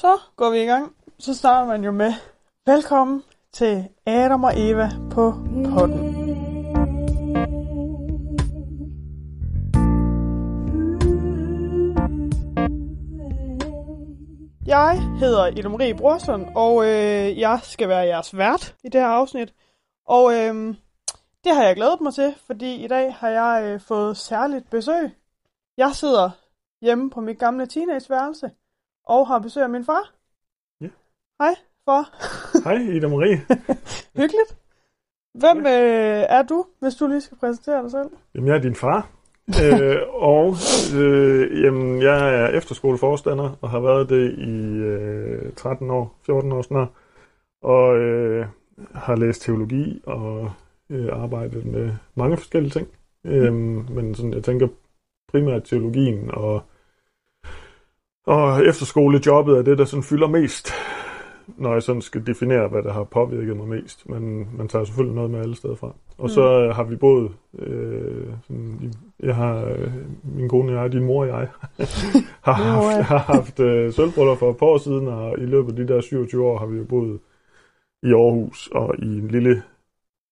Så 0.00 0.18
går 0.36 0.50
vi 0.50 0.62
i 0.62 0.64
gang. 0.64 0.96
Så 1.18 1.34
starter 1.34 1.66
man 1.66 1.84
jo 1.84 1.92
med, 1.92 2.12
velkommen 2.66 3.22
til 3.52 3.88
Adam 4.06 4.44
og 4.44 4.52
Eva 4.56 4.90
på 5.10 5.32
podden. 5.74 6.00
Jeg 14.66 15.00
hedder 15.18 15.46
Ida 15.46 15.68
Marie 15.68 15.94
Brorsson, 15.94 16.48
og 16.56 16.84
øh, 16.84 17.38
jeg 17.38 17.60
skal 17.62 17.88
være 17.88 18.06
jeres 18.06 18.36
vært 18.36 18.76
i 18.84 18.88
det 18.88 19.00
her 19.00 19.08
afsnit. 19.08 19.54
Og 20.06 20.32
øh, 20.32 20.74
det 21.44 21.54
har 21.54 21.64
jeg 21.64 21.76
glædet 21.76 22.00
mig 22.00 22.14
til, 22.14 22.34
fordi 22.46 22.84
i 22.84 22.88
dag 22.88 23.14
har 23.14 23.28
jeg 23.28 23.64
øh, 23.64 23.80
fået 23.80 24.16
særligt 24.16 24.70
besøg. 24.70 25.10
Jeg 25.76 25.90
sidder 25.94 26.30
hjemme 26.82 27.10
på 27.10 27.20
mit 27.20 27.38
gamle 27.38 27.66
teenageværelse 27.66 28.50
og 29.14 29.26
har 29.26 29.38
besøg 29.38 29.62
af 29.62 29.70
min 29.70 29.84
far. 29.84 30.04
Ja. 30.80 30.88
Hej, 31.40 31.54
far. 31.84 32.04
Hej, 32.64 32.96
Ida 32.96 33.08
Marie. 33.08 33.38
Hyggeligt. 34.20 34.50
Hvem 35.34 35.58
øh, 35.58 36.22
er 36.36 36.42
du, 36.42 36.66
hvis 36.80 36.94
du 36.94 37.06
lige 37.06 37.20
skal 37.20 37.38
præsentere 37.38 37.82
dig 37.82 37.90
selv? 37.90 38.10
Jamen, 38.34 38.48
jeg 38.48 38.56
er 38.56 38.60
din 38.60 38.74
far. 38.74 39.08
øh, 39.64 39.96
og 40.14 40.56
øh, 41.00 41.62
jamen, 41.62 42.02
jeg 42.02 42.34
er 42.40 42.46
efterskoleforstander 42.46 43.56
og 43.60 43.70
har 43.70 43.80
været 43.80 44.08
det 44.08 44.32
i 44.38 44.76
øh, 44.92 45.52
13 45.52 45.90
år, 45.90 46.14
14 46.26 46.52
år 46.52 46.62
snart. 46.62 46.88
Og 47.62 47.98
øh, 47.98 48.46
har 48.94 49.16
læst 49.16 49.42
teologi 49.42 50.02
og 50.06 50.50
øh, 50.90 51.22
arbejdet 51.22 51.66
med 51.66 51.90
mange 52.14 52.36
forskellige 52.36 52.70
ting. 52.70 52.88
Øh, 53.24 53.52
men 53.90 54.14
sådan, 54.14 54.34
jeg 54.34 54.44
tænker 54.44 54.68
primært 55.32 55.64
teologien 55.64 56.30
og, 56.30 56.62
og 58.26 58.66
efterskolejobbet 58.66 59.58
er 59.58 59.62
det, 59.62 59.78
der 59.78 59.84
sådan 59.84 60.02
fylder 60.02 60.28
mest, 60.28 60.72
når 61.56 61.72
jeg 61.72 61.82
sådan 61.82 62.02
skal 62.02 62.26
definere, 62.26 62.68
hvad 62.68 62.82
der 62.82 62.92
har 62.92 63.04
påvirket 63.04 63.56
mig 63.56 63.68
mest. 63.68 64.08
Men 64.08 64.48
man 64.56 64.68
tager 64.68 64.84
selvfølgelig 64.84 65.14
noget 65.14 65.30
med 65.30 65.40
alle 65.40 65.56
steder 65.56 65.74
fra. 65.74 65.94
Og 66.18 66.24
mm. 66.24 66.28
så 66.28 66.72
har 66.74 66.84
vi 66.84 66.96
boet, 66.96 67.32
øh, 67.58 68.28
sådan, 68.42 68.92
jeg 69.22 69.36
har, 69.36 69.64
øh, 69.64 69.92
min 70.24 70.48
kone 70.48 70.72
og 70.72 70.82
jeg, 70.82 70.92
din 70.92 71.04
mor 71.04 71.22
og 71.22 71.28
jeg, 71.28 71.48
har 72.46 72.52
haft, 72.52 73.02
har 73.02 73.18
haft 73.18 73.60
øh, 73.60 73.92
sølvbryllup 73.92 74.38
for 74.38 74.50
et 74.50 74.56
par 74.56 74.66
år 74.66 74.78
siden, 74.78 75.08
og 75.08 75.38
i 75.38 75.46
løbet 75.46 75.70
af 75.70 75.76
de 75.76 75.94
der 75.94 76.00
27 76.00 76.46
år 76.46 76.58
har 76.58 76.66
vi 76.66 76.78
jo 76.78 76.84
boet 76.84 77.20
i 78.02 78.12
Aarhus 78.12 78.68
og 78.72 78.94
i 78.98 79.18
en 79.18 79.28
lille, 79.28 79.62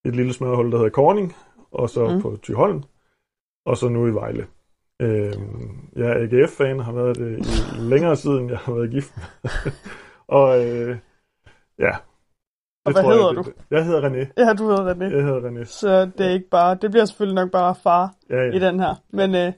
et 0.04 0.16
lille 0.16 0.32
smørhul, 0.32 0.70
der 0.70 0.76
hedder 0.76 0.90
Korning, 0.90 1.34
og 1.70 1.90
så 1.90 2.08
mm. 2.08 2.22
på 2.22 2.38
Tyholm, 2.42 2.82
og 3.66 3.76
så 3.76 3.88
nu 3.88 4.06
i 4.06 4.14
Vejle. 4.14 4.46
Øh, 5.00 5.32
jeg 5.96 6.06
er 6.10 6.14
AGF-fan, 6.22 6.80
har 6.80 6.92
været 6.92 7.16
det 7.18 7.38
i 7.38 7.80
længere 7.80 8.16
siden, 8.16 8.50
jeg 8.50 8.58
har 8.58 8.72
været 8.74 8.90
gift. 8.90 9.14
og 10.38 10.66
øh, 10.66 10.98
ja. 11.78 11.90
Og 12.84 12.92
hvad 12.92 13.02
hedder 13.02 13.26
jeg, 13.28 13.36
du? 13.36 13.42
Det, 13.42 13.54
jeg 13.70 13.84
hedder 13.86 14.02
René. 14.10 14.32
Ja, 14.36 14.52
du 14.52 14.68
hedder 14.68 14.94
René. 14.94 15.04
Jeg 15.16 15.24
hedder 15.24 15.50
René. 15.50 15.64
Så 15.64 16.10
det 16.18 16.26
er 16.26 16.30
ikke 16.30 16.48
bare, 16.50 16.74
det 16.74 16.90
bliver 16.90 17.04
selvfølgelig 17.04 17.34
nok 17.34 17.50
bare 17.50 17.74
far 17.74 18.14
Ja, 18.30 18.36
ja. 18.36 18.52
i 18.52 18.58
den 18.58 18.80
her. 18.80 18.94
Men 19.10 19.34
øh, 19.34 19.52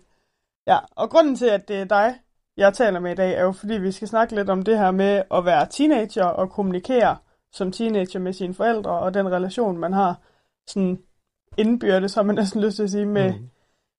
ja, 0.66 0.78
og 0.96 1.10
grunden 1.10 1.36
til, 1.36 1.46
at 1.46 1.68
det 1.68 1.76
er 1.76 1.84
dig, 1.84 2.14
jeg 2.56 2.74
taler 2.74 3.00
med 3.00 3.12
i 3.12 3.14
dag, 3.14 3.34
er 3.34 3.42
jo 3.42 3.52
fordi, 3.52 3.74
vi 3.78 3.92
skal 3.92 4.08
snakke 4.08 4.34
lidt 4.34 4.50
om 4.50 4.62
det 4.62 4.78
her 4.78 4.90
med 4.90 5.22
at 5.34 5.44
være 5.44 5.66
teenager 5.70 6.24
og 6.24 6.50
kommunikere 6.50 7.16
som 7.52 7.72
teenager 7.72 8.18
med 8.20 8.32
sine 8.32 8.54
forældre, 8.54 8.90
og 8.90 9.14
den 9.14 9.32
relation, 9.32 9.78
man 9.78 9.92
har 9.92 10.20
sådan 10.66 10.98
indbyrdes, 11.58 12.14
har 12.14 12.22
man 12.22 12.34
næsten 12.34 12.60
lyst 12.60 12.76
til 12.76 12.82
at 12.82 12.90
sige, 12.90 13.06
med, 13.06 13.32
Mm. 13.34 13.48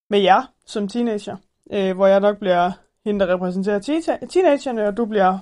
med 0.09 0.19
jer 0.19 0.41
som 0.71 0.87
teenager. 0.87 1.35
Øh, 1.73 1.95
hvor 1.95 2.07
jeg 2.07 2.19
nok 2.19 2.37
bliver 2.37 2.71
hende, 3.05 3.25
der 3.25 3.33
repræsenterer 3.33 3.79
te- 3.79 4.27
teenagerne, 4.27 4.87
og 4.87 4.97
du 4.97 5.05
bliver 5.05 5.37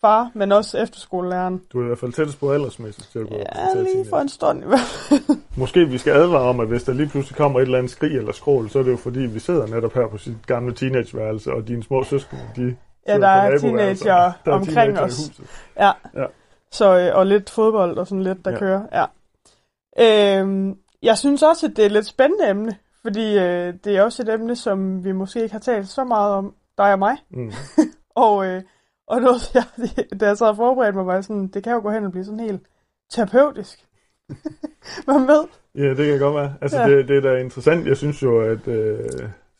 far, 0.00 0.30
men 0.34 0.52
også 0.52 0.78
efterskolelæreren. 0.78 1.62
Du 1.72 1.78
er 1.78 1.82
i 1.82 1.86
hvert 1.86 1.98
fald 1.98 2.12
tættest 2.12 2.40
på 2.40 2.52
aldersmæssigt 2.52 3.08
til 3.12 3.18
at 3.18 3.28
gå 3.28 3.34
Ja, 3.34 3.82
lige 3.82 4.06
for 4.10 4.18
en 4.18 4.28
stund 4.28 4.62
i 4.64 4.66
hvert 4.66 4.80
fald. 5.08 5.20
Måske 5.56 5.84
vi 5.88 5.98
skal 5.98 6.12
advare 6.12 6.42
om, 6.48 6.60
at 6.60 6.68
hvis 6.68 6.82
der 6.82 6.92
lige 6.92 7.08
pludselig 7.08 7.36
kommer 7.36 7.58
et 7.60 7.62
eller 7.64 7.78
andet 7.78 7.90
skrig 7.92 8.16
eller 8.16 8.32
skrål, 8.32 8.70
så 8.70 8.78
er 8.78 8.82
det 8.82 8.90
jo 8.90 8.96
fordi, 8.96 9.20
vi 9.20 9.38
sidder 9.38 9.66
netop 9.66 9.94
her 9.94 10.06
på 10.08 10.18
sit 10.18 10.46
gamle 10.46 10.74
teenageværelse, 10.74 11.52
og 11.52 11.68
dine 11.68 11.82
små 11.82 12.04
søskende, 12.04 12.42
de 12.56 12.76
Ja, 13.08 13.18
der 13.18 13.28
er 13.28 13.58
teenager 13.58 14.14
Der 14.44 14.50
er 14.52 14.54
omkring 14.56 14.74
teenager 14.74 15.02
os. 15.04 15.30
Ja. 15.76 15.90
Ja. 16.16 16.26
Så, 16.72 16.98
øh, 16.98 17.16
og 17.16 17.26
lidt 17.26 17.50
fodbold 17.50 17.98
og 17.98 18.06
sådan 18.06 18.22
lidt, 18.22 18.44
der 18.44 18.50
Ja. 18.50 18.58
kører. 18.58 18.82
Ja. 18.92 19.04
Øhm, 20.40 20.76
jeg 21.02 21.18
synes 21.18 21.42
også, 21.42 21.66
at 21.66 21.72
det 21.76 21.82
er 21.82 21.86
et 21.86 21.92
lidt 21.92 22.06
spændende 22.06 22.48
emne, 22.50 22.76
fordi 23.02 23.38
øh, 23.38 23.74
det 23.84 23.96
er 23.96 24.02
også 24.02 24.22
et 24.22 24.28
emne, 24.28 24.56
som 24.56 25.04
vi 25.04 25.12
måske 25.12 25.42
ikke 25.42 25.52
har 25.52 25.60
talt 25.60 25.88
så 25.88 26.04
meget 26.04 26.32
om, 26.32 26.54
dig 26.78 26.92
og 26.92 26.98
mig. 26.98 27.16
Mm. 27.30 27.52
Og, 28.14 28.46
øh, 28.46 28.62
og 29.06 29.20
noget, 29.20 29.40
jeg, 29.54 29.64
da 30.20 30.26
jeg 30.26 30.36
så 30.36 30.44
har 30.46 30.54
forberedt 30.54 30.94
mig, 30.94 31.06
var 31.06 31.14
jeg 31.14 31.24
sådan, 31.24 31.48
det 31.48 31.64
kan 31.64 31.72
jo 31.72 31.80
gå 31.80 31.90
hen 31.90 32.04
og 32.04 32.10
blive 32.10 32.24
sådan 32.24 32.40
helt 32.40 32.62
terapeutisk. 33.10 33.78
Hvad 35.04 35.18
med? 35.18 35.44
Ja, 35.74 35.88
det 35.94 36.06
kan 36.06 36.18
godt 36.18 36.34
være. 36.34 36.54
Altså, 36.60 36.78
Ja. 36.80 36.88
det, 36.90 37.08
det 37.08 37.16
er 37.16 37.20
da 37.20 37.36
interessant. 37.38 37.86
Jeg 37.86 37.96
synes 37.96 38.22
jo, 38.22 38.40
at 38.40 38.68
øh, 38.68 38.98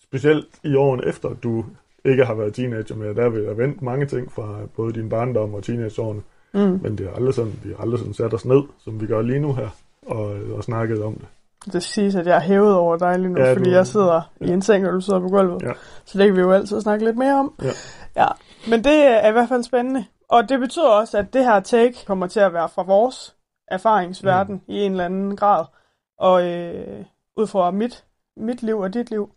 specielt 0.03 0.47
i 0.65 0.75
årene 0.75 1.07
efter, 1.07 1.29
du 1.35 1.65
ikke 2.05 2.25
har 2.25 2.35
været 2.35 2.55
teenager 2.55 2.97
mere, 2.97 3.15
der 3.15 3.29
vil 3.29 3.45
der 3.45 3.55
vendt 3.55 3.83
mange 3.83 4.07
ting 4.07 4.33
fra 4.33 4.59
både 4.77 4.93
din 4.93 5.09
barndom 5.09 5.55
og 5.55 5.63
teenageårene. 5.63 6.23
Mm. 6.55 6.61
Men 6.83 6.99
det 6.99 7.07
er 7.07 7.15
aldrig 7.15 7.35
sådan, 7.35 7.53
vi 7.65 7.69
har 7.69 7.83
aldrig 7.83 7.99
sådan 7.99 8.15
sat 8.15 8.35
os 8.35 8.45
ned, 8.45 8.63
som 8.79 9.01
vi 9.01 9.07
gør 9.07 9.23
lige 9.23 9.41
nu 9.41 9.53
her, 9.53 9.69
og, 10.07 10.37
og 10.57 10.65
snakket 10.65 11.03
om 11.03 11.15
det. 11.15 11.27
Det 11.73 11.83
siges, 11.83 12.15
at 12.15 12.27
jeg 12.27 12.37
er 12.37 12.41
hævet 12.41 12.75
over 12.75 12.97
dig 12.97 13.19
lige 13.19 13.33
nu, 13.33 13.41
ja, 13.41 13.47
Ja, 13.47 13.53
fordi 13.53 13.65
du- 13.71 13.77
jeg 13.77 13.87
sidder 13.87 14.21
ja. 14.41 14.47
i 14.47 14.51
en 14.51 14.63
seng, 14.63 14.87
og 14.87 14.93
du 14.93 15.01
sidder 15.01 15.21
på 15.21 15.29
gulvet. 15.29 15.63
Ja. 15.63 15.73
Så 16.05 16.19
det 16.19 16.27
kan 16.27 16.37
vi 16.37 16.41
jo 16.41 16.53
altid 16.53 16.81
snakke 16.81 17.05
lidt 17.05 17.17
mere 17.17 17.35
om. 17.39 17.55
Ja. 17.63 17.71
ja. 18.17 18.27
Men 18.71 18.85
det 18.85 18.95
er 19.25 19.29
i 19.29 19.33
hvert 19.33 19.49
fald 19.49 19.63
spændende. 19.63 20.05
Og 20.29 20.49
det 20.49 20.61
betyder 20.61 20.89
også, 20.89 21.19
at 21.19 21.33
det 21.33 21.45
her 21.45 21.61
take 21.61 22.05
kommer 22.07 22.27
til 22.27 22.41
at 22.41 22.53
være 22.53 22.69
fra 22.69 22.83
vores 22.83 23.37
erfaringsverden 23.69 24.55
mm. 24.55 24.61
i 24.75 24.83
en 24.85 24.91
eller 24.93 25.05
anden 25.05 25.37
grad. 25.37 25.65
Og 26.19 26.47
øh, 26.47 27.05
ud 27.37 27.47
fra 27.47 27.71
mit, 27.71 28.05
mit 28.37 28.63
liv 28.63 28.79
og 28.79 28.95
dit 28.95 29.11
liv. 29.11 29.31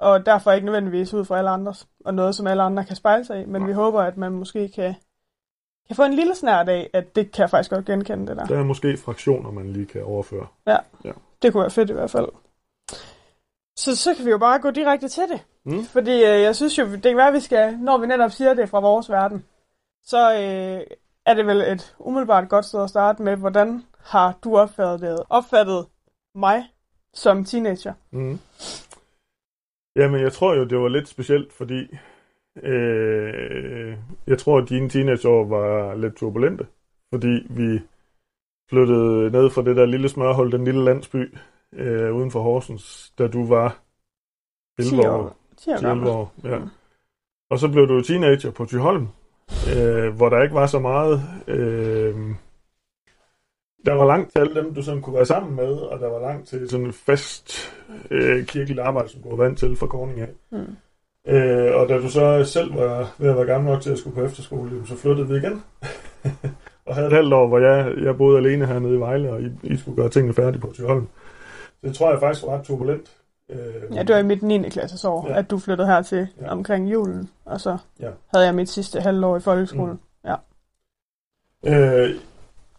Og 0.00 0.26
derfor 0.26 0.52
ikke 0.52 0.64
nødvendigvis 0.64 1.14
ud 1.14 1.24
fra 1.24 1.38
alle 1.38 1.50
andres. 1.50 1.86
Og 2.04 2.14
noget, 2.14 2.34
som 2.34 2.46
alle 2.46 2.62
andre 2.62 2.84
kan 2.84 2.96
spejle 2.96 3.24
sig 3.24 3.42
i. 3.42 3.44
Men 3.46 3.60
Nej. 3.60 3.66
vi 3.68 3.72
håber, 3.72 4.02
at 4.02 4.16
man 4.16 4.32
måske 4.32 4.68
kan, 4.68 4.94
kan 5.86 5.96
få 5.96 6.02
en 6.04 6.14
lille 6.14 6.34
snært 6.34 6.68
af, 6.68 6.90
at 6.92 7.16
det 7.16 7.32
kan 7.32 7.42
jeg 7.42 7.50
faktisk 7.50 7.70
godt 7.70 7.84
genkende 7.84 8.26
det 8.26 8.36
der. 8.36 8.44
Der 8.46 8.58
er 8.58 8.64
måske 8.64 8.96
fraktioner, 8.96 9.50
man 9.50 9.66
lige 9.72 9.86
kan 9.86 10.04
overføre. 10.04 10.46
Det 11.42 11.52
kunne 11.52 11.60
være 11.60 11.70
fedt 11.70 11.90
i 11.90 11.92
hvert 11.92 12.10
fald. 12.10 12.28
Så, 13.76 13.96
så 13.96 14.14
kan 14.14 14.24
vi 14.24 14.30
jo 14.30 14.38
bare 14.38 14.58
gå 14.58 14.70
direkte 14.70 15.08
til 15.08 15.22
det. 15.22 15.44
Mm. 15.64 15.84
Fordi 15.84 16.12
øh, 16.12 16.42
jeg 16.42 16.56
synes 16.56 16.78
jo, 16.78 16.84
det 16.84 17.02
kan 17.02 17.16
være, 17.16 17.28
at 17.28 17.34
vi 17.34 17.40
skal, 17.40 17.78
når 17.78 17.98
vi 17.98 18.06
netop 18.06 18.30
siger 18.30 18.54
det 18.54 18.68
fra 18.68 18.80
vores 18.80 19.10
verden, 19.10 19.44
så 20.02 20.32
øh, 20.32 20.96
er 21.26 21.34
det 21.34 21.46
vel 21.46 21.60
et 21.60 21.96
umiddelbart 21.98 22.48
godt 22.48 22.64
sted 22.64 22.82
at 22.82 22.90
starte 22.90 23.22
med, 23.22 23.36
hvordan 23.36 23.84
har 23.98 24.38
du 24.44 24.56
opfattet, 24.56 25.22
opfattet 25.28 25.86
mig 26.34 26.64
som 27.14 27.44
teenager? 27.44 27.92
Mm. 28.10 28.38
Jamen, 29.96 30.20
jeg 30.20 30.32
tror 30.32 30.54
jo, 30.54 30.64
det 30.64 30.78
var 30.78 30.88
lidt 30.88 31.08
specielt, 31.08 31.52
fordi 31.52 31.98
øh, 32.62 33.96
jeg 34.26 34.38
tror, 34.38 34.58
at 34.58 34.68
dine 34.68 34.88
teenageår 34.88 35.44
var 35.44 35.94
lidt 35.94 36.16
turbulente. 36.16 36.66
Fordi 37.12 37.46
vi 37.50 37.80
flyttede 38.70 39.30
ned 39.30 39.50
fra 39.50 39.62
det 39.62 39.76
der 39.76 39.86
lille 39.86 40.08
smørhul, 40.08 40.52
den 40.52 40.64
lille 40.64 40.84
landsby 40.84 41.34
øh, 41.72 42.14
uden 42.14 42.30
for 42.30 42.40
Horsens, 42.40 43.12
da 43.18 43.26
du 43.26 43.46
var 43.46 43.78
11 44.78 45.02
10 45.02 45.06
år. 45.06 45.12
år. 45.12 45.36
10 45.56 45.70
år 45.70 45.74
11 45.74 45.88
gammel. 45.88 46.08
år, 46.08 46.34
ja. 46.44 46.58
Og 47.50 47.58
så 47.58 47.68
blev 47.68 47.88
du 47.88 48.02
teenager 48.02 48.50
på 48.50 48.64
Tyholm, 48.64 49.08
øh, 49.76 50.16
hvor 50.16 50.28
der 50.28 50.42
ikke 50.42 50.54
var 50.54 50.66
så 50.66 50.78
meget... 50.78 51.22
Øh, 51.48 52.14
der 53.86 53.92
var 53.92 54.06
langt 54.06 54.32
til 54.32 54.38
alle 54.38 54.54
dem, 54.54 54.74
du 54.74 54.82
sådan 54.82 55.02
kunne 55.02 55.14
være 55.16 55.26
sammen 55.26 55.56
med, 55.56 55.76
og 55.76 56.00
der 56.00 56.08
var 56.08 56.20
langt 56.20 56.48
til 56.48 56.68
sådan 56.68 56.86
et 56.86 56.94
fast 56.94 57.74
øh, 58.10 58.46
kirkeligt 58.46 58.80
arbejde, 58.80 59.08
som 59.08 59.22
du 59.22 59.28
var 59.28 59.36
vant 59.36 59.58
til 59.58 59.76
fra 59.76 59.86
Korning 59.86 60.20
af. 60.20 60.28
Mm. 60.52 60.76
Øh, 61.32 61.74
og 61.74 61.88
da 61.88 61.98
du 61.98 62.08
så 62.08 62.44
selv 62.44 62.74
var 62.74 63.14
ved 63.18 63.30
at 63.30 63.36
være 63.36 63.46
gammel 63.46 63.72
nok 63.72 63.82
til 63.82 63.90
at 63.90 63.98
skulle 63.98 64.16
på 64.16 64.22
efterskole, 64.22 64.86
så 64.86 64.96
flyttede 64.96 65.28
vi 65.28 65.34
igen. 65.36 65.62
og 66.88 66.94
havde 66.94 67.06
et 67.06 67.12
halvt 67.12 67.32
år, 67.32 67.46
hvor 67.46 67.58
jeg, 67.58 67.92
jeg 68.02 68.16
boede 68.16 68.38
alene 68.38 68.66
hernede 68.66 68.94
i 68.94 69.00
Vejle, 69.00 69.30
og 69.32 69.40
I, 69.42 69.50
I 69.62 69.76
skulle 69.76 69.96
gøre 69.96 70.08
tingene 70.08 70.34
færdige 70.34 70.60
på. 70.60 70.72
Så 70.74 71.02
det 71.84 71.94
tror 71.94 72.10
jeg 72.10 72.20
faktisk 72.20 72.46
var 72.46 72.58
ret 72.58 72.64
turbulent. 72.64 73.10
Øh, 73.50 73.58
Ja, 73.96 74.02
det 74.02 74.14
var 74.14 74.20
i 74.20 74.24
mit 74.24 74.42
9. 74.42 74.68
klasses 74.68 75.04
år, 75.04 75.26
ja. 75.28 75.32
Ja. 75.32 75.38
at 75.38 75.50
du 75.50 75.58
flyttede 75.58 75.88
hertil 75.88 76.18
ja. 76.18 76.44
Ja. 76.44 76.50
omkring 76.52 76.92
julen, 76.92 77.30
og 77.44 77.60
så 77.60 77.76
Ja. 78.00 78.08
havde 78.34 78.46
jeg 78.46 78.54
mit 78.54 78.68
sidste 78.68 79.00
halvår 79.00 79.36
i 79.36 79.40
folkeskolen. 79.40 79.92
Mm. 79.94 80.28
Øh, 81.66 82.10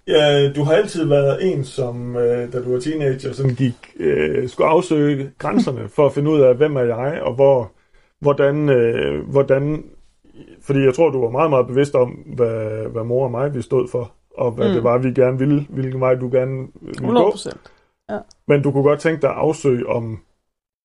ja, 0.07 0.51
du 0.55 0.63
har 0.63 0.73
altid 0.73 1.05
været 1.05 1.51
en, 1.51 1.63
som 1.63 2.15
øh, 2.15 2.53
da 2.53 2.61
du 2.63 2.71
var 2.73 2.79
teenager, 2.79 3.33
sådan 3.33 3.55
gik, 3.55 3.75
øh, 3.99 4.49
skulle 4.49 4.67
afsøge 4.67 5.31
grænserne 5.37 5.89
for 5.89 6.05
at 6.05 6.13
finde 6.13 6.31
ud 6.31 6.41
af, 6.41 6.55
hvem 6.55 6.75
er 6.75 6.81
jeg, 6.81 7.21
og 7.21 7.33
hvor, 7.33 7.71
hvordan, 8.19 8.69
øh, 8.69 9.29
hvordan, 9.29 9.83
fordi 10.61 10.79
jeg 10.79 10.93
tror, 10.93 11.09
du 11.09 11.21
var 11.21 11.29
meget, 11.29 11.49
meget 11.49 11.67
bevidst 11.67 11.95
om, 11.95 12.09
hvad, 12.09 12.89
hvad 12.91 13.03
mor 13.03 13.23
og 13.23 13.31
mig 13.31 13.53
vi 13.53 13.61
stod 13.61 13.87
for, 13.87 14.11
og 14.37 14.51
hvad 14.51 14.67
Mm. 14.67 14.73
det 14.73 14.83
var, 14.83 14.97
vi 14.97 15.11
gerne 15.13 15.37
ville, 15.39 15.65
hvilken 15.69 16.01
vej 16.01 16.15
du 16.15 16.29
gerne 16.31 16.67
ville 16.81 16.93
100 16.93 17.25
gå. 17.25 17.31
procent. 17.31 17.71
Men 18.47 18.61
du 18.63 18.71
kunne 18.71 18.83
godt 18.83 18.99
tænke 18.99 19.21
dig 19.21 19.29
at 19.29 19.35
afsøge, 19.35 19.87
om, 19.89 20.19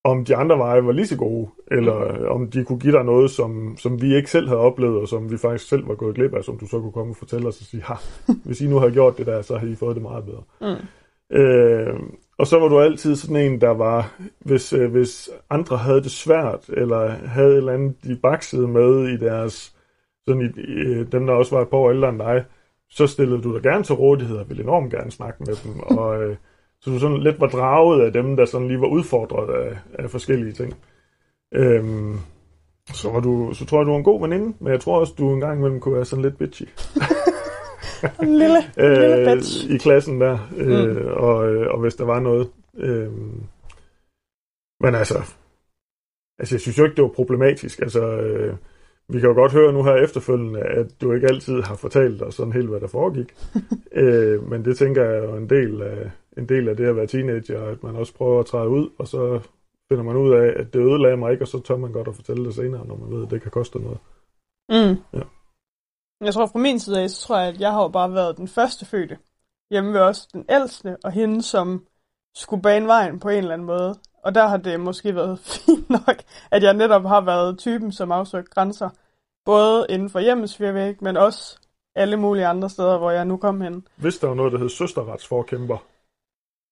om 0.05 0.25
de 0.25 0.37
andre 0.37 0.59
veje 0.59 0.87
var 0.87 0.93
lige 0.93 1.07
så 1.07 1.17
gode, 1.17 1.49
eller 1.71 2.19
mm. 2.19 2.27
om 2.29 2.51
de 2.51 2.65
kunne 2.65 2.79
give 2.79 2.93
dig 2.93 3.05
noget, 3.05 3.31
som, 3.31 3.77
som 3.77 4.03
vi 4.03 4.17
ikke 4.17 4.31
selv 4.31 4.49
havde 4.49 4.61
oplevet, 4.61 5.01
og 5.01 5.09
som 5.09 5.31
vi 5.31 5.37
faktisk 5.39 5.69
selv 5.69 5.89
var 5.89 5.95
gået 5.95 6.15
glip 6.15 6.35
af, 6.35 6.45
som 6.45 6.59
du 6.59 6.67
så 6.67 6.81
kunne 6.81 6.93
komme 6.93 7.13
og 7.13 7.17
fortælle 7.17 7.49
os 7.49 7.61
og 7.61 7.67
sige, 7.67 7.83
ha, 7.83 7.95
hvis 8.45 8.61
I 8.61 8.67
nu 8.67 8.79
har 8.79 8.91
gjort 8.91 9.19
det 9.19 9.27
der, 9.27 9.43
så 9.43 9.57
har 9.57 9.67
I 9.67 9.75
fået 9.75 9.95
det 9.97 10.03
meget 10.03 10.25
bedre. 10.25 10.43
Mm. 10.61 11.37
Øh, 11.37 11.95
og 12.39 12.47
så 12.47 12.59
var 12.59 12.69
du 12.69 12.81
altid 12.81 13.17
sådan 13.17 13.37
en, 13.37 13.61
der 13.61 13.71
var, 13.71 14.15
hvis, 14.39 14.73
øh, 14.73 14.91
hvis 14.91 15.31
andre 15.51 15.77
havde 15.77 16.03
det 16.03 16.11
svært, 16.11 16.69
eller 16.69 17.09
havde 17.09 17.51
et 17.51 17.57
eller 17.57 17.73
andet, 17.73 18.05
de 18.05 18.17
baksede 18.17 18.69
med 18.69 19.09
i 19.09 19.17
deres, 19.17 19.75
sådan 20.27 20.43
i, 20.43 20.61
i, 20.61 21.05
dem 21.05 21.27
der 21.27 21.35
også 21.35 21.57
var 21.57 21.63
et 21.63 21.69
par 21.69 21.77
år 21.77 21.91
ældre 21.91 22.09
end 22.09 22.19
dig, 22.19 22.45
så 22.91 23.07
stillede 23.07 23.43
du 23.43 23.55
dig 23.55 23.63
gerne 23.63 23.85
til 23.85 23.95
rådighed 23.95 24.37
og 24.37 24.49
ville 24.49 24.63
enormt 24.63 24.91
gerne 24.91 25.11
snakke 25.11 25.45
med 25.47 25.57
dem. 25.65 25.81
Og, 25.99 26.23
øh, 26.23 26.37
så 26.81 26.91
du 26.91 26.99
sådan 26.99 27.23
lidt 27.23 27.41
var 27.41 27.49
draget 27.49 28.05
af 28.05 28.13
dem, 28.13 28.37
der 28.37 28.45
sådan 28.45 28.69
lige 28.69 28.81
var 28.81 28.87
udfordret 28.87 29.55
af, 29.55 29.79
af 29.99 30.11
forskellige 30.11 30.53
ting. 30.53 30.75
Øhm, 31.55 32.19
så, 32.93 33.11
var 33.11 33.21
du, 33.21 33.51
så 33.55 33.67
tror 33.67 33.79
jeg, 33.79 33.87
du 33.87 33.91
var 33.91 33.99
en 33.99 34.05
god 34.05 34.21
veninde, 34.21 34.55
men 34.61 34.73
jeg 34.73 34.81
tror 34.81 35.01
også, 35.01 35.15
du 35.19 35.35
en 35.35 35.41
gang 35.41 35.59
imellem 35.59 35.81
kunne 35.81 35.95
være 35.95 36.05
sådan 36.05 36.23
lidt 36.23 36.39
bitchy. 36.39 36.69
lille, 38.21 38.57
en 38.79 38.99
lille 38.99 39.31
øh, 39.31 39.37
bitch. 39.37 39.71
I 39.71 39.77
klassen 39.79 40.21
der, 40.21 40.39
øh, 40.57 40.97
mm. 40.97 41.07
og, 41.07 41.55
øh, 41.55 41.71
og 41.71 41.81
hvis 41.81 41.95
der 41.95 42.05
var 42.05 42.21
noget. 42.21 42.49
Øh, 42.77 43.13
men 44.81 44.95
altså, 44.95 45.19
altså, 46.39 46.55
jeg 46.55 46.61
synes 46.61 46.79
jo 46.79 46.85
ikke, 46.85 46.97
det 46.97 47.03
var 47.03 47.09
problematisk. 47.09 47.81
Altså, 47.81 48.17
øh, 48.17 48.57
vi 49.09 49.21
kan 49.21 49.29
jo 49.29 49.35
godt 49.35 49.53
høre 49.53 49.73
nu 49.73 49.85
her 49.85 49.95
efterfølgende, 49.95 50.61
at 50.61 51.01
du 51.01 51.13
ikke 51.13 51.27
altid 51.27 51.63
har 51.63 51.77
fortalt 51.77 52.23
os 52.23 52.35
sådan 52.35 52.53
helt, 52.53 52.69
hvad 52.69 52.81
der 52.81 52.87
foregik. 52.87 53.35
øh, 54.03 54.49
men 54.51 54.65
det 54.65 54.77
tænker 54.77 55.05
jeg 55.05 55.17
er 55.17 55.25
jo 55.25 55.37
en 55.37 55.51
del, 55.51 55.83
af, 55.83 56.11
en 56.39 56.49
del 56.49 56.69
af 56.69 56.77
det 56.77 56.87
at 56.87 56.97
være 56.97 57.07
teenager, 57.07 57.63
at 57.63 57.83
man 57.83 57.97
også 57.97 58.15
prøver 58.15 58.41
at 58.41 58.47
træde 58.47 58.69
ud, 58.69 58.89
og 58.99 59.09
så 59.09 59.41
finder 59.89 60.05
man 60.05 60.17
ud 60.17 60.33
af, 60.33 60.53
at 60.57 60.75
det 60.75 60.81
ødelagde 60.81 61.17
mig 61.17 61.33
ikke, 61.33 61.45
og 61.45 61.49
så 61.49 61.61
tør 61.63 61.77
man 61.77 61.93
godt 61.93 62.09
at 62.09 62.15
fortælle 62.15 62.45
det 62.45 62.55
senere, 62.55 62.87
når 62.87 62.97
man 62.97 63.17
ved, 63.17 63.25
at 63.25 63.31
det 63.31 63.43
kan 63.43 63.51
koste 63.51 63.79
noget. 63.79 63.99
Mm. 64.69 65.19
Ja. 65.19 65.23
Jeg 66.25 66.35
tror 66.35 66.47
fra 66.47 66.59
min 66.59 66.81
side 66.81 67.03
af, 67.03 67.11
så 67.11 67.27
tror 67.27 67.39
jeg, 67.39 67.49
at 67.49 67.61
jeg 67.61 67.73
har 67.73 67.83
jo 67.83 67.89
bare 67.89 68.15
været 68.15 68.37
den 68.37 68.49
første 68.49 68.87
fødte. 68.87 69.19
Hjemme 69.71 69.93
ved 69.93 70.01
os 70.01 70.27
den 70.27 70.45
ældste, 70.49 70.97
og 71.05 71.13
hende, 71.13 71.43
som 71.43 71.87
skulle 72.35 72.63
bane 72.63 72.87
vejen 72.87 73.21
på 73.21 73.29
en 73.29 73.39
eller 73.39 73.53
anden 73.53 73.67
måde. 73.67 73.95
Og 74.25 74.35
der 74.35 74.47
har 74.47 74.57
det 74.57 74.81
måske 74.81 75.15
været 75.15 75.39
fint 75.67 75.91
nok, 75.91 76.17
at 76.51 76.63
jeg 76.63 76.75
netop 76.75 77.03
har 77.03 77.21
været 77.21 77.59
typen, 77.59 77.93
som 77.93 78.13
afsøgt 78.13 78.51
grænser. 78.51 78.91
Både 79.45 79.87
inden 79.89 80.11
for 80.11 80.21
hjemmets 80.21 80.61
virvæg, 80.61 81.03
men 81.03 81.17
også 81.17 81.59
alle 81.95 82.17
mulige 82.17 82.47
andre 82.47 82.71
steder, 82.71 82.99
hvor 82.99 83.11
jeg 83.11 83.25
nu 83.25 83.37
kom 83.37 83.61
hen. 83.61 83.87
Hvis 83.97 84.19
der 84.19 84.27
var 84.27 84.35
noget, 84.35 84.53
der 84.53 84.59
hed 84.59 84.69
søsterretsforkæmper, 84.69 85.77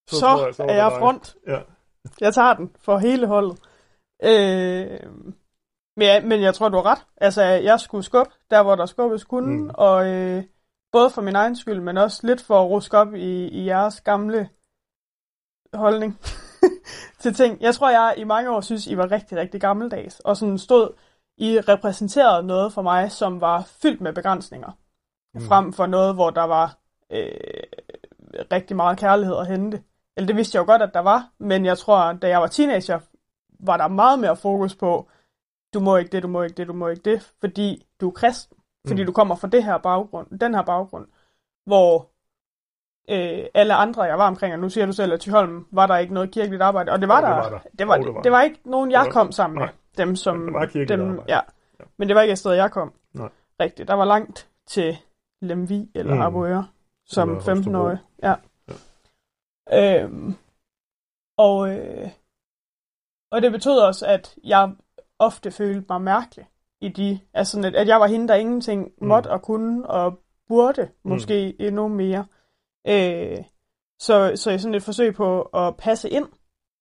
så, 0.09 0.17
så, 0.17 0.45
jeg, 0.47 0.55
så 0.55 0.63
er 0.63 0.75
jeg 0.75 0.93
front. 0.99 1.37
Ja. 1.47 1.61
Jeg 2.21 2.35
tager 2.35 2.55
den 2.55 2.71
for 2.81 2.99
hele 2.99 3.27
holdet. 3.27 3.59
Øh, 4.25 5.01
men, 5.97 6.07
ja, 6.07 6.25
men 6.25 6.43
jeg 6.43 6.55
tror, 6.55 6.69
du 6.69 6.77
har 6.77 6.87
ret. 6.87 7.07
Altså, 7.17 7.43
jeg 7.43 7.81
skulle 7.81 8.05
skubbe 8.05 8.33
der, 8.51 8.63
hvor 8.63 8.75
der 8.75 8.87
skubbes 8.87 9.25
kunne, 9.25 9.57
mm. 9.57 9.71
og 9.75 10.09
øh, 10.09 10.45
både 10.93 11.11
for 11.11 11.23
min 11.23 11.37
egen 11.37 11.57
skyld, 11.57 11.81
men 11.81 11.99
også 11.99 12.27
lidt 12.27 12.43
for 12.43 12.61
at 12.61 12.71
ruske 12.71 12.99
op 12.99 13.15
i, 13.15 13.49
i 13.49 13.67
jeres 13.67 14.01
gamle 14.01 14.49
holdning 15.75 16.21
til 17.21 17.35
ting. 17.35 17.61
Jeg 17.61 17.75
tror, 17.75 17.91
jeg 17.91 18.15
i 18.17 18.25
mange 18.25 18.51
år 18.51 18.61
synes, 18.61 18.87
I 18.87 18.97
var 18.97 19.11
rigtig, 19.11 19.39
rigtig 19.39 19.61
gammeldags, 19.61 20.21
og 20.21 20.37
sådan 20.37 20.59
stod, 20.59 20.95
I 21.39 21.61
repræsenterede 21.61 22.47
noget 22.47 22.73
for 22.73 22.83
mig, 22.83 23.13
som 23.13 23.41
var 23.41 23.63
fyldt 23.83 24.01
med 24.01 24.13
begrænsninger, 24.13 24.71
mm. 25.35 25.41
frem 25.41 25.73
for 25.73 25.87
noget, 25.87 26.15
hvor 26.15 26.31
der 26.31 26.45
var 26.45 26.79
øh, 27.11 27.63
rigtig 28.53 28.77
meget 28.77 28.99
kærlighed 28.99 29.37
at 29.37 29.47
hente. 29.47 29.83
Eller 30.17 30.27
det 30.27 30.37
vidste 30.37 30.57
jeg 30.57 30.61
jo 30.61 30.67
godt, 30.67 30.83
at 30.83 30.95
der 30.95 31.01
var, 31.01 31.29
men 31.39 31.65
jeg 31.65 31.79
tror, 31.79 32.13
da 32.13 32.29
jeg 32.29 32.41
var 32.41 32.47
teenager, 32.47 33.01
var 33.61 33.77
der 33.77 33.89
meget 33.89 34.19
mere 34.19 34.37
fokus 34.37 34.75
på, 34.75 35.09
du 35.75 35.81
må 35.81 35.97
ikke 35.97 36.11
det, 36.13 36.23
du 36.23 36.29
må 36.29 36.43
ikke 36.43 36.55
det, 36.57 36.67
du 36.69 36.73
må 36.73 36.89
ikke 36.89 37.03
det, 37.11 37.33
fordi 37.41 37.87
du 38.01 38.09
er 38.09 38.13
kristen. 38.13 38.57
Fordi 38.87 39.03
mm. 39.03 39.07
du 39.07 39.13
kommer 39.13 39.35
fra 39.35 39.49
det 39.49 39.65
her 39.65 39.79
baggrund, 39.79 40.39
den 40.39 40.55
her 40.55 40.63
baggrund, 40.63 41.07
hvor 41.67 42.09
øh, 43.11 43.47
alle 43.55 43.75
andre, 43.75 44.03
jeg 44.03 44.19
var 44.19 44.27
omkring, 44.29 44.55
og 44.55 44.61
nu 44.61 44.69
siger 44.71 44.87
du 44.87 44.93
selv, 44.93 45.13
at 45.13 45.21
Tyholm 45.21 45.67
var 45.71 45.87
der 45.87 45.97
ikke 45.97 46.15
noget 46.15 46.31
kirkeligt 46.31 46.63
arbejde, 46.63 46.93
og 46.93 47.01
det 47.01 47.09
var, 47.09 47.21
ja, 47.21 47.27
der, 47.27 47.43
det 47.43 47.49
var 47.53 47.59
der. 47.59 47.69
Det 47.79 47.89
var, 47.89 47.97
Jo, 47.97 48.03
det 48.05 48.15
var, 48.15 48.23
det 48.23 48.33
var 48.33 48.43
ikke 48.43 48.61
nogen, 48.65 48.91
jeg 48.91 49.07
kom 49.11 49.33
sammen 49.33 49.59
med. 49.59 49.67
nej. 49.67 49.75
Dem, 49.97 50.17
som, 50.17 50.37
Men 50.37 50.55
der 50.55 50.59
var 50.61 50.67
dem, 50.87 51.01
arbejde. 51.11 51.25
ja. 51.29 51.41
Ja. 51.81 51.85
Men 51.97 52.09
det 52.09 52.15
var 52.17 52.23
ikke 52.23 52.33
et 52.33 52.39
sted, 52.39 52.53
jeg 52.53 52.71
kom. 52.71 52.93
Nej. 53.15 53.29
Rigtigt. 53.61 53.89
Der 53.89 53.95
var 53.95 54.05
langt 54.05 54.49
til 54.67 54.97
Lemvi 55.43 55.91
eller 55.95 56.15
Mm. 56.15 56.21
Abuøre 56.21 56.67
som 57.07 57.31
Eller 57.31 57.43
15-årig. 57.43 57.99
Ja. 58.23 58.35
ja. 59.71 60.03
Øhm, 60.05 60.35
og, 61.39 61.71
øh, 61.79 62.09
og 63.31 63.43
det 63.43 63.53
betød 63.53 63.79
også, 63.79 64.07
at 64.07 64.35
jeg 64.45 64.73
ofte 65.23 65.51
følte 65.51 65.87
mig 65.89 66.03
mærkelig 66.03 66.47
i 66.81 66.89
de, 66.89 67.21
altså 67.35 67.61
at, 67.61 67.75
at 67.75 67.89
jeg 67.89 68.01
var 68.01 68.07
hende, 68.07 68.29
der 68.29 68.35
ingenting 68.35 68.89
Mm. 69.01 69.07
måtte 69.09 69.31
og 69.31 69.43
kunne 69.43 69.87
og 69.87 70.19
burde 70.49 70.89
måske 71.03 71.55
mm. 71.59 71.67
endnu 71.67 71.89
mere. 71.89 72.27
Øh, 72.89 73.39
så, 73.99 74.33
så 74.37 74.51
i 74.51 74.59
sådan 74.59 74.75
et 74.75 74.83
forsøg 74.83 75.15
på 75.15 75.43
at 75.43 75.77
passe 75.77 76.11
ind 76.11 76.27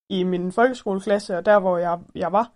i 0.10 0.24
min 0.24 0.52
folkeskoleklasse, 0.52 1.38
og 1.38 1.46
der 1.46 1.60
hvor 1.60 1.78
jeg, 1.78 2.00
jeg 2.16 2.32
var, 2.32 2.52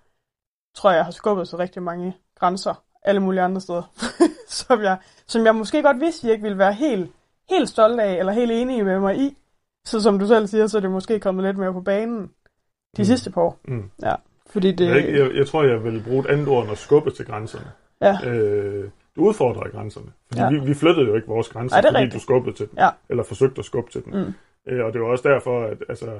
tror 0.76 0.90
jeg, 0.90 0.98
jeg 0.98 1.06
har 1.06 1.12
skubbet 1.12 1.48
så 1.48 1.58
rigtig 1.58 1.84
mange 1.84 2.18
grænser 2.40 2.84
alle 3.04 3.22
mulige 3.22 3.42
andre 3.42 3.62
steder, 3.62 3.84
som, 4.60 4.82
jeg, 4.82 4.98
som 5.28 5.46
jeg 5.46 5.56
måske 5.56 5.84
godt 5.84 6.00
vidste, 6.00 6.28
I 6.28 6.32
ikke 6.32 6.44
ville 6.44 6.58
være 6.58 6.74
helt, 6.74 7.12
helt 7.50 7.70
stolte 7.70 8.04
af, 8.04 8.14
eller 8.20 8.34
helt 8.34 8.52
enige 8.52 8.84
med 8.84 9.00
mig 9.00 9.18
i. 9.18 9.38
Så 9.86 10.02
som 10.02 10.20
du 10.20 10.28
selv 10.28 10.48
siger, 10.48 10.68
så 10.68 10.78
er 10.78 10.82
det 10.82 10.92
måske 10.92 11.20
kommet 11.20 11.44
lidt 11.46 11.58
mere 11.58 11.74
på 11.74 11.82
banen 11.82 12.18
de 12.18 12.22
Mm. 12.22 12.30
mm. 12.98 13.04
sidste 13.04 13.32
par 13.32 13.42
år. 13.42 13.60
Mm. 13.68 13.92
Ja, 14.02 14.16
fordi 14.56 14.72
det... 14.72 14.88
Jeg, 14.88 15.20
jeg, 15.20 15.36
jeg 15.36 15.48
tror, 15.48 15.64
jeg 15.64 15.84
vil 15.84 16.04
bruge 16.08 16.20
et 16.20 16.26
andet 16.26 16.48
ord 16.48 16.64
end 16.64 16.72
at 16.72 16.78
skubbe 16.78 17.12
til 17.12 17.26
grænserne. 17.26 17.66
Ja. 18.02 18.30
Øh, 18.30 18.90
du 19.16 19.22
udfordrer 19.22 19.70
grænserne. 19.70 20.08
Fordi 20.28 20.42
ja. 20.42 20.50
Vi, 20.50 20.60
vi 20.60 20.74
flyttede 20.74 21.08
jo 21.08 21.16
ikke 21.16 21.28
vores 21.28 21.50
grænser, 21.50 21.78
er 21.78 21.82
fordi 21.82 21.98
rigtigt. 21.98 22.14
du 22.14 22.20
skubbede 22.20 22.56
til 22.56 22.66
dem. 22.72 22.80
Ja. 22.80 22.90
Eller 23.10 23.24
forsøgte 23.24 23.60
at 23.60 23.66
skubbe 23.66 23.92
til 23.92 24.06
dem. 24.06 24.14
Mm. 24.14 24.34
Øh, 24.68 24.86
og 24.86 24.94
det 24.94 25.02
var 25.02 25.08
også 25.08 25.30
derfor, 25.30 25.64
at 25.64 25.78
altså, 25.90 26.20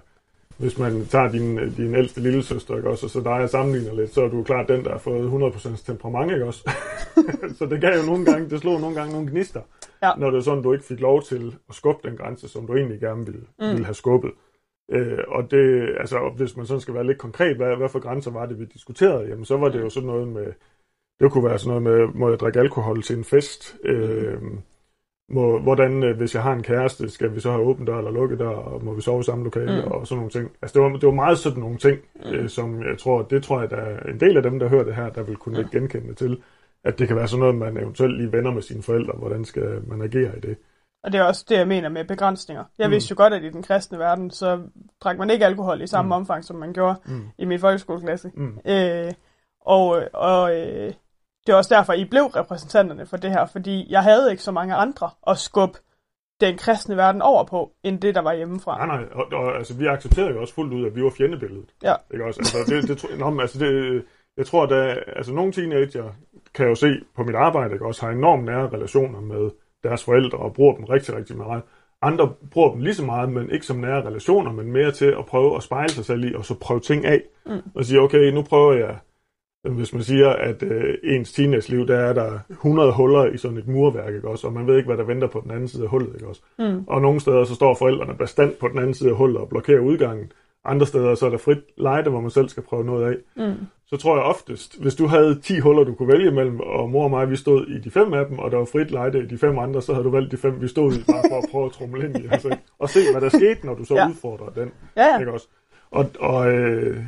hvis 0.58 0.80
man 0.80 1.06
tager 1.06 1.28
din, 1.28 1.70
din 1.70 1.96
ældste 1.96 2.22
lille 2.22 2.44
søster, 2.44 2.76
ikke 2.78 2.90
også, 2.90 3.06
og 3.06 3.10
så 3.10 3.20
dig 3.20 3.32
og 3.32 3.50
sammenligner 3.50 3.96
lidt, 3.96 4.14
så 4.14 4.24
er 4.24 4.30
du 4.30 4.44
klart 4.44 4.68
den, 4.68 4.84
der 4.84 4.92
har 4.92 4.98
fået 4.98 5.54
100% 5.54 5.86
temperament, 5.86 6.32
ikke 6.32 6.46
også? 6.46 6.70
så 7.58 7.66
det 7.66 7.82
gav 7.82 8.00
jo 8.00 8.06
nogle 8.06 8.26
gange, 8.26 8.50
det 8.50 8.60
slog 8.62 8.82
nogle 8.82 8.96
gange 8.96 9.14
nogle 9.14 9.30
gnister, 9.32 9.62
Ja. 10.04 10.12
når 10.18 10.32
det 10.32 10.38
er 10.38 10.42
sådan, 10.42 10.64
du 10.64 10.74
ikke 10.74 10.86
fik 10.86 11.00
lov 11.00 11.24
til 11.24 11.56
at 11.70 11.76
skubbe 11.76 12.10
den 12.10 12.18
grænse, 12.18 12.48
som 12.50 12.68
du 12.68 12.76
egentlig 12.76 13.00
gerne 13.00 13.26
ville, 13.26 13.42
mm. 13.60 13.68
ville 13.68 13.86
have 13.86 13.96
skubbet. 13.96 14.32
Øh, 14.92 15.24
og 15.28 15.52
det, 15.52 15.96
altså, 16.00 16.34
hvis 16.38 16.58
man 16.58 16.66
sådan 16.66 16.82
skal 16.82 16.94
være 16.94 17.08
lidt 17.08 17.18
konkret, 17.18 17.58
hvad, 17.58 17.76
hvad 17.76 17.90
for 17.90 18.00
grænser 18.00 18.32
var 18.32 18.46
det, 18.46 18.60
vi 18.60 18.66
diskuterede, 18.66 19.28
jamen 19.28 19.46
så 19.46 19.58
var 19.58 19.70
det 19.70 19.82
jo 19.82 19.90
sådan 19.90 20.08
noget 20.08 20.28
med, 20.28 20.54
det 21.20 21.32
kunne 21.32 21.50
være 21.50 21.60
sådan 21.60 21.82
noget 21.82 21.84
med, 21.84 22.20
må 22.20 22.30
jeg 22.30 22.40
drikke 22.40 22.60
alkohol 22.60 23.02
til 23.02 23.18
en 23.18 23.24
fest? 23.24 23.78
Øh, 23.84 24.42
må, 25.30 25.60
hvordan, 25.60 26.04
øh, 26.04 26.18
hvis 26.18 26.36
jeg 26.36 26.44
har 26.44 26.54
en 26.54 26.64
kæreste, 26.64 27.10
skal 27.10 27.36
vi 27.36 27.40
så 27.40 27.52
have 27.52 27.64
åben 27.64 27.86
dør 27.86 27.98
eller 27.98 28.12
lukket 28.12 28.40
dør, 28.40 28.50
og 28.50 28.84
må 28.84 28.94
vi 28.94 29.02
sove 29.02 29.20
i 29.20 29.24
samme 29.24 29.44
lokale, 29.44 29.82
mm. 29.86 29.92
Og 29.92 30.08
sådan 30.08 30.18
nogle 30.18 30.32
ting. 30.32 30.52
Altså 30.62 30.74
det 30.74 30.82
var, 30.82 30.98
det 30.98 31.06
var 31.06 31.14
meget 31.14 31.38
sådan 31.38 31.60
nogle 31.60 31.78
ting, 31.78 32.00
mm. 32.16 32.34
øh, 32.34 32.50
som 32.50 32.84
jeg 32.84 32.98
tror, 32.98 33.22
det 33.22 33.44
tror 33.44 33.60
jeg, 33.60 33.70
der 33.70 33.78
er 33.78 34.12
en 34.12 34.20
del 34.20 34.38
af 34.38 34.44
dem, 34.44 34.60
der 34.60 34.70
hører 34.70 34.84
det 34.84 34.96
her, 34.96 35.10
der 35.10 35.24
vil 35.24 35.36
kunne 35.36 35.60
ikke 35.60 35.80
genkende 35.80 36.14
til, 36.14 36.44
at 36.84 37.00
det 37.00 37.08
kan 37.08 37.18
være 37.18 37.28
sådan 37.28 37.40
noget, 37.40 37.56
man 37.56 37.78
eventuelt 37.78 38.18
lige 38.18 38.32
vender 38.32 38.52
med 38.52 38.62
sine 38.62 38.84
forældre, 38.84 39.14
hvordan 39.14 39.46
skal 39.46 39.82
man 39.88 40.02
agere 40.02 40.38
i 40.38 40.40
det. 40.40 40.58
Og 41.06 41.12
det 41.12 41.20
er 41.20 41.24
også 41.24 41.46
det, 41.50 41.58
jeg 41.58 41.68
mener 41.68 41.90
med 41.90 42.06
begrænsninger. 42.06 42.64
Jeg 42.78 42.88
Mm. 42.88 42.92
vidste 42.92 43.12
jo 43.12 43.16
godt, 43.18 43.34
at 43.34 43.44
i 43.44 43.50
den 43.50 43.64
kristne 43.64 44.00
verden, 44.00 44.32
så 44.32 44.62
drak 45.02 45.18
man 45.18 45.30
ikke 45.30 45.46
alkohol 45.46 45.82
i 45.82 45.88
samme 45.88 46.08
Mm. 46.10 46.12
omfang, 46.12 46.46
som 46.46 46.56
man 46.56 46.74
gjorde 46.74 46.96
Mm. 47.06 47.24
i 47.38 47.46
min 47.46 47.60
folkeskoleklasse. 47.60 48.32
Mm. 48.36 48.60
Øh, 48.66 49.14
og 49.62 50.02
og 50.14 50.56
øh, 50.56 50.94
det 51.48 51.54
er 51.54 51.56
også 51.56 51.76
derfor, 51.76 51.94
I 51.94 52.06
blev 52.06 52.24
repræsentanterne 52.24 53.06
for 53.06 53.18
det 53.18 53.32
her, 53.32 53.46
fordi 53.46 53.88
jeg 53.92 54.04
havde 54.04 54.32
ikke 54.32 54.44
så 54.44 54.52
mange 54.52 54.76
andre 54.76 55.10
at 55.28 55.38
skubbe 55.38 55.78
den 56.42 56.58
kristne 56.58 56.98
verden 56.98 57.22
over 57.22 57.44
på, 57.44 57.72
end 57.84 58.02
det, 58.02 58.16
der 58.16 58.22
var 58.22 58.34
hjemmefra. 58.34 58.86
Nej, 58.86 58.98
nej, 58.98 59.06
og, 59.12 59.26
og 59.34 59.56
altså, 59.58 59.74
vi 59.74 59.86
accepterede 59.86 60.32
jo 60.32 60.42
også 60.42 60.54
fuldt 60.54 60.74
ud, 60.74 60.86
at 60.86 60.96
vi 60.96 61.04
var 61.04 61.10
fjendebilledet. 61.18 61.70
Ja. 61.84 61.94
Ikke 62.14 62.26
også? 62.26 62.40
Altså, 62.40 62.58
det, 62.68 63.02
det, 63.02 63.20
nå, 63.20 63.30
men 63.30 63.40
altså, 63.40 63.60
det, 63.60 64.04
jeg 64.38 64.46
tror, 64.46 64.64
at 64.64 65.04
altså, 65.16 65.34
nogle 65.34 65.52
teenager 65.52 66.12
kan 66.54 66.68
jo 66.68 66.76
se 66.76 66.88
på 67.16 67.24
mit 67.24 67.36
arbejde, 67.36 67.74
ikke 67.74 67.86
også, 67.86 68.06
har 68.06 68.12
enormt 68.12 68.44
nære 68.46 68.70
relationer 68.70 69.20
med 69.22 69.50
deres 69.86 70.04
forældre, 70.04 70.38
og 70.38 70.54
bruger 70.54 70.76
dem 70.76 70.86
rigtig, 70.86 71.16
rigtig 71.16 71.38
meget. 71.38 71.62
Andre 72.02 72.34
bruger 72.52 72.72
dem 72.72 72.82
lige 72.82 72.94
så 72.94 73.06
meget, 73.06 73.32
men 73.32 73.50
ikke 73.50 73.66
som 73.66 73.78
nære 73.78 74.06
relationer, 74.06 74.52
men 74.52 74.72
mere 74.72 74.92
til 74.92 75.06
at 75.06 75.26
prøve 75.26 75.56
at 75.56 75.64
spejle 75.64 75.90
sig 75.90 76.06
selv 76.06 76.24
i, 76.24 76.34
og 76.34 76.46
så 76.46 76.56
prøve 76.60 76.80
ting 76.80 77.06
af. 77.06 77.22
Mm. 77.46 77.52
Og 77.76 77.86
sige, 77.86 78.00
okay, 78.00 78.32
nu 78.32 78.42
prøver 78.42 78.74
jeg, 78.74 78.98
hvis 79.74 79.94
man 79.94 80.04
siger, 80.04 80.30
at 80.30 80.64
øh, 80.64 80.94
ens 81.04 81.34
teenage-liv, 81.34 81.88
der 81.88 81.98
er 81.98 82.14
der 82.14 82.40
100 82.50 82.94
huller 82.94 83.26
i 83.26 83.38
sådan 83.38 83.58
et 83.58 83.68
murværk, 83.68 84.14
ikke 84.16 84.28
også? 84.28 84.48
Og 84.48 84.54
man 84.54 84.68
ved 84.68 84.78
ikke, 84.78 84.88
hvad 84.88 84.98
der 84.98 85.04
venter 85.04 85.28
på 85.28 85.40
den 85.44 85.52
anden 85.52 85.68
side 85.68 85.84
af 85.84 85.90
hullet, 85.90 86.14
ikke 86.14 86.28
også? 86.28 86.42
Mm. 86.60 86.84
Og 86.88 87.02
nogle 87.02 87.20
steder, 87.20 87.44
så 87.44 87.56
står 87.56 87.76
forældrene 87.76 88.16
bestandt 88.18 88.60
på 88.60 88.68
den 88.68 88.80
anden 88.80 88.94
side 88.94 89.10
af 89.10 89.16
hullet 89.16 89.38
og 89.38 89.50
blokerer 89.50 89.80
udgangen. 89.80 90.32
Andre 90.66 90.86
steder, 90.86 91.16
så 91.16 91.26
er 91.26 91.30
der 91.30 91.38
frit 91.38 91.64
lejde, 91.78 92.10
hvor 92.10 92.22
man 92.22 92.32
selv 92.32 92.50
skal 92.50 92.64
prøve 92.64 92.84
noget 92.86 93.12
af. 93.12 93.48
Mm. 93.48 93.56
Så 93.88 93.98
tror 93.98 94.16
jeg 94.16 94.24
oftest, 94.24 94.82
hvis 94.82 94.96
du 94.96 95.08
havde 95.08 95.40
10 95.40 95.60
huller, 95.60 95.84
du 95.84 95.94
kunne 95.94 96.14
vælge 96.14 96.32
mellem, 96.32 96.60
og 96.60 96.90
mor 96.90 97.04
og 97.04 97.10
mig, 97.10 97.30
vi 97.30 97.36
stod 97.36 97.68
i 97.68 97.80
de 97.80 97.92
fem 97.92 98.14
af 98.14 98.26
dem, 98.26 98.40
og 98.40 98.52
der 98.52 98.58
var 98.58 98.66
frit 98.66 98.92
lejde 98.92 99.20
i 99.24 99.26
de 99.26 99.38
fem 99.38 99.60
andre, 99.60 99.82
så 99.82 99.94
havde 99.94 100.06
du 100.06 100.10
valgt 100.10 100.32
de 100.32 100.38
fem, 100.38 100.62
vi 100.62 100.68
stod 100.68 100.94
i, 100.94 101.04
bare 101.12 101.24
for 101.30 101.38
at 101.38 101.46
prøve 101.52 101.66
at 101.66 101.72
trumle 101.72 102.06
ind 102.06 102.18
i. 102.18 102.28
Altså, 102.32 102.58
og 102.80 102.90
se, 102.90 103.00
hvad 103.12 103.22
der 103.22 103.30
skete, 103.30 103.66
når 103.66 103.74
du 103.76 103.86
så 103.86 103.96
ja. 103.96 104.10
Udfordrer 104.10 104.50
den. 104.50 104.72
Ja. 104.98 105.20
Ikke 105.20 105.32
også? 105.32 105.48
Og, 105.92 106.06
og 106.20 106.52
øh, 106.52 107.04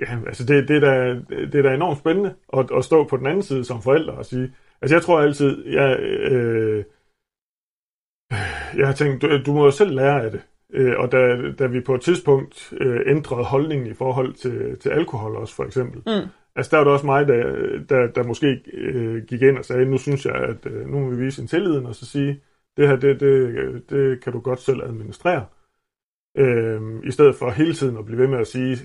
Ja, 0.00 0.18
altså 0.26 0.44
det, 0.44 0.68
det, 0.68 0.76
er 0.76 0.80
da, 0.80 1.14
det 1.30 1.54
er 1.54 1.62
da 1.62 1.74
enormt 1.74 1.98
spændende 1.98 2.34
at, 2.52 2.70
at 2.76 2.84
stå 2.84 3.04
på 3.04 3.16
den 3.16 3.26
anden 3.26 3.42
side 3.42 3.64
som 3.64 3.82
forældre 3.82 4.12
og 4.12 4.26
sige, 4.26 4.54
altså 4.82 4.94
jeg 4.94 5.02
tror 5.02 5.20
altid, 5.20 5.66
jeg, 5.66 5.98
øh, 6.00 6.84
jeg 8.76 8.86
har 8.86 8.94
tænkt, 8.94 9.22
du, 9.22 9.42
du 9.46 9.52
må 9.52 9.64
jo 9.64 9.70
selv 9.70 9.94
lære 9.94 10.22
af 10.22 10.30
det. 10.30 10.40
Øh, 10.72 10.94
og 10.98 11.12
da, 11.12 11.50
da 11.58 11.66
vi 11.66 11.80
på 11.80 11.94
et 11.94 12.00
tidspunkt 12.00 12.72
øh, 12.80 13.00
ændrede 13.06 13.44
holdningen 13.44 13.86
i 13.86 13.94
forhold 13.94 14.34
til, 14.34 14.78
til 14.78 14.88
alkohol 14.90 15.36
også, 15.36 15.54
for 15.54 15.64
eksempel, 15.64 16.02
Mm. 16.06 16.28
altså 16.56 16.70
der 16.70 16.76
var 16.76 16.84
det 16.84 16.92
også 16.92 17.06
mig, 17.06 17.28
der, 17.28 17.42
der, 17.88 18.06
der 18.06 18.22
måske 18.22 18.60
øh, 18.72 19.24
gik 19.24 19.42
ind 19.42 19.58
og 19.58 19.64
sagde, 19.64 19.84
nu 19.86 19.98
synes 19.98 20.26
jeg, 20.26 20.34
at 20.34 20.66
øh, 20.66 20.86
nu 20.86 20.98
må 20.98 21.10
vi 21.10 21.24
vise 21.24 21.42
en 21.42 21.48
tilliden, 21.48 21.86
og 21.86 21.94
så 21.94 22.06
sige, 22.06 22.40
det 22.76 22.88
her, 22.88 22.96
det, 22.96 23.20
det, 23.20 23.90
det 23.90 24.24
kan 24.24 24.32
du 24.32 24.40
godt 24.40 24.60
selv 24.60 24.82
administrere. 24.82 25.44
Øh, 26.36 26.80
I 27.04 27.10
stedet 27.10 27.34
for 27.36 27.50
hele 27.50 27.74
tiden 27.74 27.96
at 27.98 28.04
blive 28.04 28.18
ved 28.20 28.28
med 28.28 28.38
at 28.38 28.46
sige 28.46 28.76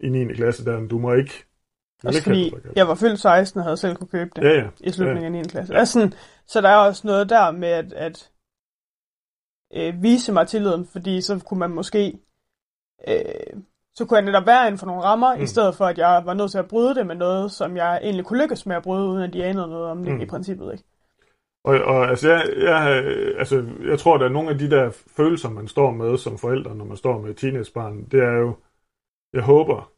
i 0.00 0.08
9. 0.08 0.34
klasse, 0.34 0.64
der, 0.64 0.86
du 0.86 0.98
må 0.98 1.14
ikke. 1.14 1.44
Også 2.04 2.18
ikke 2.18 2.30
have 2.30 2.34
fordi 2.36 2.44
det, 2.44 2.54
Rikke." 2.54 2.70
jeg 2.76 2.88
var 2.88 2.94
fyldt 2.94 3.20
16 3.20 3.58
og 3.58 3.64
havde 3.64 3.76
selv 3.76 3.96
kunne 3.96 4.08
købe 4.08 4.30
det 4.36 4.42
Ja, 4.42 4.52
ja. 4.54 4.66
i 4.80 4.90
slutningen 4.90 5.24
af 5.24 5.42
9. 5.42 5.48
klasse. 5.48 5.74
Altså 5.74 5.92
sådan, 5.92 6.12
så 6.46 6.60
der 6.60 6.68
er 6.68 6.76
også 6.76 7.06
noget 7.06 7.28
der 7.30 7.50
med 7.50 7.68
at, 7.68 7.92
at 7.92 8.30
øh, 9.76 10.02
vise 10.02 10.32
mig 10.32 10.48
tilliden, 10.48 10.86
fordi 10.86 11.20
så 11.20 11.38
kunne 11.46 11.60
man 11.60 11.70
måske 11.70 12.18
øh, 13.08 13.60
så 13.94 14.04
kunne 14.04 14.16
jeg 14.16 14.24
netop 14.24 14.46
være 14.46 14.66
inden 14.66 14.78
for 14.78 14.86
nogle 14.86 15.02
rammer, 15.02 15.36
mm. 15.36 15.42
I 15.42 15.46
stedet 15.46 15.74
for 15.74 15.84
at 15.84 15.98
jeg 15.98 16.22
var 16.24 16.34
nødt 16.34 16.50
til 16.50 16.58
at 16.58 16.68
bryde 16.68 16.94
det 16.94 17.06
med 17.06 17.14
noget, 17.14 17.52
som 17.52 17.76
jeg 17.76 18.00
egentlig 18.02 18.24
kunne 18.24 18.42
lykkes 18.42 18.66
med 18.66 18.76
at 18.76 18.82
bryde, 18.82 19.08
uden 19.08 19.22
at 19.22 19.32
de 19.32 19.44
anede 19.44 19.68
noget 19.68 19.90
om 19.90 20.04
det 20.04 20.14
Mm. 20.14 20.20
i 20.20 20.26
princippet. 20.26 20.72
Ikke? 20.72 20.84
Og, 21.64 21.74
og 21.74 22.08
altså, 22.08 22.30
jeg, 22.30 22.42
jeg, 22.56 23.04
altså, 23.38 23.66
jeg 23.84 23.98
tror, 23.98 24.14
at 24.14 24.20
der 24.20 24.26
er 24.26 24.32
nogle 24.32 24.50
af 24.50 24.58
de 24.58 24.70
der 24.70 24.90
følelser, 25.16 25.50
man 25.50 25.68
står 25.68 25.90
med 25.90 26.18
som 26.18 26.38
forældre, 26.38 26.74
når 26.74 26.84
man 26.84 26.96
står 26.96 27.20
med 27.20 27.30
et 27.30 27.36
teenagebarn, 27.36 28.04
det 28.04 28.20
er 28.20 28.32
jo, 28.32 28.54
jeg 29.32 29.42
håber 29.42 29.92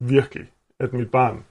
virkelig, 0.00 0.46
at 0.80 0.92
mit 0.92 1.10
barn 1.10 1.44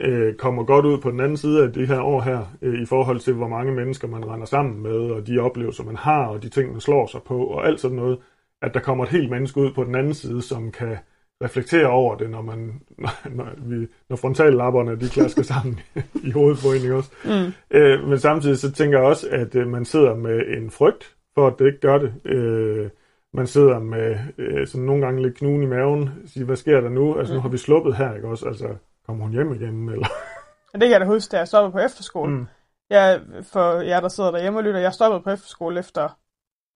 øh, 0.00 0.34
kommer 0.34 0.64
godt 0.64 0.86
ud 0.86 0.98
på 0.98 1.10
den 1.10 1.20
anden 1.20 1.36
side 1.36 1.62
af 1.62 1.72
det 1.72 1.88
her 1.88 2.00
år 2.00 2.20
her, 2.20 2.56
øh, 2.62 2.82
i 2.82 2.86
forhold 2.86 3.20
til, 3.20 3.34
hvor 3.34 3.48
mange 3.48 3.72
mennesker 3.72 4.08
man 4.08 4.28
render 4.28 4.46
sammen 4.46 4.82
med, 4.82 5.10
og 5.10 5.26
de 5.26 5.38
oplevelser, 5.38 5.84
man 5.84 5.96
har, 5.96 6.26
og 6.26 6.42
de 6.42 6.48
ting, 6.48 6.72
man 6.72 6.80
slår 6.80 7.06
sig 7.06 7.20
på, 7.26 7.44
og 7.44 7.66
alt 7.66 7.80
sådan 7.80 7.96
noget, 7.96 8.18
at 8.62 8.74
der 8.74 8.80
kommer 8.80 9.04
et 9.04 9.10
helt 9.10 9.30
menneske 9.30 9.60
ud 9.60 9.72
på 9.72 9.84
den 9.84 9.94
anden 9.94 10.14
side, 10.14 10.42
som 10.42 10.70
kan 10.70 10.96
reflektere 11.44 11.86
over 11.86 12.16
det, 12.16 12.30
når 12.30 12.42
man 12.42 12.80
når, 12.98 13.10
når, 13.36 13.48
vi, 13.56 13.86
når 14.08 14.16
frontallapperne 14.16 15.00
de 15.00 15.08
klasker 15.08 15.42
sammen 15.52 15.80
i 16.24 16.30
hovedet 16.30 16.58
på 16.62 16.68
en, 16.68 16.82
ikke 16.82 16.94
også? 16.94 17.10
Mm. 17.24 17.52
Øh, 17.78 18.08
men 18.08 18.18
samtidig 18.18 18.58
så 18.58 18.72
tænker 18.72 18.98
jeg 18.98 19.06
også, 19.06 19.28
at 19.30 19.54
øh, 19.54 19.68
man 19.68 19.84
sidder 19.84 20.14
med 20.14 20.40
en 20.56 20.70
frygt 20.70 21.16
for, 21.34 21.46
at 21.46 21.54
det 21.58 21.66
ikke 21.66 21.80
gør 21.80 21.98
det. 21.98 22.14
Øh, 22.24 22.88
man 23.34 23.46
sidder 23.46 23.78
med 23.78 24.18
øh, 24.38 24.66
sådan 24.66 24.86
nogle 24.86 25.04
gange 25.04 25.22
lidt 25.22 25.34
knugen 25.34 25.62
i 25.62 25.66
maven, 25.66 26.10
siger, 26.26 26.44
hvad 26.44 26.56
sker 26.56 26.80
der 26.80 26.88
nu? 26.88 27.18
Altså 27.18 27.34
nu 27.34 27.40
har 27.40 27.48
vi 27.48 27.58
sluppet 27.58 27.96
her, 27.96 28.14
ikke 28.14 28.28
også? 28.28 28.48
Altså, 28.48 28.68
kommer 29.08 29.24
hun 29.24 29.32
hjem 29.32 29.52
igen? 29.52 29.88
Eller? 29.88 30.08
Det 30.72 30.80
kan 30.80 30.90
jeg 30.90 31.00
da 31.00 31.06
huske, 31.06 31.32
da 31.32 31.38
jeg 31.38 31.48
stoppede 31.48 31.72
på 31.72 31.78
efterskole. 31.78 32.32
Mm. 32.32 32.46
Jeg, 32.90 33.20
for 33.42 33.80
jer, 33.80 34.00
der 34.00 34.08
sidder 34.08 34.30
derhjemme 34.30 34.58
og 34.58 34.64
lytter, 34.64 34.80
jeg 34.80 34.92
stoppede 34.92 35.22
på 35.22 35.30
efterskole 35.30 35.78
efter 35.78 36.18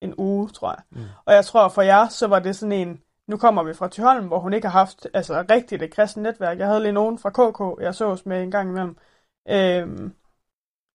en 0.00 0.14
uge, 0.18 0.48
tror 0.48 0.70
jeg. 0.70 0.82
Mm. 0.90 1.08
Og 1.24 1.34
jeg 1.34 1.44
tror, 1.44 1.68
for 1.68 1.82
jer, 1.82 2.08
så 2.08 2.26
var 2.26 2.38
det 2.38 2.56
sådan 2.56 2.72
en, 2.72 3.00
nu 3.28 3.36
kommer 3.36 3.62
vi 3.62 3.74
fra 3.74 3.88
Thyholm, 3.88 4.26
hvor 4.26 4.38
hun 4.38 4.52
ikke 4.52 4.68
har 4.68 4.78
haft 4.78 5.08
altså, 5.14 5.44
rigtigt 5.50 5.82
et 5.82 5.94
kristent 5.94 6.22
netværk. 6.22 6.58
Jeg 6.58 6.66
havde 6.66 6.80
lige 6.80 6.92
nogen 6.92 7.18
fra 7.18 7.30
KK, 7.30 7.82
jeg 7.82 7.94
sås 7.94 8.26
med 8.26 8.42
en 8.42 8.50
gang 8.50 8.68
imellem. 8.68 8.96
Øhm, 9.48 10.12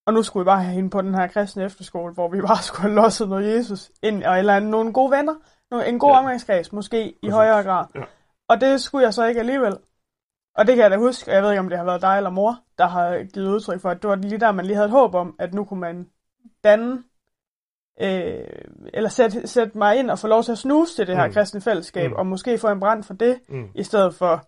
og 0.08 0.13
nu 0.13 0.24
skulle 0.24 0.44
vi 0.44 0.46
bare 0.46 0.63
have 0.63 0.74
hende 0.74 0.89
på 0.89 1.01
den 1.01 1.15
her 1.15 1.27
kristne 1.27 1.63
efterskole, 1.63 2.13
hvor 2.13 2.29
vi 2.29 2.41
bare 2.41 2.63
skulle 2.67 2.82
have 2.82 2.96
losset 2.96 3.29
noget 3.29 3.56
Jesus 3.56 3.91
ind, 4.03 4.24
og 4.24 4.39
eller 4.39 4.60
nogle 4.60 4.94
gode 4.94 5.12
venner, 5.12 5.36
en 5.88 6.00
god 6.00 6.12
ja. 6.12 6.17
omgangskreds, 6.20 6.74
måske 6.74 7.10
i 7.10 7.17
Præcis. 7.24 7.34
højere 7.34 7.63
grad. 7.63 7.86
Ja. 7.96 8.01
Og 8.50 8.62
det 8.62 8.82
skulle 8.82 9.06
jeg 9.06 9.13
så 9.13 9.25
ikke 9.25 9.39
alligevel. 9.39 9.77
Og 10.57 10.67
det 10.67 10.75
kan 10.75 10.83
jeg 10.83 10.91
da 10.91 10.97
huske, 10.97 11.31
og 11.31 11.35
jeg 11.35 11.43
ved 11.43 11.51
ikke, 11.51 11.59
om 11.59 11.69
det 11.69 11.77
har 11.77 11.85
været 11.85 12.01
dig 12.01 12.17
eller 12.17 12.29
mor, 12.29 12.59
der 12.77 12.87
har 12.87 13.23
givet 13.33 13.47
udtryk 13.47 13.81
for, 13.81 13.89
at 13.89 14.01
det 14.01 14.09
var 14.09 14.15
lige 14.15 14.39
der, 14.39 14.51
man 14.51 14.65
lige 14.65 14.75
havde 14.75 14.85
et 14.85 14.91
håb 14.91 15.15
om, 15.15 15.35
at 15.39 15.53
nu 15.53 15.63
kunne 15.63 15.79
man 15.79 16.07
danne, 16.63 17.03
øh, 18.01 18.43
eller 18.93 19.09
sætte, 19.09 19.47
sætte 19.47 19.77
mig 19.77 19.97
ind 19.99 20.09
og 20.09 20.19
få 20.19 20.27
lov 20.27 20.43
til 20.43 20.51
at 20.51 20.57
snuse 20.57 20.95
til 20.95 21.07
det 21.07 21.15
her 21.15 21.27
Mm. 21.27 21.33
kristne 21.33 21.61
fællesskab, 21.61 22.09
Mm. 22.11 22.15
og 22.15 22.25
måske 22.25 22.57
få 22.57 22.67
en 22.67 22.79
brand 22.79 23.03
for 23.03 23.13
det, 23.13 23.39
Mm. 23.49 23.67
i 23.75 23.83
stedet 23.83 24.15
for 24.15 24.47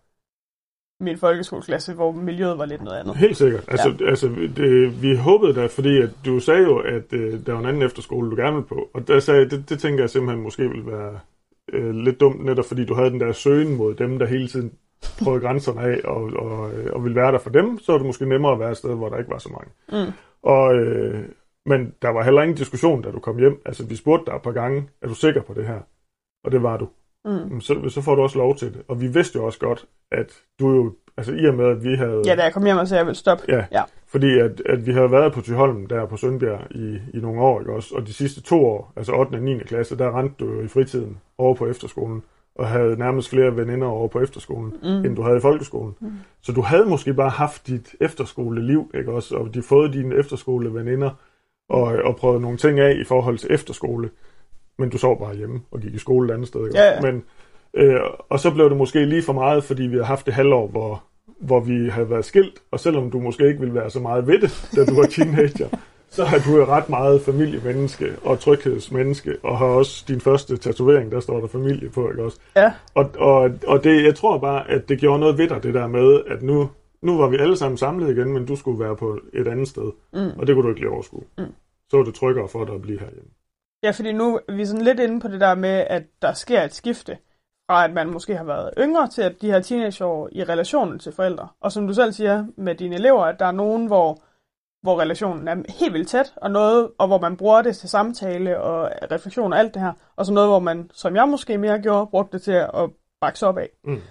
min 1.04 1.18
folkeskoleklasse, 1.18 1.94
hvor 1.94 2.12
miljøet 2.12 2.58
var 2.58 2.66
lidt 2.66 2.82
noget 2.82 3.00
andet. 3.00 3.16
Helt 3.16 3.38
sikkert. 3.38 3.66
Altså, 3.68 3.96
ja. 4.00 4.10
altså 4.10 4.28
det, 4.56 5.02
vi 5.02 5.16
håbede 5.16 5.54
da, 5.54 5.66
fordi 5.66 6.02
at 6.02 6.10
du 6.26 6.40
sagde 6.40 6.62
jo, 6.64 6.78
at 6.80 7.14
øh, 7.14 7.46
der 7.46 7.54
var 7.54 7.60
en 7.60 7.66
anden 7.66 7.82
efterskole, 7.82 8.32
du 8.32 8.36
gerne 8.36 8.56
ville 8.56 8.68
på. 8.68 8.90
Og 8.94 9.08
der 9.08 9.20
sagde 9.20 9.50
det, 9.50 9.70
det 9.70 9.80
tænker 9.80 10.04
jeg 10.04 10.10
simpelthen 10.10 10.44
måske 10.44 10.70
ville 10.70 10.86
være 10.92 11.20
øh, 11.74 11.92
lidt 11.96 12.20
dumt, 12.20 12.46
netop 12.46 12.66
fordi 12.66 12.86
du 12.86 12.94
havde 12.94 13.10
den 13.10 13.20
der 13.20 13.32
søgen 13.32 13.76
mod 13.76 13.96
dem, 13.96 14.20
der 14.20 14.26
hele 14.26 14.48
tiden 14.48 14.72
prøvede 15.24 15.42
grænserne 15.42 15.82
af 15.82 16.02
og, 16.04 16.22
og, 16.24 16.74
øh, 16.74 16.94
og 16.94 17.04
ville 17.04 17.16
være 17.16 17.32
der 17.32 17.38
for 17.40 17.50
dem, 17.50 17.80
så 17.80 17.92
var 17.92 18.00
det 18.00 18.08
måske 18.08 18.26
nemmere 18.30 18.52
at 18.54 18.60
være 18.60 18.72
et 18.72 18.78
sted, 18.78 18.96
hvor 18.96 19.10
der 19.10 19.18
ikke 19.18 19.32
var 19.32 19.38
så 19.38 19.50
mange. 19.50 20.06
Mm. 20.06 20.12
Og, 20.44 20.76
øh, 20.76 21.26
men 21.66 21.94
der 22.02 22.10
var 22.10 22.24
heller 22.24 22.42
ingen 22.42 22.58
diskussion, 22.58 23.02
da 23.02 23.12
du 23.12 23.20
kom 23.20 23.38
hjem. 23.38 23.62
Altså, 23.66 23.86
vi 23.86 23.96
spurgte 23.96 24.26
dig 24.32 24.36
et 24.36 24.42
par 24.42 24.52
gange, 24.52 24.90
er 25.02 25.08
du 25.08 25.14
sikker 25.16 25.42
på 25.42 25.54
det 25.54 25.68
her? 25.68 25.80
Og 26.46 26.52
det 26.52 26.64
var 26.64 26.78
du. 26.78 26.88
Mm. 27.26 27.62
Så, 27.62 27.90
så 27.90 28.02
får 28.02 28.16
du 28.16 28.22
også 28.22 28.38
lov 28.38 28.56
til 28.56 28.74
det. 28.74 28.82
Og 28.88 29.02
vi 29.02 29.08
vidste 29.08 29.40
jo 29.40 29.46
også 29.46 29.60
godt, 29.60 29.86
at 30.12 30.34
du 30.60 30.70
jo, 30.76 30.94
altså 31.18 31.34
i 31.34 31.46
og 31.46 31.54
med, 31.54 31.66
at 31.66 31.84
vi 31.84 31.96
havde... 31.96 32.22
Ja, 32.26 32.36
da 32.36 32.44
jeg 32.44 32.54
kom 32.54 32.66
hjem 32.66 32.78
og 32.78 32.88
sagde, 32.88 33.00
at 33.00 33.02
jeg 33.02 33.08
ville 33.08 33.18
stoppe. 33.18 33.44
Ja, 33.48 33.66
Ja. 33.72 33.84
fordi 34.08 34.40
at, 34.40 34.62
at 34.66 34.86
vi 34.86 34.92
havde 34.92 35.12
været 35.12 35.34
på 35.34 35.42
Thyholm 35.42 35.88
der 35.88 36.06
på 36.06 36.18
Sønbjerg 36.18 36.62
i, 36.72 37.00
i 37.14 37.20
nogle 37.22 37.42
år, 37.42 37.60
ikke 37.60 37.74
også? 37.74 37.96
Og 37.96 38.08
de 38.08 38.14
sidste 38.14 38.42
to 38.42 38.66
år, 38.66 38.94
altså 38.96 39.14
8. 39.14 39.36
og 39.36 39.42
9. 39.42 39.60
klasse, 39.60 39.98
der 39.98 40.18
rendte 40.18 40.36
du 40.40 40.54
jo 40.54 40.62
i 40.62 40.68
fritiden 40.68 41.18
over 41.38 41.56
på 41.56 41.68
efterskolen, 41.68 42.24
og 42.60 42.68
havde 42.68 42.96
nærmest 43.00 43.30
flere 43.30 43.58
veninder 43.58 43.88
over 43.88 44.08
på 44.08 44.20
efterskolen, 44.20 44.74
mm. 44.84 45.06
end 45.06 45.16
du 45.16 45.22
havde 45.22 45.38
i 45.38 45.42
folkeskolen. 45.42 45.96
Mm. 46.00 46.12
Så 46.42 46.52
du 46.52 46.62
havde 46.62 46.86
måske 46.86 47.14
bare 47.14 47.30
haft 47.30 47.68
dit 47.68 47.96
efterskoleliv, 48.02 48.92
ikke 48.94 49.12
også? 49.12 49.36
Og 49.36 49.54
de 49.54 49.62
fået 49.62 49.94
dine 49.94 50.16
efterskoleveninder, 50.16 51.10
og, 51.70 51.82
og 51.82 52.16
prøvet 52.16 52.42
nogle 52.42 52.58
ting 52.58 52.80
af 52.80 52.96
i 53.02 53.04
forhold 53.04 53.38
til 53.38 53.52
efterskole. 53.52 54.10
Men 54.78 54.90
du 54.90 54.98
sov 54.98 55.20
bare 55.20 55.36
hjemme 55.36 55.62
og 55.72 55.80
gik 55.80 55.94
i 55.94 55.98
skole 55.98 56.30
et 56.30 56.34
andet 56.34 56.48
sted, 56.48 56.66
ikke? 56.66 56.80
Ja, 56.80 56.94
ja. 56.94 57.02
Men, 57.02 57.24
øh, 57.74 58.00
og 58.30 58.40
så 58.40 58.52
blev 58.52 58.70
det 58.70 58.78
måske 58.78 59.06
lige 59.06 59.24
for 59.24 59.34
meget, 59.34 59.64
fordi 59.64 59.84
vi 59.84 59.98
har 59.98 60.04
haft 60.04 60.26
det 60.26 60.34
halvår, 60.34 60.68
hvor, 60.68 61.04
hvor 61.40 61.60
vi 61.60 61.90
havde 61.90 62.10
været 62.10 62.26
skilt, 62.26 62.62
og 62.72 62.80
selvom 62.80 63.12
du 63.12 63.20
måske 63.20 63.48
ikke 63.48 63.60
ville 63.60 63.76
være 63.76 63.90
så 63.90 64.00
meget 64.00 64.28
ved 64.28 64.40
det, 64.42 64.70
da 64.76 64.86
du 64.86 64.96
var 64.96 65.08
teenager, 65.08 65.70
så 66.10 66.24
har 66.24 66.40
du 66.40 66.58
jo 66.58 66.66
ret 66.66 66.90
meget 66.90 67.22
familiemenneske 67.22 68.16
og 68.24 68.40
tryghedsmenneske, 68.40 69.38
og 69.44 69.58
har 69.58 69.66
også 69.66 70.06
din 70.08 70.22
første 70.22 70.58
tatovering, 70.58 71.12
der 71.12 71.20
står 71.20 71.40
der 71.40 71.48
familie 71.48 71.90
på, 71.90 72.10
ikke 72.10 72.24
også? 72.24 72.38
Ja. 72.56 72.74
Og, 72.94 73.12
og, 73.18 73.52
og 73.68 73.84
det, 73.84 74.04
jeg 74.04 74.16
tror 74.16 74.38
bare, 74.38 74.70
at 74.70 74.90
det 74.90 75.00
gjorde 75.00 75.20
noget 75.20 75.38
ved 75.38 75.48
dig, 75.50 75.64
det 75.64 75.74
der 75.74 75.88
med, 75.88 76.22
at 76.28 76.42
nu, 76.42 76.70
nu 77.02 77.18
var 77.18 77.28
vi 77.28 77.38
alle 77.38 77.58
sammen 77.58 77.78
samlet 77.78 78.18
igen, 78.18 78.34
men 78.34 78.46
du 78.46 78.56
skulle 78.56 78.80
være 78.80 78.96
på 78.96 79.20
et 79.34 79.48
andet 79.48 79.68
sted, 79.68 79.92
Mm. 80.14 80.40
og 80.40 80.48
det 80.48 80.56
kunne 80.56 80.64
du 80.64 80.70
ikke 80.70 80.82
lige 80.82 80.92
overskue. 80.92 81.24
Mm. 81.38 81.54
Så 81.90 81.98
var 81.98 82.04
det 82.04 82.14
tryggere 82.16 82.48
for 82.48 82.66
dig 82.66 82.76
at 82.76 82.82
blive 82.82 83.00
herhjemme. 83.00 83.30
Ja, 83.84 83.92
fordi 83.92 84.12
nu 84.12 84.40
er 84.48 84.56
vi 84.56 84.66
sådan 84.66 84.84
lidt 84.86 85.00
inde 85.00 85.20
på 85.20 85.28
det 85.28 85.42
der 85.42 85.56
med, 85.56 85.70
at 85.90 86.04
der 86.22 86.34
sker 86.34 86.62
et 86.62 86.74
skifte 86.74 87.18
fra 87.70 87.84
at 87.86 87.94
man 87.94 88.10
måske 88.10 88.36
har 88.38 88.44
været 88.44 88.70
yngre 88.78 89.08
til 89.08 89.22
at 89.22 89.42
de 89.42 89.52
her 89.52 89.60
teenageår 89.62 90.30
i 90.32 90.44
relationen 90.44 91.00
til 91.00 91.12
forældre. 91.12 91.48
Og 91.62 91.72
som 91.72 91.88
du 91.88 91.94
selv 91.94 92.14
siger 92.14 92.46
med 92.58 92.76
dine 92.76 92.96
elever, 92.96 93.24
at 93.24 93.40
der 93.40 93.46
er 93.46 93.52
nogen, 93.52 93.88
hvor, 93.88 94.22
hvor 94.82 95.00
relationen 95.00 95.48
er 95.48 95.56
helt 95.80 95.94
vildt 95.94 96.10
tæt, 96.10 96.34
og 96.36 96.52
noget, 96.52 96.92
og 96.98 97.08
hvor 97.08 97.20
man 97.20 97.38
bruger 97.38 97.62
det 97.62 97.78
til 97.78 97.90
samtale 97.90 98.62
og 98.62 98.92
refleksion 99.12 99.54
og 99.54 99.60
alt 99.60 99.74
det 99.74 99.82
her. 99.82 99.94
Og 100.16 100.26
så 100.26 100.34
noget, 100.34 100.50
hvor 100.50 100.60
man, 100.60 100.92
som 100.94 101.16
jeg 101.16 101.30
måske 101.30 101.58
mere 101.58 101.80
gjorde, 101.80 102.08
brugte 102.08 102.38
det 102.38 102.44
til 102.44 102.52
at 102.52 102.90
bakse 103.22 103.48
op 103.48 103.58
af. 103.58 103.70
Mm. 103.84 104.02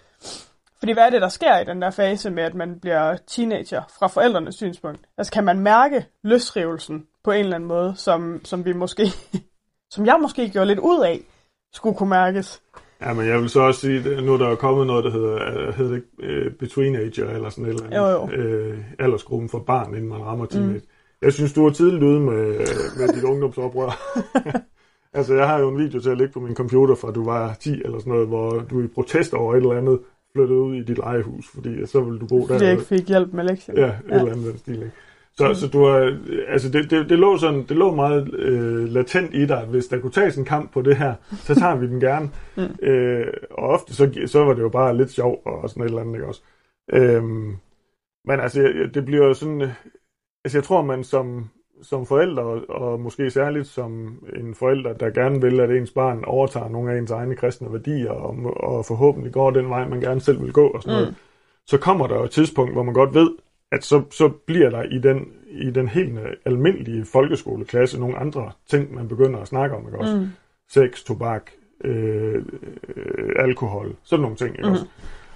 Fordi 0.78 0.92
hvad 0.92 1.06
er 1.06 1.10
det, 1.10 1.22
der 1.22 1.28
sker 1.28 1.58
i 1.58 1.64
den 1.64 1.82
der 1.82 1.90
fase 1.90 2.30
med, 2.30 2.42
at 2.42 2.54
man 2.54 2.80
bliver 2.80 3.16
teenager 3.26 3.82
fra 3.98 4.06
forældrenes 4.06 4.54
synspunkt? 4.54 5.00
Altså 5.18 5.32
kan 5.32 5.44
man 5.44 5.60
mærke 5.60 6.06
løsrivelsen 6.22 7.06
på 7.24 7.30
en 7.30 7.40
eller 7.40 7.54
anden 7.54 7.68
måde, 7.68 7.94
som, 7.96 8.40
som 8.44 8.64
vi 8.64 8.72
måske, 8.72 9.06
som 9.94 10.06
jeg 10.06 10.18
måske 10.20 10.50
gjorde 10.50 10.66
lidt 10.66 10.78
ud 10.78 11.00
af, 11.00 11.20
skulle 11.72 11.96
kunne 11.96 12.08
mærkes? 12.10 12.62
Ja, 13.00 13.14
men 13.14 13.26
jeg 13.26 13.40
vil 13.40 13.48
så 13.48 13.60
også 13.60 13.80
sige, 13.80 14.14
at 14.16 14.24
nu 14.24 14.32
er 14.32 14.38
der 14.38 14.54
kommet 14.54 14.86
noget, 14.86 15.04
der 15.04 15.10
hedder, 15.10 15.34
øh, 15.34 15.74
hedder 15.74 15.90
det 15.90 16.02
ikke, 16.22 16.46
uh, 16.46 16.52
Betweenager, 16.52 17.30
eller 17.30 17.48
sådan 17.48 17.64
et 17.64 17.70
eller 17.70 17.84
andet. 17.84 17.98
Jo, 17.98 18.06
jo. 18.06 18.22
Uh, 18.70 18.78
aldersgruppen 18.98 19.48
for 19.48 19.58
barn, 19.58 19.94
inden 19.94 20.08
man 20.08 20.20
rammer 20.20 20.46
teenage. 20.46 20.78
Mm. 20.78 21.22
Jeg 21.22 21.32
synes, 21.32 21.52
du 21.52 21.66
er 21.66 21.70
tidligt 21.70 22.02
ude 22.02 22.20
med, 22.20 22.58
med 22.98 23.14
dit 23.14 23.24
ungdomsoprør. 23.24 24.18
altså, 25.18 25.34
jeg 25.34 25.48
har 25.48 25.58
jo 25.58 25.68
en 25.68 25.78
video 25.78 26.00
til 26.00 26.10
at 26.10 26.18
ligge 26.18 26.32
på 26.32 26.40
min 26.40 26.54
computer 26.54 26.94
fra 26.94 27.12
du 27.12 27.24
var 27.24 27.54
10 27.60 27.82
eller 27.84 27.98
sådan 27.98 28.12
noget, 28.12 28.28
hvor 28.28 28.50
du 28.70 28.82
i 28.82 28.86
protest 28.86 29.34
over 29.34 29.54
et 29.54 29.56
eller 29.56 29.76
andet 29.76 29.98
flyttede 30.32 30.60
ud 30.60 30.74
i 30.74 30.82
dit 30.82 30.98
legehus, 30.98 31.44
fordi 31.54 31.86
så 31.86 32.00
ville 32.00 32.18
du 32.18 32.26
bo 32.26 32.38
der. 32.38 32.46
Fordi 32.46 32.64
jeg 32.64 32.72
ikke 32.72 32.84
fik 32.84 33.08
hjælp 33.08 33.32
med 33.32 33.44
lektier. 33.44 33.74
Ja, 33.80 33.86
et 33.86 33.94
ja. 34.08 34.14
eller 34.14 34.32
andet 34.32 34.58
stil, 34.58 34.74
ikke? 34.74 34.90
Så, 35.38 35.54
så 35.54 35.66
du 35.68 35.84
har, 35.84 36.18
altså 36.48 36.68
det, 36.70 36.90
det, 36.90 37.08
det, 37.10 37.18
lå 37.18 37.38
sådan, 37.38 37.62
det 37.68 37.76
lå 37.76 37.94
meget 37.94 38.34
øh, 38.34 38.88
latent 38.88 39.34
i 39.34 39.46
dig, 39.46 39.66
hvis 39.70 39.86
der 39.86 40.00
kunne 40.00 40.12
tages 40.12 40.36
en 40.36 40.44
kamp 40.44 40.72
på 40.72 40.82
det 40.82 40.96
her, 40.96 41.14
så 41.30 41.54
tager 41.54 41.76
vi 41.76 41.86
den 41.86 42.00
gerne. 42.00 42.30
mm. 42.56 42.62
øh, 42.86 43.26
og 43.50 43.68
ofte 43.68 43.94
så, 43.94 44.10
så 44.26 44.44
var 44.44 44.54
det 44.54 44.62
jo 44.62 44.68
bare 44.68 44.96
lidt 44.96 45.10
sjov 45.10 45.42
og 45.44 45.70
sådan 45.70 45.82
et 45.82 45.86
eller 45.88 46.00
andet, 46.00 46.14
ikke 46.14 46.26
også? 46.26 46.42
Øhm, 46.92 47.56
men 48.24 48.40
altså, 48.40 48.72
det 48.94 49.04
bliver 49.04 49.26
jo 49.26 49.34
sådan, 49.34 49.60
altså 50.44 50.58
jeg 50.58 50.64
tror, 50.64 50.82
man 50.82 51.04
som, 51.04 51.44
som 51.82 52.06
forældre, 52.06 52.42
og, 52.42 52.62
og 52.68 53.00
måske 53.00 53.30
særligt 53.30 53.66
som 53.66 54.18
en 54.36 54.54
forælder, 54.54 54.92
der 54.92 55.10
gerne 55.10 55.40
vil, 55.40 55.60
at 55.60 55.70
ens 55.70 55.90
barn 55.90 56.24
overtager 56.24 56.68
nogle 56.68 56.92
af 56.92 56.98
ens 56.98 57.10
egne 57.10 57.36
kristne 57.36 57.72
værdier, 57.72 58.10
og, 58.10 58.36
og 58.56 58.84
forhåbentlig 58.86 59.32
går 59.32 59.50
den 59.50 59.68
vej, 59.70 59.88
man 59.88 60.00
gerne 60.00 60.20
selv 60.20 60.42
vil 60.42 60.52
gå 60.52 60.66
og 60.66 60.82
sådan 60.82 60.98
Mm. 60.98 61.00
noget, 61.02 61.14
så 61.66 61.78
kommer 61.78 62.06
der 62.06 62.16
jo 62.16 62.24
et 62.24 62.30
tidspunkt, 62.30 62.72
hvor 62.72 62.82
man 62.82 62.94
godt 62.94 63.14
ved, 63.14 63.30
at 63.72 63.84
så, 63.84 64.02
så 64.10 64.28
bliver 64.28 64.70
der 64.70 64.82
i 64.82 64.98
den, 64.98 65.32
i 65.50 65.70
den 65.70 65.88
helt 65.88 66.18
almindelige 66.44 67.04
folkeskoleklasse 67.04 68.00
nogle 68.00 68.16
andre 68.16 68.50
ting, 68.66 68.94
man 68.94 69.08
begynder 69.08 69.38
at 69.40 69.48
snakke 69.48 69.76
om, 69.76 69.86
ikke 69.86 69.98
også? 69.98 70.16
Mm. 70.16 70.26
Sex, 70.68 71.04
tobak, 71.04 71.50
øh, 71.84 72.34
øh, 72.96 73.32
alkohol, 73.36 73.94
sådan 74.02 74.20
nogle 74.22 74.36
ting, 74.36 74.50
ikke 74.50 74.62
Mhm. 74.62 74.72
også? 74.72 74.86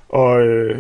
Og, 0.09 0.43
øh, 0.47 0.79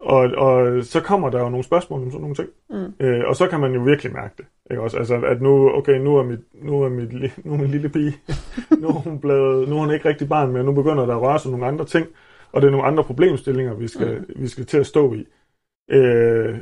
og, 0.00 0.18
og 0.18 0.84
så 0.84 1.00
kommer 1.00 1.30
der 1.30 1.40
jo 1.40 1.48
nogle 1.48 1.64
spørgsmål 1.64 2.02
om 2.02 2.10
sådan 2.10 2.20
nogle 2.20 2.34
ting. 2.34 2.48
Mm. 2.70 3.06
Øh, 3.06 3.24
og 3.28 3.36
så 3.36 3.46
kan 3.46 3.60
man 3.60 3.72
jo 3.74 3.80
virkelig 3.80 4.12
mærke 4.12 4.34
det. 4.38 4.46
Ikke 4.70 4.82
også? 4.82 4.96
Altså, 4.98 5.14
at 5.26 5.42
nu, 5.42 5.70
okay, 5.70 5.98
nu 5.98 6.16
er, 6.16 6.22
mit, 6.22 6.40
nu 6.54 6.82
er, 6.82 6.88
mit, 6.88 7.12
nu 7.44 7.52
er 7.52 7.56
min 7.56 7.70
lille 7.70 7.88
pige, 7.88 8.16
nu 8.80 8.88
er 8.88 8.92
hun 8.92 9.18
blevet, 9.20 9.68
nu 9.68 9.76
er 9.76 9.80
hun 9.80 9.90
ikke 9.94 10.08
rigtig 10.08 10.28
barn 10.28 10.52
mere, 10.52 10.64
nu 10.64 10.72
begynder 10.72 11.06
der 11.06 11.14
at 11.16 11.22
røre 11.22 11.38
sig 11.38 11.50
nogle 11.50 11.66
andre 11.66 11.84
ting, 11.84 12.06
og 12.52 12.60
det 12.62 12.66
er 12.68 12.72
nogle 12.72 12.86
andre 12.86 13.04
problemstillinger, 13.04 13.74
vi 13.74 13.88
skal, 13.88 14.18
mm. 14.28 14.42
vi 14.42 14.48
skal 14.48 14.66
til 14.66 14.78
at 14.78 14.86
stå 14.86 15.14
i. 15.14 15.26
Øh, 15.90 16.58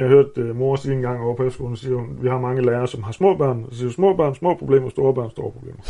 jeg 0.00 0.08
har 0.08 0.16
hørt 0.16 0.38
uh, 0.38 0.56
mor 0.56 0.76
sige 0.76 0.94
en 0.94 1.02
gang 1.02 1.20
over 1.20 1.36
på 1.36 1.42
efterskolen, 1.42 1.76
siger 1.76 1.96
hun, 1.96 2.18
vi 2.22 2.28
har 2.28 2.40
mange 2.40 2.62
lærere, 2.62 2.88
som 2.88 3.02
har 3.02 3.12
små 3.12 3.36
børn, 3.36 3.64
og 3.64 3.72
så 3.72 3.78
siger 3.78 3.90
små 3.90 4.16
børn, 4.16 4.34
små 4.34 4.54
problemer, 4.54 4.88
store 4.88 5.14
børn, 5.14 5.30
store 5.30 5.52
problemer. 5.52 5.80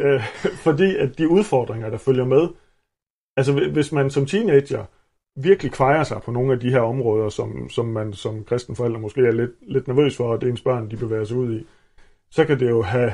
øh, 0.04 0.22
fordi 0.54 0.96
at 0.96 1.18
de 1.18 1.28
udfordringer, 1.28 1.90
der 1.90 1.98
følger 1.98 2.24
med, 2.24 2.48
altså 3.36 3.52
hvi- 3.52 3.72
hvis 3.72 3.92
man 3.92 4.10
som 4.10 4.26
teenager 4.26 4.84
virkelig 5.36 5.72
kvejer 5.72 6.04
sig 6.04 6.22
på 6.22 6.30
nogle 6.30 6.52
af 6.52 6.60
de 6.60 6.70
her 6.70 6.80
områder, 6.80 7.28
som, 7.28 7.68
som 7.68 7.86
man 7.86 8.12
som 8.12 8.44
kristen 8.44 8.76
forælder 8.76 8.98
måske 8.98 9.26
er 9.26 9.32
lidt, 9.32 9.50
lidt 9.60 9.88
nervøs 9.88 10.16
for, 10.16 10.34
at 10.34 10.44
ens 10.44 10.62
børn 10.62 10.90
de 10.90 10.96
bevæger 10.96 11.24
sig 11.24 11.36
ud 11.36 11.54
i, 11.54 11.66
så 12.30 12.44
kan 12.44 12.60
det 12.60 12.70
jo 12.70 12.82
have 12.82 13.12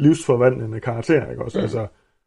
livsforvandlende 0.00 0.80
karakter, 0.80 1.30
ikke 1.30 1.44
også? 1.44 1.58
Mm. 1.58 1.62
Altså, 1.62 1.86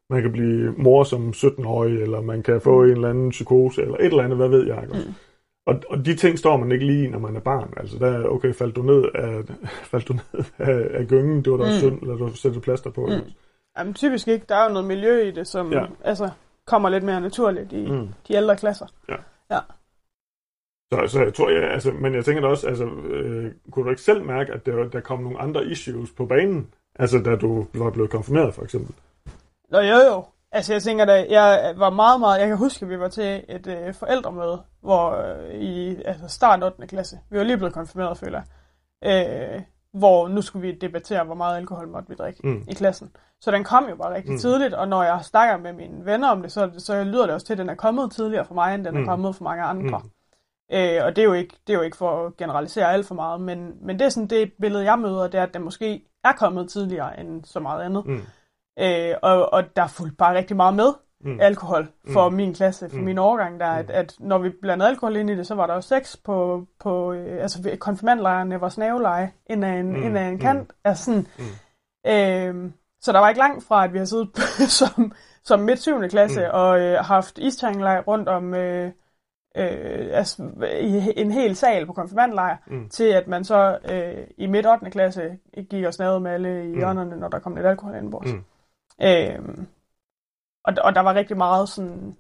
man 0.09 0.21
kan 0.21 0.31
blive 0.31 0.73
mor 0.77 1.03
som 1.03 1.29
17-årig, 1.29 2.01
eller 2.01 2.21
man 2.21 2.43
kan 2.43 2.61
få 2.61 2.83
en 2.83 2.89
eller 2.89 3.09
anden 3.09 3.29
psykose, 3.29 3.81
eller 3.81 3.97
et 3.97 4.05
eller 4.05 4.23
andet, 4.23 4.37
hvad 4.37 4.49
ved 4.49 4.67
jeg, 4.67 4.79
ikke 4.81 4.93
også? 4.93 5.07
Mm. 5.07 5.13
Og, 5.67 5.75
og 5.89 6.05
de 6.05 6.15
ting 6.15 6.39
står 6.39 6.57
man 6.57 6.71
ikke 6.71 6.85
lige 6.85 7.09
når 7.09 7.19
man 7.19 7.35
er 7.35 7.39
barn. 7.39 7.73
Altså, 7.77 7.97
der 7.99 8.07
er, 8.07 8.27
okay, 8.27 8.53
faldt 8.53 8.75
du 8.75 8.81
ned 8.81 9.03
af, 9.15 9.43
faldt 9.91 10.07
du 10.07 10.13
ned 10.13 10.43
af, 10.57 10.99
af 10.99 11.07
gyngen, 11.07 11.45
det 11.45 11.51
var 11.51 11.57
da 11.57 11.65
Mm. 11.65 11.71
synd, 11.79 12.01
eller 12.01 12.15
du 12.15 12.35
sætter 12.35 12.59
plaster 12.59 12.89
på. 12.89 13.05
Mm. 13.05 13.31
Jamen, 13.77 13.93
typisk 13.93 14.27
ikke. 14.27 14.45
Der 14.49 14.55
er 14.55 14.63
jo 14.63 14.69
noget 14.73 14.87
miljø 14.87 15.21
i 15.21 15.31
det, 15.31 15.47
som 15.47 15.71
ja. 15.73 15.79
Ja. 15.79 15.85
altså, 16.03 16.29
kommer 16.65 16.89
lidt 16.89 17.03
mere 17.03 17.21
naturligt 17.21 17.73
i 17.73 17.91
mm. 17.91 18.07
De 18.27 18.33
ældre 18.33 18.57
klasser. 18.57 18.85
Så, 20.93 21.07
så 21.07 21.23
jeg 21.23 21.33
tror, 21.33 21.49
jeg, 21.49 21.71
altså, 21.71 21.91
men 21.91 22.15
jeg 22.15 22.25
tænker 22.25 22.41
da 22.41 22.47
også, 22.47 22.67
altså, 22.67 22.85
øh, 22.85 23.51
kunne 23.71 23.85
du 23.85 23.89
ikke 23.89 24.01
selv 24.01 24.23
mærke, 24.25 24.53
at 24.53 24.65
der, 24.65 24.89
der 24.89 24.99
kom 24.99 25.19
nogle 25.19 25.39
andre 25.39 25.65
issues 25.65 26.11
på 26.11 26.25
banen? 26.25 26.67
Altså, 26.99 27.19
da 27.19 27.35
du 27.35 27.67
var 27.73 27.89
blevet 27.89 28.09
konfirmeret, 28.11 28.53
for 28.53 28.63
eksempel. 28.63 28.95
Nå 29.69 29.79
jo 29.79 29.95
jo. 29.95 30.23
Altså 30.57 30.73
jeg 30.73 30.83
tænker 30.83 31.05
da, 31.05 31.25
jeg 31.29 31.73
var 31.77 31.89
meget, 31.89 32.19
meget, 32.19 32.39
jeg 32.39 32.47
kan 32.47 32.57
huske, 32.57 32.83
at 32.85 32.89
vi 32.89 32.99
var 32.99 33.07
til 33.07 33.43
et 33.49 33.67
øh, 33.67 33.93
forældremøde, 33.93 34.61
hvor 34.81 35.11
øh, 35.11 35.53
i 35.55 35.95
altså 36.05 36.27
start 36.27 36.63
8. 36.63 36.87
klasse, 36.87 37.19
vi 37.29 37.37
var 37.37 37.43
lige 37.43 37.57
blevet 37.57 37.73
konfirmeret, 37.73 38.17
føler 38.17 38.41
jeg, 39.01 39.55
øh, 39.55 39.61
hvor 39.93 40.27
nu 40.27 40.41
skulle 40.41 40.67
vi 40.67 40.77
debattere, 40.81 41.23
hvor 41.23 41.35
meget 41.35 41.57
alkohol 41.57 41.87
måtte 41.87 42.09
vi 42.09 42.15
drikke 42.15 42.39
Mm. 42.43 42.63
i 42.69 42.73
klassen. 42.73 43.09
Så 43.41 43.51
den 43.51 43.63
kom 43.63 43.89
jo 43.89 43.95
bare 43.95 44.13
rigtig 44.15 44.31
mm. 44.31 44.37
Tidligt, 44.37 44.73
og 44.73 44.87
når 44.87 45.03
jeg 45.03 45.19
snakker 45.23 45.57
med 45.57 45.73
mine 45.73 46.05
venner 46.05 46.29
om 46.29 46.41
det, 46.41 46.51
så, 46.51 46.71
så 46.77 47.03
lyder 47.03 47.25
det 47.25 47.33
også 47.33 47.45
til, 47.47 47.53
at 47.53 47.57
den 47.59 47.69
er 47.69 47.75
kommet 47.75 48.11
tidligere 48.11 48.45
for 48.45 48.53
mig, 48.53 48.75
end 48.75 48.85
den 48.85 48.95
er 48.95 48.99
Mm. 48.99 49.05
kommet 49.05 49.35
for 49.35 49.43
mange 49.43 49.63
andre. 49.63 49.99
Mm. 49.99 50.09
Øh, 50.75 51.01
og 51.05 51.15
det 51.15 51.21
er, 51.21 51.25
jo 51.25 51.33
ikke, 51.33 51.55
det 51.67 51.73
er 51.73 51.77
jo 51.77 51.83
ikke 51.83 51.97
for 51.97 52.25
at 52.25 52.37
generalisere 52.37 52.93
alt 52.93 53.05
for 53.07 53.15
meget, 53.15 53.41
men, 53.41 53.73
men 53.81 53.99
det 53.99 54.05
er 54.05 54.09
sådan 54.09 54.27
det 54.29 54.51
billede, 54.61 54.83
jeg 54.83 54.99
møder, 54.99 55.27
det 55.27 55.35
er, 55.39 55.43
at 55.43 55.53
den 55.53 55.63
måske 55.63 56.01
er 56.23 56.31
kommet 56.31 56.69
tidligere 56.69 57.19
end 57.19 57.43
så 57.45 57.59
meget 57.59 57.83
andet. 57.83 58.05
Mm. 58.05 58.21
Øh, 58.79 59.15
og, 59.21 59.53
og 59.53 59.75
der 59.75 59.83
er 59.83 59.87
fulgt 59.87 60.17
bare 60.17 60.35
rigtig 60.35 60.55
meget 60.55 60.73
med 60.75 60.93
Mm. 61.21 61.39
alkohol 61.41 61.87
for 62.13 62.29
Mm. 62.29 62.35
min 62.35 62.53
klasse, 62.53 62.89
for 62.89 62.97
Mm. 62.97 63.03
min 63.03 63.17
årgang, 63.17 63.59
der, 63.59 63.65
at, 63.67 63.85
Mm. 63.85 63.91
at 63.93 64.15
når 64.19 64.37
vi 64.37 64.49
blandede 64.61 64.89
alkohol 64.89 65.15
ind 65.15 65.29
i 65.29 65.35
det, 65.37 65.47
så 65.47 65.55
var 65.55 65.67
der 65.67 65.73
jo 65.73 65.81
sex 65.81 66.15
på, 66.25 66.65
på 66.79 67.13
øh, 67.13 67.41
altså 67.41 67.77
konfirmandlejrene 67.79 68.61
var 68.61 68.69
snaveleje 68.69 69.31
ind 69.49 69.65
af 69.65 69.69
en, 69.73 69.85
Mm. 69.89 69.97
mm. 69.97 70.03
ind 70.03 70.17
af 70.17 70.23
en 70.23 70.33
Mm. 70.33 70.39
kant. 70.39 70.71
Altså 70.83 71.05
sådan, 71.05 71.27
Mm. 71.37 71.45
øh, 72.65 72.71
så 73.01 73.11
der 73.11 73.19
var 73.19 73.29
ikke 73.29 73.39
langt 73.39 73.63
fra, 73.63 73.83
at 73.83 73.93
vi 73.93 73.97
har 73.97 74.05
siddet 74.05 74.29
som, 74.79 75.11
som 75.43 75.59
midt 75.59 75.81
7. 75.81 76.07
klasse 76.09 76.39
Mm. 76.41 76.49
og 76.53 76.79
øh, 76.79 76.97
haft 76.99 77.37
isterninglejr 77.37 78.01
rundt 78.01 78.29
om 78.29 78.53
øh, 78.53 78.91
øh, 79.57 80.07
altså, 80.11 80.43
i 80.81 81.13
en 81.15 81.31
hel 81.31 81.55
sal 81.55 81.85
på 81.85 81.93
konfirmandlejr, 81.93 82.57
Mm. 82.67 82.89
til 82.89 83.03
at 83.09 83.27
man 83.27 83.43
så 83.43 83.77
øh, 83.91 84.27
i 84.37 84.47
midt 84.47 84.65
8. 84.67 84.89
klasse 84.91 85.37
gik 85.69 85.85
og 85.85 85.93
snavede 85.93 86.19
med 86.19 86.31
alle 86.31 86.63
i 86.63 86.67
Mm. 86.67 86.77
hjørnerne, 86.77 87.15
når 87.19 87.27
der 87.27 87.39
kom 87.39 87.55
lidt 87.55 87.67
alkohol 87.67 87.95
indenbords. 87.95 88.33
Mm. 88.33 88.43
Øhm, 89.01 89.67
og, 90.63 90.73
og 90.83 90.95
der 90.95 91.01
var 91.01 91.13
rigtig 91.13 91.37
meget 91.37 91.69
sådan 91.69 92.17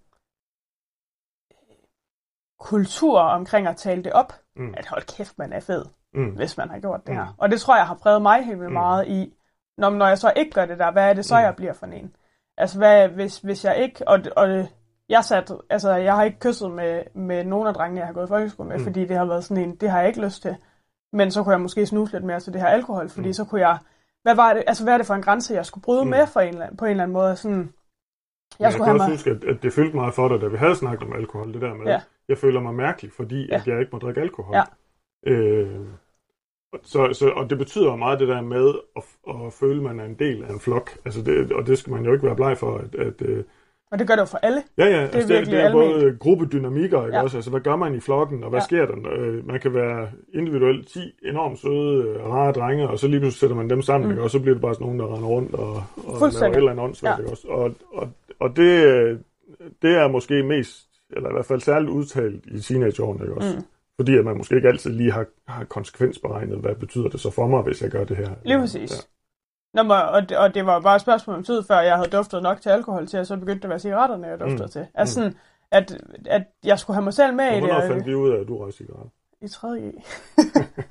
kultur 2.59 3.19
omkring 3.19 3.67
at 3.67 3.77
tale 3.77 4.03
det 4.03 4.13
op, 4.13 4.33
Mm. 4.55 4.73
at 4.77 4.85
hold 4.87 5.15
kæft, 5.17 5.37
man 5.37 5.53
er 5.53 5.59
fed, 5.59 5.85
Mm. 6.13 6.29
hvis 6.35 6.57
man 6.57 6.69
har 6.69 6.79
gjort 6.79 7.01
det 7.07 7.13
Mm. 7.15 7.19
her. 7.19 7.35
Og 7.37 7.51
det 7.51 7.61
tror 7.61 7.75
jeg 7.75 7.87
har 7.87 7.95
præget 7.95 8.21
mig 8.21 8.45
helt 8.45 8.59
vildt 8.59 8.71
Mm. 8.71 8.73
meget 8.73 9.07
i, 9.07 9.33
når, 9.77 9.89
når 9.89 10.07
jeg 10.07 10.17
så 10.17 10.33
ikke 10.35 10.51
gør 10.51 10.65
det 10.65 10.79
der, 10.79 10.91
hvad 10.91 11.09
er 11.09 11.13
det 11.13 11.25
så, 11.25 11.35
Mm. 11.35 11.41
jeg 11.41 11.55
bliver 11.55 11.73
for 11.73 11.85
en? 11.85 12.15
Altså, 12.57 12.77
hvad, 12.77 13.07
hvis, 13.09 13.39
hvis 13.39 13.65
jeg 13.65 13.77
ikke, 13.77 14.07
og, 14.07 14.19
og 14.37 14.67
jeg 15.09 15.23
sat, 15.23 15.51
altså, 15.69 15.91
jeg 15.95 16.15
har 16.15 16.23
ikke 16.23 16.39
kysset 16.39 16.71
med, 16.71 17.03
med 17.15 17.43
nogen 17.43 17.67
af 17.67 17.73
drengene, 17.73 17.99
jeg 17.99 18.07
har 18.07 18.13
gået 18.13 18.25
i 18.25 18.27
folkeskole 18.27 18.69
med, 18.69 18.77
Mm. 18.77 18.83
fordi 18.83 19.05
det 19.05 19.17
har 19.17 19.25
været 19.25 19.43
sådan 19.43 19.63
en, 19.63 19.75
det 19.75 19.89
har 19.91 19.99
jeg 19.99 20.07
ikke 20.07 20.21
lyst 20.21 20.41
til. 20.41 20.55
Men 21.13 21.31
så 21.31 21.43
kunne 21.43 21.51
jeg 21.53 21.61
måske 21.61 21.85
snuse 21.85 22.13
lidt 22.13 22.23
mere 22.23 22.39
til 22.39 22.53
det 22.53 22.61
her 22.61 22.67
alkohol, 22.67 23.09
fordi 23.09 23.27
Mm. 23.27 23.33
så 23.33 23.45
kunne 23.45 23.67
jeg, 23.67 23.77
hvad 24.27 24.35
var 24.35 24.53
det, 24.53 24.63
altså 24.67 24.83
hvad 24.83 24.93
er 24.93 24.97
det 24.97 25.07
for 25.07 25.13
en 25.13 25.21
grænse, 25.21 25.53
jeg 25.53 25.65
skulle 25.65 25.81
bryde 25.83 26.03
Mm. 26.03 26.09
med 26.09 26.27
for 26.27 26.39
en, 26.39 26.47
eller 26.49 26.61
anden- 26.65 26.77
på 26.77 26.85
en 26.85 26.91
eller 26.91 27.03
anden 27.03 27.13
måde? 27.13 27.35
Sådan, 27.35 27.57
Jeg, 27.59 27.67
jeg 28.59 28.71
skulle 28.73 28.85
kan 28.85 28.99
have 28.99 29.11
også 29.11 29.27
mig, 29.29 29.33
huske, 29.35 29.47
at, 29.47 29.55
at 29.55 29.63
det 29.63 29.73
fyldte 29.73 29.95
meget 29.95 30.13
for 30.13 30.27
dig, 30.27 30.41
da 30.41 30.47
vi 30.47 30.57
havde 30.57 30.75
snakket 30.75 31.07
om 31.07 31.13
alkohol, 31.13 31.53
det 31.53 31.61
der 31.61 31.73
med, 31.73 31.85
Ja. 31.85 32.01
jeg 32.29 32.37
føler 32.37 32.59
mig 32.59 32.73
mærkelig, 32.73 33.11
fordi 33.11 33.45
Ja. 33.47 33.55
at 33.55 33.67
jeg 33.67 33.79
ikke 33.79 33.89
må 33.93 33.99
drikke 33.99 34.21
alkohol. 34.21 34.55
Ja. 34.55 34.63
Øh, 35.31 35.79
så, 36.83 37.13
så, 37.13 37.29
og 37.29 37.49
det 37.49 37.57
betyder 37.57 37.95
meget 37.95 38.19
det 38.19 38.27
der 38.27 38.41
med 38.41 38.73
at, 38.95 39.03
at 39.29 39.53
føle, 39.53 39.77
at 39.77 39.83
man 39.83 39.99
er 39.99 40.05
en 40.05 40.13
del 40.19 40.43
af 40.43 40.49
en 40.49 40.59
flok. 40.59 40.89
Altså 41.05 41.21
det, 41.21 41.51
og 41.51 41.67
det 41.67 41.77
skal 41.77 41.93
man 41.93 42.05
jo 42.05 42.13
ikke 42.13 42.25
være 42.25 42.35
bleg 42.35 42.57
for. 42.57 42.77
At, 42.77 42.95
at, 42.95 43.21
øh, 43.21 43.43
og 43.91 43.99
det 43.99 44.07
gør 44.07 44.13
det 44.15 44.21
jo 44.21 44.25
for 44.25 44.37
alle. 44.37 44.61
ja, 44.77 44.85
ja, 44.85 45.01
altså 45.01 45.33
det, 45.33 45.45
det 45.47 45.59
er 45.63 45.71
både 45.71 46.17
gruppedynamikker, 46.19 47.05
ikke 47.05 47.17
Ja. 47.17 47.23
også? 47.23 47.37
Altså 47.37 47.49
hvad 47.51 47.61
gør 47.61 47.75
man 47.75 47.95
i 47.95 47.99
flokken, 47.99 48.43
og 48.43 48.49
hvad 48.49 48.59
Ja. 48.59 48.63
sker 48.65 48.85
der? 48.85 48.95
Øh, 49.17 49.47
man 49.47 49.59
kan 49.59 49.73
være 49.73 50.09
individuelt 50.33 50.87
10 50.87 50.99
enormt 51.25 51.59
søde, 51.59 52.03
øh, 52.07 52.29
rare 52.29 52.51
drenge, 52.51 52.89
og 52.89 52.99
så 52.99 53.07
lige 53.07 53.19
pludselig 53.19 53.39
sætter 53.39 53.55
man 53.55 53.69
dem 53.69 53.81
sammen, 53.81 54.07
Mm. 54.07 54.11
ikke? 54.11 54.23
og 54.23 54.29
så 54.29 54.39
bliver 54.39 54.53
det 54.55 54.61
bare 54.61 54.73
sådan 54.73 54.85
nogen, 54.85 54.99
der 54.99 55.15
render 55.15 55.27
rundt 55.27 55.53
og, 55.53 55.73
og 55.73 55.83
laver 56.31 56.49
et 56.51 56.55
eller 56.55 56.71
andet 56.71 56.83
åndssvagt, 56.85 57.17
Ja. 57.17 57.21
ikke 57.23 57.31
også? 57.31 57.47
Og, 57.47 57.71
og, 57.93 58.09
og 58.39 58.49
det, 58.57 58.69
det 59.81 59.95
er 59.95 60.07
måske 60.07 60.43
mest, 60.43 60.87
eller 61.15 61.29
i 61.29 61.33
hvert 61.33 61.45
fald 61.45 61.61
særligt 61.61 61.91
udtalt 61.91 62.45
i 62.45 62.59
teenageårene, 62.59 63.23
ikke 63.23 63.35
også? 63.35 63.55
Mm. 63.57 63.63
Fordi 63.99 64.17
at 64.17 64.25
man 64.25 64.37
måske 64.37 64.55
ikke 64.55 64.67
altid 64.67 64.91
lige 64.91 65.11
har, 65.11 65.25
har 65.47 65.63
konsekvensberegnet, 65.63 66.57
hvad 66.57 66.75
betyder 66.75 67.07
det 67.09 67.19
så 67.19 67.31
for 67.31 67.47
mig, 67.47 67.61
hvis 67.61 67.81
jeg 67.81 67.89
gør 67.91 68.03
det 68.03 68.17
her. 68.17 68.29
Lige 68.45 68.59
præcis. 68.59 69.07
Nå, 69.77 69.83
men, 69.83 69.91
og, 69.91 70.29
det, 70.29 70.37
og 70.37 70.53
det 70.53 70.65
var 70.65 70.79
bare 70.79 70.95
et 70.95 71.01
spørgsmål 71.01 71.35
om 71.35 71.43
tid, 71.43 71.63
før 71.63 71.79
jeg 71.79 71.95
havde 71.95 72.09
duftet 72.09 72.43
nok 72.43 72.61
til 72.61 72.69
alkohol 72.69 73.07
til, 73.07 73.17
at 73.17 73.27
så 73.27 73.35
begyndte 73.37 73.57
det 73.59 73.63
at 73.63 73.69
være 73.69 73.79
cigaretterne, 73.79 74.27
jeg 74.27 74.39
duftede 74.39 74.63
Mm. 74.63 74.69
til. 74.69 74.87
Altså 74.93 75.13
sådan, 75.13 75.37
at, 75.71 75.97
at 76.25 76.43
jeg 76.63 76.79
skulle 76.79 76.95
have 76.95 77.03
mig 77.03 77.13
selv 77.13 77.33
med 77.33 77.45
Ja. 77.45 77.51
i 77.51 77.55
Og 77.55 77.59
hvornår 77.65 77.79
det. 77.81 77.89
fandt 77.91 78.05
vi 78.05 78.15
ud 78.15 78.29
af, 78.31 78.39
at 78.41 78.47
du 78.47 78.57
røg 78.57 78.73
cigaret? 78.73 79.09
I 79.41 79.47
3. 79.47 79.67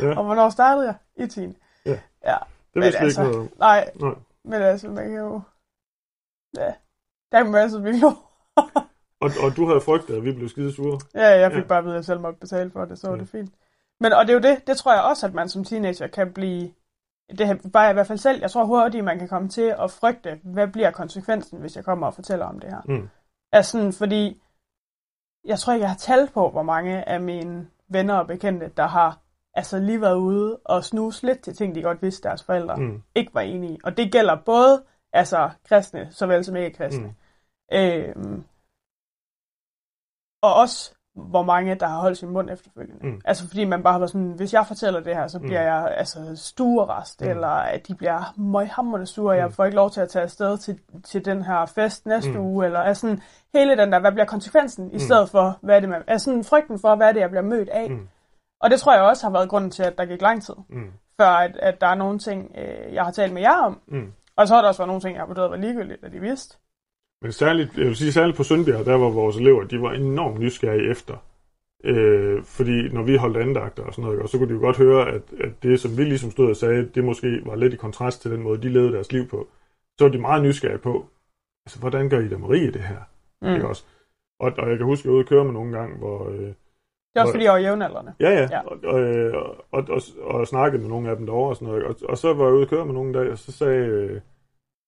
Ja. 0.00 0.18
Og 0.18 0.24
hvornår 0.24 0.48
startede 0.50 0.86
jeg? 0.86 0.94
I 1.24 1.26
10. 1.28 1.40
Ja. 1.86 1.98
ja. 2.26 2.36
Det 2.74 2.82
vidste 2.82 3.00
vi 3.00 3.04
altså- 3.04 3.22
ikke 3.22 3.32
noget. 3.34 3.50
Nej, 3.58 3.90
Nej. 4.00 4.14
men 4.44 4.62
altså, 4.62 4.88
man 4.88 5.04
kan 5.10 5.16
jo... 5.18 5.40
Ja, 6.56 6.72
der 7.32 7.42
kan 7.42 7.50
man 7.52 7.60
altid 7.62 7.80
blive. 7.80 8.06
Og, 9.20 9.30
og 9.42 9.56
du 9.56 9.66
havde 9.66 9.80
frygtet, 9.80 10.16
at 10.16 10.24
vi 10.24 10.32
blev 10.32 10.48
skide 10.48 10.72
sure. 10.72 11.00
Ja, 11.14 11.38
jeg 11.38 11.52
fik 11.52 11.62
Ja. 11.62 11.66
bare 11.66 11.78
at 11.78 11.84
vide, 11.84 11.94
at 11.94 11.96
jeg 11.96 12.04
selv 12.04 12.20
måtte 12.20 12.38
betale 12.40 12.70
for 12.70 12.84
det, 12.84 12.98
så 12.98 13.06
var 13.08 13.14
Mm. 13.14 13.20
det 13.20 13.28
fint. 13.28 13.54
Men, 14.00 14.12
og 14.12 14.26
det 14.26 14.30
er 14.30 14.34
jo 14.34 14.40
det, 14.40 14.66
det 14.66 14.76
tror 14.76 14.92
jeg 14.92 15.02
også, 15.02 15.26
at 15.26 15.34
man 15.34 15.48
som 15.48 15.64
teenager 15.64 16.06
kan 16.06 16.32
blive, 16.32 16.70
det 17.38 17.46
har- 17.46 17.58
bare 17.72 17.90
i 17.90 17.92
hvert 17.92 18.06
fald 18.06 18.18
selv, 18.18 18.40
jeg 18.40 18.50
tror 18.50 18.64
hurtigt, 18.64 19.04
man 19.04 19.18
kan 19.18 19.28
komme 19.28 19.48
til 19.48 19.74
at 19.78 19.90
frygte, 19.90 20.40
hvad 20.44 20.68
bliver 20.68 20.90
konsekvensen, 20.90 21.60
hvis 21.60 21.76
jeg 21.76 21.84
kommer 21.84 22.06
og 22.06 22.14
fortæller 22.14 22.46
om 22.46 22.60
det 22.60 22.70
her. 22.70 22.80
Mm. 22.88 23.08
Altså 23.52 23.72
sådan, 23.72 23.92
fordi, 23.92 24.42
jeg 25.44 25.58
tror 25.58 25.72
ikke, 25.72 25.82
jeg 25.82 25.90
har 25.90 25.96
talt 25.96 26.32
på, 26.32 26.50
hvor 26.50 26.62
mange 26.62 27.08
af 27.08 27.20
mine 27.20 27.70
venner 27.88 28.14
og 28.14 28.26
bekendte, 28.26 28.68
der 28.76 28.86
har 28.86 29.18
altså 29.54 29.78
lige 29.78 30.00
været 30.00 30.16
ude 30.16 30.56
og 30.64 30.84
snuse 30.84 31.26
lidt 31.26 31.40
til 31.40 31.56
ting, 31.56 31.74
de 31.74 31.82
godt 31.82 32.02
vidste, 32.02 32.28
deres 32.28 32.44
forældre 32.44 32.76
Mm. 32.76 33.02
ikke 33.14 33.34
var 33.34 33.40
enige 33.40 33.74
i. 33.74 33.78
Og 33.84 33.96
det 33.96 34.12
gælder 34.12 34.36
både 34.46 34.84
altså 35.12 35.50
kristne, 35.64 36.12
såvel 36.12 36.44
som 36.44 36.56
ikke 36.56 36.76
kristne. 36.76 37.06
Mm. 37.72 37.76
Øhm, 37.78 38.44
og 40.42 40.54
også, 40.54 40.93
hvor 41.16 41.42
mange, 41.42 41.74
der 41.74 41.86
har 41.86 42.00
holdt 42.00 42.18
sin 42.18 42.28
mund 42.28 42.50
efterfølgende. 42.50 43.06
Mm. 43.06 43.20
Altså, 43.24 43.48
fordi 43.48 43.64
man 43.64 43.82
bare 43.82 43.92
har 43.92 43.98
været 43.98 44.10
sådan, 44.10 44.32
hvis 44.36 44.52
jeg 44.52 44.66
fortæller 44.66 45.00
det 45.00 45.16
her, 45.16 45.26
så 45.28 45.38
bliver 45.38 45.60
Mm. 45.60 45.66
jeg 45.66 45.94
altså 45.96 46.18
stuerest, 46.36 47.20
Mm. 47.20 47.26
mm. 47.26 47.30
eller 47.30 47.48
at 47.48 47.88
de 47.88 47.94
bliver 47.94 48.32
møghamrende 48.36 49.06
sure, 49.06 49.32
og 49.32 49.36
jeg 49.38 49.46
Mm. 49.46 49.52
får 49.52 49.64
ikke 49.64 49.76
lov 49.76 49.90
til 49.90 50.00
at 50.00 50.08
tage 50.08 50.22
afsted 50.22 50.58
til, 50.58 50.78
til 51.04 51.24
den 51.24 51.42
her 51.42 51.66
fest 51.66 52.06
næste 52.06 52.30
Mm. 52.30 52.36
mm. 52.36 52.42
uge, 52.44 52.64
eller 52.66 52.80
altså 52.80 53.00
sådan, 53.00 53.22
hele 53.54 53.76
den 53.76 53.92
der, 53.92 53.98
hvad 53.98 54.12
bliver 54.12 54.24
konsekvensen, 54.26 54.90
i 54.90 54.92
Mm. 54.94 54.98
stedet 54.98 55.30
for, 55.30 55.58
hvad 55.60 55.76
er 55.76 55.80
det, 55.80 55.88
man, 55.88 56.02
altså 56.06 56.24
sådan 56.24 56.44
frygten 56.44 56.78
for, 56.78 56.94
hvad 56.94 57.08
er 57.08 57.12
det, 57.12 57.20
jeg 57.20 57.30
bliver 57.30 57.42
mødt 57.42 57.68
af. 57.68 57.90
Mm. 57.90 58.08
Og 58.60 58.70
det 58.70 58.80
tror 58.80 58.94
jeg 58.94 59.02
også 59.02 59.26
har 59.26 59.32
været 59.32 59.48
grunden 59.48 59.70
til, 59.70 59.82
at 59.82 59.98
der 59.98 60.04
gik 60.04 60.22
lang 60.22 60.42
tid, 60.42 60.54
Mm. 60.68 60.92
før 61.20 61.28
at, 61.28 61.56
at 61.56 61.80
der 61.80 61.86
er 61.86 61.94
nogle 61.94 62.18
ting, 62.18 62.52
øh, 62.58 62.94
jeg 62.94 63.04
har 63.04 63.10
talt 63.12 63.32
med 63.32 63.42
jer 63.42 63.56
om, 63.56 63.80
Mm. 63.86 64.12
og 64.36 64.48
så 64.48 64.54
har 64.54 64.60
der 64.60 64.68
også 64.68 64.80
været 64.80 64.88
nogle 64.88 65.00
ting, 65.02 65.14
jeg 65.14 65.20
har 65.20 65.26
vurderet 65.26 65.50
var 65.50 65.56
ligegyldigt, 65.56 66.04
at 66.04 66.12
de 66.12 66.20
vidste. 66.20 66.56
Men 67.24 67.32
særligt, 67.32 67.78
jeg 67.78 67.86
vil 67.86 67.96
sige, 67.96 68.12
særligt 68.12 68.36
på 68.36 68.42
Sønbjerg, 68.42 68.86
der 68.86 68.94
var 68.94 69.10
vores 69.10 69.36
elever, 69.36 69.64
de 69.64 69.82
var 69.82 69.92
enormt 69.92 70.40
nysgerrige 70.40 70.90
efter, 70.90 71.16
Øh, 71.84 72.42
fordi 72.44 72.88
når 72.88 73.02
vi 73.02 73.16
holdt 73.16 73.36
andagter 73.36 73.82
og 73.82 73.94
sådan 73.94 74.04
noget, 74.04 74.22
og 74.22 74.28
så 74.28 74.38
kunne 74.38 74.48
de 74.48 74.54
jo 74.54 74.60
godt 74.60 74.76
høre, 74.76 75.08
at, 75.08 75.22
at 75.40 75.52
det, 75.62 75.80
som 75.80 75.98
vi 75.98 76.04
ligesom 76.04 76.30
stod 76.30 76.50
og 76.50 76.56
sagde, 76.56 76.88
det 76.94 77.04
måske 77.04 77.40
var 77.46 77.56
lidt 77.56 77.74
i 77.74 77.76
kontrast 77.76 78.22
til 78.22 78.30
den 78.30 78.42
måde, 78.42 78.62
de 78.62 78.68
levede 78.68 78.92
deres 78.92 79.12
liv 79.12 79.28
på. 79.28 79.48
Så 79.98 80.04
var 80.04 80.12
de 80.12 80.18
meget 80.18 80.42
nysgerrige 80.42 80.78
på, 80.78 81.06
altså, 81.66 81.80
hvordan 81.80 82.08
gør 82.08 82.20
I 82.20 82.28
da 82.28 82.36
Marie 82.36 82.72
det 82.72 82.80
her? 82.80 83.00
Mm. 83.42 83.54
Ikke 83.54 83.68
også? 83.68 83.84
Og, 84.40 84.52
og 84.58 84.70
jeg 84.70 84.76
kan 84.76 84.86
huske, 84.86 85.02
at 85.02 85.04
jeg 85.04 85.12
var 85.12 85.16
ude 85.16 85.24
og 85.24 85.28
køre 85.28 85.44
med 85.44 85.52
nogle 85.52 85.78
gange, 85.78 85.96
hvor... 85.98 86.28
Øh, 86.30 86.38
det 86.38 87.20
er 87.20 87.20
også 87.20 87.32
fordi, 87.32 87.44
jeg 87.44 87.52
var 87.52 87.58
jævnaldrende. 87.58 88.14
Ja, 88.20 88.30
ja. 88.30 88.48
ja. 88.50 88.60
Og, 88.60 88.78
og, 88.84 89.00
og, 89.40 89.56
og, 89.72 89.84
og, 89.88 90.00
og 90.34 90.46
snakkede 90.46 90.82
med 90.82 90.88
nogle 90.88 91.10
af 91.10 91.16
dem 91.16 91.26
derovre 91.26 91.50
og 91.50 91.56
sådan 91.56 91.68
noget. 91.68 91.84
Og, 91.84 91.96
og 92.08 92.18
så 92.18 92.32
var 92.32 92.44
jeg 92.44 92.54
ude 92.54 92.62
og 92.62 92.68
køre 92.68 92.86
med 92.86 92.94
nogle 92.94 93.18
dage, 93.18 93.32
og 93.32 93.38
så 93.38 93.52
sagde... 93.52 93.86
Øh, 93.86 94.20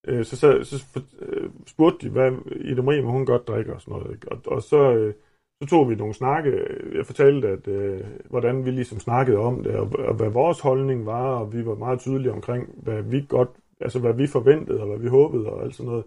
øh 0.07 0.25
så, 0.25 0.37
så, 0.37 0.63
så 0.63 1.01
øh, 1.21 1.51
spurgte 1.67 2.07
de, 2.07 2.13
hvad 2.13 2.33
Ida 2.61 2.83
Marie 2.83 3.03
må 3.03 3.11
hun 3.11 3.27
godt 3.27 3.49
drikke 3.49 3.75
og 3.75 3.81
sådan 3.81 3.99
noget. 3.99 4.15
Ikke? 4.15 4.33
Og, 4.33 4.39
og 4.47 4.63
så, 4.63 4.93
øh, 4.93 5.15
så 5.63 5.69
tog 5.69 5.91
vi 5.91 5.95
nogle 5.95 6.15
snakke. 6.15 6.51
Jeg 6.95 7.07
fortalte, 7.07 7.49
at 7.49 7.69
øh, 7.69 8.01
hvordan 8.31 8.65
vi 8.65 8.71
ligesom 8.71 9.01
snakkede 9.01 9.39
om 9.39 9.63
det, 9.63 9.75
og, 9.77 9.93
og 9.99 10.15
hvad 10.15 10.29
vores 10.29 10.61
holdning 10.61 11.07
var, 11.07 11.37
og 11.39 11.53
vi 11.53 11.67
var 11.67 11.75
meget 11.75 12.01
tydelige 12.01 12.33
omkring, 12.33 12.69
hvad 12.83 13.03
vi 13.03 13.27
godt, 13.29 13.49
altså 13.81 13.99
hvad 13.99 14.15
vi 14.15 14.27
forventede, 14.27 14.81
og 14.81 14.89
hvad 14.89 14.99
vi 14.99 15.09
håbede, 15.09 15.47
og 15.47 15.63
alt 15.63 15.75
sådan 15.75 15.91
noget. 15.91 16.05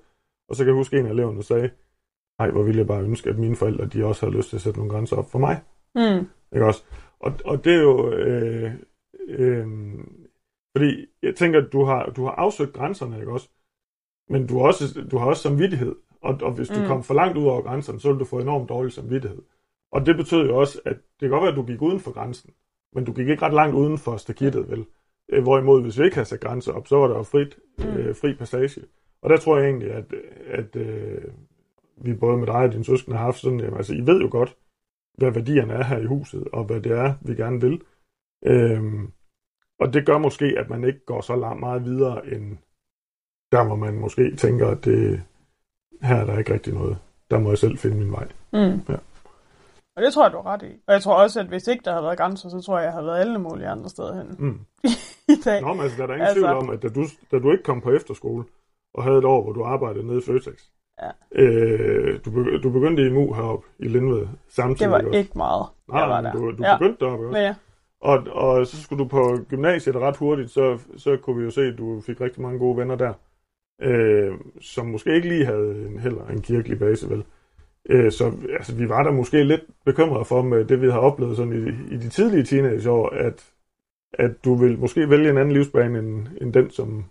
Og 0.50 0.56
så 0.56 0.64
kan 0.64 0.68
jeg 0.68 0.78
huske, 0.78 1.00
en 1.00 1.06
af 1.06 1.10
eleverne 1.12 1.44
sagde, 1.44 1.70
nej, 2.40 2.52
hvor 2.52 2.64
ville 2.64 2.80
jeg 2.80 2.88
bare 2.88 3.04
ønske, 3.04 3.30
at 3.30 3.40
mine 3.40 3.56
forældre, 3.56 3.86
de 3.86 4.06
også 4.06 4.26
havde 4.26 4.38
lyst 4.38 4.50
til 4.50 4.58
at 4.58 4.62
sætte 4.62 4.80
nogle 4.80 4.92
grænser 4.92 5.16
op 5.18 5.32
for 5.32 5.40
mig. 5.40 5.62
Mm. 5.96 6.28
Ikke 6.54 6.66
også? 6.66 6.84
Og, 7.20 7.34
og 7.46 7.66
det 7.66 7.74
er 7.74 7.82
jo, 7.82 8.12
øh, 8.14 8.72
øh, 9.30 9.68
fordi 10.78 11.06
jeg 11.24 11.36
tænker, 11.36 11.62
at 11.62 11.74
du 11.74 11.84
har, 11.84 12.06
du 12.06 12.24
har 12.24 12.32
afsøgt 12.32 12.74
grænserne, 12.74 13.20
ikke 13.20 13.32
også? 13.32 13.50
Men 14.30 14.48
du 14.48 14.60
har 14.60 14.66
også, 14.66 15.02
du 15.12 15.18
har 15.18 15.26
også 15.26 15.42
samvittighed. 15.42 15.96
Og, 16.22 16.40
og 16.42 16.52
hvis 16.52 16.68
du 16.68 16.80
mm. 16.80 16.86
kom 16.86 17.04
for 17.04 17.14
langt 17.14 17.38
ud 17.38 17.46
over 17.46 17.62
grænserne, 17.62 18.00
så 18.00 18.08
ville 18.08 18.20
du 18.20 18.26
få 18.26 18.40
enormt 18.40 18.70
dårlig 18.70 18.92
samvittighed. 18.92 19.42
Og 19.92 20.06
det 20.06 20.18
betød 20.18 20.48
jo 20.48 20.58
også, 20.58 20.82
at 20.86 20.96
det 20.96 21.20
kan 21.20 21.30
godt 21.30 21.42
være, 21.42 21.52
at 21.52 21.56
du 21.58 21.64
gik 21.64 21.82
uden 21.82 22.00
for 22.00 22.12
grænsen, 22.12 22.50
men 22.94 23.06
du 23.06 23.14
gik 23.14 23.28
ikke 23.28 23.46
ret 23.46 23.54
langt 23.54 23.76
uden 23.76 23.98
for 23.98 24.18
stakittet, 24.18 24.70
vel? 24.70 24.86
Øh, 25.30 25.44
hvorimod, 25.44 25.82
hvis 25.82 26.00
vi 26.00 26.04
ikke 26.04 26.16
havde 26.16 26.28
sat 26.28 26.40
grænser 26.40 26.74
op, 26.74 26.88
så 26.88 26.96
var 26.96 27.08
der 27.08 27.18
jo 27.18 27.24
frit, 27.24 27.60
mm. 27.78 27.86
øh, 27.86 28.16
fri 28.16 28.34
passage. 28.34 28.82
Og 29.22 29.30
der 29.30 29.38
tror 29.38 29.58
jeg 29.58 29.70
egentlig, 29.70 29.92
at, 29.92 30.14
at 30.46 30.76
øh, 30.76 31.24
vi 31.98 32.14
både 32.14 32.38
med 32.38 32.48
dig 32.48 32.56
og 32.56 32.72
dine 32.72 32.84
søskende 32.84 33.18
har 33.18 33.26
haft 33.26 33.40
sådan, 33.40 33.60
jamen, 33.60 33.78
altså, 33.78 33.94
I 33.94 34.06
ved 34.06 34.22
jo 34.22 34.28
godt, 34.32 34.58
hvad 35.18 35.32
værdierne 35.32 35.74
er 35.74 35.84
her 35.84 35.98
i 35.98 36.06
huset, 36.06 36.48
og 36.54 36.64
hvad 36.64 36.82
det 36.82 36.92
er, 36.92 37.14
vi 37.22 37.36
gerne 37.36 37.62
vil. 37.62 37.82
Øhm, 38.46 39.12
og 39.80 39.94
det 39.94 40.06
gør 40.06 40.18
måske, 40.18 40.46
at 40.58 40.70
man 40.70 40.84
ikke 40.84 41.06
går 41.06 41.22
så 41.22 41.36
langt 41.36 41.60
meget 41.60 41.86
videre, 41.86 42.28
end 42.28 42.58
der, 43.52 43.64
hvor 43.64 43.76
man 43.76 43.94
måske 43.94 44.36
tænker, 44.36 44.68
at 44.68 44.86
det, 44.86 45.22
her 46.02 46.16
er 46.16 46.26
der 46.26 46.38
ikke 46.38 46.54
rigtig 46.54 46.74
noget. 46.74 46.98
Der 47.32 47.40
må 47.40 47.50
jeg 47.50 47.58
selv 47.58 47.78
finde 47.78 47.98
min 47.98 48.12
vej. 48.12 48.28
Mm. 48.54 48.82
Ja. 48.90 48.96
Og 49.96 50.04
det 50.04 50.14
tror 50.14 50.24
jeg, 50.26 50.32
du 50.32 50.38
er 50.38 50.46
ret 50.46 50.64
i. 50.64 50.72
Og 50.88 50.94
jeg 50.94 51.02
tror 51.02 51.14
også, 51.14 51.40
at 51.40 51.46
hvis 51.46 51.68
ikke 51.68 51.82
der 51.86 51.92
havde 51.92 52.04
været 52.04 52.18
grænser, 52.18 52.50
så 52.50 52.62
tror 52.62 52.78
jeg, 52.78 52.86
jeg 52.86 52.94
havde 52.94 53.06
været 53.06 53.20
alle 53.20 53.40
mulige 53.40 53.68
andre 53.68 53.90
steder 53.90 54.16
hen 54.16 54.36
mm. 54.40 54.60
i 55.34 55.36
dag. 55.46 55.62
Nå, 55.62 55.74
men 55.74 55.82
altså, 55.82 55.98
der 55.98 56.04
er 56.04 56.08
der 56.08 56.14
ingen 56.14 56.28
altså... 56.28 56.42
tvivl 56.42 56.58
om, 56.58 56.70
at 56.70 56.82
da 56.84 56.88
du, 56.88 57.04
da 57.32 57.40
du 57.40 57.52
ikke 57.52 57.64
kom 57.64 57.82
på 57.82 57.92
efterskole, 57.92 58.44
og 58.94 59.04
havde 59.04 59.18
et 59.18 59.26
år, 59.26 59.44
hvor 59.44 59.54
du 59.54 59.64
arbejdede 59.64 60.08
nede 60.08 60.18
i 60.18 60.22
Føtex, 60.22 60.62
ja. 61.02 61.10
øh, 61.32 62.20
du, 62.26 62.30
begy- 62.30 62.62
du 62.62 62.70
begyndte 62.70 63.08
i 63.08 63.10
MU 63.10 63.34
heroppe 63.34 63.68
i 63.80 63.88
Lindved 63.88 64.28
samtidig. 64.50 64.92
Det 64.92 64.92
var 64.92 65.08
også. 65.08 65.20
ikke 65.20 65.32
meget, 65.36 65.66
Nej, 65.90 66.00
jeg 66.00 66.10
var 66.10 66.22
der. 66.22 66.32
du, 66.32 66.52
du 66.52 66.64
ja. 66.64 66.78
begyndte 66.78 67.06
deroppe 67.06 67.28
også. 67.28 67.40
Ja. 67.40 67.56
Og, 68.02 68.24
og 68.32 68.68
så 68.68 68.82
skulle 68.82 69.04
du 69.04 69.08
på 69.08 69.38
gymnasiet 69.50 69.96
ret 69.96 70.18
hurtigt, 70.18 70.52
så, 70.52 70.80
så 70.98 71.18
kunne 71.18 71.38
vi 71.38 71.44
jo 71.44 71.52
se, 71.52 71.62
at 71.62 71.78
du 71.78 72.02
fik 72.02 72.22
rigtig 72.22 72.42
mange 72.42 72.60
gode 72.60 72.78
venner 72.78 72.96
der 72.96 73.14
øh, 73.82 74.34
som 74.62 74.86
måske 74.86 75.16
ikke 75.16 75.28
lige 75.28 75.46
havde 75.46 75.86
en, 75.90 76.00
heller 76.00 76.28
en 76.28 76.42
kirkelig 76.42 76.80
base, 76.80 77.10
vel? 77.10 77.24
Øh, 77.90 78.12
så 78.12 78.32
altså, 78.58 78.76
vi 78.76 78.90
var 78.90 79.04
der 79.04 79.12
måske 79.12 79.44
lidt 79.44 79.62
bekymrede 79.86 80.26
for 80.26 80.42
med 80.42 80.66
det, 80.66 80.82
vi 80.82 80.92
har 80.92 81.00
oplevet 81.00 81.38
sådan 81.38 81.54
i, 81.54 81.94
i 81.94 81.98
de 81.98 82.10
tidlige 82.10 82.44
teenageår, 82.44 83.10
at, 83.10 83.46
at 84.14 84.32
du 84.46 84.56
vil 84.56 84.80
måske 84.80 85.10
vælge 85.10 85.30
en 85.30 85.38
anden 85.38 85.54
livsbane 85.54 86.00
end, 86.00 86.28
end 86.42 86.54
den, 86.54 86.70
som... 86.70 87.06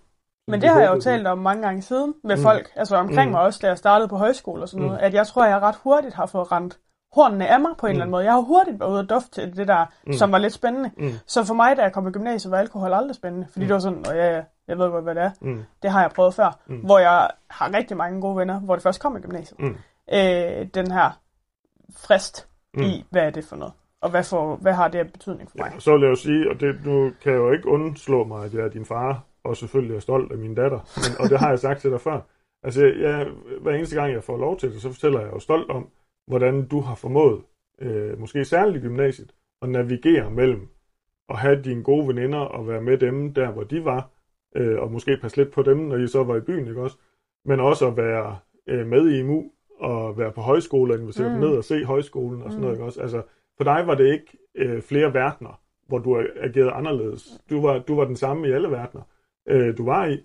Men 0.49 0.61
det 0.61 0.69
har 0.69 0.81
jeg 0.81 0.95
jo 0.95 1.01
talt 1.01 1.27
om 1.27 1.39
mange 1.39 1.63
gange 1.63 1.83
siden 1.83 2.15
med 2.25 2.37
mm. 2.37 2.43
folk, 2.43 2.71
altså 2.77 2.97
omkring 2.97 3.31
mm. 3.31 3.33
mig 3.33 3.41
også, 3.41 3.59
da 3.63 3.67
jeg 3.67 3.79
startede 3.79 4.09
på 4.09 4.17
højskole 4.17 4.63
og 4.63 4.69
sådan 4.69 4.87
noget, 4.87 5.01
mm. 5.01 5.07
at 5.07 5.15
jeg 5.15 5.27
tror, 5.27 5.45
jeg 5.45 5.61
ret 5.61 5.77
hurtigt 5.83 6.15
har 6.15 6.27
fået 6.27 6.53
rent 6.53 6.79
hornene 7.13 7.49
af 7.49 7.61
mig 7.61 7.71
på 7.79 7.87
en 7.87 7.91
mm. 7.91 7.93
eller 7.93 8.03
anden 8.03 8.11
måde. 8.11 8.25
Jeg 8.25 8.33
har 8.33 8.41
hurtigt 8.41 8.81
været 8.81 8.91
ude 8.91 9.01
og 9.01 9.11
dufte 9.11 9.31
til 9.31 9.57
det 9.57 9.69
der, 9.69 9.87
mm. 10.07 10.13
som 10.13 10.33
var 10.33 10.39
lidt 10.39 10.53
spændende. 10.53 10.91
Mm. 10.99 11.11
Så 11.27 11.45
for 11.45 11.55
mig, 11.55 11.77
da 11.77 11.83
jeg 11.83 11.93
kom 11.93 12.09
i 12.09 12.11
gymnasiet, 12.11 12.51
var 12.51 12.59
alkohol 12.59 12.93
aldrig 12.93 13.17
spændende. 13.17 13.47
Fordi 13.53 13.65
mm. 13.65 13.67
det 13.69 13.75
var 13.75 13.81
sådan, 13.81 14.07
og 14.07 14.17
ja, 14.17 14.43
jeg 14.69 14.79
ved 14.79 14.91
godt, 14.91 15.05
hvad 15.05 15.15
det 15.15 15.23
er. 15.23 15.31
Mm. 15.41 15.63
Det 15.83 15.91
har 15.91 16.01
jeg 16.01 16.11
prøvet 16.11 16.35
før. 16.35 16.61
Mm. 16.67 16.81
Hvor 16.81 16.99
jeg 16.99 17.31
har 17.51 17.75
rigtig 17.75 17.97
mange 17.97 18.21
gode 18.21 18.37
venner, 18.37 18.61
hvor 18.61 18.75
det 18.75 18.83
først 18.83 19.03
kom 19.03 19.17
i 19.17 19.21
gymnasiet. 19.21 19.61
Mm. 19.61 19.77
Øh, 20.13 20.67
den 20.75 20.91
her 20.91 21.21
frist 21.97 22.49
mm. 22.75 22.83
i, 22.83 23.05
hvad 23.11 23.23
er 23.23 23.31
det 23.31 23.45
for 23.45 23.57
noget? 23.57 23.73
Og 24.01 24.11
hvad, 24.11 24.25
for, 24.25 24.57
hvad 24.57 24.73
har 24.73 24.89
det 24.89 24.99
af 24.99 25.13
betydning 25.13 25.51
for 25.51 25.59
mig? 25.59 25.71
Ja, 25.75 25.79
så 25.79 25.93
vil 25.93 26.03
jeg 26.03 26.11
jo 26.11 26.15
sige, 26.15 26.51
og 26.51 26.61
det, 26.61 26.85
nu 26.85 27.13
kan 27.23 27.33
jeg 27.33 27.39
jo 27.39 27.53
ikke 27.53 27.69
undslå 27.69 28.25
mig, 28.25 28.45
at 28.45 28.55
jeg 28.55 28.65
er 28.65 28.69
din 28.69 28.85
far, 28.85 29.25
og 29.45 29.57
selvfølgelig 29.57 29.97
er 29.97 30.01
stolt 30.01 30.33
af 30.33 30.39
min 30.39 30.55
datter. 30.55 30.81
Men, 30.97 31.25
og 31.25 31.31
det 31.31 31.39
har 31.39 31.49
jeg 31.49 31.59
sagt 31.59 31.81
til 31.81 31.91
dig 31.91 32.01
før. 32.01 32.21
Altså, 32.63 32.87
jeg, 32.87 33.27
hver 33.61 33.75
eneste 33.75 33.97
gang, 33.97 34.13
jeg 34.13 34.25
får 34.25 34.37
lov 34.37 34.59
til 34.59 34.73
det, 34.73 34.83
så 34.83 34.93
fortæller 34.93 35.21
jeg 35.21 35.33
jo 35.33 35.39
stolt 35.39 35.71
om, 35.71 35.89
hvordan 36.27 36.69
du 36.69 36.81
har 36.81 36.95
formået, 36.95 37.43
øh, 37.81 38.21
måske 38.21 38.45
særligt 38.45 38.85
i 38.85 38.87
gymnasiet, 38.87 39.33
at 39.63 39.69
navigere 39.69 40.31
mellem 40.31 40.69
at 41.29 41.39
have 41.39 41.63
dine 41.63 41.83
gode 41.83 42.09
veninder 42.09 42.39
og 42.39 42.69
være 42.69 42.81
med 42.81 42.99
dem 42.99 43.35
der, 43.35 43.51
hvor 43.51 43.63
de 43.65 43.85
var, 43.85 44.11
øh, 44.59 44.81
og 44.81 44.93
måske 44.93 45.19
passe 45.23 45.37
lidt 45.37 45.53
på 45.53 45.63
dem, 45.63 45.77
når 45.77 45.97
I 45.97 46.07
så 46.07 46.25
var 46.25 46.37
i 46.37 46.41
byen, 46.41 46.69
ikke 46.69 46.83
også? 46.83 46.97
Men 47.45 47.61
også 47.61 47.87
at 47.87 47.97
være 47.97 48.37
øh, 48.67 48.87
med 48.87 49.11
i 49.11 49.19
IMU, 49.19 49.45
og 49.81 50.19
være 50.19 50.33
på 50.33 50.41
højskole, 50.41 50.95
og 50.95 51.01
invitere 51.01 51.35
mm. 51.35 51.41
ned 51.41 51.49
og 51.49 51.65
se 51.65 51.85
højskolen 51.85 52.43
og 52.43 52.51
sådan 52.51 52.57
mm. 52.57 52.63
noget, 52.63 52.75
ikke 52.75 52.85
også? 52.85 53.01
Altså, 53.01 53.23
for 53.57 53.65
dig 53.65 53.87
var 53.87 53.95
det 53.95 54.13
ikke 54.13 54.39
øh, 54.55 54.83
flere 54.83 55.15
verdener, 55.15 55.61
hvor 55.89 55.99
du 55.99 56.23
agerede 56.41 56.71
anderledes. 56.71 57.29
Du 57.51 57.63
var, 57.63 57.79
du 57.79 57.97
var 57.97 58.05
den 58.05 58.17
samme 58.17 58.49
i 58.49 58.51
alle 58.51 58.71
verdener, 58.71 59.03
øh, 59.49 59.77
du 59.79 59.85
var 59.85 60.07
i, 60.07 60.19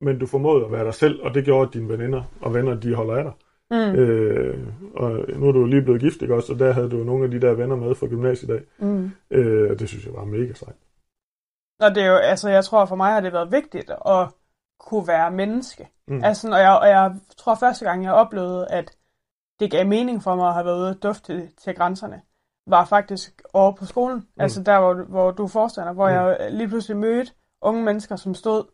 men 0.00 0.18
du 0.18 0.26
formåede 0.26 0.64
at 0.64 0.72
være 0.72 0.84
dig 0.84 0.94
selv, 0.94 1.20
og 1.22 1.34
det 1.34 1.44
gjorde, 1.44 1.66
at 1.68 1.74
dine 1.74 1.88
veninder 1.88 2.22
og 2.40 2.54
venner, 2.54 2.80
de 2.80 2.94
holder 2.94 3.14
af 3.14 3.24
dig. 3.24 3.32
Mm. 3.70 3.98
Øh, 4.00 4.58
og 4.94 5.24
nu 5.36 5.48
er 5.48 5.52
du 5.52 5.64
lige 5.64 5.82
blevet 5.82 6.00
gift, 6.00 6.22
ikke 6.22 6.34
også? 6.34 6.52
Og 6.52 6.58
der 6.58 6.72
havde 6.72 6.90
du 6.90 6.96
nogle 6.96 7.24
af 7.24 7.30
de 7.30 7.40
der 7.40 7.54
venner 7.54 7.76
med 7.76 7.94
fra 7.94 8.06
gymnasiet 8.06 8.48
i 8.48 8.52
dag. 8.52 8.62
Mm. 8.78 9.10
Øh, 9.30 9.70
og 9.70 9.80
det 9.80 9.88
synes 9.88 10.06
jeg 10.06 10.14
var 10.14 10.24
mega 10.24 10.52
sejt. 10.52 10.74
Og 11.80 11.94
det 11.94 12.02
er 12.02 12.06
jo, 12.06 12.16
altså 12.16 12.48
jeg 12.48 12.64
tror 12.64 12.84
for 12.84 12.96
mig 12.96 13.12
har 13.12 13.20
det 13.20 13.32
været 13.32 13.52
vigtigt 13.52 13.90
at 14.06 14.28
kunne 14.80 15.06
være 15.06 15.30
menneske. 15.30 15.88
Mm. 16.08 16.24
Altså, 16.24 16.50
og 16.50 16.58
jeg, 16.58 16.78
og 16.78 16.88
jeg 16.88 17.14
tror 17.36 17.54
første 17.54 17.84
gang, 17.84 18.04
jeg 18.04 18.12
oplevede, 18.12 18.68
at 18.68 18.90
det 19.60 19.70
gav 19.70 19.86
mening 19.86 20.22
for 20.22 20.34
mig 20.34 20.48
at 20.48 20.54
have 20.54 20.66
været 20.66 20.78
ude 20.78 20.90
og 20.90 21.02
dufte 21.02 21.32
til, 21.32 21.48
til 21.62 21.74
grænserne, 21.74 22.20
var 22.66 22.84
faktisk 22.84 23.42
over 23.52 23.72
på 23.72 23.86
skolen. 23.86 24.16
Mm. 24.16 24.42
Altså 24.42 24.62
der, 24.62 24.80
hvor, 24.80 24.94
hvor 24.94 25.30
du 25.30 25.46
forstander, 25.46 25.92
hvor 25.92 26.08
mm. 26.08 26.14
jeg 26.14 26.52
lige 26.52 26.68
pludselig 26.68 26.96
mødte 26.96 27.32
unge 27.62 27.82
mennesker, 27.82 28.16
som 28.16 28.34
stod 28.34 28.64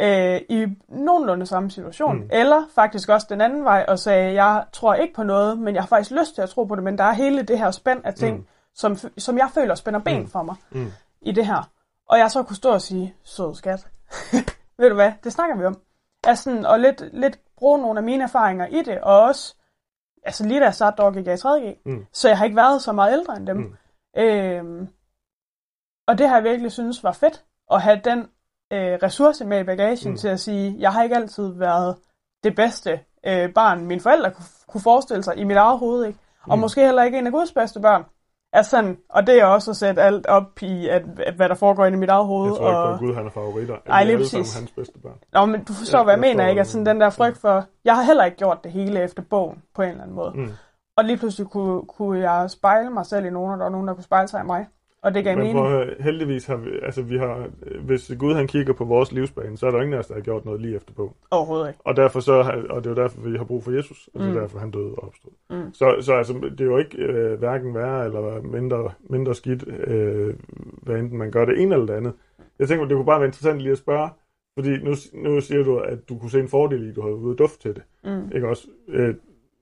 øh, 0.00 0.40
i 0.48 0.66
nogenlunde 0.88 1.46
samme 1.46 1.70
situation. 1.70 2.16
Mm. 2.18 2.28
Eller 2.32 2.62
faktisk 2.74 3.08
også 3.08 3.26
den 3.30 3.40
anden 3.40 3.64
vej 3.64 3.84
og 3.88 3.98
sagde, 3.98 4.42
jeg 4.42 4.64
tror 4.72 4.94
ikke 4.94 5.14
på 5.14 5.22
noget, 5.22 5.58
men 5.58 5.74
jeg 5.74 5.82
har 5.82 5.88
faktisk 5.88 6.10
lyst 6.10 6.34
til 6.34 6.42
at 6.42 6.48
tro 6.48 6.64
på 6.64 6.74
det, 6.74 6.84
men 6.84 6.98
der 6.98 7.04
er 7.04 7.12
hele 7.12 7.42
det 7.42 7.58
her 7.58 7.70
spænd 7.70 8.00
af 8.04 8.14
ting, 8.14 8.36
mm. 8.36 8.46
som, 8.74 8.96
som 9.18 9.38
jeg 9.38 9.50
føler 9.54 9.74
spænder 9.74 10.00
ben 10.00 10.20
mm. 10.20 10.28
for 10.28 10.42
mig 10.42 10.56
mm. 10.70 10.92
i 11.20 11.32
det 11.32 11.46
her. 11.46 11.70
Og 12.08 12.18
jeg 12.18 12.30
så 12.30 12.42
kunne 12.42 12.56
stå 12.56 12.70
og 12.70 12.82
sige, 12.82 13.14
sød 13.24 13.54
skat, 13.54 13.86
ved 14.78 14.88
du 14.88 14.94
hvad, 14.94 15.12
det 15.24 15.32
snakker 15.32 15.56
vi 15.56 15.64
om. 15.64 15.80
Altså, 16.24 16.64
og 16.66 16.80
lidt, 16.80 17.02
lidt 17.12 17.40
bruge 17.56 17.78
nogle 17.78 17.98
af 17.98 18.04
mine 18.04 18.24
erfaringer 18.24 18.66
i 18.66 18.82
det, 18.82 19.00
og 19.00 19.20
også, 19.20 19.54
altså 20.22 20.46
lige 20.46 20.60
da 20.60 20.64
jeg 20.64 20.74
satte 20.74 21.02
dog 21.02 21.14
gik 21.14 21.26
jeg 21.26 21.34
i 21.34 21.36
3G, 21.36 21.82
mm. 21.84 22.06
så 22.12 22.28
jeg 22.28 22.38
har 22.38 22.44
ikke 22.44 22.56
været 22.56 22.82
så 22.82 22.92
meget 22.92 23.12
ældre 23.12 23.36
end 23.36 23.46
dem. 23.46 23.56
Mm. 23.56 23.76
Øhm, 24.16 24.88
og 26.06 26.18
det 26.18 26.28
har 26.28 26.36
jeg 26.36 26.44
virkelig 26.44 26.72
synes 26.72 27.04
var 27.04 27.12
fedt, 27.12 27.44
at 27.72 27.82
have 27.82 28.00
den 28.04 28.18
øh, 28.72 28.98
ressource 29.02 29.44
med 29.44 29.60
i 29.60 29.64
bagagen 29.64 30.10
mm. 30.10 30.16
til 30.16 30.28
at 30.28 30.40
sige, 30.40 30.76
jeg 30.78 30.92
har 30.92 31.02
ikke 31.02 31.16
altid 31.16 31.52
været 31.52 31.96
det 32.44 32.56
bedste 32.56 33.00
øh, 33.26 33.52
barn, 33.54 33.86
mine 33.86 34.00
forældre 34.00 34.30
kunne, 34.30 34.44
kunne 34.66 34.80
forestille 34.80 35.22
sig 35.22 35.36
i 35.36 35.44
mit 35.44 35.56
eget 35.56 35.78
hoved, 35.78 36.06
ikke? 36.06 36.18
Og 36.42 36.58
mm. 36.58 36.60
måske 36.60 36.84
heller 36.84 37.02
ikke 37.02 37.18
en 37.18 37.26
af 37.26 37.32
Guds 37.32 37.52
bedste 37.52 37.80
børn 37.80 38.04
er 38.54 38.62
sådan, 38.62 38.98
og 39.08 39.26
det 39.26 39.40
er 39.40 39.44
også 39.44 39.70
at 39.70 39.76
sætte 39.76 40.02
alt 40.02 40.26
op 40.26 40.62
i, 40.62 40.88
at, 40.88 41.02
at 41.26 41.34
hvad 41.34 41.48
der 41.48 41.54
foregår 41.54 41.84
inde 41.86 41.96
i 41.96 42.00
mit 42.00 42.08
eget 42.08 42.26
hoved. 42.26 42.50
Jeg 42.50 42.56
tror 42.56 42.68
ikke 42.68 42.78
og... 42.78 42.94
at 42.94 42.98
Gud 42.98 43.14
han 43.14 43.26
er 43.26 43.30
favoritter. 43.30 43.76
Nej, 43.88 44.04
lige 44.04 44.16
præcis. 44.16 44.58
hans 44.58 44.70
bedste 44.70 44.98
børn. 44.98 45.18
Nå, 45.32 45.46
men 45.46 45.64
du 45.64 45.72
forstår, 45.72 45.98
ja, 45.98 46.04
hvad 46.04 46.14
jeg, 46.14 46.22
jeg 46.22 46.30
mener, 46.30 46.48
ikke? 46.48 46.58
Altså 46.60 46.72
sådan 46.72 46.86
den 46.86 47.00
der 47.00 47.10
frygt 47.10 47.38
for, 47.38 47.64
jeg 47.84 47.96
har 47.96 48.02
heller 48.02 48.24
ikke 48.24 48.36
gjort 48.36 48.64
det 48.64 48.72
hele 48.72 49.02
efter 49.02 49.22
bogen, 49.22 49.62
på 49.74 49.82
en 49.82 49.88
eller 49.88 50.02
anden 50.02 50.16
måde. 50.16 50.32
Mm. 50.34 50.50
Og 50.96 51.04
lige 51.04 51.16
pludselig 51.16 51.50
kunne, 51.50 51.82
kunne 51.86 52.30
jeg 52.30 52.50
spejle 52.50 52.90
mig 52.90 53.06
selv 53.06 53.26
i 53.26 53.30
nogen, 53.30 53.52
og 53.52 53.58
der 53.58 53.64
var 53.64 53.70
nogen, 53.70 53.88
der 53.88 53.94
kunne 53.94 54.04
spejle 54.04 54.28
sig 54.28 54.40
i 54.40 54.46
mig. 54.46 54.66
Og 55.04 55.14
det 55.14 55.24
gav 55.24 55.36
Men 55.36 55.46
mening. 55.46 55.66
For, 55.66 56.02
heldigvis 56.02 56.46
har 56.46 56.56
vi, 56.56 56.70
altså 56.82 57.02
vi 57.02 57.18
har, 57.18 57.48
hvis 57.80 58.12
Gud 58.18 58.34
han 58.34 58.46
kigger 58.46 58.72
på 58.72 58.84
vores 58.84 59.12
livsbane, 59.12 59.56
så 59.58 59.66
er 59.66 59.70
der 59.70 59.80
ingen 59.80 59.94
af 59.94 59.98
os, 59.98 60.06
der 60.06 60.14
har 60.14 60.20
gjort 60.20 60.44
noget 60.44 60.60
lige 60.60 60.76
efter 60.76 60.92
på. 60.94 61.14
Overhovedet 61.30 61.68
ikke. 61.68 61.80
Og, 61.84 61.96
derfor 61.96 62.20
så, 62.20 62.32
og 62.70 62.84
det 62.84 62.90
er 62.90 62.94
jo 62.94 63.02
derfor, 63.02 63.20
vi 63.20 63.36
har 63.36 63.44
brug 63.44 63.64
for 63.64 63.72
Jesus, 63.72 64.08
og 64.14 64.20
det 64.20 64.26
er 64.26 64.32
mm. 64.32 64.40
derfor, 64.40 64.58
han 64.58 64.70
døde 64.70 64.94
og 64.94 65.04
opstod. 65.04 65.30
Mm. 65.50 65.74
Så, 65.74 65.96
så 66.00 66.12
altså, 66.12 66.32
det 66.32 66.60
er 66.60 66.64
jo 66.64 66.78
ikke 66.78 66.98
øh, 66.98 67.38
hverken 67.38 67.74
værre 67.74 68.04
eller 68.04 68.42
mindre, 68.42 68.90
mindre 69.00 69.34
skidt, 69.34 69.64
øh, 69.68 70.34
hvad 70.82 70.98
enten 70.98 71.18
man 71.18 71.30
gør 71.30 71.44
det 71.44 71.62
ene 71.62 71.74
eller 71.74 71.86
det 71.86 71.94
andet. 71.94 72.12
Jeg 72.58 72.68
tænker, 72.68 72.84
det 72.84 72.96
kunne 72.96 73.06
bare 73.06 73.20
være 73.20 73.28
interessant 73.28 73.60
lige 73.60 73.72
at 73.72 73.78
spørge, 73.78 74.08
fordi 74.54 74.70
nu, 74.70 74.94
nu 75.12 75.40
siger 75.40 75.64
du, 75.64 75.78
at 75.78 76.08
du 76.08 76.18
kunne 76.18 76.30
se 76.30 76.40
en 76.40 76.48
fordel 76.48 76.86
i, 76.86 76.88
at 76.88 76.96
du 76.96 77.02
havde 77.02 77.16
ude 77.16 77.36
duft 77.36 77.60
til 77.60 77.74
det. 77.74 77.82
Mm. 78.04 78.32
Ikke 78.34 78.48
også? 78.48 78.68
Øh, 78.88 79.14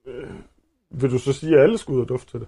øh, 0.07 0.29
vil 0.89 1.11
du 1.11 1.17
så 1.17 1.33
sige, 1.33 1.55
at 1.55 1.63
alle 1.63 1.77
skulle 1.77 1.97
ud 1.97 2.01
og 2.01 2.09
dufte 2.09 2.31
til 2.31 2.39
det? 2.39 2.47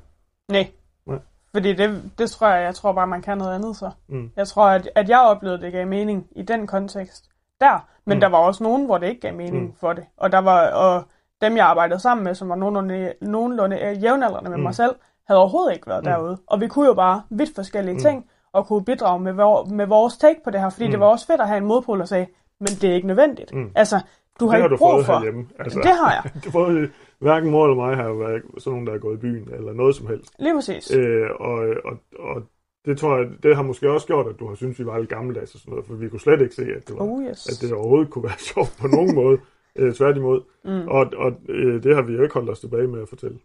Nej. 0.50 0.68
Nej. 1.06 1.20
Fordi 1.56 1.74
det, 1.74 2.12
det 2.18 2.32
tror 2.32 2.48
jeg, 2.48 2.64
jeg 2.64 2.76
tror 2.76 2.92
bare, 2.94 3.08
man 3.08 3.22
kan 3.22 3.38
noget 3.38 3.56
andet 3.56 3.76
så. 3.76 3.90
Mm. 4.10 4.32
Jeg 4.36 4.48
tror, 4.48 4.66
at, 4.66 4.90
at 4.96 5.10
jeg 5.10 5.20
oplevede, 5.20 5.58
at 5.58 5.64
det 5.64 5.72
gav 5.72 5.88
mening 5.88 6.28
i 6.32 6.42
den 6.42 6.68
kontekst 6.68 7.26
der. 7.62 7.88
Men 8.06 8.18
Mm. 8.18 8.22
der 8.22 8.28
var 8.28 8.38
også 8.38 8.64
nogen, 8.64 8.86
hvor 8.86 8.98
det 8.98 9.08
ikke 9.08 9.22
gav 9.22 9.34
mening 9.34 9.64
Mm. 9.64 9.74
for 9.80 9.94
det. 9.94 10.04
Og 10.18 10.32
der 10.32 10.38
var, 10.38 10.68
og 10.72 11.04
dem, 11.42 11.58
jeg 11.58 11.66
arbejdede 11.66 12.00
sammen 12.00 12.24
med, 12.24 12.36
som 12.36 12.50
var 12.50 12.56
nogenlunde, 12.56 13.14
nogenlunde 13.22 13.80
øh, 13.80 14.04
jævnaldrende 14.04 14.50
med 14.50 14.58
Mm. 14.58 14.64
mig 14.64 14.76
selv, 14.76 14.96
havde 15.28 15.40
overhovedet 15.40 15.74
ikke 15.74 15.88
været 15.88 16.04
Mm. 16.04 16.10
derude. 16.12 16.38
Og 16.48 16.62
vi 16.62 16.68
kunne 16.68 16.88
jo 16.88 16.94
bare 16.94 17.22
vidt 17.30 17.56
forskellige 17.56 17.94
Mm. 17.94 18.00
ting, 18.00 18.26
og 18.54 18.68
kunne 18.68 18.86
bidrage 18.86 19.20
med, 19.20 19.34
vor, 19.34 19.66
med 19.66 19.86
vores 19.86 20.18
take 20.18 20.40
på 20.44 20.50
det 20.50 20.62
her, 20.62 20.70
fordi 20.70 20.86
Mm. 20.86 20.92
det 20.92 21.00
var 21.00 21.06
også 21.06 21.26
fedt 21.28 21.42
at 21.42 21.48
have 21.48 21.58
en 21.58 21.66
modpol, 21.66 22.00
der 22.00 22.06
sagde, 22.06 22.28
men 22.60 22.68
det 22.68 22.84
er 22.84 22.94
ikke 22.94 23.08
nødvendigt. 23.08 23.54
Mm. 23.54 23.72
Altså, 23.76 24.00
du 24.40 24.46
har 24.48 24.52
det 24.52 24.62
har 24.62 24.66
ikke 24.66 24.74
du 24.74 24.78
brug 24.78 24.92
fået 24.92 25.06
for... 25.06 25.14
herhjemme. 25.14 25.48
Altså, 25.60 25.80
Det 25.80 25.96
har 26.02 26.12
jeg. 26.12 26.44
fået, 26.60 26.92
hverken 27.20 27.52
mor 27.52 27.64
eller 27.66 27.76
mig 27.76 27.96
har 27.96 28.08
jo 28.08 28.14
været 28.16 28.42
sådan 28.58 28.72
nogen, 28.74 28.88
der 28.88 28.94
er 28.94 28.98
gået 28.98 29.18
i 29.18 29.20
byen, 29.20 29.50
eller 29.54 29.74
noget 29.74 29.96
som 29.96 30.08
helst. 30.08 30.34
Lige 30.40 30.54
præcis. 30.56 30.96
Øh, 30.96 31.30
og, 31.40 31.58
og, 31.86 31.98
og 32.20 32.42
det 32.86 32.98
tror 32.98 33.18
jeg, 33.18 33.28
det 33.44 33.56
har 33.56 33.64
måske 33.64 33.92
også 33.92 34.08
gjort, 34.08 34.28
at 34.28 34.40
du 34.40 34.48
har 34.48 34.56
syntes, 34.56 34.80
vi 34.80 34.86
var 34.86 34.98
lidt 34.98 35.10
gammeldags 35.10 35.54
og 35.54 35.60
sådan 35.60 35.72
noget, 35.72 35.86
for 35.86 35.94
vi 35.94 36.10
kunne 36.10 36.20
slet 36.20 36.42
ikke 36.42 36.56
se, 36.56 36.62
at 36.78 36.88
det, 36.88 36.96
var, 36.96 37.02
Oh 37.02 37.24
yes. 37.24 37.48
at 37.50 37.68
det 37.68 37.78
overhovedet 37.78 38.10
kunne 38.12 38.24
være 38.24 38.40
sjovt 38.54 38.78
på 38.82 38.88
nogen 38.88 39.16
måde. 39.22 39.38
Øh, 39.76 39.94
tværtimod. 39.94 40.42
Mm. 40.66 40.88
Og, 40.88 41.06
og 41.18 41.32
øh, 41.50 41.84
det 41.84 41.96
har 41.96 42.02
vi 42.02 42.14
jo 42.14 42.24
ikke 42.24 42.34
holdt 42.34 42.50
os 42.50 42.60
tilbage 42.60 42.88
med 42.88 43.02
at 43.02 43.10
fortælle. 43.10 43.40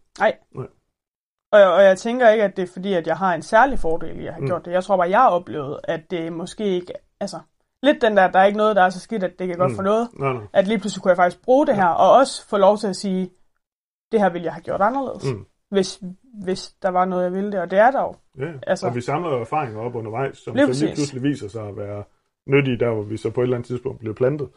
Og, 1.52 1.72
og 1.74 1.82
jeg 1.82 1.98
tænker 1.98 2.28
ikke, 2.30 2.44
at 2.44 2.56
det 2.56 2.62
er 2.62 2.72
fordi, 2.72 2.92
at 2.94 3.06
jeg 3.06 3.16
har 3.16 3.34
en 3.34 3.42
særlig 3.42 3.78
fordel 3.78 4.20
i 4.20 4.26
at 4.26 4.32
have 4.32 4.40
mm. 4.40 4.46
gjort 4.46 4.64
det. 4.64 4.72
Jeg 4.72 4.84
tror 4.84 4.96
bare, 4.96 5.10
jeg 5.10 5.18
har 5.20 5.28
oplevet, 5.30 5.78
at 5.84 6.10
det 6.10 6.32
måske 6.32 6.64
ikke... 6.64 6.92
Altså, 7.20 7.36
lidt 7.82 8.02
den 8.02 8.16
der, 8.16 8.30
der 8.30 8.38
er 8.38 8.44
ikke 8.44 8.58
noget, 8.58 8.76
der 8.76 8.82
er 8.82 8.90
så 8.90 9.00
skidt, 9.00 9.22
at 9.24 9.38
det 9.38 9.48
kan 9.48 9.56
godt 9.56 9.70
Mm. 9.70 9.76
for 9.76 9.82
noget. 9.82 10.08
Nej, 10.18 10.32
nej. 10.32 10.42
At 10.52 10.66
lige 10.68 10.78
pludselig 10.78 11.02
kunne 11.02 11.10
jeg 11.10 11.16
faktisk 11.16 11.42
bruge 11.44 11.66
det 11.66 11.76
her, 11.76 11.86
og 11.86 12.12
også 12.12 12.48
få 12.48 12.56
lov 12.56 12.76
til 12.78 12.86
at 12.88 12.96
sige, 12.96 13.30
det 14.12 14.20
her 14.20 14.30
ville 14.30 14.44
jeg 14.44 14.52
have 14.52 14.62
gjort 14.62 14.80
anderledes, 14.80 15.32
Mm. 15.32 15.44
hvis, 15.70 16.02
hvis 16.44 16.72
der 16.82 16.88
var 16.90 17.04
noget, 17.04 17.24
jeg 17.24 17.32
ville 17.32 17.52
det. 17.52 17.60
Og 17.60 17.70
det 17.70 17.78
er 17.78 17.90
der 17.90 18.00
jo. 18.00 18.14
Ja. 18.38 18.52
Altså, 18.66 18.86
og 18.86 18.94
vi 18.94 19.00
samler 19.00 19.30
jo 19.30 19.40
erfaringer 19.40 19.80
op 19.80 19.94
undervejs, 19.94 20.38
som 20.38 20.54
Lige 20.54 20.74
så 20.74 20.84
lige 20.84 20.94
pludselig 20.94 21.22
viser 21.22 21.48
sig 21.48 21.68
at 21.68 21.76
være 21.76 22.02
nyttige, 22.46 22.78
der 22.78 22.90
hvor 22.94 23.02
vi 23.02 23.16
så 23.16 23.30
på 23.30 23.40
et 23.40 23.44
eller 23.44 23.56
andet 23.56 23.66
tidspunkt 23.66 23.98
bliver 23.98 24.14
plantet. 24.14 24.48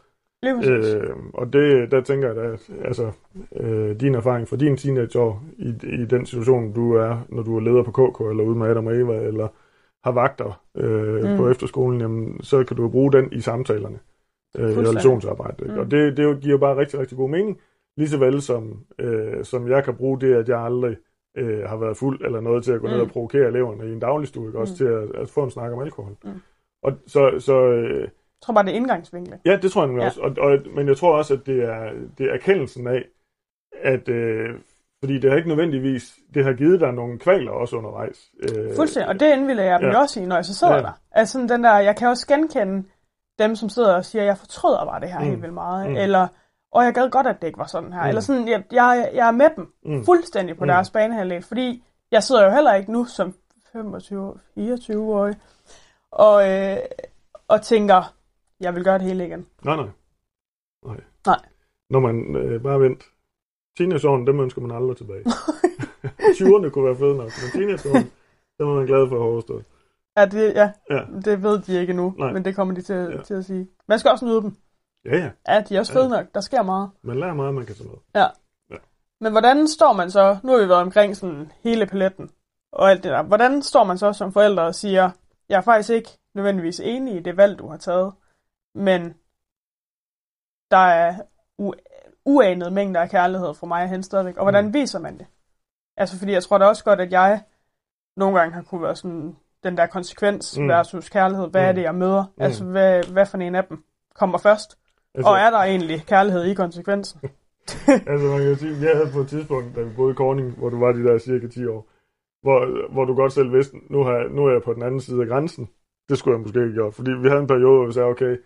Øh, 0.46 1.16
og 1.34 1.52
det, 1.52 1.90
der 1.90 2.00
tænker 2.02 2.28
jeg, 2.32 2.52
at 2.52 2.70
altså, 2.84 3.12
øh, 3.56 4.00
din 4.00 4.14
erfaring 4.14 4.48
fra 4.48 4.56
din 4.56 4.76
teenageår 4.76 5.42
i, 5.58 5.68
i 5.68 6.04
den 6.06 6.26
situation, 6.26 6.72
du 6.72 6.94
er, 6.94 7.26
når 7.28 7.42
du 7.42 7.56
er 7.56 7.60
leder 7.60 7.82
på 7.82 7.90
KK, 7.90 8.20
eller 8.30 8.44
ude 8.44 8.58
med 8.58 8.66
Adam 8.66 8.86
og 8.86 8.96
Eva, 8.96 9.14
eller 9.14 9.48
har 10.04 10.12
vagter 10.12 10.62
øh, 10.76 11.22
mm. 11.24 11.30
Mm. 11.30 11.36
på 11.36 11.48
efterskolen, 11.50 12.00
jamen, 12.00 12.42
så 12.42 12.64
kan 12.64 12.76
du 12.76 12.82
jo 12.82 12.88
bruge 12.88 13.12
den 13.12 13.32
i 13.32 13.40
samtalerne, 13.40 13.98
øh, 14.56 14.70
i 14.70 14.74
relationsarbejdet. 14.74 15.66
Mm. 15.66 15.72
Mm. 15.72 15.78
Og 15.78 15.90
det, 15.90 16.16
det 16.16 16.40
giver 16.40 16.58
bare 16.58 16.76
rigtig, 16.76 17.00
rigtig 17.00 17.18
god 17.18 17.30
mening. 17.30 17.60
Lige 17.96 18.08
så 18.08 18.18
vel 18.18 18.42
som, 18.42 18.84
øh, 18.98 19.44
som 19.44 19.68
jeg 19.68 19.84
kan 19.84 19.94
bruge 19.94 20.20
det, 20.20 20.34
at 20.34 20.48
jeg 20.48 20.60
aldrig 20.60 20.96
øh, 21.36 21.62
har 21.68 21.76
været 21.76 21.96
fuld 21.96 22.24
eller 22.24 22.40
noget 22.40 22.64
til 22.64 22.72
at 22.72 22.80
gå 22.80 22.86
mm. 22.86 22.90
ned 22.90 22.98
Mm. 23.00 23.04
og 23.06 23.10
provokere 23.10 23.48
eleverne 23.48 23.88
i 23.88 23.92
en 23.92 24.00
dagligstue, 24.00 24.46
ikke? 24.46 24.58
også 24.58 24.72
Mm. 24.72 24.76
til 24.76 24.84
at, 24.84 25.22
at 25.22 25.28
få 25.28 25.44
en 25.44 25.50
snak 25.50 25.72
om 25.72 25.80
alkohol. 25.80 26.16
Mm. 26.24 26.30
Og 26.82 26.92
så, 27.06 27.34
så 27.38 27.62
øh, 27.62 28.00
Jeg 28.00 28.08
tror 28.42 28.54
bare, 28.54 28.64
det 28.64 28.72
er 28.72 28.76
indgangsvinklen. 28.76 29.38
Ja, 29.46 29.58
det 29.62 29.72
tror 29.72 29.82
jeg 29.82 29.86
nemlig. 29.88 30.02
Ja. 30.02 30.06
også. 30.08 30.20
Og, 30.20 30.34
og, 30.38 30.58
men 30.74 30.88
jeg 30.88 30.96
tror 30.96 31.16
også, 31.16 31.34
at 31.34 31.46
det 31.46 31.62
er, 31.64 31.92
det 32.18 32.26
er 32.26 32.32
erkendelsen 32.34 32.86
af, 32.86 33.04
at 33.82 34.08
øh, 34.08 34.50
fordi 35.04 35.18
det 35.18 35.30
har 35.30 35.36
ikke 35.36 35.48
nødvendigvis, 35.48 36.18
det 36.34 36.44
har 36.44 36.52
givet 36.52 36.80
dig 36.80 36.92
nogle 36.92 37.18
kvaler 37.18 37.50
også 37.52 37.76
undervejs. 37.76 38.30
Øh, 38.42 38.76
Fuldstændig. 38.76 39.08
Og 39.08 39.20
det 39.20 39.32
indvilder 39.32 39.64
jeg 39.64 39.80
dem 39.80 39.90
ja. 39.90 39.98
også 39.98 40.20
i, 40.20 40.24
når 40.26 40.36
jeg 40.36 40.44
så 40.44 40.54
sidder 40.54 40.74
Ja. 40.74 40.82
der. 40.82 40.92
Altså 41.12 41.32
sådan 41.32 41.48
den 41.48 41.64
der, 41.64 41.78
jeg 41.78 41.96
kan 41.96 42.08
også 42.08 42.26
genkende 42.26 42.88
dem, 43.38 43.56
som 43.56 43.68
sidder 43.68 43.94
og 43.94 44.04
siger, 44.04 44.24
jeg 44.24 44.38
fortryder 44.38 44.84
bare 44.84 45.00
det 45.00 45.08
her 45.12 45.18
Mm. 45.18 45.24
helt 45.24 45.42
vildt 45.42 45.54
meget. 45.54 45.90
Mm. 45.90 45.96
Eller, 45.96 46.26
og 46.72 46.84
jeg 46.84 46.94
gad 46.94 47.10
godt, 47.10 47.26
at 47.26 47.36
det 47.40 47.46
ikke 47.46 47.58
var 47.58 47.66
sådan 47.66 47.92
her. 47.92 48.02
Mm. 48.02 48.08
Eller 48.08 48.20
sådan, 48.20 48.48
jeg, 48.48 48.62
jeg, 48.72 49.10
jeg 49.14 49.26
er 49.28 49.30
med 49.32 49.48
dem 49.56 49.72
Mm. 49.84 50.04
fuldstændig 50.04 50.56
på 50.56 50.64
Mm. 50.64 50.66
mm. 50.66 50.72
deres 50.72 50.90
banehalvdel, 50.90 51.42
fordi 51.42 51.84
jeg 52.10 52.22
sidder 52.22 52.44
jo 52.44 52.50
heller 52.50 52.74
ikke 52.74 52.92
nu 52.92 53.04
som 53.04 53.34
25-24-årig 53.76 55.34
og, 56.10 56.50
øh, 56.50 56.76
og 57.48 57.62
tænker, 57.62 58.14
jeg 58.60 58.74
vil 58.74 58.84
gøre 58.84 58.98
det 58.98 59.06
hele 59.06 59.26
igen. 59.26 59.46
Nej, 59.64 59.76
nej. 59.76 59.86
Nej. 60.86 61.00
Nej. 61.26 61.38
Når 61.90 62.00
man 62.00 62.36
øh, 62.36 62.62
bare 62.62 62.80
vent. 62.80 63.04
Teenageårene, 63.76 64.26
dem 64.26 64.40
ønsker 64.40 64.60
man 64.62 64.70
aldrig 64.76 64.96
tilbage. 64.96 65.24
20'erne 66.38 66.68
kunne 66.70 66.84
være 66.84 66.96
fede 66.96 67.16
nok, 67.16 67.30
men 67.42 67.50
teenageårene, 67.52 68.10
dem 68.58 68.68
er 68.68 68.74
man 68.74 68.86
glad 68.86 69.08
for 69.08 69.16
at 69.16 69.22
have 69.22 69.32
overstået. 69.32 69.64
Ja, 70.16 70.24
det, 70.26 70.54
ja, 70.54 70.72
Ja, 70.90 71.00
det 71.24 71.42
ved 71.42 71.58
de 71.62 71.80
ikke 71.80 71.92
nu, 71.92 72.14
Nej. 72.18 72.32
men 72.32 72.44
det 72.44 72.56
kommer 72.56 72.74
de 72.74 72.82
til, 72.82 72.94
Ja. 72.96 73.10
ja. 73.10 73.22
til 73.22 73.34
at 73.34 73.44
sige. 73.44 73.68
Man 73.88 73.98
skal 73.98 74.10
også 74.10 74.24
nyde 74.24 74.42
dem. 74.42 74.56
ja, 75.04 75.16
ja. 75.16 75.30
Ja, 75.48 75.60
de 75.68 75.76
er 75.76 75.80
også 75.80 75.92
Ja. 75.92 75.98
fede 75.98 76.08
nok. 76.08 76.26
Der 76.34 76.40
sker 76.40 76.62
meget. 76.62 76.90
Man 77.02 77.16
lærer 77.20 77.34
meget, 77.34 77.54
man 77.54 77.66
kan 77.66 77.74
tage 77.74 77.88
noget. 77.88 78.30
Men 79.20 79.32
hvordan 79.32 79.68
står 79.68 79.92
man 79.92 80.10
så, 80.10 80.36
nu 80.44 80.52
har 80.52 80.58
vi 80.62 80.68
været 80.68 80.80
omkring 80.82 81.16
sådan 81.16 81.52
hele 81.62 81.86
paletten 81.86 82.30
og 82.72 82.90
alt 82.90 83.02
det 83.02 83.10
der, 83.12 83.22
hvordan 83.22 83.62
står 83.62 83.84
man 83.84 83.98
så 83.98 84.12
som 84.12 84.32
forældre 84.32 84.62
og 84.62 84.74
siger, 84.74 85.10
jeg 85.48 85.56
er 85.56 85.60
faktisk 85.60 85.90
ikke 85.90 86.08
nødvendigvis 86.34 86.80
enig 86.80 87.14
i 87.16 87.20
det 87.20 87.36
valg, 87.36 87.58
du 87.58 87.68
har 87.68 87.76
taget, 87.76 88.12
men 88.74 89.14
der 90.70 90.76
er 90.76 91.14
u- 91.62 91.93
uanede 92.24 92.70
mængder 92.70 93.00
af 93.00 93.10
kærlighed 93.10 93.54
fra 93.54 93.66
mig 93.66 93.82
og 93.82 93.88
hende 93.88 94.04
stadigvæk, 94.04 94.36
og 94.36 94.44
hvordan 94.44 94.64
Mm. 94.66 94.74
viser 94.74 94.98
man 94.98 95.18
det? 95.18 95.26
Altså 95.96 96.18
fordi 96.18 96.32
jeg 96.32 96.42
tror 96.42 96.58
da 96.58 96.64
også 96.64 96.84
godt, 96.84 97.00
at 97.00 97.12
jeg 97.12 97.40
nogle 98.16 98.38
gange 98.38 98.54
har 98.54 98.62
kunne 98.62 98.82
være 98.82 98.96
sådan, 98.96 99.36
den 99.64 99.76
der 99.76 99.86
konsekvens 99.86 100.58
Mm. 100.58 100.68
versus 100.68 101.08
kærlighed, 101.08 101.48
hvad 101.50 101.62
er 101.64 101.72
Mm. 101.72 101.76
det, 101.76 101.82
jeg 101.82 101.94
møder? 101.94 102.22
Mm. 102.36 102.42
Altså 102.42 102.64
hvad, 102.64 103.12
hvad 103.12 103.26
for 103.26 103.38
en 103.38 103.54
af 103.54 103.64
dem 103.64 103.84
kommer 104.14 104.38
først? 104.38 104.78
Altså, 105.14 105.30
Og 105.30 105.36
er 105.38 105.50
der 105.50 105.58
egentlig 105.58 106.04
kærlighed 106.06 106.44
i 106.44 106.54
konsekvensen? 106.54 107.20
altså 108.10 108.26
man 108.26 108.38
kan 108.38 108.48
jo 108.48 108.54
sige, 108.56 108.76
jeg 108.88 108.96
havde 108.96 109.10
på 109.12 109.20
et 109.20 109.28
tidspunkt, 109.28 109.76
da 109.76 109.80
vi 109.82 109.90
boede 109.96 110.10
i 110.12 110.14
Korning, 110.14 110.50
hvor 110.58 110.68
du 110.68 110.78
var 110.80 110.92
de 110.92 111.04
der 111.04 111.18
cirka 111.18 111.46
10 111.48 111.66
år, 111.66 111.86
hvor, 112.42 112.92
hvor 112.92 113.04
du 113.04 113.14
godt 113.14 113.32
selv 113.32 113.52
vidste, 113.52 113.76
nu, 113.90 114.04
har, 114.04 114.28
nu 114.30 114.46
er 114.46 114.52
jeg 114.52 114.62
på 114.62 114.72
den 114.74 114.82
anden 114.82 115.00
side 115.00 115.22
af 115.22 115.28
grænsen. 115.28 115.68
Det 116.08 116.18
skulle 116.18 116.34
jeg 116.36 116.42
måske 116.42 116.60
ikke 116.62 116.72
gjort, 116.74 116.94
fordi 116.94 117.10
vi 117.10 117.28
havde 117.28 117.40
en 117.40 117.46
periode, 117.46 117.76
hvor 117.78 117.86
vi 117.86 117.92
sagde, 117.92 118.08
okay, 118.08 118.36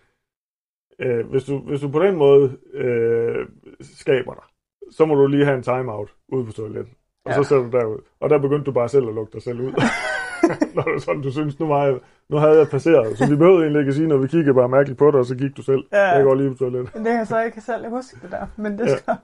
øh, 1.00 1.26
hvis, 1.30 1.44
du, 1.44 1.58
hvis 1.58 1.80
du 1.80 1.88
på 1.88 2.02
den 2.02 2.16
måde 2.16 2.56
øh, 2.74 3.46
skaber 3.80 4.34
dig, 4.34 4.42
så 4.90 5.06
må 5.06 5.14
du 5.14 5.26
lige 5.26 5.44
have 5.44 5.56
en 5.56 5.62
timeout 5.62 6.14
ude 6.28 6.44
på 6.46 6.52
toilettet. 6.52 6.94
Og 7.24 7.30
ja. 7.30 7.36
så 7.36 7.42
sætter 7.42 7.64
du 7.70 7.76
derud. 7.78 7.98
Og 8.20 8.30
der 8.30 8.38
begyndte 8.38 8.64
du 8.64 8.72
bare 8.72 8.88
selv 8.88 9.08
at 9.08 9.14
lukke 9.14 9.32
dig 9.32 9.42
selv 9.42 9.60
ud. 9.60 9.72
Når 10.74 10.82
det 10.82 11.02
sådan, 11.02 11.22
du 11.22 11.30
synes, 11.30 11.58
nu, 11.60 11.66
var 11.66 11.84
jeg, 11.86 11.98
nu 12.28 12.36
havde 12.36 12.58
jeg 12.58 12.68
passeret. 12.68 13.18
Så 13.18 13.30
vi 13.30 13.36
behøvede 13.36 13.62
egentlig 13.62 13.80
ikke 13.80 13.88
at 13.88 13.94
sige, 13.94 14.08
når 14.08 14.16
vi 14.16 14.26
kiggede 14.28 14.54
bare 14.54 14.68
mærkeligt 14.68 14.98
på 14.98 15.10
dig, 15.10 15.20
og 15.20 15.26
så 15.26 15.34
gik 15.36 15.56
du 15.56 15.62
selv. 15.62 15.84
Ja. 15.92 16.06
Jeg 16.06 16.24
går 16.24 16.34
lige 16.34 16.50
på 16.50 16.56
toilettet. 16.56 16.94
Men 16.94 17.04
det 17.04 17.10
kan 17.10 17.18
jeg 17.18 17.26
så 17.26 17.42
ikke 17.44 17.60
selv 17.60 17.88
huske 17.90 18.18
det 18.22 18.30
der, 18.30 18.46
men 18.56 18.78
det 18.78 18.86
Ja. 18.86 18.96
skal 18.96 19.14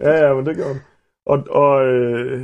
Ja, 0.00 0.26
ja, 0.26 0.34
men 0.34 0.46
det 0.46 0.56
gjorde. 0.56 0.80
Og, 1.26 1.44
og 1.50 1.86
øh, 1.86 2.42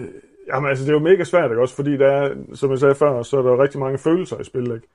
jamen, 0.49 0.69
altså, 0.69 0.85
det 0.85 0.91
er 0.91 0.95
jo 0.95 0.99
mega 0.99 1.25
svært, 1.25 1.51
ikke? 1.51 1.63
Også 1.63 1.77
fordi 1.77 1.97
der 1.97 2.07
er, 2.07 2.35
som 2.55 2.71
jeg 2.71 2.79
sagde 2.79 2.95
før, 2.95 3.23
så 3.23 3.39
er 3.39 3.43
der 3.43 3.51
jo 3.51 3.63
rigtig 3.63 3.81
mange 3.81 3.99
følelser 3.99 4.41
i 4.41 4.45
spil, 4.45 4.63
ikke? 4.75 4.89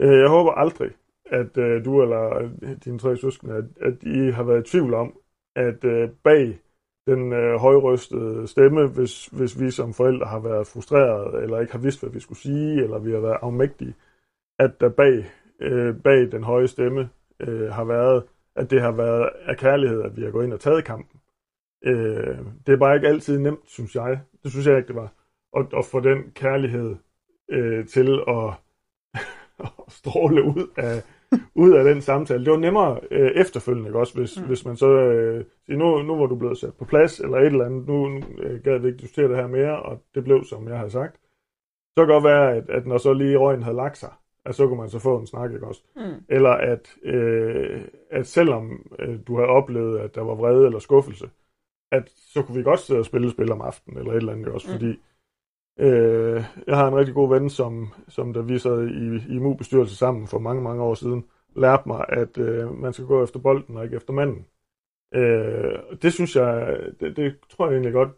Øh, 0.00 0.20
jeg 0.20 0.28
håber 0.28 0.52
aldrig, 0.52 0.90
at 1.30 1.56
øh, 1.58 1.84
du 1.84 2.02
eller 2.02 2.36
øh, 2.38 2.76
dine 2.84 2.98
tre 2.98 3.16
søskende, 3.16 3.54
at, 3.54 3.64
at 3.80 4.02
I 4.02 4.30
har 4.30 4.42
været 4.42 4.66
i 4.66 4.70
tvivl 4.70 4.94
om, 4.94 5.18
at 5.56 5.84
øh, 5.84 6.10
bag 6.24 6.58
den 7.06 7.32
øh, 7.32 7.56
højrøstede 7.56 8.46
stemme, 8.46 8.86
hvis, 8.86 9.26
hvis 9.26 9.60
vi 9.60 9.70
som 9.70 9.94
forældre 9.94 10.26
har 10.26 10.38
været 10.38 10.66
frustrerede, 10.66 11.42
eller 11.42 11.60
ikke 11.60 11.72
har 11.72 11.78
vidst, 11.78 12.00
hvad 12.00 12.10
vi 12.10 12.20
skulle 12.20 12.38
sige, 12.38 12.82
eller 12.82 12.98
vi 12.98 13.12
har 13.12 13.20
været 13.20 13.38
afmægtige, 13.42 13.94
at 14.58 14.80
der 14.80 14.88
bag, 14.88 15.26
øh, 15.60 15.94
bag 16.04 16.32
den 16.32 16.44
høje 16.44 16.68
stemme 16.68 17.10
øh, 17.40 17.72
har 17.72 17.84
været, 17.84 18.24
at 18.56 18.70
det 18.70 18.80
har 18.80 18.92
været 18.92 19.30
af 19.44 19.56
kærlighed, 19.56 20.02
at 20.02 20.16
vi 20.16 20.22
har 20.22 20.30
gået 20.30 20.44
ind 20.44 20.52
og 20.52 20.60
taget 20.60 20.84
kampen. 20.84 21.20
Øh, 21.84 22.38
det 22.66 22.72
er 22.72 22.76
bare 22.76 22.94
ikke 22.94 23.08
altid 23.08 23.38
nemt, 23.38 23.70
synes 23.70 23.94
jeg. 23.94 24.20
Det 24.42 24.50
synes 24.50 24.66
jeg 24.66 24.76
ikke, 24.76 24.88
det 24.88 24.96
var. 24.96 25.12
At, 25.56 25.66
at 25.78 25.84
få 25.84 26.00
den 26.00 26.30
kærlighed 26.34 26.96
øh, 27.50 27.86
til 27.86 28.20
at, 28.28 28.52
at 29.66 29.70
stråle 29.88 30.42
ud 30.42 30.66
af, 30.76 31.02
ud 31.64 31.72
af 31.72 31.84
den 31.84 32.00
samtale. 32.00 32.44
Det 32.44 32.50
var 32.52 32.58
nemmere 32.58 33.00
øh, 33.10 33.30
efterfølgende, 33.30 33.88
ikke 33.88 33.98
også, 33.98 34.14
hvis, 34.14 34.40
mm. 34.40 34.46
Hvis 34.46 34.64
man 34.64 34.76
så 34.76 34.86
øh, 34.90 35.44
siger, 35.66 35.78
nu, 35.78 36.02
nu 36.02 36.16
var 36.16 36.26
du 36.26 36.36
blevet 36.36 36.58
sat 36.58 36.74
på 36.74 36.84
plads, 36.84 37.20
eller 37.20 37.38
et 37.38 37.46
eller 37.46 37.64
andet, 37.64 37.86
nu 37.88 38.22
øh, 38.38 38.62
gad 38.64 38.78
vi 38.78 38.86
ikke 38.88 38.98
diskutere 38.98 39.28
det 39.28 39.36
her 39.36 39.46
mere, 39.46 39.82
og 39.82 40.02
det 40.14 40.24
blev, 40.24 40.44
som 40.44 40.68
jeg 40.68 40.76
havde 40.78 40.90
sagt. 40.90 41.20
Så 41.96 42.04
kan 42.04 42.06
godt 42.06 42.24
være, 42.24 42.56
at, 42.56 42.70
at 42.70 42.86
når 42.86 42.98
så 42.98 43.12
lige 43.12 43.36
røgen 43.36 43.62
havde 43.62 43.76
lagt 43.76 43.98
sig, 43.98 44.12
at 44.44 44.54
så 44.54 44.66
kunne 44.66 44.78
man 44.78 44.88
så 44.90 44.98
få 44.98 45.18
en 45.18 45.26
snak, 45.26 45.52
ikke 45.52 45.66
også? 45.66 45.82
Mm. 45.96 46.24
Eller 46.28 46.50
at, 46.50 46.94
øh, 47.02 47.80
at 48.10 48.26
selvom 48.26 48.94
øh, 48.98 49.18
du 49.26 49.36
har 49.36 49.44
oplevet, 49.46 49.98
at 49.98 50.14
der 50.14 50.20
var 50.20 50.34
vrede 50.34 50.66
eller 50.66 50.78
skuffelse, 50.78 51.30
at 51.92 52.10
så 52.16 52.42
kunne 52.42 52.56
vi 52.56 52.62
godt 52.62 52.80
sidde 52.80 53.00
og 53.00 53.04
spille 53.04 53.30
spil 53.30 53.52
om 53.52 53.60
aftenen, 53.60 53.98
eller 53.98 54.12
et 54.12 54.16
eller 54.16 54.32
andet 54.32 54.48
også, 54.48 54.68
Mm. 54.68 54.72
fordi 54.72 55.00
øh, 55.80 56.44
jeg 56.66 56.76
har 56.76 56.88
en 56.88 56.96
rigtig 56.96 57.14
god 57.14 57.28
ven, 57.28 57.50
som, 57.50 57.88
som 58.08 58.32
da 58.32 58.40
vi 58.40 58.58
sad 58.58 58.88
i, 58.88 59.34
i 59.34 59.38
MU-bestyrelse 59.38 59.96
sammen 59.96 60.26
for 60.26 60.38
mange, 60.38 60.62
mange 60.62 60.82
år 60.82 60.94
siden, 60.94 61.24
lærte 61.56 61.82
mig, 61.86 62.04
at 62.08 62.38
øh, 62.38 62.74
man 62.74 62.92
skal 62.92 63.06
gå 63.06 63.24
efter 63.24 63.40
bolden 63.40 63.76
og 63.76 63.84
ikke 63.84 63.96
efter 63.96 64.12
manden. 64.12 64.46
Øh, 65.14 65.98
det 66.02 66.12
synes 66.12 66.36
jeg, 66.36 66.78
det, 67.00 67.16
det 67.16 67.36
tror 67.50 67.66
jeg 67.66 67.72
egentlig 67.74 67.92
godt, 67.92 68.10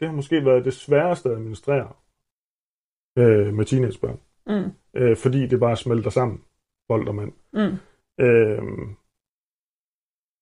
det 0.00 0.08
har 0.08 0.14
måske 0.14 0.44
været 0.44 0.64
det 0.64 0.72
sværeste 0.72 1.28
at 1.28 1.34
administrere 1.36 1.92
øh, 3.18 3.54
med 3.54 3.64
teenagebørn, 3.64 4.20
Mm. 4.48 4.70
øh, 4.94 5.16
fordi 5.16 5.46
det 5.46 5.60
bare 5.60 5.76
smelter 5.76 6.10
sammen, 6.10 6.44
bold 6.88 7.08
og 7.08 7.14
mand. 7.14 7.32
Mm. 7.52 7.78
Øhm, 8.24 8.96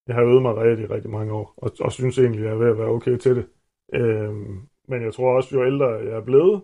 jeg 0.06 0.14
har 0.14 0.22
øvet 0.22 0.42
mig 0.42 0.56
rigtig, 0.56 0.90
rigtig 0.90 1.10
mange 1.10 1.32
år, 1.32 1.54
og, 1.56 1.70
og 1.80 1.92
synes 1.92 2.18
egentlig, 2.18 2.40
at 2.40 2.46
jeg 2.46 2.54
er 2.54 2.58
ved 2.58 2.70
at 2.70 2.78
være 2.78 2.88
okay 2.88 3.16
til 3.18 3.36
det. 3.36 3.48
Øhm, 3.94 4.68
men 4.88 5.02
jeg 5.02 5.14
tror 5.14 5.36
også, 5.36 5.56
jo 5.56 5.66
ældre 5.66 5.86
jeg 5.86 6.16
er 6.16 6.24
blevet, 6.24 6.62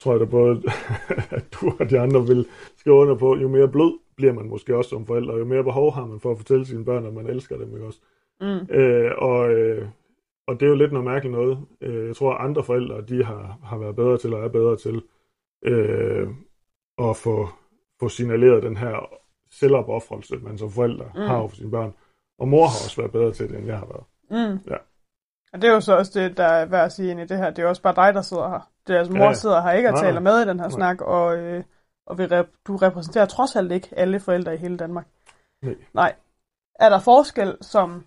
tror 0.00 0.12
jeg 0.12 0.20
da 0.20 0.24
både, 0.24 0.62
at 1.36 1.44
du 1.52 1.72
og 1.80 1.90
de 1.90 2.00
andre 2.00 2.26
vil 2.26 2.46
skrive 2.76 2.96
under 2.96 3.14
på, 3.14 3.36
jo 3.36 3.48
mere 3.48 3.68
blød 3.68 3.98
bliver 4.16 4.32
man 4.32 4.48
måske 4.48 4.76
også 4.76 4.90
som 4.90 5.06
forældre, 5.06 5.34
jo 5.34 5.44
mere 5.44 5.64
behov 5.64 5.92
har 5.92 6.06
man 6.06 6.20
for 6.20 6.30
at 6.30 6.36
fortælle 6.36 6.66
sine 6.66 6.84
børn, 6.84 7.06
at 7.06 7.14
man 7.14 7.26
elsker 7.26 7.56
dem, 7.56 7.74
ikke 7.74 7.86
også? 7.86 8.00
Mm. 8.40 8.74
Øh, 8.74 9.12
og, 9.18 9.50
øh, 9.52 9.88
og 10.46 10.60
det 10.60 10.66
er 10.66 10.70
jo 10.70 10.76
lidt 10.76 10.92
noget 10.92 11.04
mærkeligt 11.04 11.32
noget. 11.32 11.58
Øh, 11.80 12.06
jeg 12.06 12.16
tror, 12.16 12.34
at 12.34 12.44
andre 12.44 12.64
forældre, 12.64 13.00
de 13.00 13.24
har, 13.24 13.58
har 13.64 13.78
været 13.78 13.96
bedre 13.96 14.18
til, 14.18 14.34
og 14.34 14.44
er 14.44 14.48
bedre 14.48 14.76
til, 14.76 15.02
øh, 15.64 16.28
at 16.98 17.16
få, 17.16 17.48
få 18.00 18.08
signaleret 18.08 18.62
den 18.62 18.76
her 18.76 19.20
selvopoffrelse, 19.50 20.36
man 20.36 20.58
som 20.58 20.70
forældre 20.70 21.10
mm. 21.14 21.20
har 21.20 21.46
for 21.48 21.56
sine 21.56 21.70
børn. 21.70 21.92
Og 22.38 22.48
mor 22.48 22.62
har 22.62 22.84
også 22.84 22.96
været 22.96 23.12
bedre 23.12 23.32
til 23.32 23.48
det, 23.48 23.58
end 23.58 23.66
jeg 23.66 23.78
har 23.78 23.86
været. 23.86 24.04
Mm. 24.30 24.70
Ja. 24.70 24.76
Og 25.52 25.62
det 25.62 25.68
er 25.70 25.74
jo 25.74 25.80
så 25.80 25.96
også 25.96 26.20
det, 26.20 26.36
der 26.36 26.44
er 26.44 26.64
værd 26.66 26.84
at 26.84 26.92
sige 26.92 27.10
ind 27.10 27.20
i 27.20 27.24
det 27.26 27.38
her. 27.38 27.50
Det 27.50 27.58
er 27.58 27.62
jo 27.62 27.68
også 27.68 27.82
bare 27.82 28.06
dig, 28.06 28.14
der 28.14 28.22
sidder 28.22 28.48
her. 28.48 28.70
Det 28.86 28.94
er 28.94 28.98
altså, 28.98 29.12
mor 29.14 29.24
Ja. 29.24 29.32
sidder 29.32 29.62
her 29.62 29.70
ikke 29.70 29.88
og 29.88 30.00
taler 30.00 30.20
med 30.20 30.40
i 30.40 30.48
den 30.48 30.60
her 30.60 30.66
Nej. 30.68 30.74
snak, 30.76 31.00
og, 31.00 31.36
øh, 31.36 31.64
og 32.06 32.18
vi 32.18 32.24
rep- 32.24 32.62
du 32.66 32.76
repræsenterer 32.76 33.26
trods 33.26 33.56
alt 33.56 33.72
ikke 33.72 33.88
alle 33.96 34.20
forældre 34.20 34.54
i 34.54 34.58
hele 34.58 34.76
Danmark. 34.76 35.06
Nej. 35.62 35.74
Nej. 35.94 36.14
Er 36.80 36.88
der 36.88 36.98
forskel 36.98 37.56
som 37.60 38.04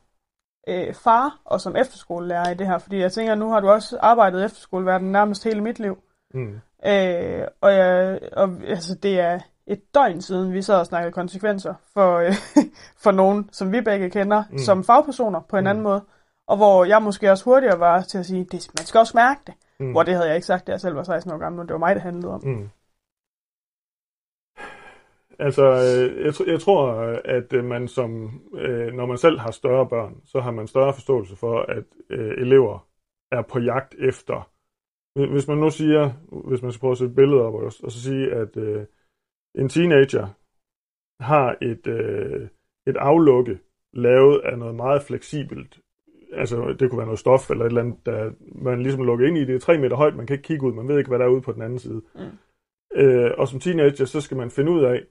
øh, 0.67 0.93
far 0.93 1.39
og 1.45 1.61
som 1.61 1.75
efterskolelærer 1.75 2.49
i 2.51 2.53
det 2.53 2.67
her? 2.67 2.77
Fordi 2.77 2.99
jeg 2.99 3.11
tænker, 3.11 3.35
nu 3.35 3.49
har 3.49 3.59
du 3.59 3.69
også 3.69 3.97
arbejdet 4.01 4.41
i 4.41 4.45
efterskoleverdenen 4.45 5.11
nærmest 5.11 5.43
hele 5.43 5.61
mit 5.61 5.79
liv. 5.79 5.97
Mm. 6.33 6.59
Øh, 6.85 7.47
og 7.61 7.73
jeg, 7.73 8.19
og, 8.33 8.49
altså, 8.67 8.95
det 8.95 9.19
er 9.19 9.39
et 9.67 9.93
døgn 9.95 10.21
siden, 10.21 10.53
vi 10.53 10.61
sad 10.61 10.75
og 10.79 10.85
snakkede 10.85 11.11
konsekvenser 11.11 11.73
for, 11.93 12.17
øh, 12.17 12.33
for 13.03 13.11
nogen, 13.11 13.49
som 13.51 13.71
vi 13.71 13.81
begge 13.81 14.09
kender. 14.09 14.43
Mm. 14.51 14.57
som 14.57 14.83
fagpersoner 14.83 15.39
på 15.39 15.57
en 15.57 15.63
Mm. 15.63 15.67
anden 15.69 15.83
måde. 15.83 16.01
Og 16.47 16.57
hvor 16.57 16.85
jeg 16.85 17.01
måske 17.01 17.31
også 17.31 17.45
hurtigere 17.45 17.79
var 17.79 18.01
til 18.01 18.17
at 18.17 18.25
sige, 18.25 18.43
det, 18.43 18.69
man 18.79 18.85
skal 18.85 18.99
også 18.99 19.17
mærke 19.17 19.41
det. 19.47 19.53
Mm. 19.79 19.91
Hvor 19.91 20.03
det 20.03 20.13
havde 20.13 20.27
jeg 20.27 20.35
ikke 20.35 20.47
sagt, 20.47 20.67
da 20.67 20.71
jeg 20.71 20.81
selv 20.81 20.95
var 20.95 21.03
16 21.03 21.33
år 21.33 21.37
gammel, 21.37 21.61
og 21.61 21.67
det 21.67 21.73
var 21.73 21.79
mig, 21.79 21.95
det 21.95 22.03
handlede 22.03 22.33
om. 22.33 22.41
Mm. 22.43 22.69
Altså, 25.39 25.63
øh, 25.63 26.25
jeg, 26.25 26.47
jeg 26.47 26.61
tror, 26.61 26.91
at 27.25 27.53
øh, 27.53 27.63
man 27.63 27.87
som, 27.87 28.41
øh, 28.53 28.93
når 28.93 29.05
man 29.05 29.17
selv 29.17 29.39
har 29.39 29.51
større 29.51 29.89
børn, 29.89 30.21
så 30.25 30.39
har 30.39 30.51
man 30.51 30.67
større 30.67 30.93
forståelse 30.93 31.35
for, 31.35 31.59
at 31.59 31.83
elever 32.09 32.87
er 33.31 33.41
på 33.41 33.59
jagt 33.59 33.95
efter. 33.99 34.49
Hvis- 35.31 35.47
man 35.47 35.57
nu 35.57 35.69
siger, 35.69 36.09
hvis 36.49 36.61
man 36.61 36.71
skal 36.71 36.79
prøve 36.79 36.91
at 36.91 36.97
sætte 36.97 37.15
billeder 37.15 37.43
op 37.43 37.53
også, 37.53 37.79
og 37.83 37.91
så 37.91 38.01
sige, 38.01 38.31
at 38.33 38.57
en 39.55 39.69
teenager 39.69 40.27
har 41.23 41.55
et, 41.61 41.87
et 42.87 42.97
aflukke 42.97 43.59
lavet 43.93 44.39
af 44.39 44.57
noget 44.57 44.75
meget 44.75 45.01
fleksibelt. 45.03 45.79
Altså, 46.35 46.75
det 46.79 46.89
kunne 46.89 46.97
være 46.97 47.07
noget 47.07 47.19
stof 47.19 47.49
eller 47.51 47.65
et 47.65 47.69
eller 47.69 47.81
andet, 47.81 48.05
der 48.05 48.31
man 48.55 48.81
ligesom 48.83 49.03
lukker 49.03 49.27
ind 49.27 49.37
i. 49.37 49.45
Det 49.45 49.55
er 49.55 49.59
tre 49.59 49.77
meter 49.77 49.95
højt, 49.95 50.15
man 50.15 50.25
kan 50.27 50.33
ikke 50.33 50.47
kigge 50.47 50.65
ud, 50.67 50.73
man 50.73 50.87
ved 50.87 50.97
ikke, 50.97 51.07
hvad 51.07 51.19
der 51.19 51.25
er 51.25 51.29
ude 51.29 51.41
på 51.41 51.51
den 51.51 51.61
anden 51.61 51.79
side. 51.79 52.01
Mm. 52.15 52.21
Øh, 52.95 53.31
og 53.37 53.47
som 53.47 53.59
teenager, 53.59 54.05
så 54.05 54.21
skal 54.21 54.37
man 54.37 54.51
finde 54.51 54.71
ud 54.71 54.83
af, 54.83 55.03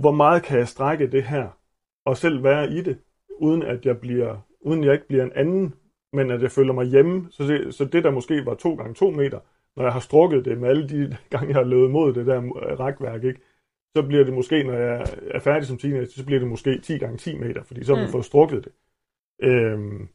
hvor 0.00 0.10
meget 0.12 0.42
kan 0.42 0.58
jeg 0.58 0.68
strække 0.68 1.06
det 1.06 1.22
her, 1.22 1.58
og 2.06 2.16
selv 2.16 2.42
være 2.44 2.70
i 2.70 2.80
det, 2.82 2.98
uden 3.38 3.62
at 3.62 3.86
jeg 3.86 4.00
bliver, 4.00 4.36
uden 4.60 4.84
jeg 4.84 4.92
ikke 4.92 5.06
bliver 5.08 5.24
en 5.24 5.32
anden, 5.34 5.74
men 6.12 6.30
at 6.30 6.42
jeg 6.42 6.50
føler 6.50 6.72
mig 6.72 6.86
hjemme. 6.86 7.26
Så 7.30 7.44
det, 7.44 7.74
så 7.74 7.84
det 7.84 8.04
der 8.04 8.10
måske 8.10 8.46
var 8.46 8.54
to 8.54 8.74
gange 8.74 8.94
to 8.94 9.10
meter, 9.10 9.40
når 9.76 9.84
jeg 9.84 9.92
har 9.92 10.00
strukket 10.00 10.44
det 10.44 10.58
med 10.58 10.68
alle 10.68 10.88
de 10.88 11.16
gange, 11.30 11.48
jeg 11.48 11.56
har 11.56 11.64
løbet 11.64 11.90
mod 11.90 12.12
det 12.12 12.26
der 12.26 12.40
rækværk, 12.80 13.24
ikke? 13.24 13.40
så 13.96 14.02
bliver 14.02 14.24
det 14.24 14.34
måske, 14.34 14.62
når 14.62 14.72
jeg 14.72 15.06
er 15.30 15.38
færdig 15.38 15.66
som 15.66 15.78
teenager, 15.78 16.06
så 16.06 16.24
bliver 16.26 16.38
det 16.40 16.48
måske 16.48 16.80
10 16.80 16.98
gange 16.98 17.16
10 17.16 17.38
meter, 17.38 17.62
fordi 17.62 17.84
så 17.84 17.94
har 17.94 18.00
man 18.02 18.08
Mm. 18.08 18.12
fået 18.12 18.24
strukket 18.24 18.64
det. 18.64 18.72
Øhm, 19.42 20.08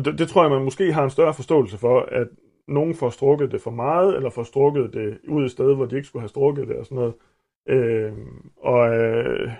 og 0.00 0.04
det, 0.04 0.18
det 0.18 0.28
tror 0.28 0.42
jeg, 0.42 0.50
man 0.50 0.64
måske 0.64 0.92
har 0.92 1.04
en 1.04 1.10
større 1.10 1.34
forståelse 1.34 1.78
for, 1.78 2.00
at 2.00 2.28
nogen 2.68 2.94
får 2.94 3.10
strukket 3.10 3.52
det 3.52 3.60
for 3.60 3.70
meget, 3.70 4.16
eller 4.16 4.30
får 4.30 4.42
strukket 4.42 4.92
det 4.92 5.18
ud 5.28 5.44
et 5.44 5.50
sted, 5.50 5.74
hvor 5.74 5.86
de 5.86 5.96
ikke 5.96 6.08
skulle 6.08 6.20
have 6.20 6.28
strukket 6.28 6.68
det 6.68 6.76
og 6.76 6.84
sådan 6.86 6.96
noget. 6.96 7.14
Øhm, 7.68 8.50
og 8.56 8.96
øh, 8.98 9.52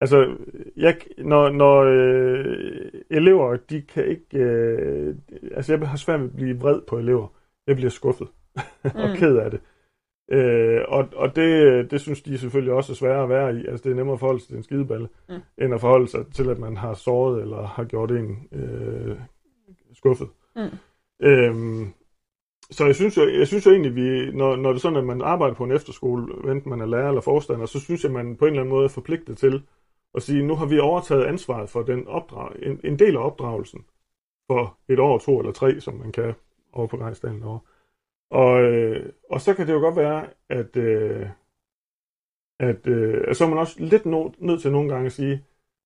altså, 0.00 0.36
jeg, 0.76 0.96
når, 1.18 1.48
når 1.50 1.82
øh, 1.82 2.92
elever, 3.10 3.56
de 3.56 3.82
kan 3.82 4.06
ikke, 4.06 4.38
øh, 4.38 5.16
altså 5.52 5.72
jeg 5.72 5.88
har 5.88 5.96
svært 5.96 6.20
ved 6.20 6.28
at 6.28 6.36
blive 6.36 6.58
vred 6.60 6.80
på 6.88 6.98
elever. 6.98 7.28
Jeg 7.66 7.76
bliver 7.76 7.90
skuffet 7.90 8.28
og 8.84 9.08
Mm. 9.10 9.16
ked 9.16 9.36
af 9.36 9.50
det. 9.50 9.60
Øh, 10.28 10.80
og 10.88 11.08
og 11.16 11.36
det, 11.36 11.90
det 11.90 12.00
synes 12.00 12.22
de 12.22 12.38
selvfølgelig 12.38 12.74
også 12.74 12.92
er 12.92 12.96
sværere 12.96 13.22
at 13.22 13.28
være 13.28 13.56
i. 13.56 13.66
Altså 13.66 13.82
det 13.84 13.90
er 13.92 13.96
nemmere 13.96 14.14
at 14.14 14.20
forholde 14.20 14.40
sig 14.40 14.48
til 14.48 14.56
en 14.56 14.62
skideballe, 14.62 15.08
Mm. 15.28 15.34
mm. 15.34 15.64
end 15.64 15.74
at 15.74 15.80
forholde 15.80 16.08
sig 16.08 16.24
til, 16.34 16.50
at 16.50 16.58
man 16.58 16.76
har 16.76 16.94
såret 16.94 17.42
eller 17.42 17.66
har 17.66 17.84
gjort 17.84 18.10
en 18.10 18.48
øh, 18.52 19.16
skuffet. 19.94 20.28
Mm. 20.56 20.62
Øhm, 21.22 21.92
så 22.70 22.86
jeg 22.86 22.94
synes, 22.94 23.16
jo, 23.16 23.28
jeg 23.28 23.46
synes 23.46 23.66
jo 23.66 23.70
egentlig, 23.70 23.94
vi, 23.94 24.30
når, 24.32 24.56
når 24.56 24.68
det 24.70 24.76
er 24.76 24.80
sådan, 24.80 24.98
at 24.98 25.04
man 25.04 25.22
arbejder 25.22 25.54
på 25.54 25.64
en 25.64 25.72
efterskole, 25.72 26.52
enten 26.52 26.70
man 26.70 26.80
er 26.80 26.86
lærer 26.86 27.08
eller 27.08 27.20
forstander, 27.20 27.66
så 27.66 27.80
synes 27.80 28.04
jeg, 28.04 28.12
man 28.12 28.36
på 28.36 28.44
en 28.44 28.50
eller 28.52 28.60
anden 28.62 28.74
måde 28.74 28.84
er 28.84 28.88
forpligtet 28.88 29.38
til 29.38 29.62
at 30.14 30.22
sige, 30.22 30.42
nu 30.46 30.54
har 30.54 30.66
vi 30.66 30.78
overtaget 30.78 31.24
ansvaret 31.24 31.70
for 31.70 31.82
den 31.82 32.08
opdrag, 32.08 32.52
en, 32.62 32.80
en 32.84 32.98
del 32.98 33.16
af 33.16 33.26
opdragelsen 33.26 33.84
for 34.50 34.78
et 34.88 34.98
år, 34.98 35.18
to 35.18 35.38
eller 35.38 35.52
tre, 35.52 35.80
som 35.80 35.94
man 35.94 36.12
kan 36.12 36.34
over 36.72 36.86
på 36.86 36.96
Grejsdalen 36.96 37.42
over. 37.42 37.58
Og, 38.30 38.62
øh, 38.62 39.12
og 39.30 39.40
så 39.40 39.54
kan 39.54 39.66
det 39.66 39.72
jo 39.72 39.78
godt 39.78 39.96
være, 39.96 40.26
at, 40.48 40.76
øh, 40.76 41.26
at, 42.60 42.86
øh, 42.86 43.24
at 43.28 43.36
så 43.36 43.44
er 43.44 43.48
man 43.48 43.58
også 43.58 43.76
lidt 43.80 44.06
no, 44.06 44.30
nødt 44.38 44.62
til 44.62 44.72
nogle 44.72 44.88
gange 44.90 45.06
at 45.06 45.12
sige, 45.12 45.44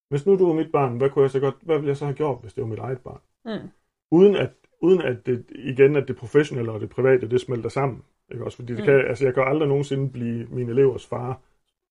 hvis 0.08 0.26
nu 0.26 0.38
du 0.38 0.46
var 0.46 0.54
mit 0.54 0.72
barn, 0.72 0.96
hvad 0.96 1.10
kunne 1.10 1.22
jeg 1.22 1.30
så 1.30 1.40
godt, 1.40 1.54
hvad 1.62 1.76
ville 1.76 1.88
jeg 1.88 1.96
så 1.96 2.04
have 2.04 2.16
gjort, 2.16 2.38
hvis 2.40 2.52
det 2.54 2.62
var 2.62 2.68
mit 2.68 2.78
eget 2.78 3.00
barn? 3.00 3.20
Mm. 3.44 3.68
uden 4.10 4.36
at, 4.36 4.50
uden 4.82 5.00
at 5.00 5.26
det, 5.26 5.44
igen, 5.50 5.96
at 5.96 6.08
det 6.08 6.16
professionelle 6.16 6.72
og 6.72 6.80
det 6.80 6.90
private, 6.90 7.28
det 7.30 7.40
smelter 7.40 7.68
sammen. 7.68 8.02
Ikke 8.32 8.44
også? 8.44 8.56
Fordi 8.56 8.72
det 8.72 8.80
Mm. 8.80 8.84
kan, 8.84 8.94
altså, 9.08 9.24
jeg 9.24 9.34
kan 9.34 9.42
aldrig 9.42 9.68
nogensinde 9.68 10.10
blive 10.10 10.46
mine 10.46 10.70
elevers 10.70 11.06
far 11.06 11.40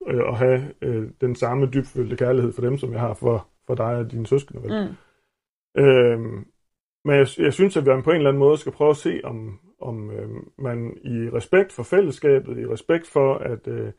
øh, 0.08 0.24
og 0.24 0.38
have 0.38 0.74
øh, 0.82 1.10
den 1.22 1.36
samme 1.36 1.70
dybfølte 1.74 2.18
kærlighed 2.18 2.52
for 2.54 2.62
dem, 2.62 2.78
som 2.78 2.92
jeg 2.92 3.00
har 3.00 3.14
for, 3.14 3.48
for 3.68 3.76
dig 3.76 3.96
og 3.96 4.12
dine 4.12 4.28
søskende. 4.28 4.64
Vel? 4.64 4.88
Mm. 4.88 4.96
Øhm, 5.82 6.48
men 7.06 7.16
jeg, 7.16 7.28
jeg 7.38 7.54
synes, 7.54 7.78
at 7.78 7.86
vi 7.86 8.02
på 8.04 8.12
en 8.12 8.18
eller 8.18 8.30
anden 8.30 8.40
måde 8.40 8.58
skal 8.58 8.72
prøve 8.72 8.90
at 8.90 8.98
se, 8.98 9.22
om, 9.24 9.60
om 9.82 10.12
øh, 10.12 10.30
man 10.58 10.98
i 11.04 11.30
respekt 11.34 11.72
for 11.72 11.84
fællesskabet, 11.84 12.58
i 12.58 12.66
respekt 12.68 13.08
for, 13.08 13.36
at, 13.36 13.68
øh, 13.68 13.92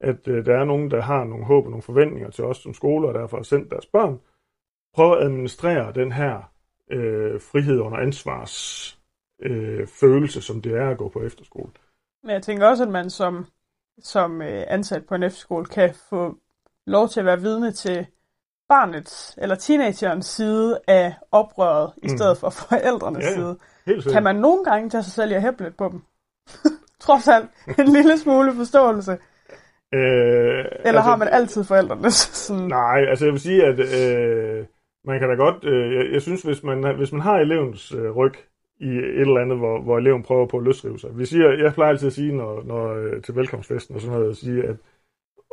at 0.00 0.28
øh, 0.28 0.46
der 0.46 0.56
er 0.60 0.64
nogen, 0.64 0.90
der 0.90 1.00
har 1.00 1.24
nogle 1.24 1.44
håb 1.44 1.64
og 1.64 1.70
nogle 1.70 1.82
forventninger 1.82 2.30
til 2.30 2.44
os 2.44 2.56
som 2.58 2.74
skole, 2.74 3.08
og 3.08 3.14
derfor 3.14 3.36
har 3.36 3.44
sendt 3.44 3.70
deres 3.70 3.86
børn, 3.86 4.20
prøve 4.94 5.16
at 5.16 5.22
administrere 5.24 5.92
den 5.92 6.12
her 6.12 6.52
øh, 6.90 7.40
frihed 7.40 7.78
under 7.80 7.98
ansvars 7.98 8.98
øh, 9.42 9.86
følelse, 9.86 10.42
som 10.42 10.62
det 10.62 10.72
er 10.72 10.88
at 10.90 10.98
gå 10.98 11.08
på 11.08 11.22
efterskole. 11.22 11.70
Men 12.22 12.30
jeg 12.32 12.42
tænker 12.42 12.66
også, 12.66 12.82
at 12.84 12.90
man 12.90 13.10
som, 13.10 13.46
som 14.02 14.42
øh, 14.42 14.64
ansat 14.68 15.06
på 15.06 15.14
en 15.14 15.22
efterskole 15.22 15.66
kan 15.66 15.94
få 16.10 16.36
lov 16.86 17.08
til 17.08 17.20
at 17.20 17.26
være 17.26 17.40
vidne 17.40 17.72
til 17.72 18.06
barnets 18.68 19.38
eller 19.38 19.54
teenagerens 19.56 20.26
side 20.26 20.78
af 20.86 21.14
oprøret, 21.30 21.92
i 21.96 22.06
Mm. 22.06 22.08
stedet 22.08 22.38
for 22.38 22.50
forældrenes 22.50 23.24
Ja, 23.24 23.28
ja. 23.28 23.34
side. 23.34 23.58
Helt 23.90 24.02
sikkert. 24.02 24.14
Kan 24.14 24.22
man 24.22 24.36
nogle 24.36 24.64
gange 24.64 24.90
tage 24.90 25.02
sig 25.02 25.12
selv 25.12 25.30
i 25.30 25.34
at 25.34 25.42
hæppe 25.42 25.64
lidt 25.64 25.76
på 25.76 25.88
dem? 25.92 26.00
Trods 27.06 27.28
alt 27.28 27.48
en 27.78 27.88
lille 27.88 28.18
smule 28.18 28.52
forståelse. 28.52 29.12
Øh, 29.94 30.64
Eller 30.88 31.00
har 31.00 31.16
man 31.16 31.28
altid 31.28 31.64
forældrenes 31.64 32.14
sådan... 32.46 32.62
Nej, 32.62 33.00
altså 33.08 33.24
jeg 33.24 33.32
vil 33.32 33.40
sige, 33.40 33.64
at 33.64 33.78
øh, 33.78 34.64
man 35.04 35.18
kan 35.18 35.28
da 35.28 35.34
godt... 35.34 35.64
Øh, 35.64 35.94
jeg, 35.96 36.12
jeg 36.12 36.22
synes, 36.22 36.42
hvis 36.42 36.62
man, 36.62 36.96
hvis 36.96 37.12
man 37.12 37.20
har 37.20 37.36
elevens 37.38 37.92
øh, 37.92 38.10
ryg 38.10 38.34
i 38.80 38.88
et 38.88 39.20
eller 39.20 39.40
andet, 39.40 39.58
hvor, 39.58 39.82
hvor 39.82 39.98
eleven 39.98 40.22
prøver 40.22 40.46
på 40.46 40.56
at 40.56 40.62
løsrive 40.64 40.98
sig. 40.98 41.18
Vi 41.18 41.24
siger, 41.24 41.50
jeg 41.64 41.74
plejer 41.74 41.90
altid 41.90 42.06
at 42.06 42.12
sige, 42.12 42.32
når, 42.36 42.62
når 42.64 42.94
øh, 42.94 43.22
til 43.22 43.36
velkomstfesten 43.36 43.94
og 43.94 44.00
sådan 44.00 44.16
noget, 44.18 44.30
at 44.30 44.36
sige, 44.36 44.64
at 44.64 44.76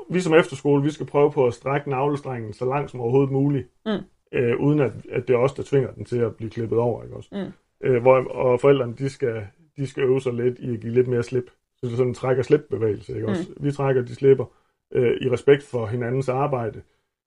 vi 0.10 0.20
som 0.20 0.34
efterskole, 0.34 0.84
vi 0.84 0.90
skal 0.90 1.06
prøve 1.06 1.32
på 1.32 1.48
at 1.48 1.54
strække 1.54 1.90
navlestrengen 1.90 2.54
så 2.54 2.66
langt 2.66 2.92
som 2.92 3.00
overhovedet 3.02 3.32
muligt, 3.32 3.68
Mm. 3.86 3.92
øh, 4.34 4.60
uden 4.60 4.80
at, 4.80 4.92
at 5.12 5.28
det 5.28 5.34
er 5.34 5.38
os, 5.38 5.54
der 5.54 5.64
tvinger 5.64 5.92
den 5.92 6.06
til 6.06 6.18
at 6.20 6.36
blive 6.36 6.50
klippet 6.50 6.80
over, 6.80 7.04
ikke 7.04 7.16
også? 7.16 7.30
Mm. 7.32 7.52
Øh, 7.84 8.02
hvor, 8.02 8.16
og 8.16 8.60
forældrene, 8.60 8.94
de 8.94 9.10
skal, 9.10 9.48
de 9.78 9.88
skal 9.88 10.04
øve 10.04 10.22
sig 10.22 10.34
lidt 10.34 10.60
i 10.60 10.74
at 10.74 10.80
give 10.80 10.94
lidt 10.94 11.08
mere 11.08 11.24
slip. 11.24 11.52
Så 11.78 11.86
det 11.86 11.92
er 11.92 11.98
sådan 11.98 12.08
en 12.08 12.14
træk- 12.14 12.38
og 12.38 12.46
slip-bevægelse, 12.46 13.16
ikke 13.16 13.28
også? 13.28 13.54
Vi 13.60 13.72
trækker, 13.72 14.02
de 14.02 14.16
slipper, 14.16 14.46
øh, 14.94 15.18
i 15.22 15.30
respekt 15.30 15.64
for 15.64 15.86
hinandens 15.86 16.30
arbejde. 16.30 16.82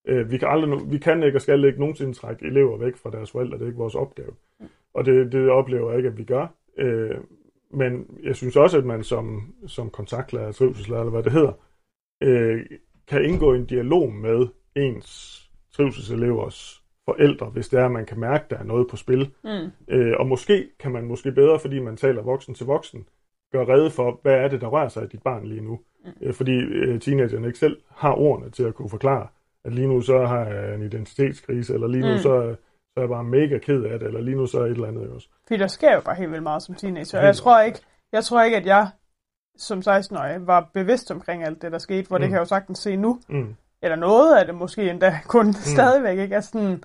Øh, 0.09 0.30
vi, 0.30 0.38
kan 0.38 0.48
aldrig, 0.48 0.92
vi 0.92 0.98
kan 0.98 1.22
ikke 1.22 1.38
og 1.38 1.42
skal 1.42 1.64
ikke 1.64 1.80
nogensinde 1.80 2.12
trække 2.12 2.46
elever 2.46 2.78
væk 2.78 2.96
fra 2.96 3.11
deres 3.11 3.30
forældre, 3.30 3.59
det 3.59 3.62
er 3.62 3.66
ikke 3.66 3.78
vores 3.78 3.94
opgave. 3.94 4.32
Og 4.94 5.05
det, 5.05 5.32
det 5.32 5.51
oplever 5.51 5.90
jeg 5.90 5.98
ikke, 5.98 6.09
at 6.09 6.18
vi 6.18 6.24
gør. 6.24 6.55
Øh, 6.78 7.16
men 7.70 8.20
jeg 8.22 8.36
synes 8.36 8.57
også, 8.57 8.78
at 8.78 8.84
man 8.84 9.05
som, 9.05 9.55
som 9.66 9.90
kontaktlærer, 9.90 10.53
trivselslærer, 10.53 11.01
eller 11.01 11.11
hvad 11.11 11.22
det 11.22 11.32
hedder, 11.32 11.53
øh, 12.22 12.66
kan 13.09 13.24
indgå 13.24 13.55
en 13.55 13.66
dialog 13.66 14.12
med 14.12 14.46
ens 14.76 15.40
trivselselevers 15.72 16.80
forældre, 17.11 17.46
hvis 17.46 17.68
det 17.68 17.80
er, 17.80 17.84
at 17.84 17.90
man 17.98 18.06
kan 18.06 18.20
mærke, 18.20 18.44
at 18.44 18.50
der 18.50 18.58
er 18.58 18.64
noget 18.72 18.86
på 18.90 18.96
spil. 18.96 19.22
Mm. 19.44 19.70
Øh, 19.94 20.14
og 20.20 20.26
måske 20.26 20.56
kan 20.82 20.92
man 20.92 21.04
måske 21.04 21.32
bedre, 21.32 21.58
fordi 21.61 21.78
man 21.78 21.96
taler 21.96 22.22
voksen 22.22 22.54
til 22.54 22.66
voksen, 22.66 23.00
gøre 23.52 23.66
rede 23.74 23.90
for, 23.90 24.20
hvad 24.22 24.34
er 24.34 24.48
det, 24.48 24.61
der 24.61 24.66
rører 24.66 24.88
sig 24.88 25.02
i 25.04 25.06
dit 25.06 25.22
barn 25.22 25.44
lige 25.46 25.61
nu. 25.68 25.74
Mm. 26.04 26.11
Øh, 26.22 26.34
fordi 26.34 26.56
øh, 26.56 27.00
teenagerne 27.00 27.46
ikke 27.46 27.58
selv 27.58 27.76
har 27.96 28.14
ordene 28.14 28.50
til 28.50 28.62
at 28.62 28.74
kunne 28.74 28.90
forklare, 28.90 29.26
at 29.64 29.72
lige 29.74 29.88
nu 29.88 30.00
så 30.00 30.18
har 30.26 30.44
jeg 30.44 30.74
en 30.74 30.82
identitetskrise, 30.82 31.74
eller 31.74 31.88
lige 31.88 32.02
nu 32.08 32.12
Mm. 32.12 32.18
så, 32.18 32.56
så 32.92 32.96
er 32.96 33.00
jeg 33.00 33.08
bare 33.08 33.24
mega 33.24 33.58
ked 33.58 33.82
af 33.84 33.98
det, 33.98 34.06
eller 34.06 34.20
lige 34.20 34.36
nu 34.36 34.46
så 34.46 34.58
er 34.58 34.64
et 34.64 34.70
eller 34.70 34.88
andet 34.88 35.11
også. 35.11 35.28
Fordi 35.46 35.61
der 35.61 35.66
sker 35.66 35.94
jo 35.94 36.00
bare 36.00 36.14
helt 36.14 36.30
vildt 36.30 36.42
meget 36.42 36.62
som 36.62 36.74
teenager. 36.74 37.18
Og 37.18 37.24
jeg 37.24 37.36
tror 37.36 37.61
ikke, 37.61 37.80
Jeg 38.12 38.24
tror 38.24 38.42
ikke, 38.42 38.56
at 38.56 38.66
jeg 38.66 38.88
som 39.56 39.78
16-årig 39.78 40.46
var 40.46 40.70
bevidst 40.74 41.11
omkring 41.11 41.44
alt 41.44 41.62
det, 41.62 41.72
der 41.72 41.78
skete, 41.78 42.08
hvor 42.08 42.18
mm. 42.18 42.20
det 42.20 42.28
kan 42.28 42.34
jeg 42.34 42.40
jo 42.40 42.44
sagtens 42.44 42.78
se 42.78 42.96
nu. 42.96 43.20
Mm. 43.28 43.54
Eller 43.82 43.96
noget 43.96 44.38
af 44.38 44.46
det 44.46 44.54
måske 44.54 44.90
endda 44.90 45.18
kun 45.26 45.46
mm. 45.46 45.52
stadigvæk. 45.52 46.18
Ikke? 46.18 46.34
Altså 46.34 46.50
sådan, 46.50 46.82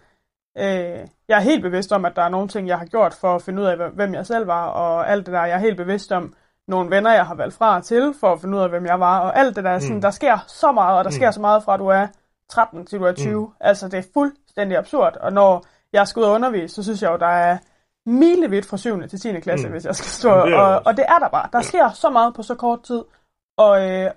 øh, 0.57 1.07
jeg 1.27 1.35
er 1.37 1.39
helt 1.39 1.61
bevidst 1.61 1.91
om, 1.91 2.05
at 2.05 2.15
der 2.15 2.21
er 2.21 2.29
nogle 2.29 2.47
ting, 2.47 2.67
jeg 2.67 2.77
har 2.77 2.85
gjort 2.85 3.13
for 3.13 3.35
at 3.35 3.41
finde 3.41 3.61
ud 3.61 3.67
af, 3.67 3.77
hvem- 3.91 4.13
jeg 4.13 4.25
selv 4.25 4.47
var, 4.47 4.65
og 4.67 5.09
alt 5.09 5.25
det 5.25 5.33
der. 5.33 5.45
Jeg 5.45 5.55
er 5.55 5.59
helt 5.59 5.77
bevidst 5.77 6.11
om 6.11 6.33
nogle 6.67 6.89
venner, 6.89 7.13
jeg 7.13 7.25
har 7.25 7.35
valgt 7.35 7.55
fra 7.55 7.75
og 7.77 7.83
til, 7.83 8.13
for 8.19 8.33
at 8.33 8.41
finde 8.41 8.57
ud 8.57 8.61
af, 8.63 8.69
hvem 8.69 8.85
jeg 8.85 8.99
var, 8.99 9.19
og 9.19 9.37
alt 9.39 9.55
det 9.55 9.63
der. 9.63 9.79
Sådan, 9.79 9.95
Mm. 9.95 10.01
Der 10.01 10.09
sker 10.11 10.37
så 10.47 10.71
meget, 10.71 10.97
og 10.97 11.03
der 11.03 11.09
Mm. 11.09 11.15
sker 11.15 11.31
så 11.31 11.41
meget 11.41 11.63
fra, 11.63 11.73
at 11.73 11.79
du 11.79 11.87
er 11.87 12.07
13 12.49 12.85
til 12.85 12.99
du 12.99 13.05
er 13.05 13.11
20. 13.13 13.53
Altså, 13.59 13.87
det 13.87 13.97
er 13.99 14.03
fuldstændig 14.13 14.77
absurd. 14.77 15.17
Og 15.17 15.33
når 15.33 15.65
jeg 15.93 16.07
skal 16.07 16.19
ud 16.19 16.25
og 16.25 16.31
undervise, 16.33 16.75
så 16.75 16.83
synes 16.83 17.01
jeg 17.01 17.11
jo, 17.11 17.17
der 17.17 17.27
er 17.27 17.57
milevidt 18.05 18.65
fra 18.65 18.77
7. 18.77 19.07
til 19.07 19.19
10. 19.19 19.39
klasse, 19.39 19.65
mm. 19.67 19.69
Mm. 19.69 19.73
hvis 19.73 19.85
jeg 19.85 19.95
skal 19.95 20.07
stå. 20.07 20.29
Jamen, 20.29 20.51
det 20.51 20.59
og, 20.59 20.81
og 20.85 20.97
det 20.97 21.05
er 21.07 21.19
der 21.19 21.29
bare. 21.29 21.49
Der 21.53 21.61
sker 21.61 21.89
så 21.89 22.09
meget 22.09 22.33
på 22.35 22.43
så 22.43 22.55
kort 22.55 22.83
tid. 22.83 23.03
Og, 23.57 23.91
øh, 23.91 24.11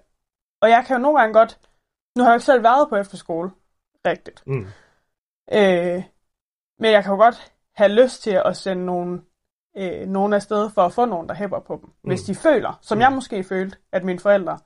og 0.62 0.70
jeg 0.70 0.84
kan 0.86 0.96
jo 0.96 1.02
nogle 1.02 1.18
gange 1.18 1.34
godt... 1.34 1.58
Nu 2.16 2.22
har 2.22 2.30
jeg 2.30 2.34
jo 2.34 2.36
ikke 2.36 2.44
selv 2.44 2.62
været 2.62 2.88
på 2.88 2.96
efterskole, 2.96 3.50
rigtigt. 4.06 4.42
Mm. 4.46 4.66
Øh, 5.52 6.02
men 6.78 6.92
jeg 6.92 7.02
kan 7.04 7.12
jo 7.12 7.16
godt 7.18 7.52
have 7.74 7.92
lyst 8.02 8.22
til 8.22 8.42
at 8.44 8.56
sende 8.56 8.84
nogen, 8.86 9.22
øh, 9.78 10.06
nogen 10.08 10.32
afsted 10.32 10.70
for 10.74 10.82
at 10.82 10.92
få 10.92 11.04
nogen, 11.04 11.28
der 11.28 11.34
hæpper 11.34 11.60
på 11.60 11.78
dem. 11.82 11.90
Mm. 12.04 12.08
Hvis 12.08 12.22
de 12.22 12.34
føler, 12.34 12.78
som 12.82 12.98
Mm. 12.98 13.02
jeg 13.02 13.12
måske 13.12 13.44
følte, 13.44 13.76
at 13.92 14.04
mine 14.04 14.18
forældre 14.18 14.58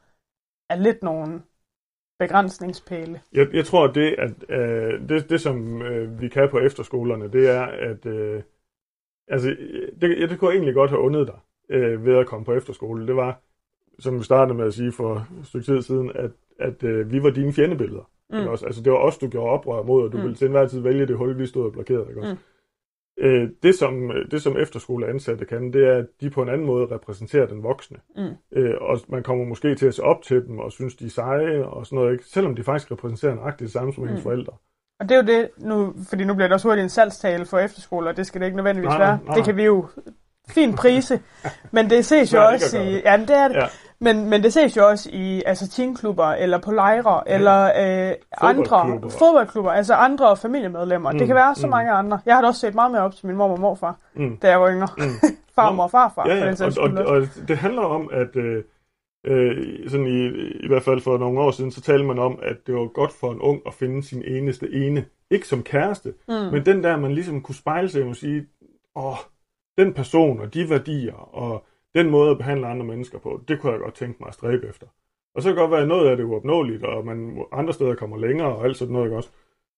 er 0.70 0.76
lidt 0.76 1.02
nogle 1.02 1.42
begrænsningspæle. 2.18 3.20
Jeg, 3.32 3.46
jeg 3.54 3.64
tror, 3.64 3.84
at 3.88 3.94
det, 3.94 4.14
at, 4.18 4.30
øh, 4.48 5.08
det, 5.08 5.30
det 5.30 5.40
som 5.40 5.82
øh, 5.82 6.20
vi 6.20 6.28
kan 6.28 6.48
på 6.50 6.58
efterskolerne, 6.58 7.32
det 7.32 7.50
er, 7.50 7.62
at 7.62 8.06
øh, 8.06 8.42
altså, 9.28 9.48
det, 10.00 10.20
ja, 10.20 10.26
det 10.26 10.38
kunne 10.38 10.50
jeg 10.50 10.56
egentlig 10.56 10.74
godt 10.74 10.90
have 10.90 11.00
undet 11.02 11.26
dig 11.26 11.38
øh, 11.76 12.04
ved 12.06 12.16
at 12.18 12.26
komme 12.26 12.44
på 12.44 12.52
efterskole. 12.54 13.06
Det 13.06 13.16
var, 13.16 13.40
som 13.98 14.18
vi 14.18 14.24
startede 14.24 14.58
med 14.58 14.66
at 14.66 14.74
sige 14.74 14.92
for 14.92 15.26
et 15.40 15.46
stykke 15.46 15.66
tid 15.66 15.82
siden, 15.82 16.12
at, 16.14 16.30
at 16.58 16.82
øh, 16.82 17.12
vi 17.12 17.22
var 17.22 17.30
dine 17.30 17.52
fjendebilleder. 17.52 18.10
Mm. 18.32 18.46
Også? 18.48 18.66
Altså, 18.66 18.82
det 18.82 18.92
var 18.92 18.98
os, 18.98 19.18
du 19.18 19.28
gjorde 19.28 19.50
oprør 19.50 19.82
mod, 19.82 20.04
og 20.04 20.12
du 20.12 20.16
Mm. 20.16 20.22
ville 20.22 20.36
til 20.36 20.44
enhver 20.44 20.66
tid 20.66 20.80
vælge 20.80 21.06
det 21.06 21.16
hul, 21.16 21.38
vi 21.38 21.46
stod 21.46 21.66
og 21.66 21.72
blokerede. 21.72 22.06
Ikke 22.08 22.20
også? 22.20 22.32
Mm. 22.34 22.38
Øh, 23.24 23.48
det, 23.62 23.74
som, 23.74 24.10
det, 24.30 24.42
som 24.42 24.56
efterskoleansatte 24.56 25.44
kan, 25.44 25.72
det 25.72 25.88
er, 25.88 25.96
at 25.96 26.06
de 26.20 26.30
på 26.30 26.42
en 26.42 26.48
anden 26.48 26.66
måde 26.66 26.86
repræsenterer 26.94 27.46
den 27.46 27.62
voksne. 27.62 27.96
Mm. 28.16 28.22
Øh, 28.58 28.74
og 28.80 28.98
man 29.08 29.22
kommer 29.22 29.44
måske 29.44 29.74
til 29.74 29.86
at 29.86 29.94
se 29.94 30.02
op 30.02 30.22
til 30.22 30.46
dem, 30.46 30.58
og 30.58 30.72
synes, 30.72 30.96
de 30.96 31.06
er 31.06 31.10
seje, 31.10 31.64
og 31.64 31.86
sådan 31.86 31.96
noget, 31.96 32.12
ikke? 32.12 32.24
selvom 32.24 32.56
de 32.56 32.62
faktisk 32.62 32.92
repræsenterer 32.92 33.34
nøjagtigt 33.34 33.60
det 33.66 33.72
samme 33.72 33.92
som 33.92 34.04
ens 34.04 34.12
Mm. 34.12 34.22
forældre. 34.22 34.52
Og 35.00 35.08
det 35.08 35.14
er 35.14 35.22
jo 35.22 35.26
det 35.38 35.48
nu, 35.58 35.94
fordi 36.08 36.24
nu 36.24 36.34
bliver 36.34 36.48
det 36.48 36.52
også 36.54 36.68
hurtigt 36.68 36.82
en 36.82 36.88
salgstale 36.88 37.44
for 37.46 37.58
efterskoler, 37.58 38.10
og 38.10 38.16
det 38.16 38.26
skal 38.26 38.40
det 38.40 38.46
ikke 38.46 38.56
nødvendigvis 38.56 38.88
Nej, 38.88 38.98
være. 38.98 39.18
nej. 39.26 39.34
Det 39.34 39.44
kan 39.44 39.56
vi 39.56 39.64
jo 39.64 39.86
fint 40.48 40.76
prise, 40.76 41.20
men 41.72 41.90
det 41.90 42.04
ses 42.04 42.34
jo 42.34 42.38
også 42.46 42.78
i... 42.78 42.92
det. 42.94 43.02
Ja, 43.04 43.16
men 43.16 43.28
det 43.28 43.36
er 43.36 43.48
det. 43.48 43.54
Ja. 43.54 43.66
Men, 44.02 44.30
men 44.30 44.42
det 44.42 44.52
ses 44.52 44.76
jo 44.76 44.88
også 44.88 45.10
i 45.12 45.42
altså 45.46 45.68
teamklubber, 45.68 46.26
eller 46.26 46.58
på 46.58 46.72
lejre, 46.72 47.22
ja. 47.26 47.34
eller 47.34 47.64
øh, 47.64 48.14
andre 48.40 48.64
Fodboldklubber. 48.64 49.08
fodboldklubber, 49.18 49.70
altså 49.72 49.94
andre 49.94 50.36
familiemedlemmer. 50.36 51.12
Mm, 51.12 51.18
det 51.18 51.26
kan 51.26 51.36
være 51.36 51.54
så 51.54 51.66
mm. 51.66 51.70
mange 51.70 51.90
andre. 51.92 52.20
Jeg 52.26 52.34
har 52.34 52.40
da 52.42 52.48
også 52.48 52.60
set 52.60 52.74
meget 52.74 52.90
mere 52.92 53.02
op 53.02 53.14
til 53.14 53.26
min 53.26 53.36
mor 53.36 53.48
og 53.48 53.60
morfar, 53.60 53.96
Mm. 54.14 54.36
da 54.36 54.48
jeg 54.50 54.60
var 54.60 54.70
yngre. 54.70 54.88
Mm. 54.98 55.04
Farmor 55.56 55.82
og 55.82 55.90
farfar, 55.90 56.28
Ja, 56.28 56.50
for 56.52 56.64
ja. 56.64 56.88
den 56.88 56.98
Og, 56.98 57.06
og, 57.06 57.16
og 57.16 57.22
det 57.48 57.56
handler 57.58 57.82
om, 57.82 58.10
at 58.12 58.36
øh, 58.36 58.64
øh, 59.26 59.90
sådan 59.90 60.06
i, 60.06 60.26
i 60.64 60.66
hvert 60.68 60.82
fald 60.82 61.00
for 61.00 61.18
nogle 61.18 61.40
år 61.40 61.50
siden, 61.50 61.70
så 61.70 61.80
talte 61.80 62.04
man 62.04 62.18
om, 62.18 62.38
at 62.42 62.56
det 62.66 62.74
var 62.74 62.86
godt 62.92 63.12
for 63.12 63.32
en 63.32 63.40
ung 63.40 63.60
at 63.66 63.74
finde 63.74 64.02
sin 64.02 64.22
eneste 64.26 64.72
ene. 64.72 65.04
Ikke 65.30 65.48
som 65.48 65.62
kæreste, 65.62 66.12
Mm. 66.28 66.34
men 66.34 66.66
den 66.66 66.84
der, 66.84 66.96
man 66.96 67.12
ligesom 67.12 67.40
kunne 67.42 67.54
spejle 67.54 67.88
sig 67.88 68.02
og 68.04 68.16
sige, 68.16 68.46
åh, 68.96 69.16
den 69.78 69.94
person 69.94 70.40
og 70.40 70.54
de 70.54 70.70
værdier 70.70 71.34
og 71.34 71.64
den 71.94 72.10
måde 72.10 72.30
at 72.30 72.38
behandle 72.38 72.66
andre 72.66 72.86
mennesker 72.86 73.18
på, 73.18 73.40
det 73.48 73.60
kunne 73.60 73.72
jeg 73.72 73.80
godt 73.80 73.94
tænke 73.94 74.16
mig 74.20 74.28
at 74.28 74.34
stræbe 74.34 74.68
efter. 74.68 74.86
Og 75.34 75.42
så 75.42 75.48
kan 75.48 75.56
det 75.56 75.62
godt 75.62 75.70
være, 75.70 75.82
at 75.82 75.88
noget 75.88 76.10
af 76.10 76.16
det 76.16 76.22
er 76.22 76.28
uopnåeligt, 76.28 76.84
og 76.84 77.06
man 77.06 77.44
andre 77.52 77.72
steder 77.72 77.94
kommer 77.94 78.16
længere 78.16 78.56
og 78.56 78.64
alt 78.64 78.76
sådan 78.76 78.92
noget, 78.92 79.06
ikke 79.06 79.16
også? 79.16 79.30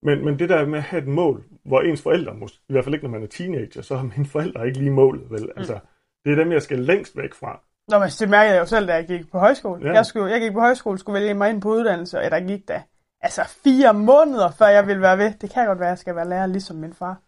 Men, 0.02 0.24
men 0.24 0.38
det 0.38 0.48
der 0.48 0.66
med 0.66 0.78
at 0.78 0.84
have 0.84 1.02
et 1.02 1.08
mål, 1.08 1.44
hvor 1.64 1.80
ens 1.80 2.02
forældre, 2.02 2.32
mås- 2.32 2.64
i 2.68 2.72
hvert 2.72 2.84
fald 2.84 2.94
ikke 2.94 3.06
når 3.06 3.12
man 3.12 3.22
er 3.22 3.26
teenager, 3.26 3.82
så 3.82 3.96
har 3.96 4.10
mine 4.16 4.26
forældre 4.26 4.66
ikke 4.66 4.78
lige 4.78 4.90
målet, 4.90 5.30
vel? 5.30 5.52
Altså, 5.56 5.78
det 6.24 6.32
er 6.32 6.36
dem, 6.36 6.52
jeg 6.52 6.62
skal 6.62 6.78
længst 6.78 7.16
væk 7.16 7.34
fra. 7.34 7.60
Nå, 7.88 7.98
men 7.98 8.08
det 8.08 8.28
mærkede 8.30 8.54
jeg 8.54 8.60
jo 8.60 8.66
selv, 8.66 8.86
da 8.86 8.94
jeg 8.94 9.06
gik 9.06 9.30
på 9.32 9.38
højskole. 9.38 9.88
Ja. 9.88 9.92
Jeg, 9.92 10.06
skulle, 10.06 10.30
jeg 10.32 10.40
gik 10.40 10.52
på 10.52 10.60
højskole, 10.60 10.98
skulle 10.98 11.20
vælge 11.20 11.34
mig 11.34 11.50
ind 11.50 11.62
på 11.62 11.68
uddannelse, 11.68 12.20
og 12.20 12.30
der 12.30 12.40
gik 12.40 12.68
da 12.68 12.82
altså 13.20 13.42
fire 13.64 13.94
måneder, 13.94 14.50
før 14.50 14.66
jeg 14.66 14.86
ville 14.86 15.02
være 15.02 15.18
ved. 15.18 15.32
Det 15.40 15.50
kan 15.50 15.66
godt 15.66 15.78
være, 15.80 15.88
at 15.88 15.90
jeg 15.90 15.98
skal 15.98 16.16
være 16.16 16.28
lærer 16.28 16.46
ligesom 16.46 16.76
min 16.76 16.92
far. 16.92 17.20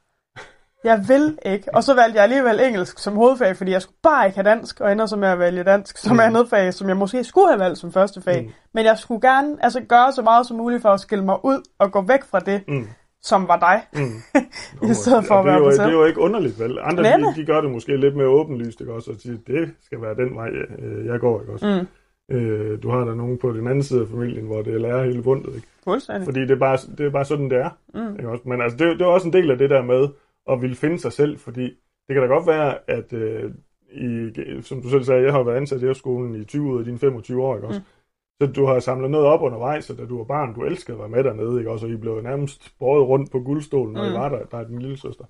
Jeg 0.86 1.04
vil 1.08 1.38
ikke. 1.46 1.74
Og 1.74 1.82
så 1.82 1.94
valgte 1.94 2.16
jeg 2.16 2.22
alligevel 2.22 2.60
engelsk 2.60 2.98
som 2.98 3.14
hovedfag, 3.16 3.56
fordi 3.56 3.70
jeg 3.72 3.82
skulle 3.82 3.96
bare 4.02 4.26
ikke 4.26 4.36
have 4.36 4.48
dansk, 4.50 4.80
og 4.80 4.92
ender 4.92 5.06
så 5.06 5.16
med 5.16 5.28
at 5.28 5.38
vælge 5.38 5.62
dansk 5.64 5.98
som 5.98 6.16
Mm. 6.16 6.20
andet 6.20 6.48
fag, 6.48 6.74
som 6.74 6.88
jeg 6.88 6.96
måske 6.96 7.24
skulle 7.24 7.48
have 7.48 7.60
valgt 7.60 7.78
som 7.78 7.92
første 7.92 8.22
fag. 8.22 8.42
Mm. 8.42 8.50
Men 8.74 8.84
jeg 8.84 8.98
skulle 8.98 9.20
gerne 9.30 9.56
altså, 9.60 9.80
gøre 9.88 10.12
så 10.12 10.22
meget 10.22 10.46
som 10.46 10.56
muligt 10.56 10.82
for 10.82 10.88
at 10.88 11.00
skille 11.00 11.24
mig 11.24 11.44
ud 11.44 11.62
og 11.78 11.92
gå 11.92 12.00
væk 12.02 12.24
fra 12.30 12.40
det, 12.40 12.60
Mm. 12.68 12.86
som 13.22 13.48
var 13.48 13.58
dig. 13.58 13.82
Mm. 14.02 14.10
I 14.90 14.94
stedet 14.94 15.24
for 15.26 15.34
at 15.34 15.44
det 15.44 15.50
er 15.50 15.52
være 15.52 15.54
jo, 15.54 15.62
mig 15.62 15.70
det 15.70 15.76
selv. 15.76 15.88
er 15.88 15.92
jo 15.92 16.04
ikke 16.04 16.20
underligt, 16.20 16.60
vel? 16.60 16.78
Andre, 16.82 17.02
de, 17.04 17.34
de 17.36 17.46
gør 17.46 17.60
det 17.60 17.70
måske 17.70 17.96
lidt 17.96 18.16
mere 18.16 18.28
åbenlyst, 18.28 18.80
ikke 18.80 18.92
også? 18.92 19.10
Og 19.10 19.16
siger, 19.20 19.36
det 19.46 19.70
skal 19.84 20.02
være 20.02 20.14
den 20.14 20.34
vej, 20.36 20.48
øh, 20.78 21.06
jeg 21.06 21.20
går, 21.20 21.40
ikke 21.40 21.52
også? 21.52 21.66
Mm. 21.66 21.86
Øh, 22.36 22.82
du 22.82 22.90
har 22.90 22.98
der 23.04 23.14
nogen 23.14 23.38
på 23.38 23.52
den 23.52 23.66
anden 23.66 23.82
side 23.82 24.00
af 24.00 24.06
familien, 24.08 24.46
hvor 24.46 24.62
det 24.62 24.74
er 24.74 24.78
lærer 24.78 25.04
hele 25.04 25.22
bundet, 25.22 25.54
ikke? 25.54 25.66
Fuldstændig. 25.84 26.24
Fordi 26.24 26.40
det 26.40 26.50
er 26.50 26.58
bare, 26.58 26.78
det 26.98 27.06
er 27.06 27.10
bare 27.10 27.24
sådan, 27.24 27.50
det 27.50 27.58
er. 27.58 27.70
Mm. 27.94 28.12
Ikke 28.18 28.28
også? 28.28 28.42
Men 28.46 28.60
altså, 28.62 28.78
det, 28.78 28.86
det 28.98 29.02
er 29.04 29.06
også 29.06 29.26
en 29.26 29.32
del 29.32 29.50
af 29.50 29.58
det 29.58 29.70
der 29.70 29.82
med 29.82 30.08
at 30.50 30.62
ville 30.62 30.76
finde 30.76 30.98
sig 30.98 31.12
selv, 31.12 31.38
fordi 31.38 31.64
det 32.08 32.14
kan 32.14 32.22
da 32.22 32.26
godt 32.26 32.46
være, 32.46 32.90
at 32.90 33.12
øh, 33.12 33.52
i, 33.92 34.30
som 34.62 34.82
du 34.82 34.88
selv 34.88 35.04
sagde, 35.04 35.22
jeg 35.22 35.32
har 35.32 35.42
været 35.42 35.56
ansat 35.56 35.82
i 35.82 35.94
skolen 35.94 36.34
i 36.34 36.44
20 36.44 36.62
ud 36.62 36.78
af 36.78 36.84
dine 36.84 36.98
25 36.98 37.42
år, 37.42 37.56
ikke 37.56 37.68
også? 37.68 37.80
Mm. 37.80 37.86
Så 38.40 38.52
du 38.52 38.66
har 38.66 38.78
samlet 38.78 39.10
noget 39.10 39.26
op 39.26 39.42
undervejs, 39.42 39.90
og 39.90 39.98
da 39.98 40.06
du 40.06 40.16
var 40.16 40.24
barn, 40.24 40.54
du 40.54 40.64
elskede 40.64 40.94
at 40.94 41.00
være 41.00 41.08
med 41.08 41.24
dernede, 41.24 41.58
ikke 41.58 41.70
også? 41.70 41.86
Og 41.86 41.92
I 41.92 41.96
blev 41.96 42.22
nærmest 42.22 42.74
båret 42.78 43.08
rundt 43.08 43.32
på 43.32 43.40
guldstolen, 43.40 43.94
når 43.94 44.04
Mm. 44.04 44.10
I 44.10 44.14
var 44.14 44.28
der, 44.28 44.44
der 44.44 44.58
er 44.58 44.68
din 44.68 44.78
lille 44.78 44.96
søster. 44.96 45.24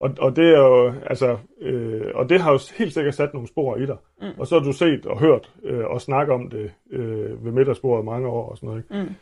Og, 0.00 0.14
og 0.18 0.36
det 0.36 0.44
er 0.44 0.58
jo, 0.58 0.92
altså, 1.06 1.38
øh, 1.60 2.12
og 2.14 2.28
det 2.28 2.40
har 2.40 2.52
jo 2.52 2.58
helt 2.78 2.92
sikkert 2.92 3.14
sat 3.14 3.34
nogle 3.34 3.48
spor 3.48 3.76
i 3.76 3.86
dig. 3.86 3.96
Mm. 4.20 4.40
Og 4.40 4.46
så 4.46 4.58
har 4.58 4.64
du 4.64 4.72
set 4.72 5.06
og 5.06 5.18
hørt 5.18 5.54
øh, 5.62 5.84
og 5.84 6.00
snakket 6.00 6.34
om 6.34 6.50
det 6.50 6.72
øh, 6.90 7.44
ved 7.44 7.52
middagsbordet 7.52 8.04
mange 8.04 8.28
år 8.28 8.50
og 8.50 8.56
sådan 8.56 8.66
noget, 8.66 8.82
ikke? 8.82 9.02
Mm. 9.02 9.14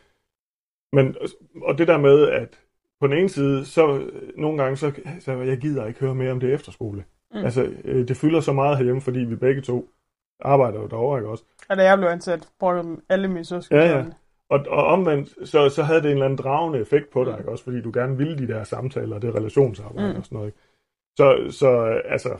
Men, 0.93 1.15
og 1.61 1.77
det 1.77 1.87
der 1.87 1.97
med, 1.97 2.29
at 2.29 2.59
på 3.01 3.07
den 3.07 3.17
ene 3.17 3.29
side, 3.29 3.65
så 3.65 3.97
øh, 3.97 4.37
nogle 4.37 4.63
gange, 4.63 4.77
så, 4.77 4.91
så 5.19 5.31
jeg 5.31 5.57
gider 5.57 5.85
ikke 5.85 5.99
høre 5.99 6.15
mere 6.15 6.31
om 6.31 6.39
det 6.39 6.53
efterskole. 6.53 7.03
Mm. 7.31 7.39
Mm. 7.39 7.45
Altså, 7.45 7.69
øh, 7.85 8.07
det 8.07 8.17
fylder 8.17 8.39
så 8.39 8.53
meget 8.53 8.77
herhjemme, 8.77 9.01
fordi 9.01 9.19
vi 9.19 9.35
begge 9.35 9.61
to 9.61 9.89
arbejder 10.41 10.81
jo 10.81 10.87
derovre, 10.87 11.19
ikke 11.19 11.29
også? 11.29 11.43
Og 11.69 11.77
da 11.77 11.83
jeg 11.83 11.97
blev 11.97 12.09
ansat, 12.09 12.49
brugte 12.59 12.97
alle 13.09 13.27
mine 13.27 13.45
søskende. 13.45 13.81
Ja, 13.81 13.97
ja. 13.97 14.05
Og, 14.49 14.65
og 14.69 14.85
omvendt, 14.85 15.49
så, 15.49 15.69
så 15.69 15.83
havde 15.83 16.01
det 16.01 16.05
en 16.05 16.11
eller 16.11 16.25
anden 16.25 16.37
dragende 16.37 16.79
effekt 16.79 17.09
på 17.09 17.23
dig, 17.23 17.35
ikke 17.37 17.51
også? 17.51 17.63
Fordi 17.63 17.81
du 17.81 17.91
gerne 17.93 18.17
ville 18.17 18.37
de 18.37 18.47
der 18.47 18.63
samtaler 18.63 19.15
og 19.15 19.21
det 19.21 19.35
relationsarbejde 19.35 20.07
Mm. 20.07 20.13
mm. 20.13 20.19
og 20.19 20.25
sådan 20.25 20.35
noget, 20.35 20.47
ikke? 20.47 20.59
Så, 21.17 21.57
så 21.59 21.87
øh, 21.87 22.01
altså, 22.05 22.37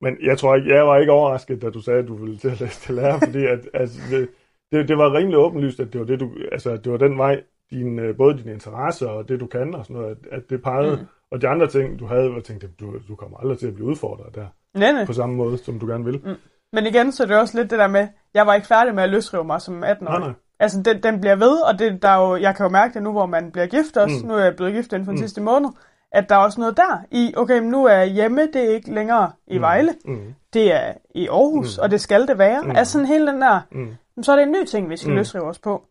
men 0.00 0.16
jeg 0.22 0.38
tror 0.38 0.56
ikke, 0.56 0.74
jeg 0.74 0.86
var 0.86 0.96
ikke 0.98 1.12
overrasket, 1.12 1.62
da 1.62 1.70
du 1.70 1.80
sagde, 1.80 1.98
at 2.02 2.08
du 2.08 2.14
ville 2.14 2.38
til 2.38 2.48
at 2.48 2.60
læse 2.60 2.80
til 2.80 2.94
lærer, 2.94 3.18
fordi 3.18 3.44
at, 3.46 3.68
altså, 3.74 3.98
det, 4.10 4.28
det, 4.72 4.88
det 4.88 4.98
var 4.98 5.14
rimelig 5.14 5.38
åbenlyst, 5.38 5.80
at 5.80 5.92
det 5.92 6.00
var, 6.00 6.06
det, 6.06 6.20
du, 6.20 6.30
altså, 6.52 6.76
det 6.76 6.92
var 6.92 6.98
den 6.98 7.18
vej, 7.18 7.42
din, 7.70 7.98
øh, 7.98 8.16
både 8.16 8.38
dine 8.38 8.52
interesser 8.52 9.06
og 9.08 9.28
det, 9.28 9.40
du 9.40 9.46
kan 9.46 9.74
og 9.74 9.84
sådan 9.84 10.02
noget, 10.02 10.18
at, 10.32 10.42
det 10.50 10.62
pegede. 10.62 10.94
Mm. 10.96 11.00
Mm. 11.00 11.06
Og 11.30 11.42
de 11.42 11.48
andre 11.48 11.66
ting, 11.66 11.98
du 11.98 12.06
havde, 12.06 12.34
var 12.34 12.40
tænkt, 12.40 12.64
at 12.64 12.70
du, 12.80 12.86
du 13.08 13.14
kommer 13.16 13.38
aldrig 13.38 13.58
til 13.58 13.66
at 13.66 13.74
blive 13.74 13.86
udfordret 13.86 14.34
der, 14.34 14.46
Nej, 14.78 14.92
nej. 14.92 15.04
på 15.06 15.12
samme 15.12 15.34
måde, 15.36 15.58
som 15.58 15.78
du 15.78 15.86
gerne 15.86 16.04
vil. 16.04 16.20
Mm. 16.24 16.34
Men 16.72 16.86
igen, 16.86 17.12
så 17.12 17.22
er 17.22 17.26
det 17.26 17.36
også 17.36 17.58
lidt 17.58 17.70
det 17.70 17.78
der 17.78 17.86
med, 17.88 18.08
jeg 18.34 18.46
var 18.46 18.54
ikke 18.54 18.66
færdig 18.66 18.94
med 18.94 19.02
at 19.02 19.08
løsrive 19.08 19.44
mig 19.44 19.60
som 19.60 19.84
18 19.84 20.08
år. 20.08 20.12
Nej, 20.12 20.20
nej. 20.20 20.32
Altså, 20.60 20.82
den, 20.82 21.02
den 21.02 21.20
bliver 21.20 21.36
ved, 21.36 21.60
og 21.72 21.78
det, 21.78 22.02
der 22.02 22.08
er 22.08 22.28
jo, 22.28 22.36
jeg 22.36 22.56
kan 22.56 22.66
jo 22.66 22.70
mærke 22.70 22.94
det 22.94 23.02
nu, 23.02 23.12
hvor 23.12 23.26
man 23.26 23.50
bliver 23.52 23.66
gift 23.66 23.96
også. 23.96 24.16
Mm. 24.16 24.22
Mm. 24.22 24.28
Nu 24.28 24.34
er 24.34 24.44
jeg 24.44 24.56
blevet 24.56 24.74
gift 24.74 24.92
inden 24.92 25.04
for 25.04 25.12
den 25.12 25.20
Mm. 25.20 25.22
sidste 25.22 25.40
måned. 25.40 25.68
At 26.12 26.28
der 26.28 26.34
er 26.34 26.38
også 26.38 26.60
noget 26.60 26.76
der 26.76 27.04
i, 27.10 27.32
okay, 27.36 27.58
men 27.60 27.70
nu 27.70 27.84
er 27.84 27.92
jeg 27.92 28.06
hjemme, 28.08 28.40
det 28.52 28.56
er 28.70 28.74
ikke 28.74 28.94
længere 28.94 29.30
i 29.46 29.58
Vejle. 29.58 29.94
Mm. 30.04 30.34
Det 30.52 30.72
er 30.74 30.92
i 31.14 31.28
Aarhus, 31.28 31.78
Mm. 31.78 31.82
og 31.82 31.90
det 31.90 32.00
skal 32.00 32.26
det 32.26 32.38
være. 32.38 32.62
Mm. 32.62 32.70
Altså 32.70 32.92
sådan 32.92 33.06
hele 33.06 33.26
den 33.26 33.40
der, 33.42 33.60
Mm. 33.72 34.22
så 34.22 34.32
er 34.32 34.36
det 34.36 34.42
en 34.42 34.52
ny 34.52 34.64
ting, 34.64 34.90
vi 34.90 34.96
skal 34.96 35.08
mm. 35.08 35.12
Mm. 35.12 35.18
løsrive 35.18 35.44
os 35.44 35.58
på. 35.58 35.84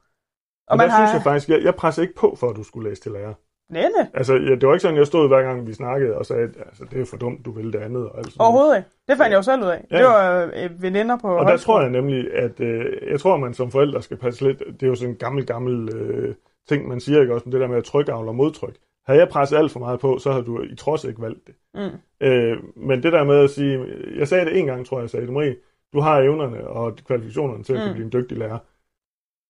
Og, 0.68 0.74
Og 0.74 0.78
der 0.78 0.88
har... 0.88 0.98
synes 1.08 1.14
jeg 1.14 1.24
faktisk, 1.24 1.50
jeg, 1.50 1.64
jeg 1.64 1.76
presser 1.76 2.02
ikke 2.02 2.16
på 2.16 2.36
for, 2.40 2.50
at 2.50 2.56
du 2.56 2.64
skulle 2.64 2.90
læse 2.90 3.02
til 3.02 3.12
lærer. 3.12 3.34
Nænne, 3.74 4.10
Altså, 4.14 4.34
ja, 4.34 4.56
det 4.56 4.68
var 4.68 4.74
ikke 4.74 4.82
sådan, 4.82 4.98
jeg 4.98 5.08
stod 5.08 5.28
hver 5.28 5.42
gang, 5.42 5.68
vi 5.68 5.74
snakkede 5.74 6.18
og 6.18 6.26
sagde, 6.26 6.44
at 6.44 6.50
altså, 6.66 6.84
det 6.92 7.02
er 7.02 7.06
for 7.06 7.18
dumt, 7.18 7.46
du 7.46 7.52
vil 7.52 7.74
det 7.74 7.80
andet. 7.80 8.10
Og 8.10 8.18
alt 8.18 8.26
sådan 8.26 8.34
noget. 8.40 8.48
overhovedet 8.50 8.78
ikke. 8.78 8.90
Det 9.08 9.18
fandt 9.18 9.32
jeg 9.32 9.38
jo 9.38 9.42
selv 9.42 9.62
ud 9.64 9.68
af. 9.68 9.86
Ja. 9.92 9.98
Det 9.98 10.06
var 10.06 10.52
øh, 10.56 10.82
veninder 10.82 11.18
på 11.18 11.28
Og 11.28 11.40
der 11.40 11.44
højskole. 11.44 11.58
tror 11.76 11.82
jeg 11.82 11.90
nemlig, 11.90 12.34
at 12.34 12.60
øh, 12.60 12.86
jeg 13.12 13.20
tror, 13.20 13.38
man 13.38 13.54
som 13.54 13.72
forældre 13.72 14.02
skal 14.02 14.18
passe 14.18 14.48
lidt, 14.48 14.60
det 14.60 14.84
er 14.84 14.88
jo 14.88 14.96
sådan 14.96 15.10
en 15.14 15.18
gammel, 15.18 15.46
gammel 15.46 15.96
øh, 15.96 16.36
ting, 16.70 16.88
man 16.88 17.00
siger 17.00 17.22
ikke 17.22 17.34
også, 17.34 17.44
men 17.46 17.52
det 17.54 17.62
der 17.62 17.68
med 17.68 17.78
at 17.78 17.84
tryk 17.84 18.10
og 18.10 18.36
modtryk. 18.36 18.76
Havde 19.08 19.20
jeg 19.20 19.30
presset 19.30 19.58
alt 19.58 19.72
for 19.72 19.80
meget 19.80 20.00
på, 20.00 20.18
så 20.20 20.32
havde 20.32 20.46
du 20.46 20.62
i 20.62 20.76
trods 20.76 21.04
ikke 21.04 21.22
valgt 21.22 21.48
det. 21.48 21.56
Mm. 21.76 22.28
Øh, 22.28 22.58
men 22.76 23.04
det 23.04 23.14
der 23.14 23.24
med 23.24 23.36
at 23.44 23.50
sige, 23.50 23.86
jeg 24.18 24.28
sagde 24.28 24.46
det 24.46 24.58
en 24.60 24.66
gang, 24.66 24.86
tror 24.86 24.98
jeg, 24.98 25.02
jeg 25.02 25.10
sagde 25.10 25.26
det, 25.26 25.34
Marie, 25.34 25.56
du 25.94 26.00
har 26.00 26.20
evnerne 26.20 26.68
og 26.68 26.96
kvalifikationerne 27.08 27.64
til 27.64 27.74
at 27.74 27.80
Mm. 27.80 27.84
kunne 27.86 27.94
blive 27.94 28.06
en 28.06 28.12
dygtig 28.12 28.38
lærer. 28.38 28.58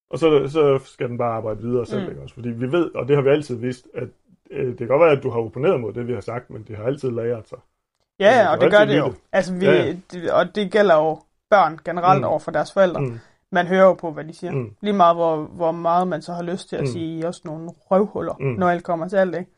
Og 0.10 0.20
så, 0.20 0.48
så 0.48 0.80
skal 0.86 1.10
den 1.10 1.18
bare 1.18 1.34
arbejde 1.34 1.62
videre 1.62 1.86
selv, 1.86 2.16
Mm. 2.16 2.22
også? 2.24 2.36
Fordi 2.36 2.50
vi 2.50 2.72
ved, 2.72 2.92
og 2.96 3.08
det 3.08 3.16
har 3.16 3.24
vi 3.24 3.30
altid 3.30 3.56
vidst, 3.56 3.88
at 3.94 4.08
øh, 4.52 4.68
det 4.68 4.78
kan 4.78 4.88
godt 4.88 5.02
være, 5.02 5.12
at 5.12 5.24
du 5.24 5.30
har 5.30 5.40
opponeret 5.40 5.82
mod 5.82 5.94
det, 5.94 6.08
vi 6.08 6.14
har 6.14 6.22
sagt, 6.22 6.50
men 6.50 6.66
det 6.68 6.78
har 6.78 6.84
altid 6.84 7.12
læret 7.12 7.48
sig. 7.50 7.58
Ja, 8.20 8.38
ja, 8.40 8.46
du 8.46 8.50
og 8.52 8.62
det 8.62 8.72
gør 8.72 8.86
det 8.86 8.98
jo. 9.00 9.06
det. 9.08 9.16
Altså, 9.32 9.54
vi, 9.54 9.66
Ja, 9.66 9.72
ja. 9.74 9.96
det, 10.12 10.32
og 10.32 10.56
det 10.56 10.72
gælder 10.72 10.96
jo 10.96 11.20
børn 11.50 11.80
generelt 11.86 12.22
Mm. 12.22 12.28
over 12.28 12.40
for 12.40 12.52
deres 12.52 12.74
forældre. 12.74 13.02
Mm. 13.02 13.20
Man 13.52 13.68
hører 13.68 13.84
jo 13.86 13.94
på, 13.94 14.12
hvad 14.12 14.24
de 14.24 14.34
siger. 14.34 14.52
Mm. 14.52 14.72
Lige 14.82 14.94
meget, 14.94 15.16
hvor, 15.16 15.36
hvor 15.38 15.72
meget 15.72 16.08
man 16.08 16.22
så 16.22 16.34
har 16.34 16.44
lyst 16.44 16.70
til 16.70 16.76
at 16.76 16.82
Mm. 16.82 16.88
sige, 16.88 17.20
I 17.20 17.24
også 17.24 17.42
nogle 17.46 17.70
røvhuller, 17.92 18.34
Mm. 18.40 18.46
når 18.46 18.70
alt 18.70 18.84
kommer 18.84 19.08
til 19.08 19.16
alt, 19.18 19.36
ikke? 19.36 19.52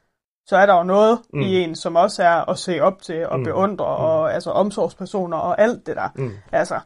Så 0.48 0.58
er 0.58 0.66
der 0.66 0.78
jo 0.78 0.84
noget 0.84 1.20
Mm. 1.34 1.40
i 1.42 1.60
en, 1.64 1.76
som 1.76 1.96
også 1.96 2.24
er 2.24 2.50
at 2.50 2.58
se 2.58 2.80
op 2.82 3.02
til 3.02 3.28
og 3.28 3.38
Mm. 3.40 3.44
beundre, 3.44 3.86
Mm. 3.86 4.04
og 4.04 4.34
altså 4.34 4.52
omsorgspersoner 4.52 5.38
og 5.38 5.62
alt 5.62 5.88
det 5.88 5.96
der. 5.96 6.10
Mm. 6.16 6.32
Altså, 6.52 6.80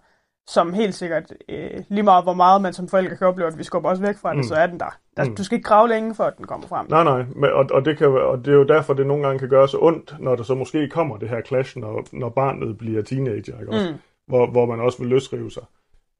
som 0.48 0.74
helt 0.74 0.96
sikkert, 0.96 1.34
øh, 1.50 1.84
lige 1.90 2.04
meget 2.04 2.24
hvor 2.24 2.34
meget 2.34 2.62
man 2.62 2.74
som 2.74 2.88
forældre 2.88 3.16
kan 3.16 3.28
opleve, 3.28 3.48
at 3.48 3.58
vi 3.58 3.64
skubber 3.64 3.90
os 3.90 4.02
væk 4.02 4.16
fra 4.18 4.30
det, 4.30 4.38
Mm. 4.38 4.44
så 4.44 4.56
er 4.56 4.68
den 4.68 4.80
der. 4.80 4.98
der 5.18 5.24
Mm. 5.26 5.36
Du 5.36 5.44
skal 5.44 5.56
ikke 5.56 5.68
grave 5.68 5.88
længe, 5.90 6.16
for 6.16 6.24
at 6.24 6.38
den 6.38 6.48
kommer 6.48 6.68
frem. 6.68 6.86
Nej, 6.90 7.04
nej, 7.04 7.26
men, 7.36 7.50
og, 7.54 7.66
og, 7.72 7.86
det 7.86 7.98
kan, 7.98 8.08
og 8.08 8.38
det 8.46 8.48
er 8.54 8.56
jo 8.58 8.64
derfor, 8.64 8.94
det 8.94 9.08
nogle 9.08 9.26
gange 9.26 9.40
kan 9.40 9.50
gøre 9.50 9.68
så 9.68 9.78
ondt, 9.82 10.16
når 10.20 10.36
der 10.36 10.44
så 10.44 10.56
måske 10.56 10.90
kommer 10.90 11.18
det 11.18 11.30
her 11.30 11.42
clash, 11.42 11.78
når, 11.78 12.06
når 12.12 12.30
barnet 12.30 12.78
bliver 12.78 13.02
teenager, 13.02 13.60
ikke 13.60 13.72
også? 13.72 13.92
Mm. 13.92 13.98
Hvor, 14.28 14.48
hvor 14.52 14.66
man 14.66 14.80
også 14.80 15.00
vil 15.00 15.08
løsrive 15.08 15.52
sig. 15.52 15.64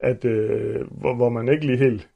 At, 0.00 0.24
øh, 0.24 0.86
hvor, 0.90 1.14
hvor 1.14 1.28
man 1.28 1.48
ikke 1.48 1.66
lige 1.66 1.78
helt 1.78 2.10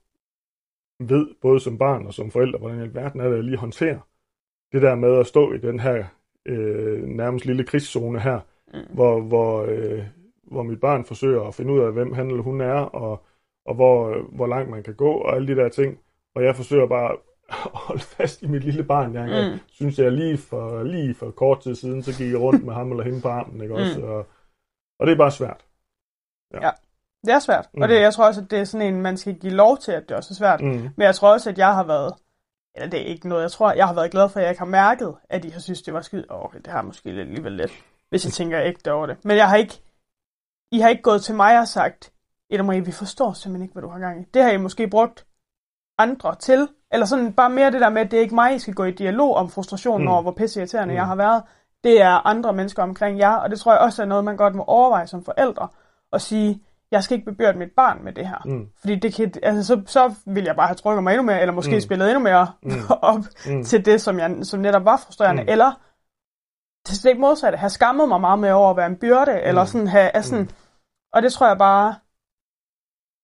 ved, 1.00 1.26
både 1.42 1.61
som 1.61 1.78
barn 1.78 2.06
og 2.06 2.14
som 2.14 2.30
forældre, 2.30 2.59
hvordan 2.59 2.78
i 2.78 2.82
alverden 2.82 3.20
er 3.20 3.28
det 3.28 3.38
at 3.38 3.44
lige 3.44 3.56
håndtere 3.56 4.00
det 4.72 4.82
der 4.82 4.94
med 4.94 5.18
at 5.18 5.26
stå 5.26 5.52
i 5.52 5.59
den 5.59 5.80
her 5.80 6.04
øh, 6.46 7.02
nærmest 7.02 7.46
lille 7.46 7.64
krigszone 7.64 8.20
her, 8.20 8.40
Mm. 8.74 8.80
hvor, 8.94 9.20
hvor, 9.20 9.62
øh, 9.68 10.02
hvor 10.51 10.62
mit 10.62 10.80
barn 10.80 11.05
forsøger 11.05 11.42
at 11.42 11.55
finde 11.55 11.72
ud 11.72 11.80
af, 11.80 11.92
hvem 11.92 12.12
han 12.12 12.30
eller 12.30 12.42
hun 12.42 12.61
er, 12.61 12.80
og, 12.80 13.22
og 13.66 13.74
hvor, 13.74 14.16
hvor 14.36 14.46
langt 14.46 14.70
man 14.70 14.82
kan 14.82 14.94
gå, 14.94 15.12
og 15.12 15.36
alle 15.36 15.49
de 15.49 15.57
der 15.57 15.68
ting. 15.68 15.99
Og 16.34 16.44
jeg 16.44 16.57
forsøger 16.57 16.86
bare 16.86 17.12
at 17.12 17.18
holde 17.88 18.03
fast 18.03 18.42
i 18.42 18.46
mit 18.46 18.64
lille 18.64 18.84
barn. 18.84 19.14
Jeg 19.14 19.24
mm. 19.26 19.53
Mm. 19.53 19.59
synes, 19.68 19.99
jeg 19.99 20.12
lige 20.12 20.38
for, 20.38 20.82
lige 20.82 21.14
for 21.14 21.30
kort 21.30 21.61
tid 21.61 21.74
siden, 21.74 22.03
så 22.03 22.18
gik 22.18 22.32
jeg 22.32 22.40
rundt 22.40 22.64
med 22.64 22.74
ham 22.74 22.90
eller 22.90 23.05
hende 23.05 23.20
på 23.20 23.28
armen. 23.28 23.62
Ikke 23.62 23.74
også? 23.74 24.01
Og, 24.03 24.26
og 24.99 25.07
det 25.07 25.12
er 25.12 25.16
bare 25.16 25.30
svært. 25.30 25.64
Det 27.26 27.34
er 27.34 27.38
svært. 27.38 27.68
Mm. 27.74 27.82
Og 27.82 27.88
det, 27.88 28.01
jeg 28.01 28.14
tror 28.14 28.26
også, 28.26 28.40
at 28.40 28.51
det 28.51 28.59
er 28.59 28.64
sådan 28.64 28.94
en, 28.94 29.03
man 29.03 29.16
skal 29.16 29.34
give 29.34 29.53
lov 29.53 29.78
til, 29.78 29.92
at 29.92 30.09
det 30.09 30.16
også 30.16 30.32
er 30.32 30.34
svært. 30.34 30.61
Mm. 30.61 30.88
Men 30.96 31.05
jeg 31.07 31.14
tror 31.14 31.32
også, 31.32 31.51
at 31.51 31.59
jeg 31.59 31.74
har 31.74 31.84
været, 31.84 32.14
eller 32.74 32.90
det 32.90 33.01
er 33.01 33.05
ikke 33.05 33.28
noget, 33.28 33.42
jeg 33.42 33.51
tror, 33.51 33.72
jeg 33.72 33.86
har 33.86 33.94
været 33.94 34.11
glad 34.11 34.28
for, 34.28 34.40
at 34.40 34.42
jeg 34.42 34.51
ikke 34.51 34.59
har 34.59 34.66
mærket, 34.66 35.14
at 35.30 35.42
de 35.42 35.53
har 35.53 35.61
synes, 35.61 35.82
det 35.82 35.94
var 35.94 36.01
skide. 36.01 36.24
Oh, 36.28 36.44
okay, 36.44 36.59
det 36.59 36.66
har 36.66 36.82
måske 36.82 37.05
lidt 37.05 37.18
alligevel 37.18 37.53
lidt, 37.53 37.72
hvis 38.11 38.24
jeg 38.24 38.32
tænker 38.40 38.61
ægte 38.62 38.92
over 38.92 39.07
det. 39.07 39.24
Men 39.24 39.36
jeg 39.36 39.49
har 39.49 39.57
ikke, 39.57 39.80
I 40.72 40.80
har 40.80 40.88
ikke 40.88 41.02
gået 41.02 41.22
til 41.22 41.34
mig 41.34 41.60
og 41.60 41.68
sagt, 41.68 42.12
Ida 42.50 42.62
Marie, 42.62 42.84
vi 42.84 42.92
forstår 42.92 43.32
simpelthen 43.32 43.62
ikke, 43.62 43.72
hvad 43.72 43.82
du 43.82 43.88
har 43.88 43.98
gang 43.98 44.20
i. 44.20 44.24
Det 44.34 44.42
har 44.42 44.50
I 44.50 44.56
måske 44.56 44.88
brugt 44.88 45.26
andre 45.98 46.34
til, 46.34 46.68
eller 46.92 47.06
sådan 47.06 47.32
bare 47.32 47.50
mere 47.50 47.70
det 47.70 47.80
der 47.80 47.88
med, 47.88 48.02
at 48.02 48.10
det 48.10 48.16
er 48.16 48.20
ikke 48.20 48.34
mig, 48.34 48.54
I 48.54 48.58
skal 48.58 48.74
gå 48.74 48.84
i 48.84 48.90
dialog 48.90 49.34
om 49.34 49.48
frustrationen 49.50 50.06
Mm. 50.06 50.12
over, 50.12 50.22
hvor 50.22 50.32
pisseirriterende 50.32 50.92
Mm. 50.94 50.96
jeg 50.96 51.06
har 51.06 51.14
været. 51.16 51.42
Det 51.84 52.02
er 52.02 52.26
andre 52.26 52.52
mennesker 52.52 52.82
omkring 52.82 53.18
jer, 53.18 53.30
og 53.34 53.50
det 53.50 53.60
tror 53.60 53.72
jeg 53.72 53.80
også 53.80 54.02
er 54.02 54.06
noget, 54.06 54.24
man 54.24 54.36
godt 54.36 54.54
må 54.54 54.64
overveje 54.66 55.06
som 55.06 55.24
forældre, 55.24 55.68
og 56.12 56.20
sige, 56.20 56.62
jeg 56.90 57.04
skal 57.04 57.14
ikke 57.14 57.30
bebyrde 57.30 57.58
mit 57.58 57.70
barn 57.76 58.04
med 58.04 58.12
det 58.12 58.28
her. 58.28 58.38
Mm. 58.44 58.66
Fordi 58.80 58.94
det 58.96 59.14
kan, 59.14 59.32
altså, 59.42 59.64
så, 59.64 59.82
så 59.86 60.14
vil 60.26 60.44
jeg 60.44 60.56
bare 60.56 60.66
have 60.66 60.74
trykket 60.76 61.02
mig 61.02 61.10
endnu 61.12 61.22
mere, 61.26 61.40
eller 61.40 61.52
måske 61.54 61.74
Mm. 61.74 61.80
spillet 61.80 62.08
endnu 62.08 62.22
mere 62.22 62.46
Mm. 62.62 62.72
op 63.02 63.18
Mm. 63.46 63.64
til 63.64 63.84
det, 63.84 64.00
som, 64.00 64.18
jeg, 64.18 64.36
som 64.42 64.60
netop 64.60 64.84
var 64.84 64.96
frustrerende. 64.96 65.42
Mm. 65.42 65.48
Eller 65.48 65.72
det 66.89 66.97
slet 66.97 67.11
ikke 67.11 67.20
modsatte, 67.20 67.59
have 67.59 67.70
skammet 67.70 68.09
mig 68.09 68.20
meget 68.20 68.39
med 68.39 68.51
over 68.53 68.70
at 68.70 68.76
være 68.76 68.86
en 68.86 68.97
byrde, 68.97 69.32
mm. 69.32 69.49
eller 69.49 69.64
sådan 69.64 69.86
have, 69.86 70.11
altså, 70.11 70.34
Mm. 70.36 70.41
mm. 70.41 70.49
og 71.12 71.22
det 71.22 71.32
tror 71.32 71.47
jeg 71.49 71.59
bare, 71.59 71.95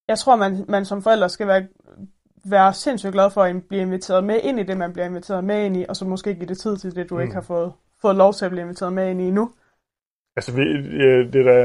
jeg 0.08 0.18
tror, 0.18 0.36
man, 0.36 0.64
man 0.68 0.84
som 0.84 1.02
forældre 1.02 1.28
skal 1.28 1.46
være, 1.46 1.66
være 2.44 2.72
sindssygt 2.72 3.12
glad 3.12 3.30
for 3.30 3.42
at 3.42 3.56
blive 3.68 3.82
inviteret 3.82 4.24
med 4.24 4.40
ind 4.42 4.60
i 4.60 4.62
det, 4.62 4.76
man 4.76 4.92
bliver 4.92 5.06
inviteret 5.06 5.44
med 5.44 5.66
ind 5.66 5.76
i, 5.76 5.84
og 5.88 5.96
så 5.96 6.04
måske 6.04 6.34
give 6.34 6.46
det 6.46 6.58
tid 6.58 6.76
til 6.76 6.96
det, 6.96 7.10
du 7.10 7.14
Mm. 7.14 7.20
ikke 7.20 7.34
har 7.34 7.40
fået, 7.40 7.72
fået 8.02 8.16
lov 8.16 8.32
til 8.32 8.44
at 8.44 8.50
blive 8.50 8.62
inviteret 8.62 8.92
med 8.92 9.10
ind 9.10 9.20
i 9.20 9.30
nu. 9.30 9.50
Altså, 10.36 10.52
det 11.32 11.36
er 11.36 11.44
da, 11.44 11.58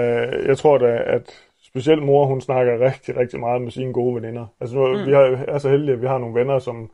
jeg 0.47 0.57
tror 0.57 0.77
da, 0.77 1.01
at 1.05 1.31
specielt 1.63 2.03
mor, 2.05 2.25
hun 2.25 2.41
snakker 2.41 2.79
rigtig, 2.79 3.17
rigtig 3.17 3.39
meget 3.39 3.61
med 3.61 3.71
sine 3.71 3.93
gode 3.93 4.15
veninder. 4.15 4.45
Altså, 4.61 4.75
nu. 4.75 4.97
Mm. 4.97 5.05
vi 5.05 5.11
har, 5.11 5.45
er 5.47 5.57
så 5.57 5.69
heldige, 5.69 5.93
at 5.93 6.01
vi 6.01 6.07
har 6.07 6.17
nogle 6.17 6.39
venner, 6.39 6.59
som, 6.59 6.91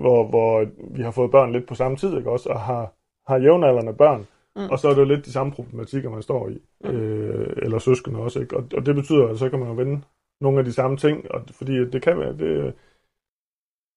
hvor, 0.00 0.28
hvor 0.28 0.64
vi 0.96 1.02
har 1.02 1.10
fået 1.10 1.30
børn 1.30 1.52
lidt 1.52 1.68
på 1.68 1.74
samme 1.74 1.96
tid, 1.96 2.16
ikke 2.16 2.30
også, 2.30 2.48
og 2.48 2.60
har, 2.60 2.92
har 3.26 3.38
jævnaldrende 3.38 3.92
børn. 3.94 4.26
Mm. 4.56 4.70
Og 4.70 4.78
så 4.78 4.88
er 4.88 4.94
det 4.94 5.00
jo 5.00 5.04
lidt 5.04 5.26
de 5.26 5.32
samme 5.32 5.52
problematikker, 5.52 6.10
man 6.10 6.22
står 6.22 6.48
i. 6.48 6.58
Mm. 6.84 6.90
Øh, 6.90 7.56
eller 7.62 7.78
søskende 7.78 8.20
også, 8.20 8.40
ikke? 8.40 8.56
Og, 8.56 8.64
og 8.76 8.86
det 8.86 8.94
betyder, 8.94 9.28
at 9.28 9.38
så 9.38 9.50
kan 9.50 9.58
man 9.58 9.68
jo 9.68 9.74
vende 9.74 10.02
nogle 10.40 10.58
af 10.58 10.64
de 10.64 10.72
samme 10.72 10.96
ting, 10.96 11.30
og, 11.30 11.42
fordi 11.50 11.72
det 11.90 12.02
kan 12.02 12.18
være, 12.18 12.32
det, 12.32 12.74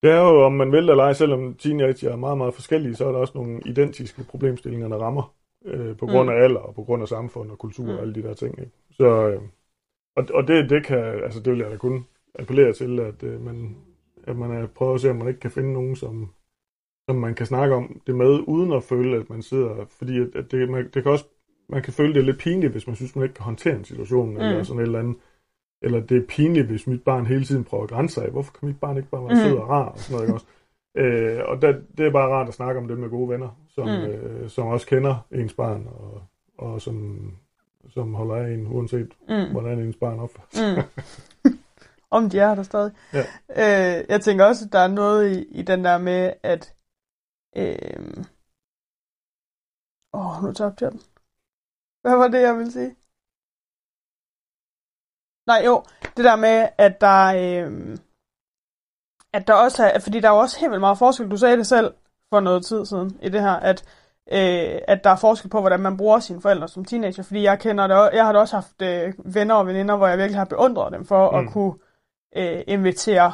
det 0.02 0.10
er 0.10 0.20
jo, 0.20 0.42
om 0.44 0.52
man 0.52 0.72
vil 0.72 0.90
eller 0.90 1.04
ej, 1.04 1.12
selvom 1.12 1.54
teenager 1.54 2.10
er 2.12 2.16
meget, 2.16 2.38
meget 2.38 2.54
forskellige, 2.54 2.94
så 2.94 3.06
er 3.08 3.12
der 3.12 3.18
også 3.18 3.32
nogle 3.38 3.60
identiske 3.66 4.24
problemstillinger, 4.24 4.88
der 4.88 4.96
rammer 4.96 5.34
øh, 5.64 5.96
på 5.96 6.06
grund 6.06 6.30
af 6.30 6.36
Mm. 6.36 6.42
alder 6.42 6.60
og 6.60 6.74
på 6.74 6.82
grund 6.84 7.02
af 7.02 7.08
samfund 7.08 7.50
og 7.50 7.58
kultur 7.58 7.84
Mm. 7.84 7.90
og 7.90 8.00
alle 8.00 8.14
de 8.14 8.22
der 8.22 8.34
ting. 8.34 8.58
Ikke? 8.58 8.72
Så, 8.90 9.28
øh, 9.28 9.42
og, 10.16 10.26
og 10.34 10.48
det, 10.48 10.70
det 10.70 10.86
kan, 10.86 10.98
altså 10.98 11.40
det 11.40 11.52
vil 11.52 11.60
jeg 11.60 11.70
da 11.70 11.76
kun 11.76 12.06
appellere 12.38 12.72
til, 12.72 13.00
at 13.00 13.22
øh, 13.22 13.40
man, 13.44 13.76
at 14.24 14.36
man 14.36 14.50
er, 14.50 14.66
prøver 14.66 14.94
at 14.94 15.00
se, 15.00 15.10
om 15.10 15.16
man 15.16 15.28
ikke 15.28 15.40
kan 15.40 15.50
finde 15.50 15.72
nogen, 15.72 15.96
som, 15.96 16.30
som 17.10 17.16
man 17.16 17.34
kan 17.34 17.46
snakke 17.46 17.74
om 17.74 18.00
det 18.06 18.14
med, 18.14 18.40
uden 18.46 18.72
at 18.72 18.82
føle, 18.82 19.16
at 19.16 19.30
man 19.30 19.42
sidder, 19.42 19.86
fordi 19.98 20.18
at, 20.20 20.28
at 20.34 20.50
det, 20.50 20.68
man, 20.70 20.90
det 20.94 21.02
kan 21.02 21.12
også, 21.12 21.24
man 21.68 21.82
kan 21.82 21.92
føle 21.92 22.14
det 22.14 22.20
er 22.20 22.24
lidt 22.24 22.38
pinligt, 22.38 22.72
hvis 22.72 22.86
man 22.86 22.96
synes, 22.96 23.16
man 23.16 23.22
ikke 23.24 23.34
kan 23.34 23.44
håndtere 23.44 23.76
en 23.76 23.84
situation, 23.84 24.30
mm. 24.30 24.36
eller 24.40 24.62
sådan 24.62 24.80
et 24.80 24.86
eller 24.86 24.98
andet. 24.98 25.16
Eller 25.82 26.00
det 26.00 26.16
er 26.16 26.26
pinligt, 26.28 26.66
hvis 26.66 26.86
mit 26.86 27.02
barn 27.02 27.26
hele 27.26 27.44
tiden 27.44 27.64
prøver 27.64 27.84
at 27.84 27.90
grænse 27.90 28.22
af. 28.22 28.30
Hvorfor 28.30 28.52
kan 28.60 28.66
mit 28.68 28.80
barn 28.80 28.96
ikke 28.96 29.08
bare 29.08 29.24
være 29.24 29.34
Mm. 29.34 29.40
sød 29.40 29.56
og 29.56 29.68
rar? 29.68 29.84
Og 29.84 29.98
sådan 29.98 30.14
noget, 30.14 30.24
ikke 30.26 30.34
også? 30.34 30.46
Øh, 30.96 31.38
og 31.46 31.62
det, 31.62 31.82
det 31.98 32.06
er 32.06 32.10
bare 32.10 32.28
rart 32.32 32.48
at 32.48 32.54
snakke 32.54 32.80
om 32.80 32.88
det 32.88 32.98
med 32.98 33.08
gode 33.10 33.28
venner, 33.28 33.48
som, 33.68 33.84
mm. 33.86 33.92
Øh, 33.92 34.48
som 34.50 34.66
også 34.66 34.86
kender 34.86 35.26
ens 35.32 35.54
barn, 35.54 35.88
og, 35.98 36.22
og 36.58 36.80
som, 36.80 37.30
som 37.90 38.14
holder 38.14 38.34
af 38.34 38.50
en, 38.50 38.66
uanset 38.66 39.08
Mm. 39.28 39.50
hvordan 39.52 39.78
ens 39.78 39.96
barn 39.96 40.18
opfører. 40.20 40.82
Mm. 41.44 41.50
Om 42.16 42.30
de 42.30 42.38
er 42.38 42.54
der 42.54 42.62
stadig. 42.62 42.92
Ja. 43.12 43.20
Øh, 43.50 44.04
jeg 44.08 44.20
tænker 44.20 44.44
også, 44.44 44.64
at 44.66 44.72
der 44.72 44.78
er 44.78 44.88
noget 44.88 45.36
i, 45.36 45.44
i 45.60 45.62
den 45.62 45.84
der 45.84 45.98
med, 45.98 46.32
at... 46.42 46.74
Øh... 47.56 48.24
Åh, 50.12 50.42
nu 50.42 50.52
tabte 50.52 50.84
jeg 50.84 50.92
den. 50.92 51.00
Hvad 52.02 52.16
var 52.16 52.28
det, 52.28 52.40
jeg 52.40 52.56
ville 52.56 52.72
sige? 52.72 52.96
Nej, 55.46 55.62
jo. 55.66 55.84
Det 56.16 56.24
der 56.24 56.36
med, 56.36 56.68
at 56.78 57.00
der... 57.00 57.26
Øh... 57.26 57.98
At 59.32 59.46
der 59.46 59.54
også 59.54 59.84
er... 59.84 59.98
Fordi 59.98 60.20
der 60.20 60.28
er 60.28 60.32
jo 60.32 60.38
også 60.38 60.60
helt 60.60 60.70
vildt 60.70 60.80
meget 60.80 60.98
forskel. 60.98 61.30
Du 61.30 61.36
sagde 61.36 61.56
det 61.56 61.66
selv 61.66 61.94
for 62.30 62.40
noget 62.40 62.64
tid 62.64 62.84
siden 62.86 63.18
i 63.22 63.28
det 63.28 63.40
her, 63.40 63.56
at 63.56 63.84
øh, 64.32 64.80
at 64.88 65.04
der 65.04 65.10
er 65.10 65.16
forskel 65.16 65.50
på, 65.50 65.60
hvordan 65.60 65.80
man 65.80 65.96
bruger 65.96 66.18
sine 66.18 66.40
forældre 66.40 66.68
som 66.68 66.84
teenager, 66.84 67.22
fordi 67.22 67.42
jeg 67.42 67.60
kender 67.60 67.86
det, 67.86 67.96
også, 67.96 68.16
jeg 68.16 68.26
har 68.26 68.32
da 68.32 68.38
også 68.38 68.56
haft 68.56 68.82
øh, 68.82 69.14
venner 69.34 69.54
og 69.54 69.66
veninder, 69.66 69.96
hvor 69.96 70.06
jeg 70.06 70.18
virkelig 70.18 70.38
har 70.38 70.44
beundret 70.44 70.92
dem 70.92 71.04
for. 71.04 71.30
Mm. 71.30 71.38
at 71.46 71.52
kunne 71.52 71.74
øh, 72.36 72.64
invitere 72.66 73.32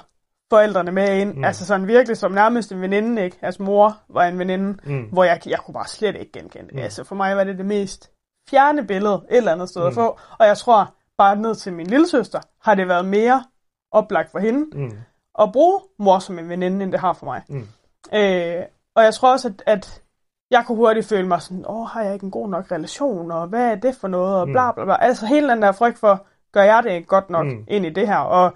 forældrene 0.51 0.92
med 0.92 1.20
ind, 1.20 1.34
Mm. 1.34 1.44
altså 1.44 1.66
sådan 1.66 1.86
virkelig 1.86 2.16
som 2.16 2.32
nærmest 2.32 2.72
en 2.72 2.80
veninde, 2.80 3.24
ikke? 3.24 3.38
Altså 3.42 3.62
mor 3.62 3.97
var 4.09 4.24
en 4.24 4.38
veninde, 4.38 4.78
Mm. 4.84 5.03
hvor 5.12 5.24
jeg, 5.24 5.40
jeg 5.47 5.59
kunne 5.59 5.74
bare 5.74 5.86
slet 5.86 6.16
ikke 6.16 6.32
genkende 6.32 6.66
det. 6.66 6.74
Mm. 6.74 6.80
Altså 6.82 7.05
for 7.05 7.14
mig 7.14 7.36
var 7.36 7.44
det 7.44 7.59
det 7.59 7.66
mest 7.66 8.11
fjerne 8.51 8.84
billede 8.86 9.14
et 9.30 9.36
eller 9.36 9.53
andet 9.53 9.68
sted 9.68 9.82
mm. 9.82 9.88
At 9.88 9.94
få, 9.94 10.18
og 10.38 10.47
jeg 10.47 10.57
tror 10.59 10.94
bare 11.18 11.36
ned 11.36 11.55
til 11.55 11.72
min 11.72 11.86
lille 11.86 12.09
søster, 12.09 12.40
har 12.62 12.74
det 12.74 12.88
været 12.88 13.05
mere 13.05 13.44
oplagt 13.92 14.30
for 14.30 14.38
hende 14.38 14.78
Mm. 14.78 14.92
at 15.38 15.53
bruge 15.53 15.80
mor 15.99 16.18
som 16.18 16.38
en 16.38 16.49
veninde, 16.49 16.82
end 16.84 16.92
det 16.92 17.01
har 17.01 17.12
for 17.12 17.26
mig. 17.26 17.42
Mm. 17.49 17.68
Øh, 18.14 18.62
og 18.97 19.03
jeg 19.05 19.14
tror 19.14 19.32
også, 19.32 19.49
at, 19.49 19.62
at 19.66 20.03
jeg 20.51 20.64
kunne 20.66 20.76
hurtigt 20.76 21.07
føle 21.09 21.28
mig 21.28 21.42
sådan, 21.42 21.64
åh, 21.68 21.86
har 21.86 22.03
jeg 22.03 22.14
ikke 22.14 22.24
en 22.24 22.30
god 22.30 22.49
nok 22.49 22.72
relation, 22.72 23.30
og 23.30 23.47
hvad 23.47 23.70
er 23.70 23.74
det 23.74 23.94
for 23.94 24.09
noget, 24.09 24.36
og 24.40 24.47
Mm. 24.49 24.53
bla 24.53 24.72
bla 24.72 24.84
bla. 24.84 24.97
Altså 25.01 25.26
hele 25.26 25.49
den 25.49 25.62
der 25.62 25.72
frygt 25.72 25.99
for, 25.99 26.26
gør 26.53 26.62
jeg 26.62 26.82
det 26.84 27.07
godt 27.07 27.30
nok 27.30 27.47
mm. 27.47 27.64
ind 27.68 27.86
i 27.86 27.90
det 27.90 28.07
her, 28.09 28.18
og, 28.18 28.53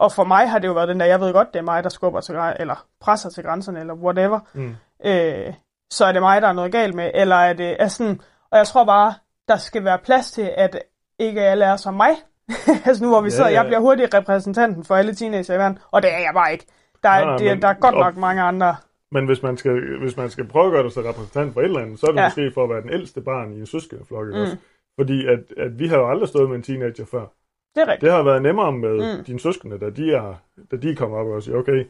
og 0.00 0.12
for 0.12 0.24
mig 0.24 0.50
har 0.50 0.58
det 0.58 0.68
jo 0.68 0.72
været 0.72 0.88
den 0.88 1.00
der, 1.00 1.06
jeg 1.06 1.20
ved 1.20 1.32
godt, 1.32 1.52
det 1.52 1.58
er 1.58 1.62
mig, 1.62 1.82
der 1.84 1.88
skubber 1.88 2.20
til, 2.20 2.34
eller 2.60 2.86
presser 3.00 3.30
til 3.30 3.44
grænserne, 3.44 3.80
eller 3.80 3.94
whatever. 3.94 4.40
Mm. 4.54 4.74
Øh, 5.04 5.52
så 5.90 6.04
er 6.04 6.12
det 6.12 6.22
mig, 6.22 6.42
der 6.42 6.48
er 6.48 6.52
noget 6.52 6.72
galt 6.72 6.94
med, 6.94 7.10
eller 7.14 7.36
er 7.36 7.52
det, 7.52 7.76
er 7.82 7.88
sådan, 7.88 8.20
og 8.50 8.58
jeg 8.58 8.66
tror 8.66 8.84
bare, 8.84 9.14
der 9.48 9.56
skal 9.56 9.84
være 9.84 9.98
plads 9.98 10.30
til, 10.30 10.50
at 10.56 10.78
ikke 11.18 11.40
alle 11.40 11.64
er 11.64 11.76
som 11.76 11.94
mig. 11.94 12.10
altså 12.86 13.04
nu 13.04 13.10
hvor 13.10 13.20
vi 13.20 13.26
Ja, 13.26 13.30
sidder, 13.30 13.50
ja. 13.50 13.56
jeg 13.56 13.64
bliver 13.66 13.80
hurtigt 13.80 14.14
repræsentanten 14.14 14.84
for 14.84 14.94
alle 14.96 15.14
teenager 15.14 15.54
i 15.54 15.58
verden, 15.58 15.78
og 15.90 16.02
det 16.02 16.12
er 16.14 16.18
jeg 16.18 16.30
bare 16.34 16.52
ikke. 16.52 16.66
Der 17.02 17.08
er, 17.08 17.20
Nej, 17.20 17.24
nej, 17.24 17.36
det, 17.36 17.46
men- 17.46 17.62
der 17.62 17.68
er 17.68 17.74
godt 17.74 17.94
og- 17.94 18.00
nok 18.00 18.16
mange 18.16 18.42
andre. 18.42 18.76
Men 19.12 19.26
hvis 19.26 19.42
man, 19.42 19.56
skal, 19.56 19.98
hvis 20.00 20.16
man 20.16 20.30
skal 20.30 20.48
prøve 20.48 20.66
at 20.66 20.72
gøre 20.72 20.82
dig 20.82 20.92
til 20.92 21.02
repræsentant 21.02 21.52
for 21.54 21.60
et 21.60 21.64
eller 21.64 21.80
andet, 21.80 22.00
så 22.00 22.06
er 22.06 22.10
det 22.10 22.18
ja. 22.20 22.26
Måske 22.28 22.50
for 22.54 22.64
at 22.64 22.70
være 22.70 22.82
den 22.82 22.90
ældste 22.92 23.20
barn 23.20 23.52
i 23.52 23.60
en 23.60 23.66
søskendeflok. 23.66 24.26
Mm. 24.26 24.32
Også. 24.40 24.56
Fordi 25.00 25.26
at, 25.26 25.38
at 25.64 25.78
vi 25.78 25.86
har 25.88 25.96
jo 25.96 26.10
aldrig 26.10 26.28
stået 26.28 26.48
med 26.48 26.56
en 26.56 26.62
teenager 26.62 27.04
før. 27.10 27.26
Det 27.74 27.80
er 27.82 27.86
rigtigt. 27.86 28.00
Det 28.00 28.10
har 28.12 28.22
været 28.22 28.42
nemmere 28.42 28.72
med 28.72 29.16
mm. 29.18 29.24
Dine 29.24 29.40
søskende, 29.40 29.78
da 29.78 29.90
de 29.90 30.12
er, 30.14 30.34
da 30.70 30.76
de 30.76 30.96
kommer 30.96 31.16
op 31.18 31.26
og 31.26 31.42
siger, 31.42 31.56
okay, 31.56 31.84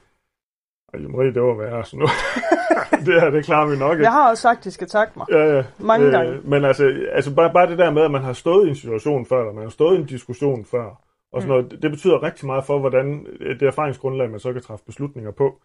ej, 0.95 1.01
Marie, 1.01 1.35
det 1.35 1.43
var 1.43 1.55
værre, 1.55 1.85
så 1.85 1.97
nu, 1.97 2.07
det 3.07 3.21
her, 3.21 3.31
det 3.31 3.45
klarer 3.45 3.71
vi 3.71 3.77
nok 3.77 3.93
ikke. 3.93 4.05
Jeg 4.05 4.13
har 4.13 4.31
også 4.31 4.43
sagt, 4.43 4.65
de 4.65 4.71
skal 4.71 4.89
takke 4.89 5.13
mig. 5.17 5.27
Ja, 5.31 5.57
ja. 5.57 5.65
Mange 5.79 6.11
gange. 6.11 6.41
Men 6.45 6.65
altså, 6.65 6.93
altså 7.13 7.35
bare, 7.35 7.53
bare 7.53 7.71
det 7.71 7.79
der 7.79 7.91
med, 7.91 8.03
at 8.03 8.11
man 8.11 8.23
har 8.23 8.33
stået 8.33 8.67
i 8.67 8.69
en 8.69 8.75
situation 8.77 9.27
før, 9.27 9.41
eller 9.41 9.53
man 9.53 9.63
har 9.63 9.71
stået 9.71 9.97
i 9.97 10.01
en 10.01 10.07
diskussion 10.07 10.65
før, 10.65 11.03
og 11.33 11.43
sådan 11.43 11.57
Mm. 11.57 11.59
noget, 11.59 11.71
det, 11.71 11.83
det 11.83 11.91
betyder 11.91 12.23
rigtig 12.23 12.47
meget 12.47 12.65
for, 12.65 12.79
hvordan 12.79 13.27
det 13.41 13.63
erfaringsgrundlag, 13.63 14.31
man 14.31 14.41
så 14.41 14.53
kan 14.53 14.63
træffe 14.63 14.85
beslutninger 14.85 15.31
på. 15.31 15.61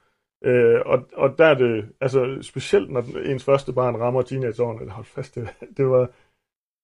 Øh, 0.46 0.80
og, 0.86 1.00
og 1.14 1.38
der 1.38 1.46
er 1.46 1.54
det, 1.54 1.86
altså 2.02 2.38
specielt 2.42 2.92
når 2.92 3.04
ens 3.26 3.44
første 3.44 3.74
barn 3.74 3.98
rammer 3.98 4.22
teenageårene, 4.22 4.92
hold 4.92 5.06
fast, 5.06 5.36
det, 5.36 5.50
det 5.78 5.90
var, 5.90 6.10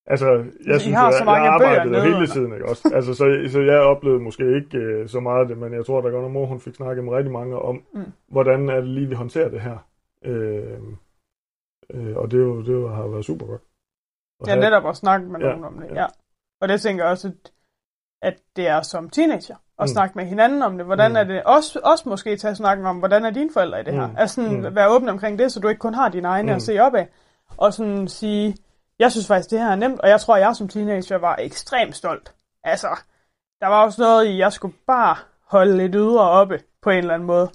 Altså, 0.08 0.46
jeg 0.68 0.82
synes, 0.82 0.98
har 0.98 1.06
jeg, 1.10 1.14
så 1.18 1.24
mange 1.26 1.52
jeg 1.52 1.60
bøger 1.60 1.72
arbejdede 1.72 1.92
nede, 1.92 2.16
hele 2.16 2.28
tiden, 2.28 2.54
ikke 2.54 2.70
også? 2.70 2.92
Altså, 2.96 3.14
så, 3.14 3.48
så 3.52 3.62
jeg 3.62 3.80
oplevede 3.80 4.24
måske 4.24 4.56
ikke 4.56 4.78
øh, 4.78 5.08
så 5.10 5.20
meget 5.20 5.42
af 5.42 5.48
det, 5.48 5.58
men 5.58 5.74
jeg 5.74 5.86
tror, 5.86 6.02
der 6.02 6.10
godt 6.12 6.24
nok 6.24 6.32
mor, 6.32 6.46
hun 6.46 6.60
fik 6.60 6.76
snakket 6.76 7.04
med 7.04 7.14
rigtig 7.14 7.32
mange 7.34 7.56
om, 7.60 7.84
Mm. 7.94 8.12
hvordan 8.28 8.70
er 8.70 8.76
det 8.76 8.88
lige, 8.88 9.08
vi 9.08 9.16
håndterer 9.16 9.50
det 9.50 9.62
her. 9.62 9.78
Øh, 10.26 10.80
øh, 11.94 12.18
og 12.18 12.32
det, 12.32 12.38
jo, 12.38 12.62
det 12.62 12.74
jo- 12.74 12.88
har 12.88 13.08
været 13.08 13.26
super 13.26 13.46
godt. 13.46 13.62
at 14.42 14.48
Jeg 14.48 14.56
have- 14.56 14.62
netop 14.64 14.86
at 14.90 14.96
snakke 14.98 15.28
med 15.28 15.40
Ja, 15.40 15.46
nogen 15.50 15.64
om 15.64 15.74
det, 15.80 15.88
ja. 15.96 16.02
ja. 16.02 16.08
Og 16.62 16.68
det 16.68 16.82
tænker 16.82 17.04
jeg 17.04 17.12
også, 17.12 17.28
at, 17.28 17.52
at 18.22 18.40
det 18.56 18.68
er 18.68 18.82
som 18.82 19.10
teenager 19.10 19.56
at 19.56 19.84
Mm. 19.84 19.88
snakke 19.88 20.14
med 20.18 20.26
hinanden 20.26 20.62
om 20.62 20.78
det. 20.78 20.86
Hvordan 20.86 21.12
Mm. 21.12 21.16
er 21.18 21.24
det? 21.24 21.44
Også, 21.44 21.80
også 21.84 22.10
måske 22.10 22.36
tage 22.38 22.56
snakken 22.56 22.86
om, 22.86 22.98
hvordan 22.98 23.26
er 23.26 23.30
dine 23.32 23.50
forældre 23.54 23.82
i 23.82 23.84
det 23.84 23.94
her? 23.94 24.08
Mm. 24.08 24.16
Altså 24.18 24.36
sådan, 24.44 24.58
Mm. 24.62 24.76
være 24.76 24.90
åben 24.96 25.10
omkring 25.10 25.40
det, 25.40 25.52
så 25.52 25.60
du 25.60 25.68
ikke 25.68 25.80
kun 25.80 25.94
har 25.94 26.10
dine 26.10 26.28
egne 26.28 26.52
Mm. 26.52 26.56
at 26.56 26.62
se 26.62 26.80
op 26.80 26.96
af. 26.96 27.08
Og 27.58 27.74
sådan 27.74 28.08
sige, 28.08 28.56
jeg 29.02 29.12
synes 29.12 29.28
faktisk, 29.28 29.52
det 29.52 29.60
her 29.60 29.70
er 29.72 29.76
nemt, 29.76 30.00
og 30.00 30.10
jeg 30.10 30.20
tror, 30.22 30.38
jeg 30.38 30.56
som 30.56 30.68
teenager 30.68 31.18
var 31.18 31.36
ekstremt 31.40 31.96
stolt. 31.96 32.34
Altså, 32.64 32.88
der 33.62 33.68
var 33.68 33.84
også 33.86 34.02
noget 34.02 34.26
i, 34.28 34.38
jeg 34.38 34.54
skulle 34.54 34.76
bare 34.88 35.16
holde 35.48 35.78
lidt 35.78 35.96
ydre 35.96 36.30
oppe 36.30 36.60
på 36.82 36.90
en 36.90 36.98
eller 36.98 37.14
anden 37.14 37.28
måde. 37.28 37.52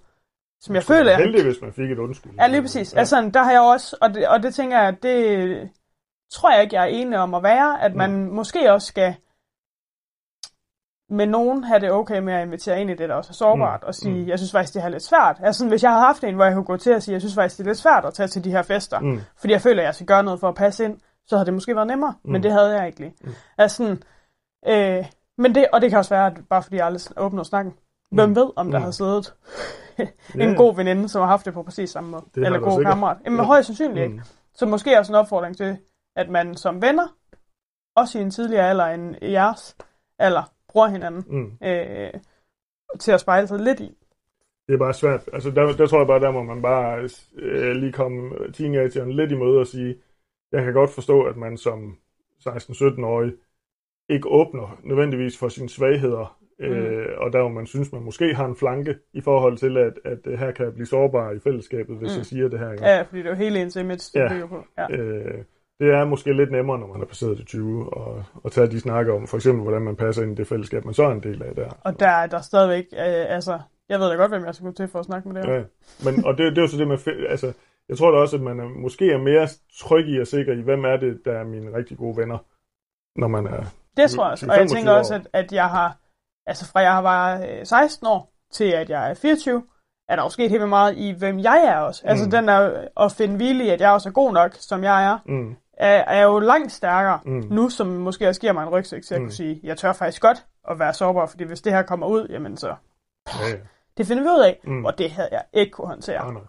Som 0.61 0.75
jeg 0.75 0.83
føler, 0.83 1.11
jeg 1.11 1.19
Heldig, 1.19 1.45
hvis 1.45 1.61
man 1.63 1.73
fik 1.73 1.91
et 1.91 1.99
undskyld. 1.99 2.33
Ja, 2.39 2.47
lige 2.47 2.63
præcis. 2.63 2.95
Ja. 2.95 2.99
Altså, 2.99 3.31
der 3.35 3.43
har 3.43 3.51
jeg 3.53 3.61
også, 3.61 3.97
og 4.01 4.15
det, 4.15 4.29
og 4.29 4.43
det 4.43 4.55
tænker 4.55 4.81
jeg, 4.81 5.03
det 5.03 5.71
tror 6.33 6.53
jeg 6.53 6.63
ikke, 6.63 6.77
jeg 6.77 6.83
er 6.83 6.87
enig 7.01 7.19
om 7.19 7.35
at 7.35 7.43
være, 7.43 7.83
at 7.83 7.95
man 7.95 8.11
mm. 8.13 8.33
måske 8.35 8.73
også 8.73 8.87
skal 8.87 9.15
med 11.11 11.27
nogen 11.27 11.65
have 11.65 11.81
det 11.81 11.91
okay 11.93 12.19
med 12.19 12.35
at 12.35 12.47
invitere 12.47 12.81
ind 12.81 12.91
i 12.91 12.95
det, 12.95 13.09
der 13.09 13.15
også 13.15 13.31
er 13.31 13.35
sårbart, 13.35 13.81
Mm. 13.83 13.87
og 13.87 13.95
sige, 13.95 14.23
Mm. 14.23 14.29
jeg 14.29 14.39
synes 14.39 14.53
faktisk, 14.53 14.75
det 14.75 14.85
er 14.85 14.89
lidt 14.89 15.03
svært. 15.03 15.37
Altså, 15.43 15.59
sådan, 15.59 15.69
hvis 15.71 15.83
jeg 15.83 15.91
havde 15.91 16.05
haft 16.05 16.25
en, 16.25 16.35
hvor 16.35 16.45
jeg 16.45 16.55
kunne 16.55 16.65
gå 16.65 16.77
til 16.77 16.95
og 16.95 17.03
sige, 17.03 17.13
jeg 17.13 17.21
synes 17.21 17.35
faktisk, 17.35 17.59
det 17.59 17.65
er 17.65 17.69
lidt 17.69 17.79
svært 17.79 18.05
at 18.05 18.15
tage 18.15 18.27
til 18.29 18.45
de 18.45 18.51
her 18.51 18.63
fester. 18.63 19.01
Mm. 19.01 19.21
fordi 19.37 19.53
jeg 19.53 19.61
føler, 19.61 19.83
at 19.83 19.87
jeg 19.87 19.95
skal 19.95 20.07
gøre 20.07 20.23
noget 20.23 20.41
for 20.41 20.49
at 20.49 20.55
passe 20.55 20.85
ind, 20.85 21.01
så 21.27 21.37
havde 21.37 21.47
det 21.47 21.55
måske 21.55 21.75
været 21.77 21.87
nemmere, 21.87 22.15
mm. 22.25 22.33
men 22.33 22.43
det 22.43 22.53
havde 22.53 22.77
jeg 22.79 22.87
ikke 22.87 23.01
lige. 23.01 23.15
Mm. 23.25 23.31
Altså, 23.59 23.77
sådan, 23.77 24.03
øh, 24.99 25.05
men 25.39 25.55
det, 25.55 25.67
og 25.73 25.81
det 25.81 25.91
kan 25.91 25.99
også 25.99 26.15
være, 26.15 26.27
at 26.27 26.39
bare 26.51 26.63
fordi 26.63 26.77
jeg 26.77 26.87
aldrig 26.87 27.19
åbner 27.25 27.43
snakken, 27.43 27.75
hvem 28.11 28.29
Mm. 28.29 28.37
ved, 28.37 28.51
om 28.57 28.71
der 28.71 28.79
Mm. 28.79 28.85
har 28.85 28.91
siddet 28.91 29.35
en 30.41 30.55
god 30.57 30.77
veninde, 30.77 31.09
som 31.09 31.21
har 31.21 31.29
haft 31.29 31.47
det 31.47 31.55
på 31.55 31.63
præcis 31.63 31.91
samme 31.91 32.11
måde. 32.11 32.25
Det 32.35 32.47
eller 32.47 32.59
god 32.59 32.85
kammerat. 32.85 33.17
Jamen 33.25 33.41
Ja. 33.41 33.45
højst 33.47 33.67
sandsynligt 33.67 34.03
ikke. 34.05 34.15
Mm. 34.15 34.21
Så 34.55 34.67
måske 34.67 34.99
også 34.99 35.13
en 35.13 35.17
opfordring 35.17 35.57
til, 35.57 35.77
at 36.17 36.29
man 36.29 36.55
som 36.55 36.83
venner, 36.83 37.07
også 37.97 38.19
i 38.19 38.23
en 38.23 38.31
tidligere 38.31 38.71
alder 38.71 38.87
end 38.87 39.17
jeres 39.23 39.77
alder, 40.19 40.53
bruger 40.69 40.89
hinanden 40.89 41.25
Mm. 41.29 41.67
øh, 41.67 42.11
til 43.01 43.13
at 43.13 43.21
spejle 43.21 43.47
sig 43.47 43.59
lidt 43.59 43.81
i. 43.81 43.97
Det 44.69 44.75
er 44.75 44.79
bare 44.79 44.95
svært. 44.95 45.29
Altså, 45.33 45.51
der, 45.51 45.73
der 45.73 45.87
tror 45.87 45.99
jeg 45.99 46.07
bare, 46.07 46.21
der 46.21 46.31
må 46.31 46.43
man 46.43 46.63
bare 46.63 47.09
øh, 47.37 47.73
lige 47.77 47.93
komme 47.93 48.31
teenageren 48.53 49.13
lidt 49.13 49.33
i 49.33 49.35
møde 49.37 49.59
og 49.59 49.67
sige, 49.67 49.97
jeg 50.53 50.65
kan 50.65 50.73
godt 50.73 50.91
forstå, 50.91 51.23
at 51.23 51.37
man 51.37 51.57
som 51.57 51.97
16-17-årig 52.49 53.33
ikke 54.09 54.29
åbner 54.29 54.79
nødvendigvis 54.85 55.39
for 55.39 55.49
sine 55.49 55.69
svagheder, 55.69 56.39
øh, 56.61 57.07
og 57.19 57.33
der 57.33 57.41
hvor 57.41 57.49
man 57.49 57.67
synes, 57.67 57.93
man 57.93 58.03
måske 58.03 58.35
har 58.35 58.47
en 58.47 58.57
flanke 58.57 58.97
i 59.13 59.21
forhold 59.21 59.57
til, 59.57 59.77
at, 59.79 59.93
at 60.05 60.19
øh, 60.27 60.39
her 60.39 60.51
kan 60.53 60.65
jeg 60.65 60.75
blive 60.75 60.87
sårbar 60.87 61.31
i 61.31 61.39
fællesskabet, 61.39 61.97
hvis 61.99 62.13
Mm. 62.13 62.17
jeg 62.19 62.27
siger 62.27 62.49
det 62.49 62.59
her. 62.59 62.73
Ikke? 62.73 62.85
Ja, 62.85 63.03
fordi 63.03 63.19
det 63.19 63.27
er 63.27 63.31
jo 63.31 63.37
hele 63.37 63.63
ens 63.63 63.77
image, 63.77 63.97
det 64.15 64.21
Ja. 64.21 64.29
bygger 64.29 64.47
på. 64.47 64.65
Ja. 64.79 64.93
Øh, 64.97 65.45
det 65.81 65.91
er 65.91 66.05
måske 66.05 66.33
lidt 66.33 66.53
nemmere, 66.53 66.79
når 66.79 66.87
man 66.87 67.01
er 67.03 67.07
passeret 67.07 67.39
de 67.39 67.45
20, 67.45 67.93
og, 67.95 68.25
og 68.35 68.53
tage 68.53 68.67
de 68.67 68.81
snakker 68.81 69.15
om, 69.15 69.27
for 69.27 69.37
eksempel, 69.37 69.63
hvordan 69.63 69.83
man 69.83 69.97
passer 69.97 70.23
ind 70.23 70.33
i 70.33 70.35
det 70.35 70.47
fællesskab, 70.47 70.85
man 70.85 70.95
så 70.95 71.03
er 71.05 71.11
en 71.13 71.23
del 71.23 71.43
af 71.43 71.55
der. 71.55 71.69
Og 71.85 72.01
der 72.01 72.09
er 72.09 72.27
der 72.27 72.41
stadigvæk, 72.41 72.85
øh, 72.93 73.35
altså, 73.35 73.59
jeg 73.89 74.01
ved 74.01 74.09
da 74.11 74.15
godt, 74.17 74.31
hvem 74.31 74.45
jeg 74.45 74.55
skal 74.55 74.67
gå 74.67 74.73
til 74.73 74.89
for 74.89 74.99
at 74.99 75.05
snakke 75.05 75.29
med 75.29 75.43
det. 75.43 75.49
Ja, 75.49 75.63
men, 76.05 76.25
og 76.25 76.39
det, 76.39 76.51
det 76.53 76.59
er 76.59 76.63
jo 76.63 76.69
så 76.69 76.79
det 76.79 76.89
med, 76.89 76.99
altså, 77.29 77.53
jeg 77.89 77.99
tror 77.99 78.11
da 78.11 78.19
også, 78.19 78.37
at 78.37 78.43
man 78.43 78.61
er, 78.61 78.69
måske 78.69 79.13
er 79.13 79.19
mere 79.19 79.49
tryg 79.81 80.09
i 80.09 80.21
og 80.21 80.27
sikker 80.27 80.53
i, 80.53 80.61
hvem 80.61 80.85
er 80.85 80.97
det, 80.97 81.21
der 81.25 81.33
er 81.33 81.45
mine 81.45 81.77
rigtig 81.77 81.97
gode 81.99 82.17
venner, 82.17 82.39
når 83.21 83.29
man 83.29 83.47
er... 83.47 83.65
Det 83.97 84.11
tror 84.11 84.25
jeg 84.25 84.33
også. 84.33 84.47
Og 84.47 84.53
jeg 84.53 84.59
25 84.59 84.77
tænker 84.79 84.93
også, 84.93 85.15
år. 85.15 85.19
at, 85.19 85.27
at 85.33 85.53
jeg 85.53 85.69
har, 85.71 85.97
altså 86.47 86.67
fra 86.73 86.81
jeg 86.81 87.05
var 87.05 87.41
øh, 87.41 87.67
16 87.67 88.07
år 88.07 88.33
til 88.53 88.65
at 88.71 88.91
jeg 88.91 89.11
er 89.11 89.15
24, 89.15 89.63
er 90.09 90.17
der 90.17 90.23
jo 90.23 90.29
sket 90.29 90.51
helt 90.51 90.61
vildt 90.61 90.69
meget 90.69 90.97
i, 90.97 91.11
hvem 91.11 91.39
jeg 91.39 91.65
er 91.65 91.77
også. 91.79 92.03
Altså 92.07 92.25
Mm. 92.25 92.31
den 92.31 92.49
der 92.49 92.85
at 93.01 93.13
finde 93.13 93.37
hvile 93.37 93.65
i, 93.65 93.69
at 93.69 93.81
jeg 93.81 93.91
også 93.93 94.09
er 94.09 94.13
god 94.13 94.33
nok, 94.33 94.55
som 94.55 94.85
jeg 94.85 95.05
er, 95.13 95.19
Mm, 95.27 95.57
er, 95.73 95.89
er 96.05 96.23
jo 96.23 96.39
langt 96.39 96.73
stærkere 96.73 97.21
Mm. 97.25 97.45
nu, 97.51 97.69
som 97.69 97.87
måske 97.87 98.29
også 98.29 98.41
giver 98.41 98.53
mig 98.53 98.63
en 98.63 98.69
rygsæk 98.69 99.03
til 99.03 99.15
at 99.15 99.21
Mm. 99.21 99.27
kunne 99.27 99.33
sige, 99.33 99.61
jeg 99.63 99.77
tør 99.79 99.93
faktisk 99.93 100.23
godt 100.23 100.47
at 100.71 100.79
være 100.79 100.95
sårbar, 100.95 101.27
fordi 101.27 101.45
hvis 101.45 101.61
det 101.61 101.73
her 101.73 101.83
kommer 101.83 102.07
ud, 102.07 102.27
jamen 102.31 102.57
så, 102.57 102.69
ja, 102.69 103.49
ja. 103.49 103.57
det 103.97 104.07
finder 104.07 104.23
vi 104.23 104.29
ud 104.29 104.43
af, 104.45 104.61
Mm. 104.65 104.85
og 104.85 104.99
det 104.99 105.11
havde 105.11 105.29
jeg 105.33 105.43
ikke 105.53 105.73
kunne 105.73 105.89
håndtere, 105.89 106.23
Nej, 106.25 106.33
nej. 106.33 106.43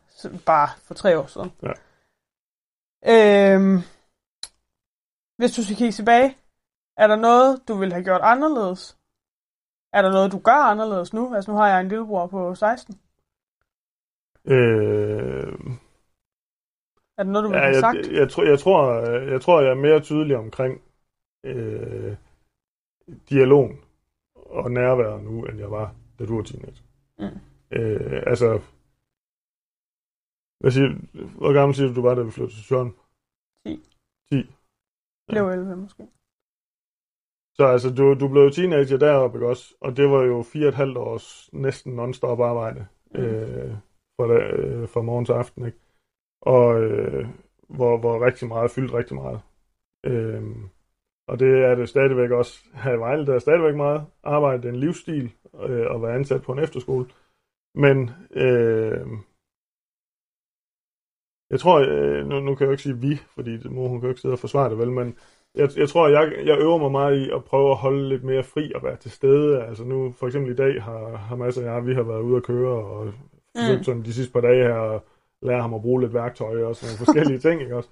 Bare 0.46 0.70
for 0.84 0.94
tre 0.94 1.20
år 1.20 1.26
siden. 1.26 1.52
Ja. 1.64 1.74
Øhm, 3.12 3.78
hvis 5.38 5.52
du 5.56 5.64
skal 5.64 5.76
kigge 5.76 5.92
tilbage, 5.92 6.38
er 6.98 7.08
der 7.08 7.16
noget, 7.16 7.68
du 7.68 7.74
ville 7.78 7.94
have 7.94 8.04
gjort 8.04 8.22
anderledes? 8.24 8.98
Er 9.94 10.02
der 10.02 10.12
noget, 10.12 10.32
du 10.32 10.40
gør 10.40 10.70
anderledes 10.72 11.14
nu? 11.14 11.36
Altså 11.36 11.52
nu 11.52 11.58
har 11.58 11.68
jeg 11.68 11.82
en 11.82 11.88
lillebror 11.88 12.28
på 12.28 12.56
16. 12.56 13.00
Øh, 14.46 14.58
Er 17.18 17.24
der 17.24 17.32
noget, 17.32 17.44
du 17.44 17.50
ville 17.50 17.62
ja, 17.62 17.66
have 17.66 17.74
jeg, 17.74 17.82
sagt? 17.82 17.98
jeg, 17.98 18.14
jeg, 18.14 18.30
tror, 18.30 18.44
jeg, 18.44 18.60
tror, 18.60 18.94
jeg 19.32 19.42
tror, 19.42 19.62
jeg 19.62 19.72
er 19.72 19.76
mere 19.76 20.00
tydelig 20.00 20.38
omkring 20.38 20.82
øh, 21.44 22.16
dialogen 23.30 23.80
og 24.36 24.72
nærværet 24.72 25.24
nu, 25.24 25.46
end 25.46 25.60
jeg 25.60 25.72
var, 25.72 25.96
da 26.20 26.26
du 26.26 26.36
var 26.36 26.44
teenager. 26.44 26.84
Mm. 27.20 27.40
Øh, 27.72 28.24
altså, 28.28 28.60
hvad 30.60 30.72
siger, 30.72 30.90
hvor 31.40 31.54
gammel 31.54 31.76
siger 31.76 31.88
du, 31.88 31.96
du 31.96 32.02
var, 32.02 32.16
da 32.16 32.22
vi 32.22 32.32
flyttede 32.32 32.58
til 32.58 32.66
Søren? 32.66 32.92
10. 33.66 33.84
10. 34.32 34.50
Blev 35.28 35.44
11 35.48 35.76
måske. 35.76 36.08
Så 37.58 37.66
altså, 37.66 37.90
du, 37.98 38.14
du 38.22 38.28
blev 38.28 38.42
jo 38.44 38.50
teenager 38.50 38.98
deroppe, 38.98 39.38
ikke 39.38 39.48
også? 39.48 39.76
Og 39.82 39.98
det 39.98 40.10
var 40.10 40.24
jo 40.24 40.42
fire 40.42 40.66
og 40.66 40.70
et 40.70 40.76
halvt 40.76 40.98
års 40.98 41.50
næsten 41.54 42.00
non-stop 42.00 42.40
arbejde 42.42 42.88
Mm. 43.12 43.22
øh, 43.22 43.72
fra, 44.16 44.28
da, 44.28 44.38
øh, 44.58 44.88
fra 44.90 45.02
morgen 45.02 45.26
til 45.26 45.34
aften, 45.34 45.66
ikke? 45.66 45.78
Og 46.42 46.82
øh, 46.84 47.28
hvor, 47.70 47.98
hvor 47.98 48.26
rigtig 48.26 48.48
meget 48.48 48.72
fyldt 48.72 48.94
rigtig 48.94 49.16
meget. 49.16 49.42
Øh, 50.06 50.44
og 51.28 51.40
det 51.40 51.64
er 51.66 51.76
det 51.76 51.90
stadigvæk 51.90 52.32
også 52.32 52.70
her 52.74 52.94
i 52.94 53.00
Vejle. 53.00 53.26
Der 53.26 53.34
er 53.36 53.40
stadigvæk 53.40 53.76
meget 53.76 54.06
arbejde. 54.24 54.62
Det 54.62 54.70
er 54.70 54.74
en 54.74 54.80
livsstil 54.80 55.32
øh, 55.56 55.96
at 55.96 56.02
være 56.02 56.16
ansat 56.16 56.42
på 56.42 56.52
en 56.52 56.60
efterskole. 56.60 57.06
Men 57.76 58.10
øh, 58.32 59.08
jeg 61.52 61.60
tror, 61.60 61.80
øh, 61.90 62.28
nu, 62.28 62.40
nu 62.40 62.56
kan 62.56 62.64
jeg 62.66 62.68
jo 62.68 62.72
ikke 62.72 62.84
sige 62.84 62.98
vi, 62.98 63.20
fordi 63.36 63.58
det- 63.58 63.72
mor 63.72 63.88
hun 63.88 64.00
kan 64.00 64.08
jo 64.08 64.12
ikke 64.12 64.22
sidde 64.22 64.34
og 64.36 64.40
forsvare 64.40 64.70
det 64.70 64.78
vel, 64.78 64.92
men 64.92 65.16
jeg, 65.56 65.70
jeg 65.78 65.90
tror, 65.90 66.08
jeg, 66.08 66.34
jeg 66.46 66.58
øver 66.60 66.78
mig 66.78 66.92
meget 66.92 67.18
i 67.18 67.30
at 67.32 67.44
prøve 67.44 67.70
at 67.72 67.78
holde 67.78 68.10
lidt 68.10 68.24
mere 68.24 68.44
fri 68.44 68.72
og 68.76 68.84
være 68.84 68.96
til 68.96 69.12
stede. 69.12 69.64
Altså 69.64 69.84
nu, 69.84 70.12
for 70.20 70.28
eksempel 70.28 70.52
i 70.52 70.56
dag, 70.56 70.84
har, 70.84 71.16
har 71.18 71.36
masser 71.36 71.62
af 71.62 71.66
jer, 71.76 71.82
vi 71.82 71.94
har 71.94 72.04
været 72.04 72.22
ude 72.22 72.38
at 72.38 72.44
køre 72.44 72.70
og 72.86 73.14
Mm. 73.78 73.84
sådan 73.84 74.02
de 74.04 74.14
sidste 74.14 74.34
par 74.34 74.42
dage 74.42 74.64
her 74.64 74.76
at 74.80 75.02
lære 75.42 75.62
ham 75.62 75.74
at 75.74 75.82
bruge 75.82 76.02
lidt 76.02 76.14
værktøj 76.14 76.64
og 76.64 76.76
sådan 76.76 76.90
nogle 76.94 77.06
forskellige 77.06 77.40
ting, 77.40 77.62
ikke 77.62 77.76
også? 77.76 77.90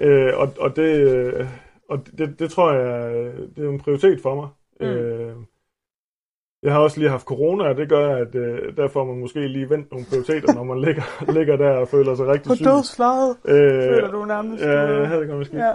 Øh, 0.00 0.32
og, 0.38 0.48
og 0.58 0.76
det, 0.76 1.14
øh, 1.14 1.46
og 1.88 2.06
det, 2.18 2.38
det 2.38 2.50
tror 2.50 2.72
jeg, 2.72 3.14
øh, 3.16 3.34
det 3.56 3.64
er 3.64 3.68
en 3.68 3.78
prioritet 3.78 4.20
for 4.20 4.34
mig. 4.34 4.48
Mm. 4.80 4.86
Øh, 4.86 5.36
jeg 6.62 6.72
har 6.72 6.80
også 6.80 6.98
lige 7.00 7.10
haft 7.10 7.26
corona, 7.26 7.64
og 7.68 7.76
det 7.76 7.88
gør, 7.88 8.16
at 8.16 8.34
øh, 8.34 8.76
der 8.76 8.88
får 8.88 9.04
man 9.04 9.20
måske 9.20 9.48
lige 9.48 9.70
vendt 9.70 9.90
nogle 9.92 10.06
prioriteter, 10.10 10.54
når 10.54 10.64
man 10.64 10.80
ligger, 10.80 11.02
ligger 11.38 11.56
der 11.56 11.70
og 11.70 11.88
føler 11.88 12.14
sig 12.14 12.26
rigtig 12.26 12.48
På 12.48 12.54
syg. 12.54 12.64
dødsflaget, 12.64 13.36
Øh, 13.48 13.82
føler 13.82 14.10
du 14.10 14.24
nærmest. 14.24 14.64
Ja, 14.64 14.86
du- 14.92 14.98
jeg 14.98 15.08
havde 15.08 15.20
det 15.20 15.36
måske. 15.36 15.56
ja. 15.56 15.72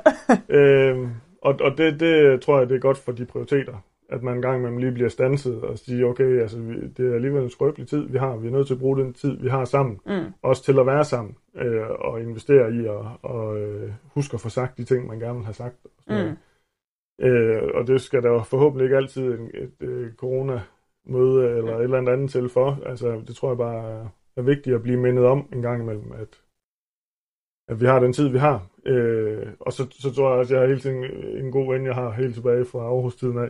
Øhm, 0.59 1.09
og 1.41 1.55
og 1.61 1.77
det, 1.77 1.99
det 1.99 2.41
tror 2.41 2.59
jeg, 2.59 2.69
det 2.69 2.75
er 2.75 2.79
godt 2.79 2.97
for 2.97 3.11
de 3.11 3.25
prioriteter. 3.25 3.73
At 4.09 4.23
man 4.23 4.35
en 4.35 4.41
gang 4.41 4.57
imellem 4.59 4.77
lige 4.77 4.91
bliver 4.91 5.09
stanset 5.09 5.61
og 5.61 5.77
siger, 5.77 6.05
okay, 6.05 6.41
altså, 6.41 6.59
vi, 6.59 6.87
det 6.97 7.11
er 7.11 7.15
alligevel 7.15 7.43
en 7.43 7.49
skrøbelig 7.49 7.87
tid, 7.87 8.07
vi 8.09 8.17
har. 8.17 8.37
Vi 8.37 8.47
er 8.47 8.51
nødt 8.51 8.67
til 8.67 8.73
at 8.73 8.79
bruge 8.79 8.97
den 8.99 9.13
tid, 9.13 9.37
vi 9.41 9.47
har 9.49 9.65
sammen. 9.65 9.99
Mm. 10.05 10.33
Også 10.41 10.63
til 10.63 10.79
at 10.79 10.85
være 10.85 11.03
sammen 11.05 11.35
øh, 11.57 11.89
og 11.89 12.21
investere 12.21 12.73
i 12.73 12.87
og, 12.87 13.11
og 13.21 13.57
øh, 13.59 13.91
huske 14.13 14.33
at 14.33 14.39
få 14.41 14.49
sagt 14.49 14.77
de 14.77 14.83
ting, 14.83 15.07
man 15.07 15.19
gerne 15.19 15.35
vil 15.35 15.45
have 15.45 15.53
sagt. 15.53 15.75
Og. 16.07 16.13
Mm. 16.25 17.25
øh, 17.25 17.61
og 17.73 17.87
det 17.87 18.01
skal 18.01 18.23
der 18.23 18.43
forhåbentlig 18.43 18.85
ikke 18.85 18.97
altid 18.97 19.33
en, 19.39 19.49
et 19.53 19.71
øh, 19.87 20.11
corona-møde 21.07 21.57
eller 21.57 21.77
et 21.77 21.83
eller 21.83 22.11
andet 22.11 22.29
til 22.31 22.49
for. 22.49 22.79
Altså, 22.85 23.21
det 23.27 23.35
tror 23.35 23.49
jeg 23.49 23.57
bare 23.57 24.07
er, 24.37 24.41
vigtigt 24.41 24.75
at 24.75 24.81
blive 24.83 24.97
mindet 24.99 25.25
om 25.25 25.47
en 25.53 25.61
gang 25.61 25.81
imellem, 25.81 26.11
at, 26.11 26.41
at 27.69 27.81
vi 27.81 27.85
har 27.85 27.99
den 27.99 28.13
tid, 28.13 28.27
vi 28.29 28.37
har. 28.37 28.67
Øh, 28.85 29.47
og 29.59 29.73
så, 29.73 29.87
så 29.91 30.13
tror 30.13 30.29
jeg 30.29 30.39
også, 30.39 30.53
at 30.53 30.55
jeg 30.55 30.59
har 30.61 30.67
hele 30.67 30.79
tiden 30.79 31.03
en 31.45 31.51
god 31.51 31.73
ven, 31.73 31.85
jeg 31.85 31.95
har 31.95 32.11
helt 32.11 32.33
tilbage 32.35 32.65
fra 32.65 32.79
Aarhus-tiden 32.79 33.37
af, 33.37 33.49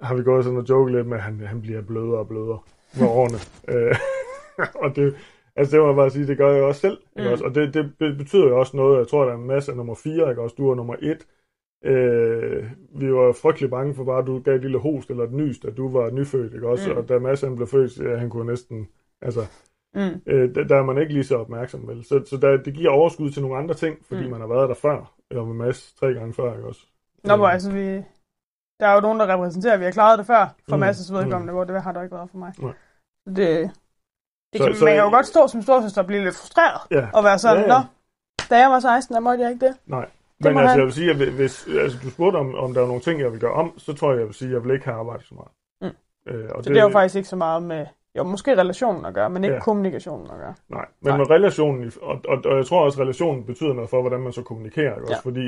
har 0.00 0.14
vi 0.14 0.22
gået 0.22 0.44
sådan 0.44 0.58
og 0.58 0.68
joke 0.68 0.92
lidt 0.92 1.06
med, 1.06 1.16
at 1.16 1.22
han, 1.22 1.40
han 1.40 1.62
bliver 1.62 1.82
blødere 1.82 2.18
og 2.18 2.28
blødere 2.28 2.58
med 3.00 3.08
årene. 3.08 3.38
øh, 3.72 3.94
og 4.84 4.96
det, 4.96 5.16
altså 5.56 5.76
det 5.76 5.80
må 5.82 5.86
jeg 5.86 5.96
bare 5.96 6.10
sige, 6.10 6.26
det 6.26 6.36
gør 6.38 6.52
jeg 6.52 6.62
også 6.62 6.80
selv. 6.80 6.98
Ikke 7.16 7.28
Mm. 7.28 7.32
også? 7.32 7.44
Og 7.44 7.54
det, 7.54 7.74
det 7.74 7.92
be- 7.98 8.14
betyder 8.14 8.48
jo 8.48 8.58
også 8.58 8.76
noget, 8.76 8.98
jeg 8.98 9.08
tror, 9.08 9.24
der 9.24 9.32
er 9.32 9.36
en 9.36 9.46
masse 9.46 9.70
af 9.70 9.76
nummer 9.76 9.94
4, 9.94 10.30
ikke 10.30 10.42
også? 10.42 10.54
Du 10.58 10.70
er 10.70 10.74
nummer 10.74 10.96
1. 11.02 11.26
Øh, 11.84 12.70
vi 12.94 13.12
var 13.14 13.32
frygtelig 13.32 13.70
bange 13.70 13.94
for 13.94 14.04
bare, 14.04 14.18
at 14.18 14.26
du 14.26 14.38
gav 14.40 14.54
et 14.54 14.60
lille 14.60 14.78
host 14.78 15.10
eller 15.10 15.24
et 15.24 15.32
nys, 15.32 15.58
da 15.58 15.70
du 15.70 15.92
var 15.92 16.10
nyfødt, 16.10 16.54
ikke 16.54 16.68
også? 16.68 16.90
Mm. 16.92 16.96
Og 16.96 17.08
da 17.08 17.18
Mads 17.18 17.40
han 17.40 17.56
blev 17.56 17.68
født, 17.68 17.98
ja, 17.98 18.16
han 18.16 18.30
kunne 18.30 18.46
næsten, 18.46 18.88
altså, 19.22 19.40
Mm. 19.94 20.20
øh, 20.26 20.54
der, 20.54 20.64
der 20.64 20.76
er 20.76 20.82
man 20.82 20.98
ikke 20.98 21.12
lige 21.12 21.24
så 21.24 21.36
opmærksom, 21.36 21.88
vel? 21.88 22.04
Så, 22.04 22.22
så 22.26 22.36
der, 22.36 22.56
det 22.56 22.74
giver 22.74 22.90
overskud 22.90 23.30
til 23.30 23.42
nogle 23.42 23.58
andre 23.58 23.74
ting, 23.74 23.98
fordi 24.08 24.24
Mm. 24.24 24.30
man 24.30 24.40
har 24.40 24.46
været 24.48 24.68
der 24.68 24.74
før, 24.74 25.12
eller 25.30 25.44
med 25.44 25.54
Mads 25.54 25.92
tre 26.00 26.14
gange 26.14 26.34
før, 26.34 26.54
ikke 26.54 26.66
også? 26.68 26.80
Nå, 27.24 27.36
men 27.36 27.44
Øh, 27.46 27.52
altså, 27.52 27.72
vi, 27.72 27.86
der 28.80 28.86
er 28.86 28.94
jo 28.94 29.00
nogen, 29.00 29.20
der 29.20 29.34
repræsenterer, 29.34 29.74
at 29.74 29.80
vi 29.80 29.84
har 29.84 29.92
klaret 29.92 30.18
det 30.18 30.26
før, 30.26 30.54
for 30.68 30.76
Mm, 30.76 30.80
masses 30.80 31.12
vedkommende, 31.12 31.52
mm. 31.52 31.56
hvor 31.56 31.64
det 31.64 31.82
har 31.82 31.92
der 31.92 32.02
ikke 32.02 32.14
været 32.16 32.30
for 32.30 32.38
mig. 32.38 32.52
Nej. 32.58 32.72
Det, 33.26 33.36
det 34.52 34.58
Så- 34.60 34.64
kan, 34.66 34.74
så- 34.74 34.84
man 34.84 34.94
kan 34.94 35.04
jo 35.04 35.10
godt 35.10 35.26
stå 35.26 35.46
som 35.46 35.62
storsøster 35.62 36.00
og 36.00 36.06
blive 36.06 36.24
lidt 36.24 36.36
frustreret, 36.36 36.80
Ja, 36.90 37.08
og 37.14 37.24
være 37.24 37.38
sådan, 37.38 37.64
ja. 37.64 37.74
ja. 37.74 37.78
nå, 37.80 37.84
da 38.50 38.58
jeg 38.58 38.70
var 38.70 38.80
16, 38.80 39.14
der 39.14 39.20
måtte 39.20 39.42
jeg 39.44 39.52
ikke 39.52 39.66
det. 39.66 39.76
nej. 39.86 40.08
Men 40.44 40.58
altså, 40.58 40.68
han. 40.68 40.78
jeg 40.78 40.84
vil 40.86 40.92
sige, 40.94 41.10
at 41.10 41.16
hvis 41.16 41.66
altså, 41.80 41.98
du 42.04 42.10
spurgte 42.10 42.36
om, 42.36 42.54
om 42.54 42.74
der 42.74 42.80
var 42.80 42.86
nogle 42.88 43.02
ting, 43.02 43.20
jeg 43.20 43.32
vil 43.32 43.40
gøre 43.40 43.52
om, 43.52 43.78
så 43.78 43.92
tror 43.92 44.10
jeg, 44.10 44.18
jeg 44.18 44.26
vil 44.26 44.34
sige, 44.34 44.48
at 44.48 44.54
jeg 44.54 44.64
vil 44.64 44.72
ikke 44.72 44.84
have 44.84 44.96
arbejdet 44.96 45.26
så 45.26 45.34
meget. 45.34 45.52
Mm. 45.82 46.32
Øh, 46.32 46.48
og 46.54 46.64
Så 46.64 46.68
det, 46.68 46.74
det 46.74 46.80
er 46.80 46.84
jo 46.84 46.90
faktisk 46.90 47.16
ikke 47.16 47.28
så 47.28 47.36
meget 47.36 47.62
med, 47.62 47.86
jo, 48.16 48.22
måske 48.22 48.56
relationen 48.56 49.04
at 49.04 49.14
gøre, 49.14 49.30
men 49.30 49.44
ikke 49.44 49.54
Ja. 49.54 49.60
kommunikationen 49.60 50.30
at 50.30 50.36
gøre. 50.38 50.54
Nej, 50.68 50.86
men 51.02 51.10
Nej. 51.10 51.16
med 51.18 51.30
relationen, 51.30 51.92
og, 52.02 52.20
og, 52.28 52.38
og 52.44 52.56
jeg 52.56 52.66
tror 52.66 52.84
også, 52.84 53.00
at 53.00 53.02
relationen 53.02 53.44
betyder 53.44 53.72
noget 53.72 53.90
for, 53.90 54.00
hvordan 54.00 54.20
man 54.20 54.32
så 54.32 54.42
kommunikerer, 54.42 54.94
ikke? 54.94 55.02
også 55.02 55.22
Ja. 55.24 55.30
fordi 55.30 55.44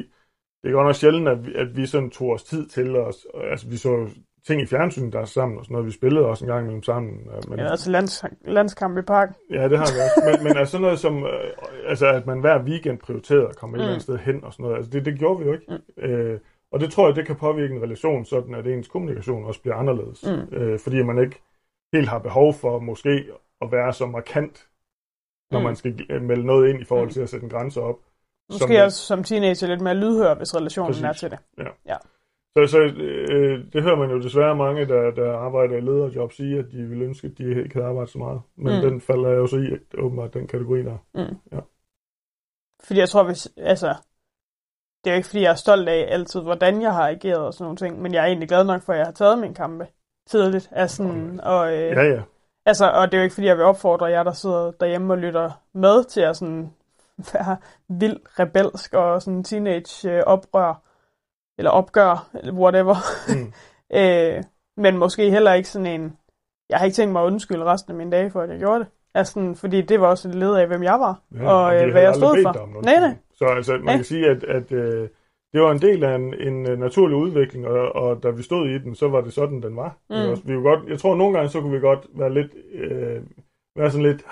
det 0.62 0.68
er 0.68 0.72
godt 0.72 0.86
nok 0.86 0.94
sjældent, 0.94 1.28
at 1.28 1.46
vi, 1.46 1.54
at 1.54 1.76
vi 1.76 1.86
sådan 1.86 2.10
tog 2.10 2.30
os 2.30 2.44
tid 2.44 2.68
til 2.68 2.96
os, 2.96 3.26
altså 3.34 3.68
vi 3.68 3.76
så 3.76 4.08
ting 4.46 4.62
i 4.62 4.66
fjernsynet, 4.66 5.12
der 5.12 5.20
er 5.20 5.24
sammen 5.24 5.58
og 5.58 5.64
sådan 5.64 5.72
noget, 5.72 5.86
vi 5.86 5.92
spillede 5.92 6.26
også 6.26 6.44
en 6.44 6.48
gang 6.50 6.60
imellem 6.62 6.82
sammen. 6.82 7.20
øh, 7.36 7.50
Men, 7.50 7.58
Ja, 7.58 7.70
altså 7.70 7.90
lands, 7.90 8.24
landskamp 8.44 8.98
i 8.98 9.02
parken. 9.02 9.34
Ja, 9.50 9.68
det 9.68 9.78
har 9.78 9.86
vi 9.94 10.00
også. 10.00 10.22
Men, 10.36 10.44
men 10.44 10.56
altså 10.56 10.72
sådan 10.72 10.82
noget 10.82 10.98
som, 10.98 11.24
øh, 11.24 11.50
altså 11.86 12.06
at 12.06 12.26
man 12.26 12.40
hver 12.40 12.62
weekend 12.62 12.98
prioriterede 12.98 13.48
at 13.48 13.56
komme 13.56 13.76
et 13.76 13.78
Mm. 13.78 13.80
eller 13.80 13.92
andet 13.92 14.02
sted 14.02 14.18
hen 14.18 14.44
og 14.44 14.52
sådan 14.52 14.62
noget, 14.64 14.76
altså 14.76 14.90
det, 14.90 15.04
det 15.04 15.18
gjorde 15.18 15.38
vi 15.40 15.46
jo 15.46 15.52
ikke. 15.52 15.64
Mm. 15.96 16.02
Øh, 16.02 16.40
og 16.72 16.80
det 16.80 16.92
tror 16.92 17.06
jeg, 17.06 17.16
det 17.16 17.26
kan 17.26 17.36
påvirke 17.36 17.74
en 17.74 17.82
relation, 17.82 18.24
sådan 18.24 18.54
at 18.54 18.66
ens 18.66 18.88
kommunikation 18.88 19.44
også 19.44 19.60
bliver 19.60 19.74
anderledes. 19.76 20.24
Mm. 20.26 20.56
Øh, 20.56 20.78
fordi 20.78 21.02
man 21.02 21.18
ikke 21.18 21.40
helt 21.92 22.08
har 22.08 22.18
behov 22.18 22.54
for 22.54 22.78
måske 22.78 23.24
at 23.62 23.72
være 23.72 23.92
så 23.92 24.06
markant, 24.06 24.66
når 25.50 25.58
Mm. 25.58 25.64
man 25.64 25.76
skal 25.76 26.00
øh, 26.10 26.22
melde 26.22 26.46
noget 26.46 26.68
ind 26.70 26.80
i 26.80 26.84
forhold 26.84 27.06
Mm. 27.06 27.12
til 27.12 27.20
at 27.20 27.28
sætte 27.28 27.44
en 27.44 27.50
grænse 27.50 27.80
op. 27.80 27.96
Måske 28.52 28.74
Som- 28.74 28.84
også 28.84 28.98
som 29.06 29.24
teenager 29.24 29.66
lidt 29.66 29.80
mere 29.80 29.94
lydhør, 29.94 30.34
hvis 30.34 30.56
relationen 30.56 30.88
Præcis. 30.88 31.04
er 31.04 31.12
til 31.12 31.30
det. 31.30 31.38
Så, 32.56 32.66
så 32.66 32.78
øh, 32.78 33.72
det 33.72 33.82
hører 33.82 33.96
man 33.96 34.10
jo 34.10 34.22
desværre 34.22 34.56
mange, 34.56 34.86
der, 34.86 35.10
der 35.10 35.36
arbejder 35.36 35.76
i 35.76 35.80
lederjob, 35.80 36.32
sige, 36.32 36.58
at 36.58 36.64
de 36.72 36.82
vil 36.84 37.02
ønske, 37.02 37.26
at 37.26 37.38
de 37.38 37.62
ikke 37.62 37.74
havde 37.74 37.86
arbejdet 37.86 38.10
så 38.12 38.18
meget. 38.18 38.40
Men 38.56 38.74
Mm. 38.74 38.90
den 38.90 39.00
falder 39.00 39.28
jeg 39.28 39.36
jo 39.38 39.46
så 39.46 39.56
i, 39.56 39.66
at 39.72 39.98
åbenbart 39.98 40.34
den 40.34 40.46
kategori 40.46 40.82
der. 40.82 40.96
Mm. 41.14 41.36
Ja. 41.52 41.60
Fordi 42.84 43.00
jeg 43.00 43.08
tror, 43.08 43.22
hvis, 43.24 43.48
altså, 43.56 43.94
det 45.04 45.10
er 45.10 45.14
jo 45.14 45.16
ikke 45.16 45.28
fordi, 45.28 45.42
jeg 45.42 45.50
er 45.50 45.54
stolt 45.54 45.88
af 45.88 46.06
altid, 46.10 46.40
hvordan 46.40 46.82
jeg 46.82 46.92
har 46.94 47.08
ageret 47.08 47.38
og 47.46 47.54
sådan 47.54 47.64
nogle 47.64 47.76
ting, 47.76 48.02
men 48.02 48.14
jeg 48.14 48.22
er 48.22 48.26
egentlig 48.26 48.48
glad 48.48 48.64
nok 48.64 48.82
for, 48.82 48.92
at 48.92 48.98
jeg 48.98 49.06
har 49.06 49.12
taget 49.12 49.38
min 49.38 49.54
kampe 49.54 49.86
tidligt. 50.26 50.68
Altså, 50.72 50.96
sådan, 50.96 51.40
og, 51.40 51.72
øh, 51.72 51.78
Ja, 51.90 52.02
ja. 52.02 52.22
altså, 52.66 52.90
og 52.90 53.06
det 53.06 53.14
er 53.14 53.18
jo 53.18 53.22
ikke 53.24 53.34
fordi, 53.34 53.46
jeg 53.46 53.56
vil 53.56 53.64
opfordre 53.64 54.06
jer, 54.06 54.22
der 54.22 54.32
sidder 54.32 54.70
derhjemme 54.70 55.12
og 55.12 55.18
lytter 55.18 55.50
med 55.72 56.04
til 56.04 56.20
at 56.20 56.36
sådan, 56.36 56.72
være 57.32 57.56
vildt 57.88 58.38
rebelsk 58.38 58.94
og 58.94 59.22
sådan 59.22 59.44
teenage 59.44 60.10
øh, 60.12 60.22
oprør, 60.26 60.82
eller 61.62 61.70
opgør, 61.70 62.30
eller 62.34 62.52
whatever. 62.52 62.96
Mm. 63.28 63.52
øh, 64.00 64.42
men 64.76 64.98
måske 64.98 65.30
heller 65.30 65.52
ikke 65.52 65.68
sådan 65.68 65.86
en, 65.86 66.16
jeg 66.70 66.78
har 66.78 66.84
ikke 66.84 66.94
tænkt 66.94 67.12
mig 67.12 67.22
at 67.22 67.26
undskylde 67.26 67.64
resten 67.64 67.90
af 67.92 67.96
mine 67.96 68.10
dage 68.10 68.30
for, 68.30 68.40
at 68.40 68.50
jeg 68.50 68.58
gjorde 68.58 68.80
det. 68.80 68.88
Altså, 69.14 69.32
sådan, 69.32 69.54
fordi 69.54 69.82
det 69.82 70.00
var 70.00 70.06
også 70.06 70.28
et 70.28 70.34
led 70.34 70.54
af, 70.54 70.66
hvem 70.66 70.82
jeg 70.82 71.00
var, 71.00 71.20
Ja, 71.34 71.52
og 71.52 71.74
øh, 71.76 71.90
hvad 71.90 72.02
jeg 72.02 72.14
stod 72.14 72.42
for. 72.42 72.82
Nej, 72.82 73.00
nej. 73.00 73.16
Så 73.34 73.44
altså, 73.44 73.72
man 73.72 73.84
Nej. 73.84 73.96
kan 73.96 74.04
sige, 74.04 74.26
at, 74.26 74.44
at 74.44 74.72
øh, 74.72 75.08
det 75.52 75.60
var 75.60 75.72
en 75.72 75.82
del 75.82 76.04
af 76.04 76.14
en, 76.14 76.34
en 76.34 76.70
øh, 76.70 76.78
naturlig 76.78 77.16
udvikling, 77.16 77.66
og, 77.66 77.94
og 77.94 78.22
da 78.22 78.30
vi 78.30 78.42
stod 78.42 78.68
i 78.68 78.78
den, 78.78 78.94
så 78.94 79.08
var 79.08 79.20
det 79.20 79.32
sådan, 79.32 79.62
den 79.62 79.76
var. 79.76 79.96
Mm. 80.10 80.30
Også, 80.30 80.42
vi 80.46 80.54
godt, 80.54 80.88
jeg 80.88 80.98
tror, 80.98 81.16
nogle 81.16 81.34
gange, 81.34 81.48
så 81.48 81.60
kunne 81.60 81.72
vi 81.72 81.80
godt 81.80 82.06
være 82.14 82.34
lidt, 82.34 82.52
øh, 82.74 83.22
være 83.76 83.90
sådan 83.90 84.06
lidt, 84.06 84.24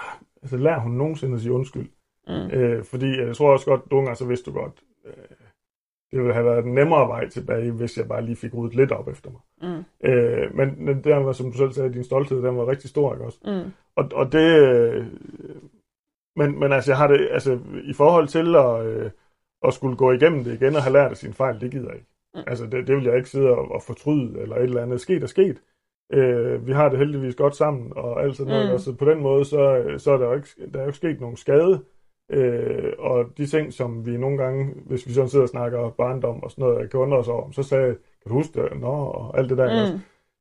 altså 0.42 0.56
lær 0.56 0.78
hun 0.78 0.92
nogensinde 0.92 1.34
at 1.34 1.40
sige 1.40 1.52
undskyld. 1.52 1.88
Mm. 2.28 2.50
Øh, 2.58 2.84
fordi 2.84 3.20
jeg 3.20 3.36
tror 3.36 3.52
også 3.52 3.66
godt, 3.66 3.90
nogle 3.90 4.06
gange, 4.06 4.16
så 4.16 4.26
vidste 4.26 4.50
du 4.50 4.56
godt, 4.58 4.74
øh, 5.06 5.12
det 6.12 6.20
ville 6.20 6.34
have 6.34 6.46
været 6.46 6.64
en 6.64 6.74
nemmere 6.74 7.08
vej 7.08 7.28
tilbage, 7.28 7.70
hvis 7.70 7.98
jeg 7.98 8.08
bare 8.08 8.24
lige 8.24 8.36
fik 8.36 8.54
ryddet 8.54 8.76
lidt 8.76 8.92
op 8.92 9.08
efter 9.08 9.30
mig. 9.30 9.40
Mm. 9.62 10.08
Øh, 10.08 10.56
men 10.56 10.84
men 10.84 11.04
der 11.04 11.16
var, 11.16 11.32
som 11.32 11.52
du 11.52 11.58
selv 11.58 11.72
sagde, 11.72 11.92
din 11.92 12.04
stolthed, 12.04 12.42
den 12.42 12.56
var 12.56 12.68
rigtig 12.68 12.90
stor, 12.90 13.12
ikke 13.12 13.24
også? 13.24 13.38
Mm. 13.44 13.72
Og, 13.96 14.08
og 14.14 14.32
det... 14.32 14.68
Øh, 14.68 15.06
men, 16.36 16.60
men 16.60 16.72
altså, 16.72 16.90
jeg 16.90 16.98
har 16.98 17.06
det... 17.06 17.28
Altså, 17.30 17.58
i 17.84 17.92
forhold 17.92 18.28
til 18.28 18.56
at, 18.56 18.86
øh, 18.86 19.10
at 19.66 19.74
skulle 19.74 19.96
gå 19.96 20.12
igennem 20.12 20.44
det 20.44 20.54
igen 20.54 20.76
og 20.76 20.82
have 20.82 20.92
lært 20.92 21.10
af 21.10 21.16
sine 21.16 21.32
fejl, 21.32 21.60
det 21.60 21.70
gider 21.70 21.88
jeg 21.88 21.94
ikke. 21.94 22.08
Mm. 22.34 22.40
Altså, 22.46 22.66
det, 22.66 22.86
det 22.86 22.96
vil 22.96 23.04
jeg 23.04 23.16
ikke 23.16 23.28
sidde 23.28 23.50
og, 23.50 23.70
og 23.70 23.82
fortryde, 23.82 24.40
eller 24.40 24.56
et 24.56 24.62
eller 24.62 24.82
andet. 24.82 25.00
Sket 25.00 25.22
er 25.22 25.26
sket. 25.26 25.62
Øh, 26.12 26.66
vi 26.66 26.72
har 26.72 26.88
det 26.88 26.98
heldigvis 26.98 27.34
godt 27.34 27.56
sammen, 27.56 27.92
og 27.96 28.22
alt 28.22 28.36
sådan 28.36 28.52
noget. 28.52 28.66
Mm. 28.66 28.72
Mm. 28.72 28.78
Så 28.78 28.94
på 28.94 29.04
den 29.04 29.20
måde, 29.20 29.44
så, 29.44 29.94
så 29.98 30.12
er 30.12 30.18
der 30.18 30.26
jo 30.26 30.34
ikke, 30.34 30.48
der 30.72 30.78
er 30.78 30.82
jo 30.82 30.88
ikke 30.88 30.96
sket 30.96 31.20
nogen 31.20 31.36
skade. 31.36 31.80
Øh, 32.30 32.92
og 32.98 33.24
de 33.38 33.46
ting, 33.46 33.72
som 33.72 34.06
vi 34.06 34.16
nogle 34.16 34.38
gange, 34.38 34.74
hvis 34.86 35.06
vi 35.08 35.12
sådan 35.12 35.28
sidder 35.28 35.42
og 35.42 35.48
snakker 35.48 35.90
barndom 35.90 36.42
og 36.42 36.50
sådan 36.50 36.62
noget, 36.64 36.90
kan 36.90 37.00
undre 37.00 37.18
os 37.18 37.28
over, 37.28 37.50
så 37.50 37.62
sagde 37.62 37.94
kan 38.22 38.28
du 38.28 38.34
huske 38.34 38.62
det? 38.62 38.80
Nå, 38.80 38.86
og 38.92 39.38
alt 39.38 39.50
det 39.50 39.58
der. 39.58 39.64
ikke 39.70 39.80
også? 39.82 39.92
Mm. 39.92 40.00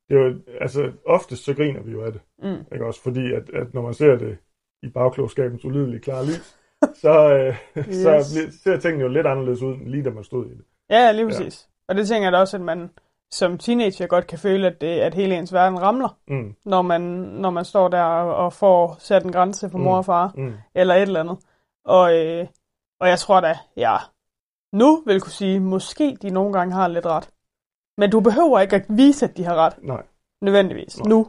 Det 0.10 0.18
er 0.18 0.22
jo, 0.24 0.34
altså, 0.62 0.92
oftest 1.06 1.44
så 1.46 1.54
griner 1.54 1.82
vi 1.82 1.92
jo 1.92 2.04
af 2.06 2.12
det. 2.12 2.22
Mm. 2.44 2.66
Ikke 2.74 2.86
også? 2.86 3.02
Fordi 3.02 3.34
at, 3.34 3.50
at 3.54 3.74
når 3.74 3.82
man 3.82 3.94
ser 3.94 4.16
det 4.18 4.38
i 4.84 4.90
bagklogskabens 4.90 5.66
ulidelige 5.66 6.00
klare 6.00 6.26
lys, 6.26 6.56
så, 7.02 7.34
øh, 7.34 7.56
yes. 7.78 7.96
så 7.96 8.42
ser 8.64 8.78
tingene 8.78 9.04
jo 9.04 9.10
lidt 9.10 9.28
anderledes 9.28 9.62
ud, 9.62 9.74
end 9.74 9.88
lige 9.88 10.04
da 10.04 10.10
man 10.10 10.24
stod 10.24 10.46
i 10.46 10.50
det. 10.50 10.64
Ja, 10.90 11.12
lige 11.12 11.26
præcis. 11.26 11.68
Ja. 11.70 11.92
Og 11.94 11.96
det 11.96 12.08
tænker 12.08 12.26
jeg 12.26 12.32
da 12.34 12.38
også, 12.38 12.58
at 12.58 12.64
man 12.64 12.90
som 13.32 13.58
teenager 13.58 14.08
godt 14.08 14.28
kan 14.28 14.40
føle, 14.40 14.68
at, 14.68 14.82
det, 14.82 14.88
at 14.88 15.14
hele 15.14 15.38
ens 15.38 15.54
verden 15.54 15.82
ramler, 15.82 16.18
Mm, 16.28 16.56
når 16.66 16.82
man, 16.82 17.02
når 17.42 17.50
man 17.50 17.66
står 17.66 17.88
der 17.88 18.02
og, 18.04 18.54
får 18.54 18.96
sat 19.00 19.24
en 19.24 19.32
grænse 19.32 19.70
for 19.70 19.78
mor 19.78 19.92
Mm. 19.92 19.98
og 19.98 20.06
far, 20.06 20.32
mm, 20.38 20.54
eller 20.76 20.96
et 20.96 21.02
eller 21.02 21.20
andet. 21.20 21.38
Og, 21.86 22.16
øh, 22.18 22.48
og 23.00 23.08
jeg 23.08 23.20
tror 23.20 23.42
da, 23.42 23.54
ja, 23.78 23.96
nu 24.74 25.04
vil 25.06 25.22
kunne 25.22 25.32
sige, 25.32 25.60
måske 25.60 26.18
de 26.22 26.30
nogle 26.30 26.54
gange 26.54 26.74
har 26.74 26.88
lidt 26.88 27.06
ret. 27.06 27.30
Men 27.98 28.12
du 28.12 28.20
behøver 28.20 28.60
ikke 28.60 28.76
at 28.76 28.86
vise, 28.90 29.26
at 29.26 29.38
de 29.38 29.44
har 29.44 29.56
ret, 29.56 29.84
nej. 29.84 30.04
nødvendigvis, 30.42 30.98
Nej. 31.00 31.10
nu. 31.10 31.28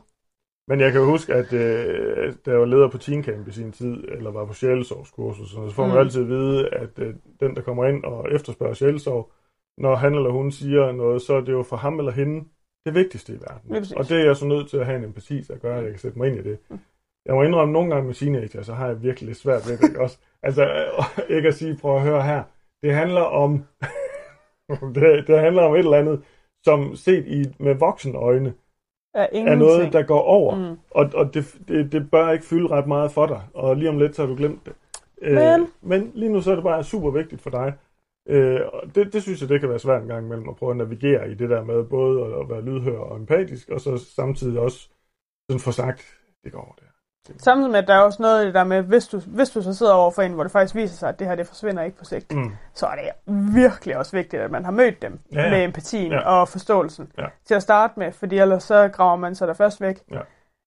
Men 0.68 0.80
jeg 0.80 0.92
kan 0.92 1.04
huske, 1.04 1.34
at 1.34 1.52
øh, 1.52 2.34
da 2.46 2.50
jeg 2.50 2.60
var 2.60 2.66
leder 2.66 2.88
på 2.90 2.98
Teen 2.98 3.24
Camp 3.24 3.48
i 3.48 3.52
sin 3.52 3.72
tid, 3.72 4.04
eller 4.08 4.30
var 4.30 4.44
på 4.46 4.52
sjælesovskursus, 4.54 5.50
så 5.50 5.70
får 5.70 5.82
man 5.86 5.92
Mm. 5.94 5.98
altid 5.98 6.22
at 6.22 6.28
vide, 6.28 6.68
at 6.68 6.98
øh, 6.98 7.14
den, 7.40 7.56
der 7.56 7.62
kommer 7.62 7.86
ind 7.86 8.04
og 8.04 8.32
efterspørger 8.32 8.74
sjælesov, 8.74 9.32
når 9.78 9.94
han 9.96 10.14
eller 10.14 10.30
hun 10.30 10.50
siger 10.52 10.92
noget, 10.92 11.22
så 11.22 11.34
er 11.34 11.40
det 11.40 11.52
jo 11.52 11.62
for 11.62 11.76
ham 11.76 11.98
eller 11.98 12.12
hende 12.12 12.44
det 12.86 12.94
vigtigste 12.94 13.32
i 13.32 13.36
verden. 13.40 13.70
præcis. 13.70 13.92
Og 13.92 14.08
det 14.08 14.20
er 14.20 14.24
jeg 14.24 14.36
så 14.36 14.46
nødt 14.46 14.70
til 14.70 14.76
at 14.76 14.86
have 14.86 14.98
en 14.98 15.04
empati 15.04 15.42
til 15.44 15.52
at 15.52 15.60
gøre, 15.60 15.76
at 15.78 15.82
jeg 15.84 15.92
kan 15.92 16.00
sætte 16.00 16.18
mig 16.18 16.28
ind 16.28 16.36
i 16.38 16.42
det. 16.42 16.58
Mm. 16.70 16.78
Jeg 17.26 17.34
må 17.34 17.42
indrømme, 17.42 17.70
at 17.70 17.72
nogle 17.72 17.90
gange 17.94 18.06
med 18.06 18.14
teenager, 18.14 18.62
så 18.62 18.74
har 18.74 18.86
jeg 18.86 19.02
virkelig 19.02 19.26
lidt 19.26 19.38
svært 19.38 19.62
ved 19.68 19.78
det. 19.78 19.88
Ikke? 19.88 20.00
Også, 20.00 20.18
altså, 20.42 20.64
øh, 20.64 21.18
ikke 21.36 21.48
at 21.48 21.54
sige, 21.54 21.76
prøv 21.80 21.96
at 21.96 22.02
høre 22.02 22.22
her, 22.22 22.42
det 22.82 22.94
handler 22.94 23.20
om, 23.20 23.64
det, 24.94 25.26
det 25.26 25.38
handler 25.40 25.62
om 25.62 25.74
et 25.74 25.78
eller 25.78 25.96
andet, 25.98 26.22
som 26.64 26.96
set 26.96 27.26
i, 27.26 27.44
med 27.62 27.74
voksne 27.74 28.18
øjne, 28.18 28.54
Er 29.14 29.28
er 29.52 29.54
noget, 29.54 29.92
der 29.92 30.02
går 30.02 30.20
over. 30.20 30.54
Mm. 30.70 30.78
Og, 30.90 31.10
og 31.14 31.34
det, 31.34 31.58
det, 31.68 31.92
det 31.92 32.10
bør 32.10 32.30
ikke 32.30 32.44
fylde 32.44 32.68
ret 32.68 32.86
meget 32.86 33.12
for 33.12 33.26
dig. 33.26 33.42
Og 33.54 33.76
lige 33.76 33.88
om 33.88 33.98
lidt, 33.98 34.16
så 34.16 34.22
har 34.22 34.28
du 34.28 34.36
glemt 34.36 34.66
det. 34.66 34.72
Men- 35.22 35.38
Øh, 35.38 35.68
men 35.82 36.10
lige 36.14 36.32
nu, 36.32 36.40
så 36.40 36.50
er 36.50 36.54
det 36.54 36.64
bare 36.64 36.84
super 36.84 37.10
vigtigt 37.10 37.42
for 37.42 37.50
dig. 37.50 37.72
Øh, 38.28 38.60
og 38.72 38.94
det, 38.94 39.12
det 39.12 39.22
synes 39.22 39.40
jeg, 39.40 39.48
det 39.48 39.60
kan 39.60 39.68
være 39.68 39.78
svært 39.78 40.02
en 40.02 40.08
gang 40.08 40.26
imellem 40.26 40.48
at 40.48 40.56
prøve 40.56 40.70
at 40.70 40.76
navigere 40.76 41.30
i 41.30 41.34
det 41.34 41.50
der 41.50 41.64
med 41.64 41.84
både 41.84 42.24
at, 42.24 42.40
at 42.40 42.48
være 42.48 42.62
lydhør 42.62 42.98
og 42.98 43.16
empatisk, 43.16 43.68
og 43.68 43.80
så 43.80 43.98
samtidig 43.98 44.60
også 44.60 44.88
sådan 45.50 45.60
få 45.60 45.72
sagt, 45.72 46.18
det 46.44 46.52
går 46.52 46.60
over 46.60 46.74
der. 46.74 46.89
Samtidig 47.38 47.70
med, 47.70 47.78
at 47.78 47.88
der 47.88 47.94
er 47.94 47.98
også 48.00 48.22
noget 48.22 48.42
i 48.42 48.46
det 48.46 48.54
der 48.54 48.64
med, 48.64 48.82
hvis 48.82 49.08
du, 49.08 49.20
hvis 49.26 49.50
du 49.50 49.62
så 49.62 49.74
sidder 49.74 49.92
over 49.92 50.10
for 50.10 50.22
en, 50.22 50.32
hvor 50.32 50.42
det 50.42 50.52
faktisk 50.52 50.74
viser 50.74 50.94
sig, 50.96 51.08
at 51.08 51.18
det 51.18 51.26
her 51.26 51.34
det 51.34 51.46
forsvinder 51.46 51.82
ikke 51.82 51.98
på 51.98 52.04
sigt, 52.04 52.34
Mm. 52.34 52.52
så 52.74 52.86
er 52.86 52.90
det 52.94 53.34
virkelig 53.54 53.96
også 53.96 54.16
vigtigt, 54.16 54.42
at 54.42 54.50
man 54.50 54.64
har 54.64 54.72
mødt 54.72 55.02
dem 55.02 55.18
Ja, 55.32 55.42
ja. 55.42 55.50
med 55.50 55.64
empatien 55.64 56.12
Ja. 56.12 56.20
og 56.20 56.48
forståelsen 56.48 57.12
Ja. 57.18 57.26
til 57.46 57.54
at 57.54 57.62
starte 57.62 57.92
med, 57.96 58.12
fordi 58.12 58.38
ellers 58.38 58.62
så 58.62 58.88
graver 58.88 59.16
man 59.16 59.34
sig 59.34 59.48
der 59.48 59.54
først 59.54 59.80
væk 59.80 60.00
Ja. 60.10 60.20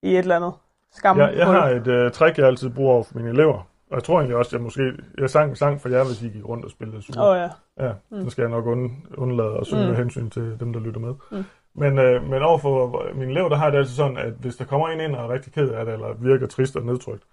i 0.03 0.11
et 0.14 0.20
eller 0.20 0.36
andet 0.36 0.53
skam. 0.91 1.18
Jeg, 1.20 1.34
jeg 1.38 1.45
har 1.47 1.70
et 1.70 1.88
uh, 2.05 2.11
trick, 2.11 2.38
jeg 2.38 2.47
altid 2.47 2.70
bruger 2.70 2.93
over 2.93 3.03
for 3.03 3.16
mine 3.16 3.30
elever. 3.30 3.68
Og 3.91 3.95
jeg 3.97 4.03
tror 4.03 4.16
egentlig 4.18 4.38
også, 4.38 4.49
at 4.49 4.53
jeg 4.53 4.61
måske... 4.61 4.91
Jeg 5.18 5.30
sang 5.30 5.57
sang 5.57 5.82
for 5.82 5.89
jer, 5.89 6.03
hvis 6.05 6.22
I 6.22 6.28
gik 6.28 6.45
rundt 6.49 6.66
og 6.66 6.72
spillede. 6.72 7.01
Åh 7.18 7.24
oh, 7.28 7.38
ja. 7.38 7.49
Ja, 7.86 7.91
Mm. 8.11 8.24
så 8.24 8.30
skal 8.30 8.41
jeg 8.41 8.51
nok 8.51 8.66
und, 8.66 8.91
undlade 9.18 9.57
at 9.61 9.66
synge 9.66 9.89
Mm. 9.89 9.95
hensyn 9.95 10.30
til 10.30 10.57
dem, 10.59 10.74
der 10.74 10.80
lytter 10.80 10.99
med. 10.99 11.14
Mm. 11.32 11.43
Men, 11.76 12.00
øh, 12.00 12.24
men 12.24 12.42
overfor 12.42 13.14
min 13.14 13.30
elev, 13.30 13.50
der 13.50 13.56
har 13.56 13.70
det 13.70 13.78
altid 13.78 13.96
sådan, 13.96 14.18
at 14.18 14.34
hvis 14.34 14.56
der 14.56 14.66
kommer 14.66 14.88
en 14.88 15.00
ind 15.00 15.16
og 15.16 15.26
er 15.26 15.30
rigtig 15.30 15.54
ked 15.54 15.70
af 15.70 15.86
det, 15.86 15.94
eller 15.94 16.14
virker 16.14 16.48
trist 16.48 16.76
og 16.76 16.86
nedtrykt, 16.86 17.24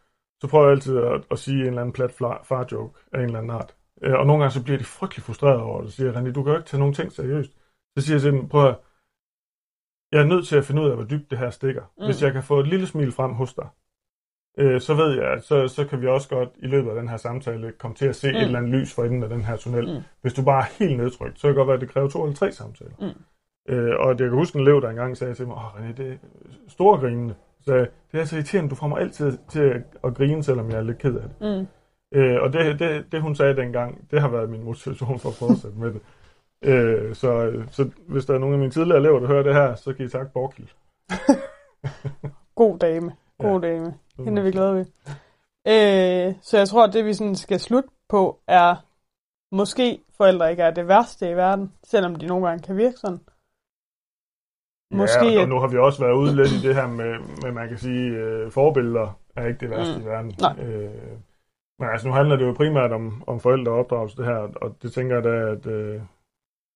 så 0.40 0.48
prøver 0.48 0.64
jeg 0.64 0.72
altid 0.72 0.98
at, 0.98 1.22
at 1.30 1.38
sige 1.38 1.60
en 1.60 1.66
eller 1.66 1.80
anden 1.80 1.92
plat 1.92 2.12
far-joke 2.44 2.98
af 3.12 3.18
en 3.18 3.24
eller 3.24 3.38
anden 3.38 3.50
art. 3.50 3.74
Øh, 4.02 4.14
og 4.14 4.26
nogle 4.26 4.42
gange 4.42 4.52
så 4.52 4.64
bliver 4.64 4.78
de 4.78 4.84
frygtelig 4.84 5.24
frustreret 5.24 5.60
over 5.60 5.78
det, 5.78 5.86
og 5.86 5.92
siger, 5.92 6.12
René, 6.12 6.32
du 6.32 6.42
kan 6.42 6.52
jo 6.52 6.58
ikke 6.58 6.68
tage 6.68 6.78
nogen 6.78 6.94
ting 6.94 7.12
seriøst. 7.12 7.52
Så 7.98 8.04
siger 8.04 8.14
jeg 8.14 8.22
til 8.22 8.32
dem, 8.32 8.48
prøv 8.48 8.68
at, 8.68 8.76
jeg 10.12 10.20
er 10.20 10.26
nødt 10.26 10.46
til 10.46 10.56
at 10.56 10.64
finde 10.64 10.82
ud 10.82 10.88
af, 10.88 10.94
hvor 10.96 11.04
dybt 11.04 11.30
det 11.30 11.38
her 11.38 11.50
stikker. 11.50 11.82
Mm. 11.98 12.04
Hvis 12.04 12.22
jeg 12.22 12.32
kan 12.32 12.42
få 12.42 12.60
et 12.60 12.66
lille 12.66 12.86
smil 12.86 13.12
frem 13.12 13.32
hos 13.32 13.54
dig, 13.54 13.68
øh, 14.58 14.80
så 14.80 14.94
ved 14.94 15.10
jeg, 15.20 15.32
at 15.32 15.44
så, 15.44 15.68
så 15.68 15.84
kan 15.86 16.00
vi 16.00 16.06
også 16.06 16.28
godt 16.28 16.48
i 16.56 16.66
løbet 16.66 16.90
af 16.90 16.96
den 16.96 17.08
her 17.08 17.16
samtale 17.16 17.72
komme 17.72 17.94
til 17.94 18.06
at 18.06 18.16
se 18.16 18.30
Mm. 18.30 18.36
et 18.36 18.42
eller 18.42 18.58
andet 18.58 18.72
lys 18.72 18.94
for 18.94 19.04
enden 19.04 19.22
af 19.22 19.28
den 19.28 19.40
her 19.44 19.56
tunnel. 19.56 19.94
Mm. 19.96 20.02
Hvis 20.22 20.34
du 20.34 20.42
bare 20.44 20.60
er 20.62 20.72
helt 20.78 20.96
nedtrykt, 20.96 21.38
så 21.38 21.42
kan 21.42 21.48
det 21.48 21.56
godt 21.56 21.68
være, 21.68 21.74
at 21.74 21.80
det 21.80 21.88
kræver 21.90 22.08
to 22.08 22.22
eller 22.22 22.36
tre 22.36 22.52
samtaler. 22.52 22.92
Mm. 23.00 23.22
Øh, 23.70 23.94
og 23.98 24.08
jeg 24.08 24.18
kan 24.18 24.30
huske 24.30 24.56
en 24.56 24.62
elev, 24.62 24.80
der 24.80 24.90
engang 24.90 25.16
sagde 25.16 25.34
til 25.34 25.46
mig, 25.46 25.56
åh 25.56 25.74
René, 25.74 25.92
det 25.96 26.12
er 26.12 26.16
store 26.68 26.98
grinende. 26.98 27.34
Så 27.60 27.86
det 28.12 28.20
er 28.20 28.24
så 28.24 28.36
irriterende, 28.36 28.70
du 28.70 28.74
får 28.74 28.88
mig 28.88 29.00
altid 29.00 29.38
til 29.48 29.60
at, 29.60 29.82
at 30.04 30.14
grine, 30.14 30.42
selvom 30.42 30.70
jeg 30.70 30.78
er 30.78 30.82
lidt 30.82 30.98
ked 30.98 31.14
af 31.14 31.22
det. 31.22 31.32
Mm. 31.40 31.66
Øh, 32.18 32.42
og 32.42 32.52
det, 32.52 32.78
det, 32.78 33.12
det, 33.12 33.22
hun 33.22 33.34
sagde 33.34 33.56
dengang, 33.56 34.10
det 34.10 34.20
har 34.20 34.28
været 34.28 34.50
min 34.50 34.64
motivation 34.64 35.18
for 35.18 35.28
at 35.28 35.34
fortsætte 35.34 35.78
med 35.78 35.92
det. 35.92 36.00
Øh, 36.64 37.14
så, 37.14 37.52
så 37.70 37.90
hvis 38.06 38.24
der 38.24 38.34
er 38.34 38.38
nogen 38.38 38.54
af 38.54 38.58
mine 38.58 38.70
tidligere 38.70 38.98
elever, 38.98 39.20
der 39.20 39.26
hører 39.26 39.42
det 39.42 39.54
her, 39.54 39.74
så 39.74 39.94
kan 39.94 40.06
I 40.06 40.08
takke 40.08 40.32
Borkild. 40.32 40.68
God 42.60 42.78
dame. 42.78 43.12
God 43.38 43.62
ja. 43.62 43.68
dame. 43.68 43.94
Hende 44.24 44.40
er 44.40 44.44
vi 44.44 44.50
glade 44.50 44.74
ved. 44.74 44.86
Øh, 45.66 46.34
så 46.42 46.58
jeg 46.58 46.68
tror, 46.68 46.84
at 46.84 46.92
det 46.92 47.04
vi 47.04 47.14
sådan 47.14 47.36
skal 47.36 47.60
slutte 47.60 47.88
på, 48.08 48.40
er 48.48 48.76
måske 49.52 50.00
forældre 50.16 50.50
ikke 50.50 50.62
er 50.62 50.70
det 50.70 50.88
værste 50.88 51.30
i 51.30 51.36
verden, 51.36 51.72
selvom 51.84 52.16
de 52.16 52.26
nogle 52.26 52.48
gange 52.48 52.62
kan 52.62 52.76
virke 52.76 52.96
sådan. 52.96 53.20
Måske, 54.90 55.26
ja, 55.26 55.42
og 55.42 55.48
nu 55.48 55.58
har 55.58 55.68
vi 55.68 55.78
også 55.78 56.04
været 56.04 56.16
ude 56.16 56.36
lidt 56.36 56.52
i 56.52 56.66
det 56.66 56.74
her 56.74 56.86
med, 56.86 57.18
med 57.42 57.52
man 57.52 57.68
kan 57.68 57.78
sige, 57.78 58.10
øh, 58.10 58.50
forbilleder 58.50 59.18
er 59.36 59.46
ikke 59.46 59.60
det 59.60 59.70
værste 59.70 59.98
mm. 59.98 60.02
i 60.02 60.06
verden. 60.06 60.34
Nej. 60.40 60.64
Øh, 60.64 61.18
men 61.78 61.88
altså 61.88 62.08
nu 62.08 62.14
handler 62.14 62.36
det 62.36 62.46
jo 62.46 62.52
primært 62.52 62.92
om, 62.92 63.24
om 63.26 63.40
forældreopdragelse 63.40 64.16
det 64.16 64.24
her, 64.24 64.48
og 64.56 64.76
det 64.82 64.92
tænker 64.92 65.14
jeg 65.14 65.24
da, 65.24 65.30
at 65.30 65.66
øh, 65.66 66.00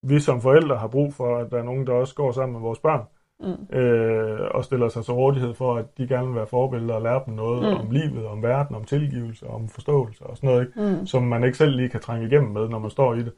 vi 0.03 0.21
som 0.21 0.41
forældre 0.41 0.77
har 0.77 0.89
brug 0.89 1.15
for, 1.15 1.37
at 1.39 1.51
der 1.51 1.59
er 1.59 1.63
nogen, 1.63 1.87
der 1.87 1.93
også 1.93 2.15
går 2.15 2.33
sammen 2.33 2.53
med 2.53 2.61
vores 2.61 2.79
børn, 2.79 3.03
mm. 3.41 3.77
øh, 3.77 4.51
og 4.55 4.65
stiller 4.65 4.89
sig 4.89 5.05
til 5.05 5.15
rådighed 5.15 5.55
for, 5.55 5.75
at 5.75 5.99
de 5.99 6.09
gerne 6.09 6.27
vil 6.27 6.37
være 6.37 6.47
forbilleder 6.47 6.95
og 6.95 7.03
lære 7.03 7.23
dem 7.27 7.35
noget 7.35 7.63
mm. 7.63 7.81
om 7.81 7.91
livet, 7.91 8.27
om 8.27 8.43
verden, 8.43 8.77
om 8.77 8.85
tilgivelse, 8.85 9.47
om 9.47 9.69
forståelse 9.69 10.27
og 10.27 10.37
sådan 10.37 10.51
noget, 10.51 10.67
ikke? 10.67 10.99
Mm. 10.99 11.07
som 11.07 11.23
man 11.23 11.45
ikke 11.45 11.59
selv 11.59 11.77
lige 11.77 11.89
kan 11.89 12.01
trænge 12.01 12.27
igennem 12.27 12.53
med, 12.53 12.69
når 12.69 12.79
man 12.79 12.91
står 12.91 13.15
i 13.15 13.23
det. 13.23 13.33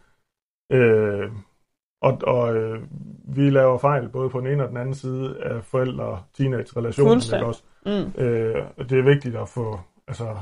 Øh, 0.72 1.30
og, 2.02 2.18
og 2.26 2.56
øh, 2.56 2.82
vi 3.24 3.50
laver 3.50 3.78
fejl 3.78 4.08
både 4.08 4.30
på 4.30 4.40
den 4.40 4.46
ene 4.46 4.62
og 4.62 4.68
den 4.68 4.76
anden 4.76 4.94
side 4.94 5.36
af 5.42 5.64
forældre-teenage-relationen. 5.64 7.22
Ikke 7.34 7.46
også? 7.46 7.62
Mm. 7.86 8.22
Øh, 8.22 8.64
det 8.78 8.98
er 8.98 9.02
vigtigt 9.02 9.36
at 9.36 9.48
få, 9.48 9.80
altså, 10.08 10.36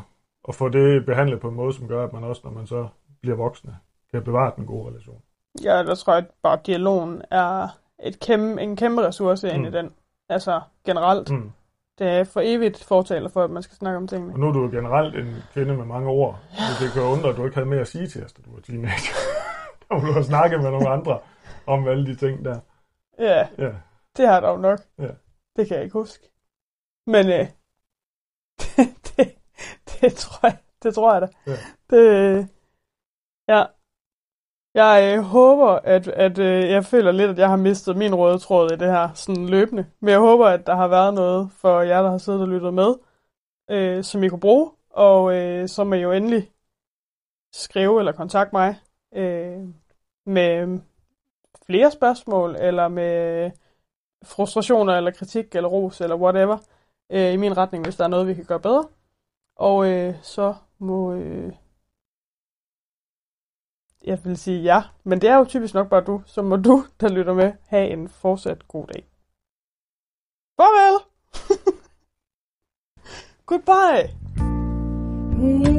at 0.48 0.54
få 0.54 0.68
det 0.68 1.06
behandlet 1.06 1.40
på 1.40 1.48
en 1.48 1.54
måde, 1.54 1.72
som 1.72 1.88
gør, 1.88 2.04
at 2.04 2.12
man 2.12 2.24
også, 2.24 2.40
når 2.44 2.50
man 2.50 2.66
så 2.66 2.88
bliver 3.22 3.36
voksne, 3.36 3.76
kan 4.10 4.22
bevare 4.22 4.52
den 4.56 4.66
gode 4.66 4.88
relation. 4.90 5.22
Ja, 5.64 5.82
der 5.82 5.94
tror 5.94 6.12
jeg, 6.12 6.22
at 6.22 6.30
bare 6.42 6.58
dialogen 6.66 7.22
er 7.30 7.68
et 8.04 8.20
kæmpe, 8.20 8.62
en 8.62 8.76
kæmpe 8.76 9.06
ressource 9.06 9.48
mm. 9.48 9.54
ind 9.54 9.66
i 9.66 9.70
den. 9.70 9.90
Altså 10.28 10.60
generelt. 10.86 11.30
Mm. 11.30 11.52
Det 11.98 12.06
er 12.06 12.24
for 12.24 12.40
evigt 12.44 12.84
fortaler 12.84 13.28
for, 13.28 13.44
at 13.44 13.50
man 13.50 13.62
skal 13.62 13.76
snakke 13.76 13.96
om 13.96 14.08
tingene. 14.08 14.32
Og 14.32 14.38
nu 14.38 14.48
er 14.48 14.52
du 14.52 14.68
generelt 14.70 15.16
en 15.16 15.34
kvinde 15.52 15.76
med 15.76 15.84
mange 15.84 16.08
ord. 16.08 16.38
Ja. 16.52 16.84
Det 16.84 16.92
kan 16.92 17.02
undre, 17.02 17.28
at 17.28 17.36
du 17.36 17.44
ikke 17.44 17.56
havde 17.56 17.68
mere 17.68 17.80
at 17.80 17.88
sige 17.88 18.06
til 18.06 18.24
os, 18.24 18.32
da 18.32 18.42
du 18.42 18.50
var 18.54 18.60
teenager. 18.60 19.14
Og 19.90 20.00
du 20.00 20.12
har 20.12 20.22
snakket 20.22 20.62
med 20.62 20.70
nogle 20.70 20.88
andre 20.88 21.18
om 21.66 21.88
alle 21.88 22.06
de 22.06 22.14
ting 22.14 22.44
der. 22.44 22.60
Ja, 23.18 23.48
ja. 23.58 23.72
det 24.16 24.28
har 24.28 24.40
der 24.40 24.50
jo 24.50 24.56
nok. 24.56 24.78
Ja. 24.98 25.10
Det 25.56 25.68
kan 25.68 25.76
jeg 25.76 25.84
ikke 25.84 25.98
huske. 25.98 26.30
Men 27.06 27.26
øh, 27.26 27.46
det, 28.60 28.76
det, 29.16 29.34
det, 30.00 30.14
tror 30.14 30.48
jeg, 30.48 30.58
det 30.82 30.94
tror 30.94 31.12
jeg 31.12 31.22
da. 31.22 31.28
Ja. 31.46 31.56
Det, 31.90 32.48
ja. 33.48 33.64
Jeg 34.74 35.16
øh, 35.16 35.24
håber, 35.24 35.68
at, 35.68 36.08
at 36.08 36.38
øh, 36.38 36.70
jeg 36.70 36.84
føler 36.84 37.12
lidt, 37.12 37.30
at 37.30 37.38
jeg 37.38 37.48
har 37.48 37.56
mistet 37.56 37.96
min 37.96 38.14
røde 38.14 38.38
tråd 38.38 38.72
i 38.72 38.76
det 38.76 38.90
her 38.90 39.12
sådan 39.14 39.48
løbende. 39.48 39.86
Men 40.00 40.08
jeg 40.08 40.18
håber, 40.18 40.46
at 40.46 40.66
der 40.66 40.74
har 40.74 40.88
været 40.88 41.14
noget 41.14 41.50
for 41.52 41.80
jer, 41.80 42.02
der 42.02 42.10
har 42.10 42.18
siddet 42.18 42.40
og 42.40 42.48
lyttet 42.48 42.74
med, 42.74 42.94
øh, 43.70 44.04
som 44.04 44.22
I 44.22 44.28
kunne 44.28 44.40
bruge. 44.40 44.70
Og 44.90 45.34
øh, 45.36 45.68
så 45.68 45.84
må 45.84 45.94
I 45.94 46.00
jo 46.00 46.12
endelig 46.12 46.50
skrive 47.52 47.98
eller 47.98 48.12
kontakte 48.12 48.54
mig 48.56 48.76
øh, 49.14 49.68
med 50.26 50.80
flere 51.66 51.90
spørgsmål, 51.90 52.56
eller 52.56 52.88
med 52.88 53.50
frustrationer, 54.24 54.96
eller 54.96 55.10
kritik, 55.10 55.54
eller 55.54 55.68
ros, 55.68 56.00
eller 56.00 56.16
whatever, 56.16 56.58
øh, 57.12 57.32
i 57.32 57.36
min 57.36 57.56
retning, 57.56 57.84
hvis 57.84 57.96
der 57.96 58.04
er 58.04 58.08
noget, 58.08 58.26
vi 58.26 58.34
kan 58.34 58.44
gøre 58.44 58.60
bedre. 58.60 58.88
Og 59.56 59.88
øh, 59.88 60.14
så 60.22 60.54
må... 60.78 61.14
Øh, 61.14 61.52
jeg 64.04 64.24
vil 64.24 64.36
sige 64.36 64.62
ja, 64.62 64.82
men 65.04 65.20
det 65.20 65.30
er 65.30 65.36
jo 65.36 65.44
typisk 65.44 65.74
nok 65.74 65.88
bare 65.88 66.04
du, 66.04 66.22
så 66.26 66.42
må 66.42 66.56
du, 66.56 66.84
der 67.00 67.08
lytter 67.08 67.34
med, 67.34 67.52
have 67.66 67.88
en 67.88 68.08
fortsat 68.08 68.68
god 68.68 68.86
dag. 68.86 69.06
Farvel! 70.56 71.04
Goodbye! 73.46 74.08
Mm. 75.38 75.73